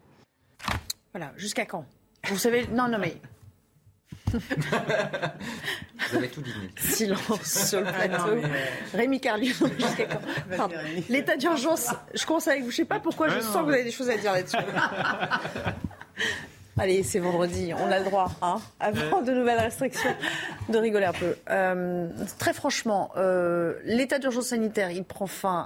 Voilà, 1.13 1.33
jusqu'à 1.37 1.65
quand? 1.65 1.85
Vous 2.29 2.37
savez, 2.37 2.67
non, 2.67 2.87
non, 2.87 2.99
mais 2.99 3.19
Vous 4.31 6.15
avez 6.15 6.29
tout 6.29 6.41
dit. 6.41 6.53
Silence 6.77 7.69
sur 7.69 7.81
le 7.81 7.87
ah 7.87 7.93
plateau. 7.93 8.29
Euh, 8.29 8.65
Rémi 8.93 9.19
Carlion, 9.19 9.53
L'état 11.09 11.37
d'urgence, 11.37 11.89
je 12.13 12.25
commence 12.25 12.47
avec 12.47 12.63
vous. 12.63 12.71
Je 12.71 12.75
ne 12.75 12.77
sais 12.77 12.85
pas 12.85 12.99
pourquoi, 12.99 13.29
je 13.29 13.39
sens 13.39 13.57
que 13.57 13.63
vous 13.63 13.71
avez 13.71 13.85
des 13.85 13.91
choses 13.91 14.09
à 14.09 14.17
dire 14.17 14.33
là-dessus. 14.33 14.57
Allez, 16.79 17.01
c'est 17.01 17.17
vendredi, 17.17 17.71
on 17.73 17.91
a 17.91 17.97
le 17.97 18.05
droit, 18.05 18.29
hein, 18.43 18.57
avant 18.79 19.23
de 19.23 19.31
nouvelles 19.31 19.59
restrictions, 19.59 20.13
de 20.69 20.77
rigoler 20.77 21.05
un 21.05 21.13
peu. 21.13 21.35
Euh, 21.49 22.07
très 22.37 22.53
franchement, 22.53 23.09
euh, 23.17 23.73
l'état 23.83 24.19
d'urgence 24.19 24.47
sanitaire, 24.47 24.91
il 24.91 25.03
prend 25.03 25.25
fin 25.25 25.65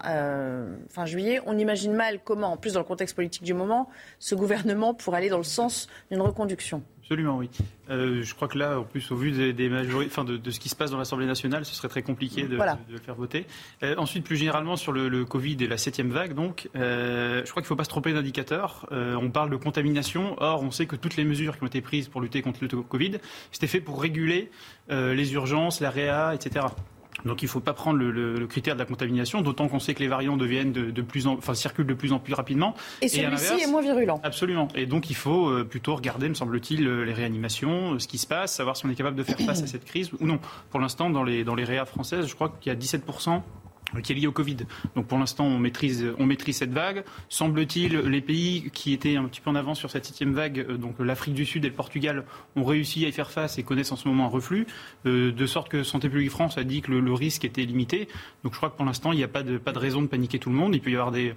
fin 0.90 1.06
juillet. 1.06 1.42
On 1.46 1.58
imagine 1.58 1.94
mal 1.94 2.20
comment, 2.24 2.54
en 2.54 2.58
plus 2.58 2.74
dans 2.74 2.80
le 2.80 2.86
contexte 2.86 3.16
politique 3.16 3.44
du 3.44 3.54
moment, 3.54 3.90
ce 4.20 4.36
gouvernement 4.36 4.94
pourrait 4.94 5.18
aller 5.18 5.30
dans 5.30 5.38
le 5.38 5.44
sens 5.44 5.90
d'une 6.12 6.22
reconduction. 6.22 6.82
Absolument, 7.12 7.40
oui. 7.40 7.50
Euh, 7.90 8.24
je 8.24 8.34
crois 8.34 8.48
que 8.48 8.58
là, 8.58 8.80
en 8.80 8.84
plus, 8.84 9.12
au 9.12 9.18
vu 9.18 9.32
des, 9.34 9.52
des 9.52 9.70
enfin 10.06 10.24
de, 10.24 10.50
ce 10.50 10.62
qui 10.62 10.70
se 10.70 10.78
passe 10.78 10.92
dans 10.92 10.98
l'Assemblée 10.98 11.26
nationale, 11.26 11.66
ce 11.66 11.76
serait 11.76 11.90
très 11.90 12.04
compliqué 12.04 12.44
de, 12.44 12.56
le 12.56 13.00
faire 13.00 13.16
voter. 13.16 13.46
Euh, 13.84 13.96
ensuite, 13.98 14.24
plus 14.24 14.38
généralement 14.38 14.78
sur 14.78 14.94
le, 14.94 15.26
Covid 15.26 15.58
et 15.60 15.68
la 15.68 15.76
septième 15.76 16.10
vague, 16.10 16.34
donc, 16.34 16.70
euh, 16.78 17.42
je 17.44 17.52
crois 17.52 17.62
qu'il 17.62 17.66
ne 17.66 17.68
faut 17.68 17.76
pas 17.76 17.84
se 17.84 17.90
tromper 17.90 18.14
d'indicateur. 18.14 18.88
on 18.92 19.30
parle 19.30 19.50
de 19.50 19.58
contamination. 19.58 20.38
Or, 20.38 20.64
on 20.64 20.72
sait 20.72 20.86
que 20.86 20.96
toutes 20.96 21.18
les 21.18 21.26
mesures 21.26 21.58
qui 21.58 21.64
ont 21.66 21.68
été 21.68 21.82
prises 21.82 22.08
pour 22.08 22.22
lutter 22.22 22.42
contre 22.42 22.60
le 22.62 22.70
Covid, 22.82 23.18
c'était 23.52 23.68
fait 23.68 23.82
pour 23.82 24.02
réguler 24.02 24.50
les 24.90 25.34
urgences, 25.34 25.82
la 25.82 25.90
réa, 25.90 26.34
etc. 26.34 26.68
Donc 27.26 27.42
il 27.42 27.46
ne 27.46 27.50
faut 27.50 27.60
pas 27.60 27.74
prendre 27.74 28.00
le, 28.00 28.48
critère 28.48 28.76
de 28.76 28.80
la 28.80 28.86
contamination, 28.86 29.42
d'autant 29.42 29.68
qu'on 29.68 29.80
sait 29.80 29.94
que 29.94 30.00
les 30.00 30.08
variants 30.08 30.38
deviennent 30.38 30.72
de, 30.72 31.02
plus 31.02 31.28
en, 31.28 31.34
enfin, 31.34 31.54
circulent 31.54 31.88
de 31.88 31.94
plus 31.94 32.14
en 32.14 32.20
plus 32.20 32.34
rapidement. 32.34 32.76
Et, 33.02 33.08
celui-ci 33.08 33.64
est 33.64 33.68
moins 33.68 33.82
virulent. 33.82 34.20
Absolument. 34.24 34.68
Et 34.76 34.86
donc 34.86 35.10
il 35.10 35.16
faut 35.16 35.50
euh, 35.50 35.64
plutôt 35.64 35.96
regarder, 35.96 36.30
me 36.30 36.34
semble-t-il, 36.34 36.88
euh, 36.88 37.04
les 37.04 37.14
réanimations, 37.14 37.94
euh, 37.94 38.00
ce 38.00 38.08
qui 38.08 38.18
se 38.18 38.28
passe, 38.28 38.54
savoir 38.54 38.78
si 38.78 38.86
on 38.86 38.90
est 38.90 38.96
capable 38.96 39.16
de 39.18 39.24
faire 39.24 39.40
face 39.40 39.64
à 39.64 39.68
cette 39.68 39.86
crise 39.86 40.12
ou 40.20 40.26
non. 40.26 40.40
Pour 40.70 40.80
l'instant, 40.80 41.10
dans 41.10 41.24
les, 41.24 41.44
dans 41.44 41.56
les 41.56 41.64
réas 41.64 41.86
françaises, 41.86 42.28
je 42.28 42.36
crois 42.36 42.54
qu'il 42.60 42.70
y 42.70 42.74
a 42.74 42.76
17 42.76 43.04
qui 44.04 44.12
est 44.12 44.16
lié 44.16 44.28
au 44.28 44.32
Covid. 44.32 44.58
Donc 44.96 45.08
pour 45.08 45.18
l'instant, 45.18 45.46
on 45.46 45.60
maîtrise, 45.60 46.06
cette 46.52 46.72
vague. 46.72 47.04
Semble-t-il, 47.30 47.98
les 47.98 48.22
pays 48.22 48.70
qui 48.74 48.94
étaient 48.94 49.16
un 49.16 49.26
petit 49.26 49.42
peu 49.42 49.50
en 49.50 49.56
avance 49.56 49.80
sur 49.80 49.92
cette 49.92 50.06
septième 50.06 50.34
vague, 50.34 50.60
euh, 50.60 50.78
donc 50.78 51.00
l'Afrique 51.00 51.34
du 51.34 51.46
Sud 51.46 51.66
et 51.66 51.70
le 51.70 51.76
Portugal, 51.76 52.26
ont 52.56 52.64
réussi 52.64 53.06
à 53.06 53.10
y 53.10 53.12
faire 53.12 53.32
face 53.32 53.58
et 53.58 53.64
connaissent 53.64 53.92
en 53.92 53.96
ce 53.96 54.08
moment 54.08 54.26
un 54.26 54.30
reflux, 54.30 54.68
euh, 55.06 55.32
de 55.32 55.46
sorte 55.46 55.70
que 55.70 55.84
Santé 55.84 56.10
publique 56.10 56.32
France 56.32 56.58
a 56.58 56.64
dit 56.64 56.82
que 56.82 56.92
le, 56.92 57.14
risque 57.14 57.44
était 57.46 57.64
limité. 57.64 58.08
Donc 58.44 58.54
je 58.54 58.58
crois 58.58 58.70
que 58.70 58.78
pour 58.78 58.86
l'instant, 58.86 59.12
il 59.12 59.18
n'y 59.18 59.24
a 59.24 59.28
pas 59.28 59.44
de, 59.44 59.58
pas 59.58 59.74
de 59.74 59.80
raison 59.80 60.02
de 60.02 60.08
paniquer 60.08 60.40
tout 60.40 60.50
le 60.50 60.56
monde. 60.56 60.74
Il 60.74 60.82
peut 60.82 60.92
y 60.92 60.96
avoir 60.96 61.12
des 61.12 61.34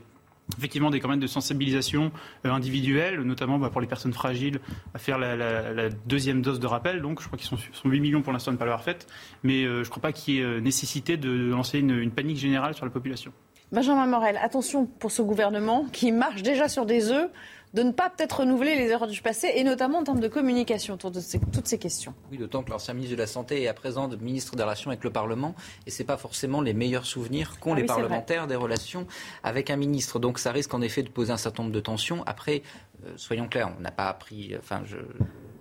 effectivement 0.58 0.90
des 0.90 1.00
campagnes 1.00 1.20
de 1.20 1.26
sensibilisation 1.26 2.12
euh, 2.44 2.50
individuelle, 2.50 3.20
notamment 3.20 3.58
bah, 3.58 3.70
pour 3.70 3.80
les 3.80 3.86
personnes 3.86 4.12
fragiles, 4.12 4.60
à 4.94 4.98
faire 4.98 5.18
la, 5.18 5.88
deuxième 6.06 6.42
dose 6.42 6.60
de 6.60 6.66
rappel. 6.66 7.00
Donc, 7.00 7.20
je 7.20 7.26
crois 7.26 7.38
qu'ils 7.38 7.48
sont, 7.48 7.88
8 7.88 8.00
millions 8.00 8.22
pour 8.22 8.32
l'instant 8.32 8.50
de 8.50 8.56
ne 8.56 8.58
pas 8.58 8.64
l'avoir 8.64 8.84
faite, 8.84 9.06
mais 9.42 9.64
euh, 9.64 9.82
je 9.82 9.88
ne 9.88 9.90
crois 9.90 10.02
pas 10.02 10.12
qu'il 10.12 10.34
y 10.34 10.38
ait 10.38 10.42
euh, 10.42 10.60
nécessité 10.60 11.16
de 11.16 11.50
lancer 11.50 11.78
une, 11.78 12.10
panique 12.10 12.36
générale 12.36 12.74
sur 12.74 12.84
la 12.84 12.90
population. 12.90 13.32
Benjamin 13.72 14.06
Morel, 14.06 14.38
attention 14.40 14.86
pour 14.86 15.10
ce 15.10 15.22
gouvernement 15.22 15.86
qui 15.92 16.12
marche 16.12 16.42
déjà 16.42 16.68
sur 16.68 16.86
des 16.86 17.10
œufs 17.10 17.30
de 17.74 17.82
ne 17.82 17.90
pas 17.90 18.08
peut-être 18.08 18.40
renouveler 18.40 18.76
les 18.76 18.88
erreurs 18.88 19.08
du 19.08 19.20
passé, 19.20 19.50
et 19.54 19.64
notamment 19.64 19.98
en 19.98 20.04
termes 20.04 20.20
de 20.20 20.28
communication 20.28 20.94
autour 20.94 21.10
de 21.10 21.20
toutes 21.52 21.66
ces 21.66 21.78
questions. 21.78 22.14
Oui, 22.30 22.38
d'autant 22.38 22.62
que 22.62 22.70
l'ancien 22.70 22.94
ministre 22.94 23.16
de 23.16 23.20
la 23.20 23.26
Santé 23.26 23.62
est 23.62 23.68
à 23.68 23.74
présent 23.74 24.08
ministre 24.20 24.54
des 24.56 24.62
Relations 24.62 24.90
avec 24.90 25.02
le 25.02 25.10
Parlement, 25.10 25.54
et 25.86 25.90
ce 25.90 26.00
n'est 26.00 26.06
pas 26.06 26.16
forcément 26.16 26.60
les 26.60 26.72
meilleurs 26.72 27.04
souvenirs 27.04 27.58
qu'ont 27.58 27.74
ah 27.74 27.76
les 27.76 27.84
parlementaires 27.84 28.46
des 28.46 28.54
relations 28.54 29.06
avec 29.42 29.70
un 29.70 29.76
ministre. 29.76 30.20
Donc 30.20 30.38
ça 30.38 30.52
risque 30.52 30.72
en 30.72 30.80
effet 30.80 31.02
de 31.02 31.08
poser 31.08 31.32
un 31.32 31.36
certain 31.36 31.64
nombre 31.64 31.74
de 31.74 31.80
tensions. 31.80 32.22
Après, 32.26 32.62
euh, 33.04 33.12
soyons 33.16 33.48
clairs, 33.48 33.72
on 33.76 33.80
n'a 33.82 33.90
pas 33.90 34.08
appris, 34.08 34.54
enfin, 34.56 34.82
je, 34.84 34.96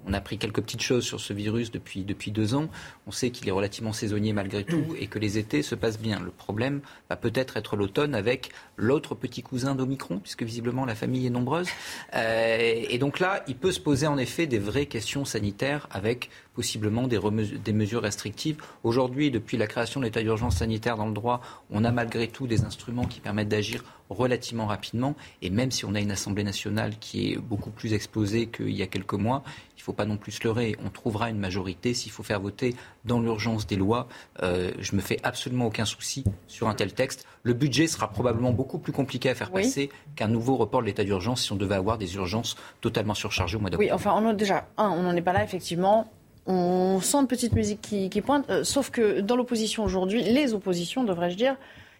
on 0.07 0.13
a 0.13 0.17
appris 0.17 0.37
quelques 0.37 0.61
petites 0.61 0.81
choses 0.81 1.03
sur 1.03 1.19
ce 1.19 1.33
virus 1.33 1.71
depuis, 1.71 2.03
depuis 2.03 2.31
deux 2.31 2.55
ans. 2.55 2.69
On 3.07 3.11
sait 3.11 3.29
qu'il 3.29 3.47
est 3.47 3.51
relativement 3.51 3.93
saisonnier 3.93 4.33
malgré 4.33 4.63
tout 4.63 4.95
et 4.99 5.07
que 5.07 5.19
les 5.19 5.37
étés 5.37 5.61
se 5.61 5.75
passent 5.75 5.99
bien. 5.99 6.19
Le 6.19 6.31
problème 6.31 6.81
va 7.09 7.15
peut-être 7.15 7.57
être 7.57 7.75
l'automne 7.75 8.15
avec 8.15 8.49
l'autre 8.75 9.15
petit 9.15 9.43
cousin 9.43 9.75
d'Omicron, 9.75 10.19
puisque 10.19 10.43
visiblement 10.43 10.85
la 10.85 10.95
famille 10.95 11.25
est 11.25 11.31
nombreuse. 11.31 11.67
Euh, 12.15 12.83
et 12.89 12.97
donc 12.97 13.19
là, 13.19 13.43
il 13.47 13.55
peut 13.55 13.71
se 13.71 13.79
poser 13.79 14.07
en 14.07 14.17
effet 14.17 14.47
des 14.47 14.59
vraies 14.59 14.85
questions 14.85 15.25
sanitaires 15.25 15.87
avec 15.91 16.29
possiblement 16.53 17.07
des, 17.07 17.19
des 17.63 17.73
mesures 17.73 18.01
restrictives. 18.01 18.57
Aujourd'hui, 18.83 19.31
depuis 19.31 19.57
la 19.57 19.67
création 19.67 19.99
de 19.99 20.05
l'état 20.05 20.21
d'urgence 20.21 20.57
sanitaire 20.57 20.97
dans 20.97 21.07
le 21.07 21.13
droit, 21.13 21.41
on 21.71 21.83
a 21.83 21.91
malgré 21.91 22.27
tout 22.27 22.47
des 22.47 22.63
instruments 22.63 23.05
qui 23.05 23.19
permettent 23.19 23.49
d'agir 23.49 23.83
relativement 24.09 24.67
rapidement. 24.67 25.15
Et 25.41 25.49
même 25.49 25.71
si 25.71 25.85
on 25.85 25.95
a 25.95 25.99
une 25.99 26.11
Assemblée 26.11 26.43
nationale 26.43 26.93
qui 26.99 27.31
est 27.31 27.37
beaucoup 27.37 27.71
plus 27.71 27.93
explosée 27.93 28.47
qu'il 28.47 28.71
y 28.71 28.83
a 28.83 28.87
quelques 28.87 29.13
mois, 29.13 29.43
il 29.75 29.79
ne 29.79 29.83
faut 29.83 29.93
pas 29.93 30.05
non 30.05 30.17
plus 30.17 30.33
se 30.33 30.43
leurrer. 30.43 30.75
On 30.85 30.89
trouvera 30.89 31.29
une 31.29 31.39
majorité 31.39 31.93
s'il 31.93 32.11
faut 32.11 32.23
faire 32.23 32.39
voter 32.39 32.75
dans 33.05 33.19
l'urgence 33.19 33.65
des 33.65 33.75
lois. 33.75 34.07
Euh, 34.43 34.71
je 34.79 34.95
me 34.95 35.01
fais 35.01 35.19
absolument 35.23 35.65
aucun 35.65 35.85
souci 35.85 36.23
sur 36.47 36.67
un 36.69 36.75
tel 36.75 36.93
texte. 36.93 37.25
Le 37.41 37.53
budget 37.53 37.87
sera 37.87 38.09
probablement 38.09 38.51
beaucoup 38.51 38.77
plus 38.77 38.93
compliqué 38.93 39.29
à 39.29 39.35
faire 39.35 39.51
passer 39.51 39.89
qu'un 40.15 40.27
nouveau 40.27 40.55
report 40.55 40.81
de 40.81 40.85
l'état 40.87 41.03
d'urgence 41.03 41.43
si 41.43 41.51
on 41.51 41.55
devait 41.55 41.75
avoir 41.75 41.97
des 41.97 42.15
urgences 42.15 42.55
totalement 42.79 43.13
surchargées 43.13 43.57
au 43.57 43.59
mois 43.59 43.69
d'octobre. 43.69 43.89
Oui, 43.89 43.93
enfin, 43.93 44.13
on 44.15 44.29
a 44.29 44.33
déjà, 44.33 44.67
un, 44.77 44.89
on 44.89 45.03
n'en 45.03 45.15
est 45.15 45.21
pas 45.21 45.33
là, 45.33 45.43
effectivement. 45.43 46.09
On 46.45 46.99
sent 46.99 47.17
une 47.17 47.27
petite 47.27 47.53
musique 47.53 47.81
qui, 47.81 48.21
pointe, 48.21 48.49
euh, 48.49 48.63
sauf 48.63 48.89
que 48.89 49.21
dans 49.21 49.35
l'opposition 49.35 49.83
aujourd'hui, 49.83 50.23
les 50.23 50.53
oppositions, 50.53 51.03
devrais-je 51.03 51.37
dire, 51.37 51.55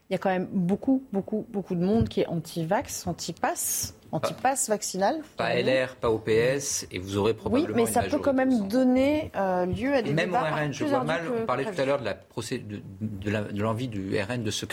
il 0.10 0.14
y 0.14 0.16
a 0.16 0.18
quand 0.18 0.30
même 0.30 0.50
beaucoup, 0.52 1.04
beaucoup, 1.14 1.46
beaucoup 1.50 1.76
de 1.76 1.84
monde 1.84 2.10
qui 2.10 2.22
est 2.22 2.28
anti-vax, 2.28 3.08
anti-pass, 3.08 3.96
anti-pass 4.12 4.70
vaccinal. 4.70 5.22
Pas 5.38 5.56
LR, 5.56 5.96
pas 5.96 6.12
OPS, 6.12 6.86
et 6.92 7.00
vous 7.00 7.18
aurez 7.18 7.34
probablement. 7.34 7.68
Oui, 7.68 7.74
mais 7.76 7.86
ça 7.86 8.04
peut 8.04 8.20
quand 8.20 8.34
même 8.34 8.68
donner 8.68 9.32
euh, 9.36 9.66
lieu 9.66 9.94
à 9.94 10.02
des 10.02 10.14
Même 10.14 10.28
débats 10.28 10.52
au 10.52 10.56
RN, 10.56 10.74
je 10.74 10.86
vois 10.86 11.04
mal. 11.04 11.22
On 11.42 11.46
parlait 11.46 11.66
tout 11.66 11.82
à 11.82 11.86
l'heure 11.86 12.00
de 12.00 13.30
la 13.30 13.42
l'envie 13.54 13.88
du 13.88 14.20
RN 14.20 14.44
de 14.44 14.52
se, 14.52 14.66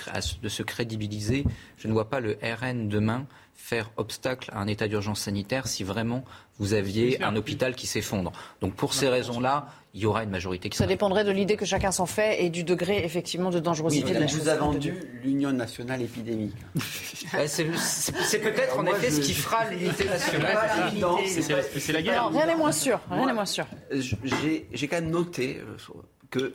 de 0.42 0.48
se 0.48 0.62
crédibiliser. 0.62 1.44
Je 1.76 1.86
ne 1.86 1.92
vois 1.92 2.10
pas 2.10 2.20
le 2.20 2.36
RN 2.42 2.88
demain 2.88 3.26
faire 3.62 3.90
obstacle 3.98 4.50
à 4.52 4.58
un 4.60 4.66
état 4.66 4.88
d'urgence 4.88 5.20
sanitaire 5.20 5.68
si 5.68 5.84
vraiment 5.84 6.24
vous 6.58 6.72
aviez 6.74 7.22
un 7.22 7.36
hôpital 7.36 7.74
qui 7.76 7.86
s'effondre. 7.86 8.32
Donc 8.60 8.74
pour 8.74 8.94
ces 8.94 9.08
raisons-là, 9.08 9.66
il 9.94 10.00
y 10.00 10.06
aura 10.06 10.24
une 10.24 10.30
majorité 10.30 10.68
qui 10.70 10.76
Ça 10.76 10.86
dépendrait 10.86 11.24
de 11.24 11.30
l'idée 11.30 11.56
que 11.56 11.64
chacun 11.64 11.92
s'en 11.92 12.06
fait 12.06 12.42
et 12.44 12.50
du 12.50 12.64
degré 12.64 13.04
effectivement 13.04 13.50
de 13.50 13.56
Oui, 13.56 13.62
dangerosité 13.62 14.08
de 14.12 14.18
la 14.18 14.24
il 14.24 14.28
chose. 14.28 14.40
vous 14.42 14.48
a 14.48 14.56
vendu 14.56 14.94
l'Union 15.22 15.52
nationale 15.52 16.02
épidémique. 16.02 16.54
Ouais, 17.34 17.46
c'est 17.48 17.64
peut-être 18.40 18.78
en 18.78 18.86
effet 18.86 19.10
je- 19.10 19.16
ce 19.16 19.20
qui 19.20 19.34
fera 19.34 19.68
l'unité 19.70 20.04
nationale. 20.06 20.58
C'est- 21.26 21.92
la 21.92 22.02
guerre. 22.02 22.12
Alors, 22.14 22.32
rien 22.32 22.46
n'est 22.46 22.56
moins 22.56 22.72
sûr. 22.72 22.98
Rien 23.10 23.26
n'est 23.26 23.32
moins 23.34 23.46
sûr. 23.46 23.66
J'ai 23.92 24.88
quand 24.88 24.96
même 25.00 25.10
noté 25.10 25.58
euh, 25.60 25.76
que 26.30 26.54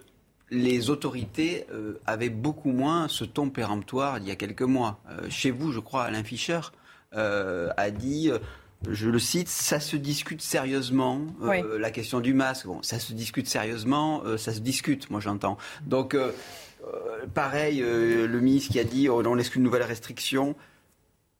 les 0.51 0.89
autorités 0.89 1.65
euh, 1.73 1.99
avaient 2.05 2.29
beaucoup 2.29 2.71
moins 2.71 3.07
ce 3.07 3.23
ton 3.25 3.49
péremptoire 3.49 4.17
il 4.19 4.27
y 4.27 4.31
a 4.31 4.35
quelques 4.35 4.61
mois. 4.61 4.99
Euh, 5.09 5.29
chez 5.29 5.51
vous, 5.51 5.71
je 5.71 5.79
crois, 5.79 6.03
Alain 6.03 6.23
Fischer 6.23 6.59
euh, 7.13 7.69
a 7.77 7.91
dit, 7.91 8.29
euh, 8.31 8.39
je 8.89 9.09
le 9.09 9.19
cite, 9.19 9.47
ça 9.47 9.79
se 9.79 9.95
discute 9.95 10.41
sérieusement. 10.41 11.21
Euh, 11.41 11.49
Oui. 11.49 11.79
La 11.79 11.91
question 11.91 12.19
du 12.19 12.33
masque, 12.33 12.67
bon, 12.67 12.81
ça 12.81 12.99
se 12.99 13.13
discute 13.13 13.47
sérieusement, 13.47 14.21
euh, 14.25 14.37
ça 14.37 14.53
se 14.53 14.59
discute, 14.59 15.09
moi 15.09 15.19
j'entends. 15.19 15.57
Donc, 15.85 16.13
euh, 16.13 16.31
pareil, 17.33 17.79
le 17.79 18.39
ministre 18.39 18.71
qui 18.71 18.79
a 18.79 18.83
dit, 18.83 19.09
oh, 19.09 19.21
on 19.25 19.33
laisse 19.33 19.49
qu'une 19.49 19.63
nouvelle 19.63 19.83
restriction. 19.83 20.55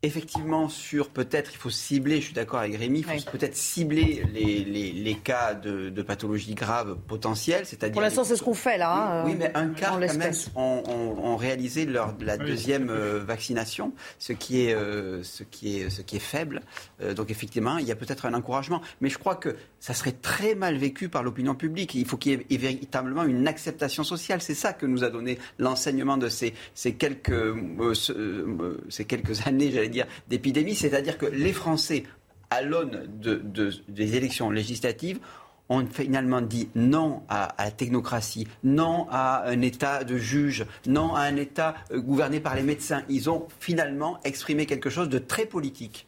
Effectivement, 0.06 0.70
sur 0.70 1.10
peut-être, 1.10 1.51
il 1.53 1.58
faut 1.58 1.72
cibler, 1.72 2.18
je 2.22 2.26
suis 2.26 2.34
d'accord 2.34 2.60
avec 2.60 2.78
Rémi, 2.78 2.99
il 2.99 3.03
faut 3.06 3.12
Oui. 3.12 3.26
peut-être 3.32 3.56
cibler 3.56 4.24
les, 4.34 4.64
les- 4.64 4.91
les 4.91 5.16
cas 5.16 5.56
de, 5.56 5.89
de 5.89 6.01
pathologies 6.03 6.53
graves 6.53 6.95
potentielles, 7.08 7.66
c'est-à-dire... 7.66 7.93
Pour 7.93 8.01
l'instant, 8.01 8.24
c'est 8.24 8.36
ce 8.36 8.43
qu'on 8.43 8.53
fait 8.53 8.78
là. 8.78 9.22
hein, 9.22 9.24
Oui, 9.26 9.32
euh, 9.34 9.36
mais 9.39 9.51
un 9.56 9.70
quart 9.70 9.99
quand 9.99 10.18
même 10.18 10.32
ont, 10.56 10.84
ont- 10.88 11.26
ont 11.26 11.36
réalisé 11.38 11.86
leur, 11.86 12.14
la 12.20 12.38
deuxième 12.38 12.89
euh, 12.91 13.24
vaccination, 13.26 13.93
ce 14.20 14.34
qui 14.34 14.62
est, 14.68 14.74
euh, 14.76 15.24
ce 15.24 15.41
qui 15.43 15.80
est, 15.80 15.89
ce 15.89 16.01
qui 16.03 16.18
est 16.18 16.20
faible. 16.20 16.62
Euh, 17.01 17.14
donc 17.14 17.32
effectivement, 17.32 17.78
il 17.80 17.88
y 17.88 17.91
a 17.91 17.95
peut-être 17.95 18.26
un 18.28 18.34
encouragement. 18.36 18.82
Mais 19.01 19.10
je 19.10 19.18
crois 19.18 19.36
que 19.36 19.56
ça 19.80 19.93
serait 19.93 20.12
très 20.12 20.53
mal 20.56 20.76
vécu 20.78 21.10
par 21.10 21.24
l'opinion 21.24 21.56
publique. 21.56 21.95
Il 21.95 22.06
faut 22.06 22.18
qu'il 22.18 22.43
y 22.49 22.53
ait 22.53 22.58
véritablement 22.58 23.24
une 23.24 23.47
acceptation 23.47 24.03
sociale. 24.03 24.41
C'est 24.41 24.53
ça 24.53 24.74
que 24.74 24.86
nous 24.86 25.03
a 25.03 25.10
donné 25.10 25.39
l'enseignement 25.58 26.18
de 26.18 26.28
ces, 26.30 26.53
ces, 26.74 26.93
quelques, 26.93 27.30
euh, 27.32 27.93
ce- 27.93 28.12
euh, 28.12 28.84
ces 28.89 29.06
quelques 29.06 29.47
années, 29.47 29.72
j'allais 29.72 29.88
dire, 29.89 29.95
d'épidémie. 30.28 30.76
C'est-à-dire 30.76 31.18
que 31.18 31.26
les 31.26 31.54
Français, 31.54 32.04
à 32.50 32.62
l'aune 32.62 33.08
de- 33.22 33.36
de- 33.43 33.72
des 33.88 34.16
élections 34.16 34.50
législatives, 34.50 35.20
ont 35.68 35.84
finalement 35.91 36.41
dit 36.41 36.70
non 36.76 37.24
à, 37.28 37.46
à 37.60 37.66
la 37.66 37.72
technocratie, 37.72 38.48
non 38.64 39.08
à 39.10 39.48
un 39.48 39.62
État 39.62 40.04
de 40.04 40.16
juges, 40.16 40.66
non 40.86 41.16
à 41.16 41.22
un 41.22 41.38
État 41.38 41.74
euh, 41.91 42.00
gouverné 42.00 42.39
par 42.39 42.56
les 42.56 42.62
médecins. 42.62 43.02
Ils 43.10 43.30
ont 43.32 43.48
finalement 43.60 44.20
exprimé 44.24 44.68
quelque 44.68 44.91
chose 44.91 45.10
de 45.10 45.18
très 45.18 45.48
politique. 45.48 46.08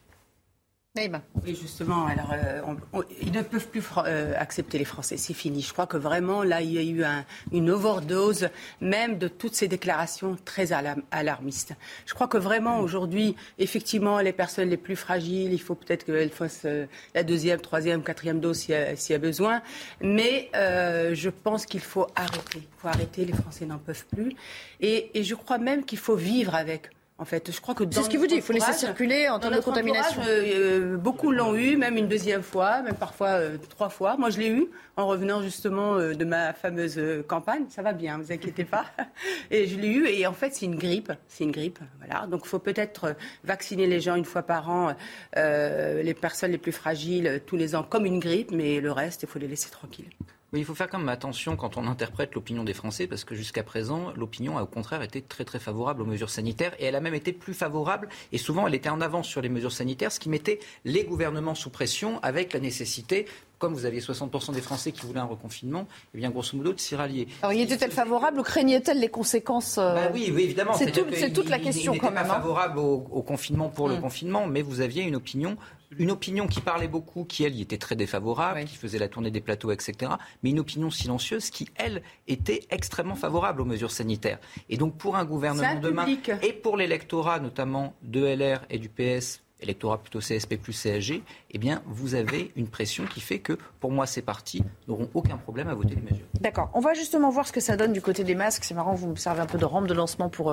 Oui, 1.44 1.56
justement. 1.60 2.06
Alors, 2.06 2.32
euh, 2.32 3.02
ils 3.22 3.32
ne 3.32 3.42
peuvent 3.42 3.68
plus 3.68 3.82
euh, 3.98 4.32
accepter 4.36 4.78
les 4.78 4.84
Français. 4.84 5.16
C'est 5.16 5.34
fini. 5.34 5.62
Je 5.62 5.72
crois 5.72 5.86
que 5.86 5.96
vraiment, 5.96 6.42
là, 6.42 6.60
il 6.60 6.72
y 6.72 6.78
a 6.78 6.82
eu 6.82 7.04
un- 7.04 7.24
une 7.52 7.70
overdose, 7.70 8.48
même 8.80 9.18
de 9.18 9.28
toutes 9.28 9.54
ces 9.54 9.68
déclarations 9.68 10.36
très 10.44 10.72
alarm- 10.72 11.02
alarmistes. 11.10 11.74
Je 12.06 12.14
crois 12.14 12.28
que 12.28 12.38
vraiment, 12.38 12.80
aujourd'hui, 12.80 13.36
effectivement, 13.58 14.18
les 14.20 14.32
personnes 14.32 14.68
les 14.70 14.76
plus 14.76 14.96
fragiles, 14.96 15.52
il 15.52 15.60
faut 15.60 15.74
peut-être 15.74 16.04
qu'elles 16.04 16.30
fassent 16.30 16.62
euh, 16.64 16.86
la 17.14 17.22
deuxième, 17.22 17.60
troisième, 17.60 18.02
quatrième 18.02 18.40
dose 18.40 18.58
s'il 18.58 18.74
y, 18.74 19.14
a- 19.14 19.18
besoin. 19.18 19.62
Mais 20.00 20.50
je 20.54 21.28
pense 21.30 21.66
qu'il 21.66 21.80
faut 21.80 22.06
arrêter. 22.16 22.58
Il 22.58 22.68
faut 22.78 22.88
arrêter. 22.88 23.24
Les 23.24 23.32
Français 23.32 23.66
n'en 23.66 23.78
peuvent 23.78 24.06
plus. 24.14 24.34
Et 24.80 25.10
je 25.22 25.34
crois 25.34 25.58
même 25.58 25.84
qu'il 25.84 25.98
faut 25.98 26.16
vivre 26.16 26.54
avec. 26.54 26.90
En 27.20 27.24
fait, 27.24 27.50
je 27.50 27.60
crois 27.60 27.74
que 27.74 27.82
C'est 27.90 28.04
ce 28.04 28.08
qu'il 28.08 28.20
vous 28.20 28.28
dit, 28.28 28.36
il 28.36 28.42
faut 28.42 28.52
laisser 28.52 28.72
circuler 28.72 29.28
en 29.28 29.40
termes 29.40 29.56
de 29.56 29.60
contamination. 29.60 30.22
euh, 30.24 30.96
beaucoup 30.96 31.32
l'ont 31.32 31.56
eu, 31.56 31.76
même 31.76 31.96
une 31.96 32.06
deuxième 32.06 32.44
fois, 32.44 32.80
même 32.82 32.94
parfois 32.94 33.30
euh, 33.30 33.56
trois 33.70 33.88
fois. 33.88 34.16
Moi, 34.16 34.30
je 34.30 34.38
l'ai 34.38 34.48
eu 34.50 34.68
en 34.96 35.08
revenant 35.08 35.42
justement 35.42 35.94
euh, 35.94 36.14
de 36.14 36.24
ma 36.24 36.52
fameuse 36.52 37.00
campagne. 37.26 37.64
Ça 37.70 37.82
va 37.82 37.92
bien, 37.92 38.18
vous 38.18 38.30
inquiétez 38.30 38.64
pas. 38.64 38.84
Et 39.50 39.66
je 39.66 39.76
l'ai 39.76 39.88
eu, 39.88 40.06
et 40.06 40.28
en 40.28 40.32
fait, 40.32 40.54
c'est 40.54 40.66
une 40.66 40.76
grippe. 40.76 41.12
C'est 41.26 41.42
une 41.42 41.50
grippe, 41.50 41.80
voilà. 41.98 42.28
Donc, 42.28 42.42
il 42.44 42.48
faut 42.48 42.60
peut-être 42.60 43.16
vacciner 43.42 43.88
les 43.88 43.98
gens 44.00 44.14
une 44.14 44.24
fois 44.24 44.42
par 44.42 44.70
an, 44.70 44.94
les 45.34 46.14
personnes 46.14 46.52
les 46.52 46.58
plus 46.58 46.72
fragiles 46.72 47.42
tous 47.46 47.56
les 47.56 47.74
ans, 47.74 47.82
comme 47.82 48.06
une 48.06 48.20
grippe, 48.20 48.52
mais 48.52 48.80
le 48.80 48.92
reste, 48.92 49.24
il 49.24 49.28
faut 49.28 49.40
les 49.40 49.48
laisser 49.48 49.70
tranquilles. 49.70 50.10
Il 50.54 50.64
faut 50.64 50.74
faire 50.74 50.88
quand 50.88 50.98
même 50.98 51.10
attention 51.10 51.56
quand 51.56 51.76
on 51.76 51.86
interprète 51.86 52.34
l'opinion 52.34 52.64
des 52.64 52.72
Français, 52.72 53.06
parce 53.06 53.24
que 53.24 53.34
jusqu'à 53.34 53.62
présent, 53.62 54.14
l'opinion 54.16 54.56
a 54.56 54.62
au 54.62 54.66
contraire 54.66 55.02
été 55.02 55.20
très 55.20 55.44
très 55.44 55.58
favorable 55.58 56.00
aux 56.00 56.06
mesures 56.06 56.30
sanitaires, 56.30 56.74
et 56.78 56.86
elle 56.86 56.96
a 56.96 57.00
même 57.00 57.14
été 57.14 57.34
plus 57.34 57.52
favorable, 57.52 58.08
et 58.32 58.38
souvent 58.38 58.66
elle 58.66 58.74
était 58.74 58.88
en 58.88 59.02
avance 59.02 59.28
sur 59.28 59.42
les 59.42 59.50
mesures 59.50 59.72
sanitaires, 59.72 60.10
ce 60.10 60.18
qui 60.18 60.30
mettait 60.30 60.58
les 60.86 61.04
gouvernements 61.04 61.54
sous 61.54 61.68
pression 61.68 62.18
avec 62.22 62.54
la 62.54 62.60
nécessité, 62.60 63.26
comme 63.58 63.74
vous 63.74 63.84
aviez 63.86 64.00
60% 64.00 64.52
des 64.52 64.60
Français 64.60 64.92
qui 64.92 65.04
voulaient 65.06 65.20
un 65.20 65.24
reconfinement, 65.24 65.86
et 66.14 66.18
bien 66.18 66.30
grosso 66.30 66.56
modo 66.56 66.72
de 66.72 66.78
s'y 66.80 66.94
rallier. 66.94 67.28
Alors, 67.42 67.52
y 67.52 67.60
était-elle 67.62 67.90
favorable 67.92 68.40
ou 68.40 68.42
craignait-elle 68.42 69.00
les 69.00 69.08
conséquences 69.08 69.78
euh, 69.78 69.94
Bah 69.94 70.10
oui, 70.14 70.30
oui, 70.34 70.42
évidemment. 70.44 70.74
C'est 70.74 70.92
tout- 70.92 71.04
toute 71.34 71.48
la 71.48 71.58
il- 71.58 71.64
question 71.64 71.92
il 71.94 72.00
quand 72.00 72.10
même. 72.10 72.26
pas 72.26 72.34
hein. 72.36 72.40
favorable 72.40 72.78
au, 72.78 73.06
au 73.10 73.22
confinement 73.22 73.68
pour 73.68 73.88
le 73.88 73.96
Mm. 73.96 74.00
confinement, 74.00 74.46
mais 74.46 74.62
vous 74.62 74.80
aviez 74.80 75.02
une 75.02 75.16
opinion, 75.16 75.56
une 75.98 76.10
opinion 76.10 76.46
qui 76.46 76.60
parlait 76.60 76.86
beaucoup, 76.88 77.24
qui 77.24 77.44
elle 77.44 77.54
y 77.56 77.62
était 77.62 77.78
très 77.78 77.96
défavorable, 77.96 78.64
qui 78.64 78.76
faisait 78.76 78.98
la 78.98 79.08
tournée 79.08 79.30
des 79.30 79.40
plateaux, 79.40 79.70
etc. 79.72 80.12
Mais 80.42 80.50
une 80.50 80.60
opinion 80.60 80.90
silencieuse 80.90 81.50
qui 81.50 81.68
elle 81.76 82.02
était 82.26 82.60
extrêmement 82.70 83.14
favorable 83.16 83.60
aux 83.62 83.64
mesures 83.64 83.90
sanitaires. 83.90 84.38
Et 84.68 84.76
donc 84.76 84.96
pour 84.96 85.16
un 85.16 85.24
gouvernement 85.24 85.80
demain 85.80 86.04
public. 86.04 86.30
et 86.42 86.52
pour 86.52 86.76
l'électorat 86.76 87.40
notamment 87.40 87.94
de 88.02 88.24
LR 88.24 88.60
et 88.70 88.78
du 88.78 88.88
PS. 88.88 89.40
Électorat 89.60 89.98
plutôt 89.98 90.20
CSP 90.20 90.56
plus 90.56 90.72
CSG, 90.72 91.22
eh 91.50 91.58
bien, 91.58 91.82
vous 91.86 92.14
avez 92.14 92.52
une 92.54 92.68
pression 92.68 93.04
qui 93.06 93.20
fait 93.20 93.40
que, 93.40 93.58
pour 93.80 93.90
moi, 93.90 94.06
ces 94.06 94.22
partis 94.22 94.62
n'auront 94.86 95.10
aucun 95.14 95.36
problème 95.36 95.68
à 95.68 95.74
voter 95.74 95.96
les 95.96 96.00
mesures. 96.02 96.26
D'accord. 96.40 96.70
On 96.74 96.80
va 96.80 96.94
justement 96.94 97.28
voir 97.30 97.46
ce 97.46 97.52
que 97.52 97.58
ça 97.60 97.76
donne 97.76 97.92
du 97.92 98.00
côté 98.00 98.22
des 98.22 98.36
masques. 98.36 98.62
C'est 98.64 98.74
marrant, 98.74 98.94
vous 98.94 99.08
me 99.08 99.16
servez 99.16 99.40
un 99.40 99.46
peu 99.46 99.58
de 99.58 99.64
rampe 99.64 99.88
de 99.88 99.94
lancement 99.94 100.28
pour, 100.28 100.52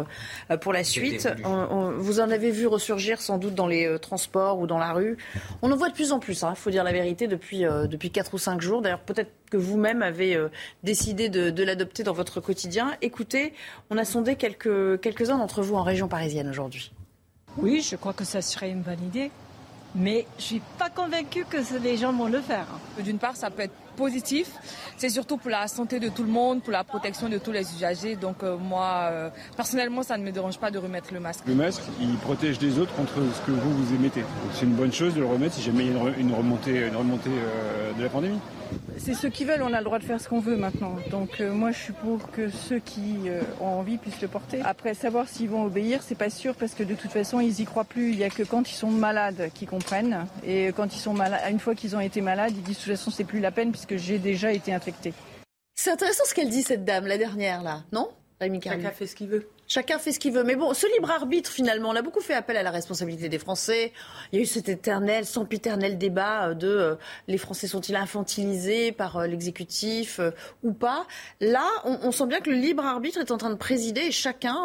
euh, 0.50 0.58
pour 0.58 0.74
la 0.74 0.84
suite. 0.84 1.30
On- 1.44 1.50
on- 1.50 1.92
vous 1.92 2.20
en 2.20 2.32
avez 2.32 2.50
vu 2.50 2.66
ressurgir 2.66 3.22
sans 3.22 3.38
doute 3.38 3.54
dans 3.54 3.68
les 3.68 3.86
euh, 3.86 4.00
transports 4.00 4.58
ou 4.60 4.66
dans 4.66 4.80
la 4.80 4.92
rue. 4.94 5.18
On 5.62 5.72
en 5.72 5.76
voit 5.76 5.90
de 5.90 5.94
plus 5.94 6.12
en 6.12 6.18
plus, 6.20 6.44
il 6.50 6.56
faut 6.56 6.72
dire 6.72 6.84
la 6.84 6.92
vérité, 6.92 7.28
depuis, 7.28 7.64
euh, 7.64 7.86
depuis 7.86 8.10
4 8.10 8.34
ou 8.34 8.38
5 8.40 8.60
jours. 8.62 8.82
D'ailleurs, 8.82 9.02
peut-être 9.02 9.32
que 9.52 9.58
vous-même 9.58 10.02
avez 10.02 10.36
euh, 10.36 10.50
décidé 10.84 11.30
de, 11.30 11.52
de 11.52 11.64
l'adopter 11.64 12.02
dans 12.02 12.14
votre 12.14 12.40
quotidien. 12.42 12.94
Écoutez, 13.04 13.54
on 13.92 13.98
a 14.00 14.04
sondé 14.06 14.36
quelques, 14.36 15.00
quelques-uns 15.00 15.38
d'entre 15.38 15.62
vous 15.62 15.76
en 15.76 15.84
région 15.84 16.08
parisienne 16.08 16.50
aujourd'hui. 16.50 16.92
Oui, 17.58 17.82
je 17.82 17.96
crois 17.96 18.14
que 18.14 18.26
ça 18.26 18.42
serait 18.42 18.70
une 18.70 18.82
bonne 18.82 19.04
idée. 19.04 19.32
Mais 19.96 20.28
je 20.38 20.44
suis 20.44 20.62
pas 20.78 20.90
convaincue 20.90 21.46
que 21.46 21.58
les 21.82 21.96
gens 21.96 22.12
vont 22.12 22.28
le 22.28 22.42
faire. 22.42 22.68
D'une 23.00 23.18
part, 23.18 23.38
ça 23.38 23.50
peut 23.50 23.64
être 23.64 23.74
positif. 23.96 24.48
C'est 24.98 25.10
surtout 25.10 25.38
pour 25.38 25.50
la 25.50 25.68
santé 25.68 26.00
de 26.00 26.10
tout 26.10 26.24
le 26.24 26.30
monde, 26.32 26.62
pour 26.62 26.72
la 26.72 26.84
protection 26.84 27.30
de 27.30 27.38
tous 27.38 27.52
les 27.52 27.62
usagers. 27.74 28.16
Donc 28.16 28.44
euh, 28.44 28.58
moi, 28.58 29.10
euh, 29.12 29.30
personnellement, 29.56 30.04
ça 30.04 30.18
ne 30.18 30.24
me 30.24 30.32
dérange 30.32 30.58
pas 30.60 30.72
de 30.72 30.78
remettre 30.78 31.14
le 31.14 31.20
masque. 31.20 31.44
Le 31.48 31.56
masque, 31.56 31.82
il 32.00 32.16
protège 32.18 32.60
les 32.62 32.78
autres 32.80 32.94
contre 32.96 33.14
ce 33.16 33.42
que 33.46 33.52
vous, 33.52 33.72
vous 33.72 33.94
émettez. 33.96 34.22
Donc 34.22 34.52
c'est 34.54 34.66
une 34.66 34.76
bonne 34.76 34.94
chose 34.94 35.14
de 35.16 35.22
le 35.22 35.26
remettre 35.26 35.56
si 35.56 35.62
jamais 35.62 35.86
il 35.86 35.92
y 35.92 35.96
a 35.96 36.00
une, 36.00 36.08
re- 36.08 36.20
une 36.20 36.34
remontée, 36.34 36.88
une 36.88 36.96
remontée 36.96 37.30
euh, 37.32 37.94
de 37.94 38.04
la 38.04 38.10
pandémie. 38.10 38.40
C'est 38.98 39.14
ceux 39.14 39.30
qui 39.30 39.46
veulent, 39.46 39.62
on 39.62 39.74
a 39.74 39.78
le 39.78 39.84
droit 39.84 40.00
de 40.00 40.04
faire 40.04 40.20
ce 40.20 40.28
qu'on 40.28 40.40
veut 40.40 40.58
maintenant. 40.58 40.96
Donc 41.12 41.40
euh, 41.40 41.54
moi 41.54 41.72
je 41.72 41.78
suis 41.78 41.94
pour 41.94 42.32
que 42.32 42.50
ceux 42.50 42.80
qui 42.80 43.16
euh, 43.28 43.42
ont 43.62 43.68
envie 43.80 43.98
puissent 43.98 44.22
le 44.22 44.28
porter. 44.28 44.62
Après 44.64 44.94
savoir 44.96 45.28
s'ils 45.28 45.50
vont 45.50 45.64
obéir, 45.66 46.02
c'est 46.02 46.16
pas 46.16 46.32
sûr 46.32 46.56
parce 46.56 46.74
que 46.74 46.84
de 46.84 46.96
toute 46.96 47.12
façon 47.12 47.40
ils 47.40 47.62
y 47.62 47.66
croient 47.66 47.84
plus. 47.84 48.12
Il 48.12 48.18
y 48.18 48.24
a 48.24 48.30
que 48.30 48.42
quand 48.44 48.70
ils 48.70 48.74
sont 48.76 48.90
malades 48.90 49.52
qu'ils 49.54 49.68
comprennent. 49.68 50.26
Et 50.46 50.74
quand 50.76 50.96
ils 50.96 51.00
sont 51.00 51.14
malades, 51.14 51.42
une 51.52 51.60
fois 51.60 51.76
qu'ils 51.76 51.96
ont 51.96 52.00
été 52.00 52.22
malades, 52.22 52.54
ils 52.56 52.64
disent 52.64 52.78
de 52.78 52.84
toute 52.84 52.92
façon 52.98 53.12
c'est 53.12 53.24
plus 53.24 53.40
la 53.40 53.52
peine 53.52 53.72
puisque 53.72 53.85
j'ai 53.92 54.20
déjà 54.20 54.52
été 54.52 54.74
infecté. 54.74 55.14
C'est 55.76 55.92
intéressant 55.92 56.24
ce 56.26 56.34
qu'elle 56.34 56.50
dit, 56.50 56.64
cette 56.64 56.86
dame, 56.86 57.06
la 57.06 57.18
dernière, 57.18 57.62
là, 57.62 57.84
non 57.92 58.10
Rémi 58.40 58.62
Chacun 58.62 58.92
fait 58.92 59.08
ce 59.08 59.16
qu'il 59.16 59.28
veut. 59.28 59.50
Chacun 59.68 59.98
fait 59.98 60.12
ce 60.12 60.20
qu'il 60.20 60.32
veut. 60.34 60.44
Mais 60.44 60.56
bon, 60.56 60.74
ce 60.74 60.86
libre 60.96 61.10
arbitre, 61.12 61.50
finalement, 61.52 61.90
on 61.90 61.96
a 61.96 62.02
beaucoup 62.02 62.22
fait 62.22 62.34
appel 62.36 62.56
à 62.58 62.64
la 62.64 62.72
responsabilité 62.72 63.30
des 63.30 63.40
Français. 63.40 63.94
Il 64.32 64.36
y 64.38 64.40
a 64.40 64.44
eu 64.44 64.46
cet 64.46 64.70
éternel, 64.70 65.26
sempiternel 65.26 65.98
débat 65.98 66.50
euh, 66.50 66.54
de 66.54 66.68
euh, 66.68 66.96
les 67.28 67.38
Français 67.38 67.68
sont-ils 67.68 67.96
infantilisés 67.96 68.92
par 68.92 69.18
euh, 69.18 69.28
l'exécutif 69.28 70.20
euh, 70.20 70.32
ou 70.64 70.74
pas. 70.74 71.08
Là, 71.42 71.68
on, 71.84 71.98
on 72.04 72.12
sent 72.12 72.28
bien 72.28 72.40
que 72.42 72.50
le 72.50 72.58
libre 72.58 72.86
arbitre 72.86 73.20
est 73.20 73.32
en 73.32 73.38
train 73.38 73.50
de 73.50 73.56
présider 73.56 74.02
et 74.02 74.12
chacun 74.12 74.56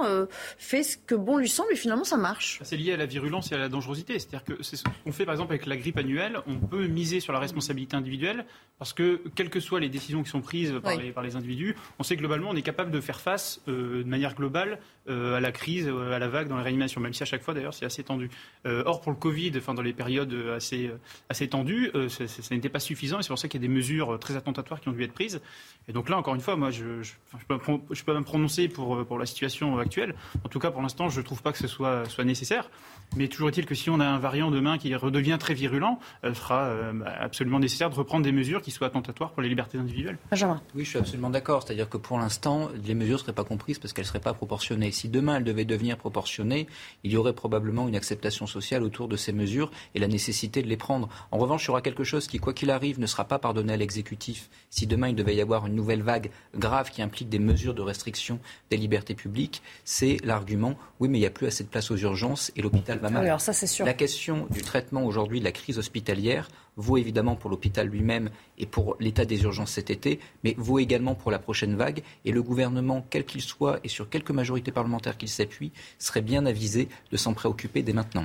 fait 0.58 0.82
ce 0.82 0.96
que 0.96 1.14
bon 1.14 1.36
lui 1.36 1.48
semble 1.48 1.72
et 1.72 1.76
finalement 1.76 2.04
ça 2.04 2.16
marche. 2.16 2.58
C'est 2.62 2.76
lié 2.76 2.92
à 2.92 2.96
la 2.96 3.06
virulence 3.06 3.50
et 3.52 3.54
à 3.54 3.58
la 3.58 3.68
dangerosité. 3.68 4.18
C'est-à-dire 4.18 4.44
que 4.44 4.62
c'est 4.62 4.76
ce 4.76 4.84
qu'on 5.04 5.12
fait 5.12 5.24
par 5.24 5.34
exemple 5.34 5.52
avec 5.52 5.66
la 5.66 5.76
grippe 5.76 5.98
annuelle. 5.98 6.38
On 6.46 6.56
peut 6.56 6.86
miser 6.86 7.20
sur 7.20 7.32
la 7.32 7.38
responsabilité 7.38 7.96
individuelle 7.96 8.44
parce 8.78 8.92
que, 8.92 9.22
quelles 9.34 9.50
que 9.50 9.60
soient 9.60 9.80
les 9.80 9.88
décisions 9.88 10.22
qui 10.22 10.30
sont 10.30 10.40
prises 10.40 10.74
par, 10.82 10.96
Oui. 10.96 11.02
les, 11.04 11.12
par 11.12 11.22
les 11.22 11.36
individus, 11.36 11.76
on 11.98 12.02
sait 12.02 12.14
que 12.16 12.20
globalement 12.20 12.50
on 12.50 12.56
est 12.56 12.62
capable 12.62 12.90
de 12.90 13.00
faire 13.00 13.20
face 13.20 13.60
de 13.66 14.02
manière 14.04 14.34
globale 14.34 14.78
euh, 15.08 15.36
à 15.36 15.40
la 15.40 15.52
crise, 15.52 15.88
à 15.88 16.18
la 16.18 16.28
vague 16.28 16.48
dans 16.48 16.56
la 16.56 16.62
réanimation, 16.62 17.00
même 17.00 17.12
si 17.12 17.22
à 17.22 17.26
chaque 17.26 17.42
fois 17.42 17.54
d'ailleurs 17.54 17.74
c'est 17.74 17.84
assez 17.84 18.02
tendu. 18.02 18.30
or 18.64 19.00
pour 19.00 19.12
le 19.12 19.18
Covid, 19.18 19.52
enfin 19.56 19.74
dans 19.74 19.82
les 19.82 19.92
périodes 19.92 20.34
assez, 20.54 20.90
assez 21.28 21.48
tendues, 21.48 21.90
ça, 22.08 22.54
n'était 22.54 22.68
pas 22.68 22.80
suffisant 22.80 23.18
et 23.18 23.22
c'est 23.22 23.28
pour 23.28 23.38
ça 23.38 23.48
qu'il 23.48 23.60
y 23.60 23.64
a 23.64 23.66
des 23.66 23.72
mesures 23.72 24.18
très 24.18 24.36
attentatoires 24.36 24.80
qui 24.80 24.88
ont 24.88 24.92
dû 24.92 25.02
être 25.02 25.12
prises. 25.12 25.40
Et 25.88 25.92
donc 25.92 26.08
là, 26.08 26.18
encore 26.18 26.34
une 26.34 26.40
fois, 26.40 26.56
moi 26.56 26.70
je, 26.70 27.02
je, 27.02 27.12
peux, 27.48 27.58
je 27.90 28.04
peux 28.04 28.14
me 28.14 28.24
prononcer 28.24 28.68
pour, 28.68 29.04
pour 29.06 29.18
la 29.18 29.26
situation 29.26 29.78
actuelle. 29.78 30.14
En 30.44 30.48
tout 30.48 30.58
cas, 30.58 30.70
pour 30.70 30.82
l'instant, 30.82 31.08
je 31.08 31.20
ne 31.20 31.24
trouve 31.24 31.42
pas 31.42 31.52
que 31.52 31.58
ce 31.58 31.68
soit, 31.68 32.08
soit 32.08 32.24
nécessaire. 32.24 32.70
Mais 33.16 33.26
toujours 33.28 33.48
est-il 33.48 33.66
que 33.66 33.74
si 33.74 33.90
on 33.90 33.98
a 33.98 34.06
un 34.06 34.18
variant 34.18 34.50
demain 34.50 34.78
qui 34.78 34.94
redevient 34.94 35.36
très 35.40 35.54
virulent, 35.54 35.98
il 36.22 36.34
sera 36.34 36.70
absolument 37.18 37.58
nécessaire 37.58 37.90
de 37.90 37.94
reprendre 37.94 38.24
des 38.24 38.32
mesures 38.32 38.62
qui 38.62 38.70
soient 38.70 38.86
attentatoires 38.86 39.32
pour 39.32 39.42
les 39.42 39.48
libertés 39.48 39.78
individuelles. 39.78 40.18
Benjamin. 40.30 40.60
Oui, 40.74 40.84
je 40.84 40.90
suis 40.90 40.98
absolument 40.98 41.30
d'accord. 41.30 41.62
C'est-à-dire 41.62 41.88
que 41.88 41.96
pour 41.96 42.18
l'instant, 42.18 42.70
les 42.84 42.94
mesures 42.94 43.18
ne 43.18 43.22
seraient 43.22 43.32
pas 43.32 43.44
comprises 43.44 43.78
parce 43.78 43.92
qu'elles 43.92 44.04
ne 44.04 44.08
seraient 44.08 44.20
pas 44.20 44.34
proportionnées. 44.34 44.89
Si 44.92 45.08
demain 45.08 45.36
elles 45.36 45.44
devaient 45.44 45.64
devenir 45.64 45.96
proportionnées, 45.96 46.66
il 47.04 47.12
y 47.12 47.16
aurait 47.16 47.32
probablement 47.32 47.88
une 47.88 47.96
acceptation 47.96 48.46
sociale 48.46 48.82
autour 48.82 49.08
de 49.08 49.16
ces 49.16 49.32
mesures 49.32 49.70
et 49.94 49.98
la 49.98 50.08
nécessité 50.08 50.62
de 50.62 50.68
les 50.68 50.76
prendre. 50.76 51.08
En 51.30 51.38
revanche, 51.38 51.64
il 51.64 51.68
y 51.68 51.70
aura 51.70 51.82
quelque 51.82 52.04
chose 52.04 52.26
qui, 52.26 52.38
quoi 52.38 52.52
qu'il 52.52 52.70
arrive, 52.70 53.00
ne 53.00 53.06
sera 53.06 53.24
pas 53.24 53.38
pardonné 53.38 53.72
à 53.72 53.76
l'exécutif. 53.76 54.50
Si 54.70 54.86
demain 54.86 55.08
il 55.08 55.14
devait 55.14 55.34
y 55.34 55.40
avoir 55.40 55.66
une 55.66 55.74
nouvelle 55.74 56.02
vague 56.02 56.30
grave 56.56 56.90
qui 56.90 57.02
implique 57.02 57.28
des 57.28 57.38
mesures 57.38 57.74
de 57.74 57.82
restriction 57.82 58.38
des 58.70 58.76
libertés 58.76 59.14
publiques, 59.14 59.62
c'est 59.84 60.18
l'argument 60.24 60.76
oui, 61.00 61.08
mais 61.08 61.16
il 61.16 61.22
n'y 61.22 61.26
a 61.26 61.30
plus 61.30 61.46
assez 61.46 61.64
de 61.64 61.68
place 61.68 61.90
aux 61.90 61.96
urgences 61.96 62.52
et 62.56 62.62
l'hôpital 62.62 62.98
va 62.98 63.08
mal. 63.08 63.24
alors 63.24 63.40
ça, 63.40 63.54
c'est 63.54 63.66
sûr. 63.66 63.86
La 63.86 63.94
question 63.94 64.46
du 64.50 64.60
traitement 64.60 65.04
aujourd'hui 65.04 65.40
de 65.40 65.44
la 65.44 65.52
crise 65.52 65.78
hospitalière 65.78 66.48
vaut 66.80 66.96
évidemment 66.96 67.36
pour 67.36 67.50
l'hôpital 67.50 67.86
lui-même 67.86 68.30
et 68.58 68.66
pour 68.66 68.96
l'état 69.00 69.24
des 69.24 69.42
urgences 69.42 69.70
cet 69.70 69.90
été, 69.90 70.20
mais 70.44 70.54
vaut 70.58 70.78
également 70.78 71.14
pour 71.14 71.30
la 71.30 71.38
prochaine 71.38 71.76
vague. 71.76 72.02
Et 72.24 72.32
le 72.32 72.42
gouvernement, 72.42 73.04
quel 73.10 73.24
qu'il 73.24 73.42
soit 73.42 73.78
et 73.84 73.88
sur 73.88 74.08
quelque 74.08 74.32
majorité 74.32 74.72
parlementaire 74.72 75.16
qu'il 75.16 75.28
s'appuie, 75.28 75.72
serait 75.98 76.22
bien 76.22 76.46
avisé 76.46 76.88
de 77.10 77.16
s'en 77.16 77.34
préoccuper 77.34 77.82
dès 77.82 77.92
maintenant. 77.92 78.24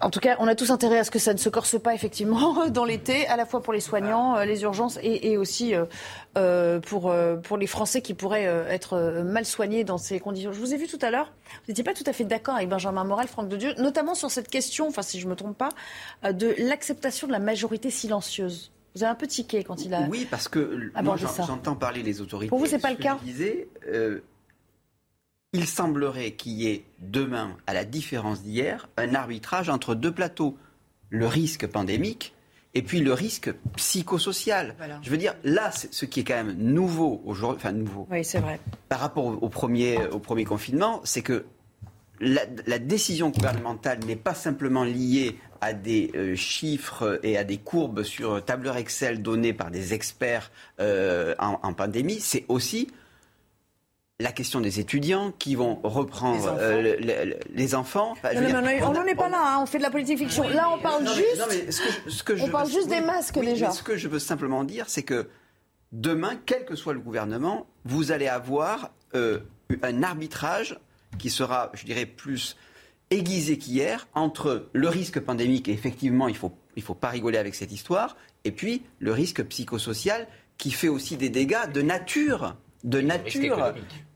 En 0.00 0.10
tout 0.10 0.20
cas, 0.20 0.36
on 0.38 0.46
a 0.46 0.54
tous 0.54 0.70
intérêt 0.70 0.98
à 0.98 1.04
ce 1.04 1.10
que 1.10 1.18
ça 1.18 1.32
ne 1.32 1.38
se 1.38 1.48
corse 1.48 1.80
pas 1.80 1.94
effectivement 1.94 2.68
dans 2.70 2.84
l'été, 2.84 3.26
à 3.26 3.36
la 3.36 3.46
fois 3.46 3.62
pour 3.62 3.72
les 3.72 3.80
soignants, 3.80 4.36
euh, 4.36 4.44
les 4.44 4.62
urgences 4.62 4.98
et, 5.02 5.36
aussi 5.36 5.74
euh, 5.74 5.84
euh, 6.31 6.31
pour, 6.34 7.14
pour 7.42 7.56
les 7.56 7.66
Français 7.66 8.02
qui 8.02 8.14
pourraient 8.14 8.44
être 8.68 9.22
mal 9.22 9.44
soignés 9.44 9.84
dans 9.84 9.98
ces 9.98 10.20
conditions. 10.20 10.52
Je 10.52 10.58
vous 10.58 10.72
ai 10.74 10.76
vu 10.76 10.86
tout 10.86 10.98
à 11.02 11.10
l'heure, 11.10 11.32
vous 11.50 11.70
n'étiez 11.70 11.84
pas 11.84 11.94
tout 11.94 12.04
à 12.06 12.12
fait 12.12 12.24
d'accord 12.24 12.54
avec 12.56 12.68
Benjamin 12.68 13.04
Morel, 13.04 13.28
Franck 13.28 13.48
de 13.48 13.56
Dieu, 13.56 13.74
notamment 13.78 14.14
sur 14.14 14.30
cette 14.30 14.48
question, 14.48 14.88
enfin 14.88 15.02
si 15.02 15.20
je 15.20 15.26
ne 15.26 15.30
me 15.30 15.36
trompe 15.36 15.58
pas, 15.58 15.70
de 16.32 16.54
l'acceptation 16.58 17.26
de 17.26 17.32
la 17.32 17.38
majorité 17.38 17.90
silencieuse. 17.90 18.72
Vous 18.94 19.02
avez 19.02 19.12
un 19.12 19.16
peu 19.16 19.26
tiqué 19.26 19.64
quand 19.64 19.84
il 19.84 19.94
a. 19.94 20.02
Oui, 20.02 20.26
parce 20.30 20.48
que 20.48 20.90
moi, 21.02 21.16
j'entends 21.16 21.74
parler 21.74 22.02
les 22.02 22.20
autorités. 22.20 22.50
Pour 22.50 22.58
vous, 22.58 22.66
c'est 22.66 22.78
pas 22.78 22.90
le 22.90 22.96
cas. 22.96 23.18
Euh, 23.88 24.20
il 25.54 25.66
semblerait 25.66 26.32
qu'il 26.32 26.52
y 26.52 26.68
ait 26.68 26.84
demain, 26.98 27.56
à 27.66 27.74
la 27.74 27.84
différence 27.84 28.42
d'hier, 28.42 28.88
un 28.96 29.14
arbitrage 29.14 29.68
entre 29.68 29.94
deux 29.94 30.12
plateaux 30.12 30.56
le 31.10 31.26
risque 31.26 31.66
pandémique 31.66 32.34
et 32.74 32.82
puis 32.82 33.00
le 33.00 33.12
risque 33.12 33.52
psychosocial. 33.76 34.74
Je 35.02 35.10
veux 35.10 35.18
dire, 35.18 35.34
là, 35.44 35.70
ce 35.72 36.04
qui 36.06 36.20
est 36.20 36.24
quand 36.24 36.42
même 36.42 36.56
nouveau 36.56 37.22
aujourd'hui, 37.24 37.58
enfin 37.58 37.72
nouveau. 37.72 38.06
Oui, 38.10 38.24
c'est 38.24 38.40
vrai. 38.40 38.58
Par 38.88 39.00
rapport 39.00 39.24
au, 39.24 39.48
premier, 39.48 39.98
au 40.06 40.18
premier 40.18 40.44
confinement, 40.44 41.00
c'est 41.04 41.22
que 41.22 41.44
la, 42.20 42.78
décision 42.78 43.30
gouvernementale 43.30 43.98
n'est 44.06 44.16
pas 44.16 44.34
simplement 44.34 44.84
liée 44.84 45.38
à 45.60 45.72
des 45.72 46.10
euh, 46.14 46.36
chiffres 46.36 47.20
et 47.22 47.36
à 47.36 47.44
des 47.44 47.58
courbes 47.58 48.02
sur 48.02 48.44
tableur 48.44 48.76
Excel 48.76 49.22
données 49.22 49.52
par 49.52 49.70
des 49.70 49.92
experts 49.94 50.50
euh, 50.80 51.34
en, 51.38 51.72
pandémie, 51.72 52.20
c'est 52.20 52.44
aussi 52.48 52.88
la 54.22 54.32
question 54.32 54.60
des 54.60 54.80
étudiants 54.80 55.32
qui 55.38 55.54
vont 55.54 55.80
reprendre 55.82 56.56
les 57.54 57.74
enfants. 57.74 58.14
on 58.24 58.92
n'en 58.92 59.04
est 59.04 59.14
pas 59.14 59.28
là, 59.28 59.42
hein, 59.42 59.58
on 59.62 59.66
fait 59.66 59.78
de 59.78 59.82
la 59.82 59.90
politique 59.90 60.18
fiction. 60.18 60.48
là, 60.48 60.70
on 60.72 60.78
parle 60.78 61.06
juste, 61.06 62.26
on 62.40 62.48
parle 62.48 62.70
juste 62.70 62.88
des 62.88 63.00
masques 63.00 63.38
déjà. 63.38 63.70
ce 63.70 63.82
que 63.82 63.96
je 63.96 64.08
veux 64.08 64.18
simplement 64.18 64.64
dire, 64.64 64.84
c'est 64.88 65.02
que 65.02 65.28
demain, 65.92 66.40
quel 66.46 66.64
que 66.64 66.74
soit 66.74 66.94
le 66.94 67.00
gouvernement, 67.00 67.66
vous 67.84 68.12
allez 68.12 68.28
avoir 68.28 68.90
euh, 69.14 69.40
un 69.82 70.02
arbitrage 70.02 70.78
qui 71.18 71.30
sera, 71.30 71.70
je 71.74 71.84
dirais, 71.84 72.06
plus 72.06 72.56
aiguisé 73.10 73.58
qu'hier 73.58 74.08
entre 74.14 74.68
le 74.72 74.88
risque 74.88 75.20
pandémique, 75.20 75.68
et 75.68 75.72
effectivement, 75.72 76.28
il 76.28 76.32
ne 76.32 76.38
faut, 76.38 76.52
il 76.76 76.82
faut 76.82 76.94
pas 76.94 77.08
rigoler 77.08 77.38
avec 77.38 77.54
cette 77.54 77.72
histoire, 77.72 78.16
et 78.44 78.52
puis 78.52 78.82
le 78.98 79.12
risque 79.12 79.42
psychosocial 79.44 80.26
qui 80.56 80.70
fait 80.70 80.88
aussi 80.88 81.16
des 81.16 81.28
dégâts 81.28 81.70
de 81.72 81.82
nature. 81.82 82.56
De 82.84 83.00
nature. 83.00 83.74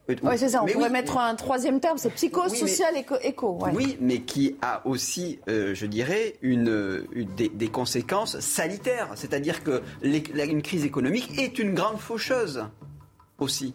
Oui, 0.08 0.38
c'est 0.38 0.50
ça. 0.50 0.62
On 0.62 0.66
pourrait 0.66 0.90
mettre 0.90 1.18
un 1.18 1.34
troisième 1.34 1.80
terme, 1.80 1.98
c'est 1.98 2.10
psychosocial 2.10 2.94
oui, 2.94 3.16
éco. 3.22 3.58
Oui, 3.74 3.96
mais 4.00 4.20
qui 4.20 4.56
a 4.62 4.86
aussi, 4.86 5.40
euh, 5.48 5.74
je 5.74 5.86
dirais, 5.86 6.36
une, 6.42 7.04
des, 7.36 7.68
conséquences 7.68 8.38
sanitaires. 8.38 9.10
C'est-à-dire 9.16 9.64
que 9.64 9.82
une 10.02 10.62
crise 10.62 10.84
économique 10.84 11.38
est 11.38 11.58
une 11.58 11.74
grande 11.74 11.98
faucheuse 11.98 12.64
aussi. 13.38 13.74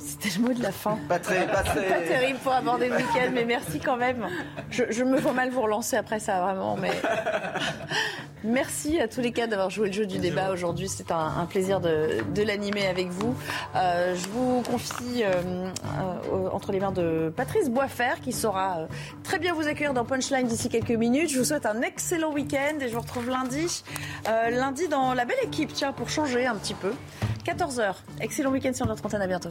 C'était 0.00 0.30
le 0.38 0.42
mot 0.46 0.52
de 0.54 0.62
la 0.62 0.72
fin. 0.72 0.98
Pas 1.08 1.18
très, 1.18 1.46
pas 1.46 1.62
très... 1.62 2.04
terrible 2.04 2.38
pour 2.38 2.52
aborder 2.52 2.88
le 2.88 2.96
week-end, 2.96 3.30
mais 3.32 3.44
merci 3.44 3.80
quand 3.80 3.96
même. 3.96 4.26
Je, 4.70 5.04
me 5.04 5.18
vois 5.18 5.32
mal 5.32 5.50
vous 5.50 5.60
relancer 5.60 5.96
après 5.96 6.20
ça, 6.20 6.40
vraiment. 6.40 6.76
Mais 6.76 6.90
merci 8.44 8.98
à 8.98 9.08
tous 9.08 9.20
les 9.20 9.32
cas 9.32 9.46
d'avoir 9.46 9.68
joué 9.68 9.88
le 9.88 9.92
jeu 9.92 10.06
du 10.06 10.18
débat 10.18 10.52
aujourd'hui. 10.52 10.88
C'est 10.88 11.10
un, 11.10 11.46
plaisir 11.48 11.80
de, 11.80 12.42
l'animer 12.42 12.86
avec 12.86 13.08
vous. 13.08 13.34
Euh, 13.76 14.14
je 14.16 14.28
vous 14.28 14.62
confie 14.62 15.22
euh, 15.22 15.68
euh, 16.32 16.48
entre 16.50 16.72
les 16.72 16.80
mains 16.80 16.92
de 16.92 17.32
Patrice 17.36 17.68
Boisfer, 17.68 18.20
qui 18.22 18.32
saura 18.32 18.86
très 19.22 19.38
bien 19.38 19.52
vous 19.52 19.68
accueillir 19.68 19.92
dans 19.92 20.06
Punchline 20.06 20.46
d'ici 20.46 20.70
quelques 20.70 20.90
minutes. 20.90 21.30
Je 21.30 21.38
vous 21.38 21.44
souhaite 21.44 21.66
un 21.66 21.82
excellent 21.82 22.32
week-end 22.32 22.78
et 22.80 22.88
je 22.88 22.94
vous 22.94 23.02
retrouve 23.02 23.28
lundi. 23.28 23.84
lundi 24.26 24.88
dans 24.88 25.12
la 25.12 25.26
belle 25.26 25.44
équipe, 25.44 25.72
tiens, 25.74 25.92
pour 25.92 26.08
changer 26.08 26.46
un 26.46 26.56
petit 26.56 26.74
peu. 26.74 26.92
14h. 27.44 27.94
Excellent 28.20 28.50
week-end 28.50 28.72
sur 28.72 28.86
notre 28.86 29.04
antenne. 29.04 29.22
À 29.22 29.26
bientôt. 29.26 29.50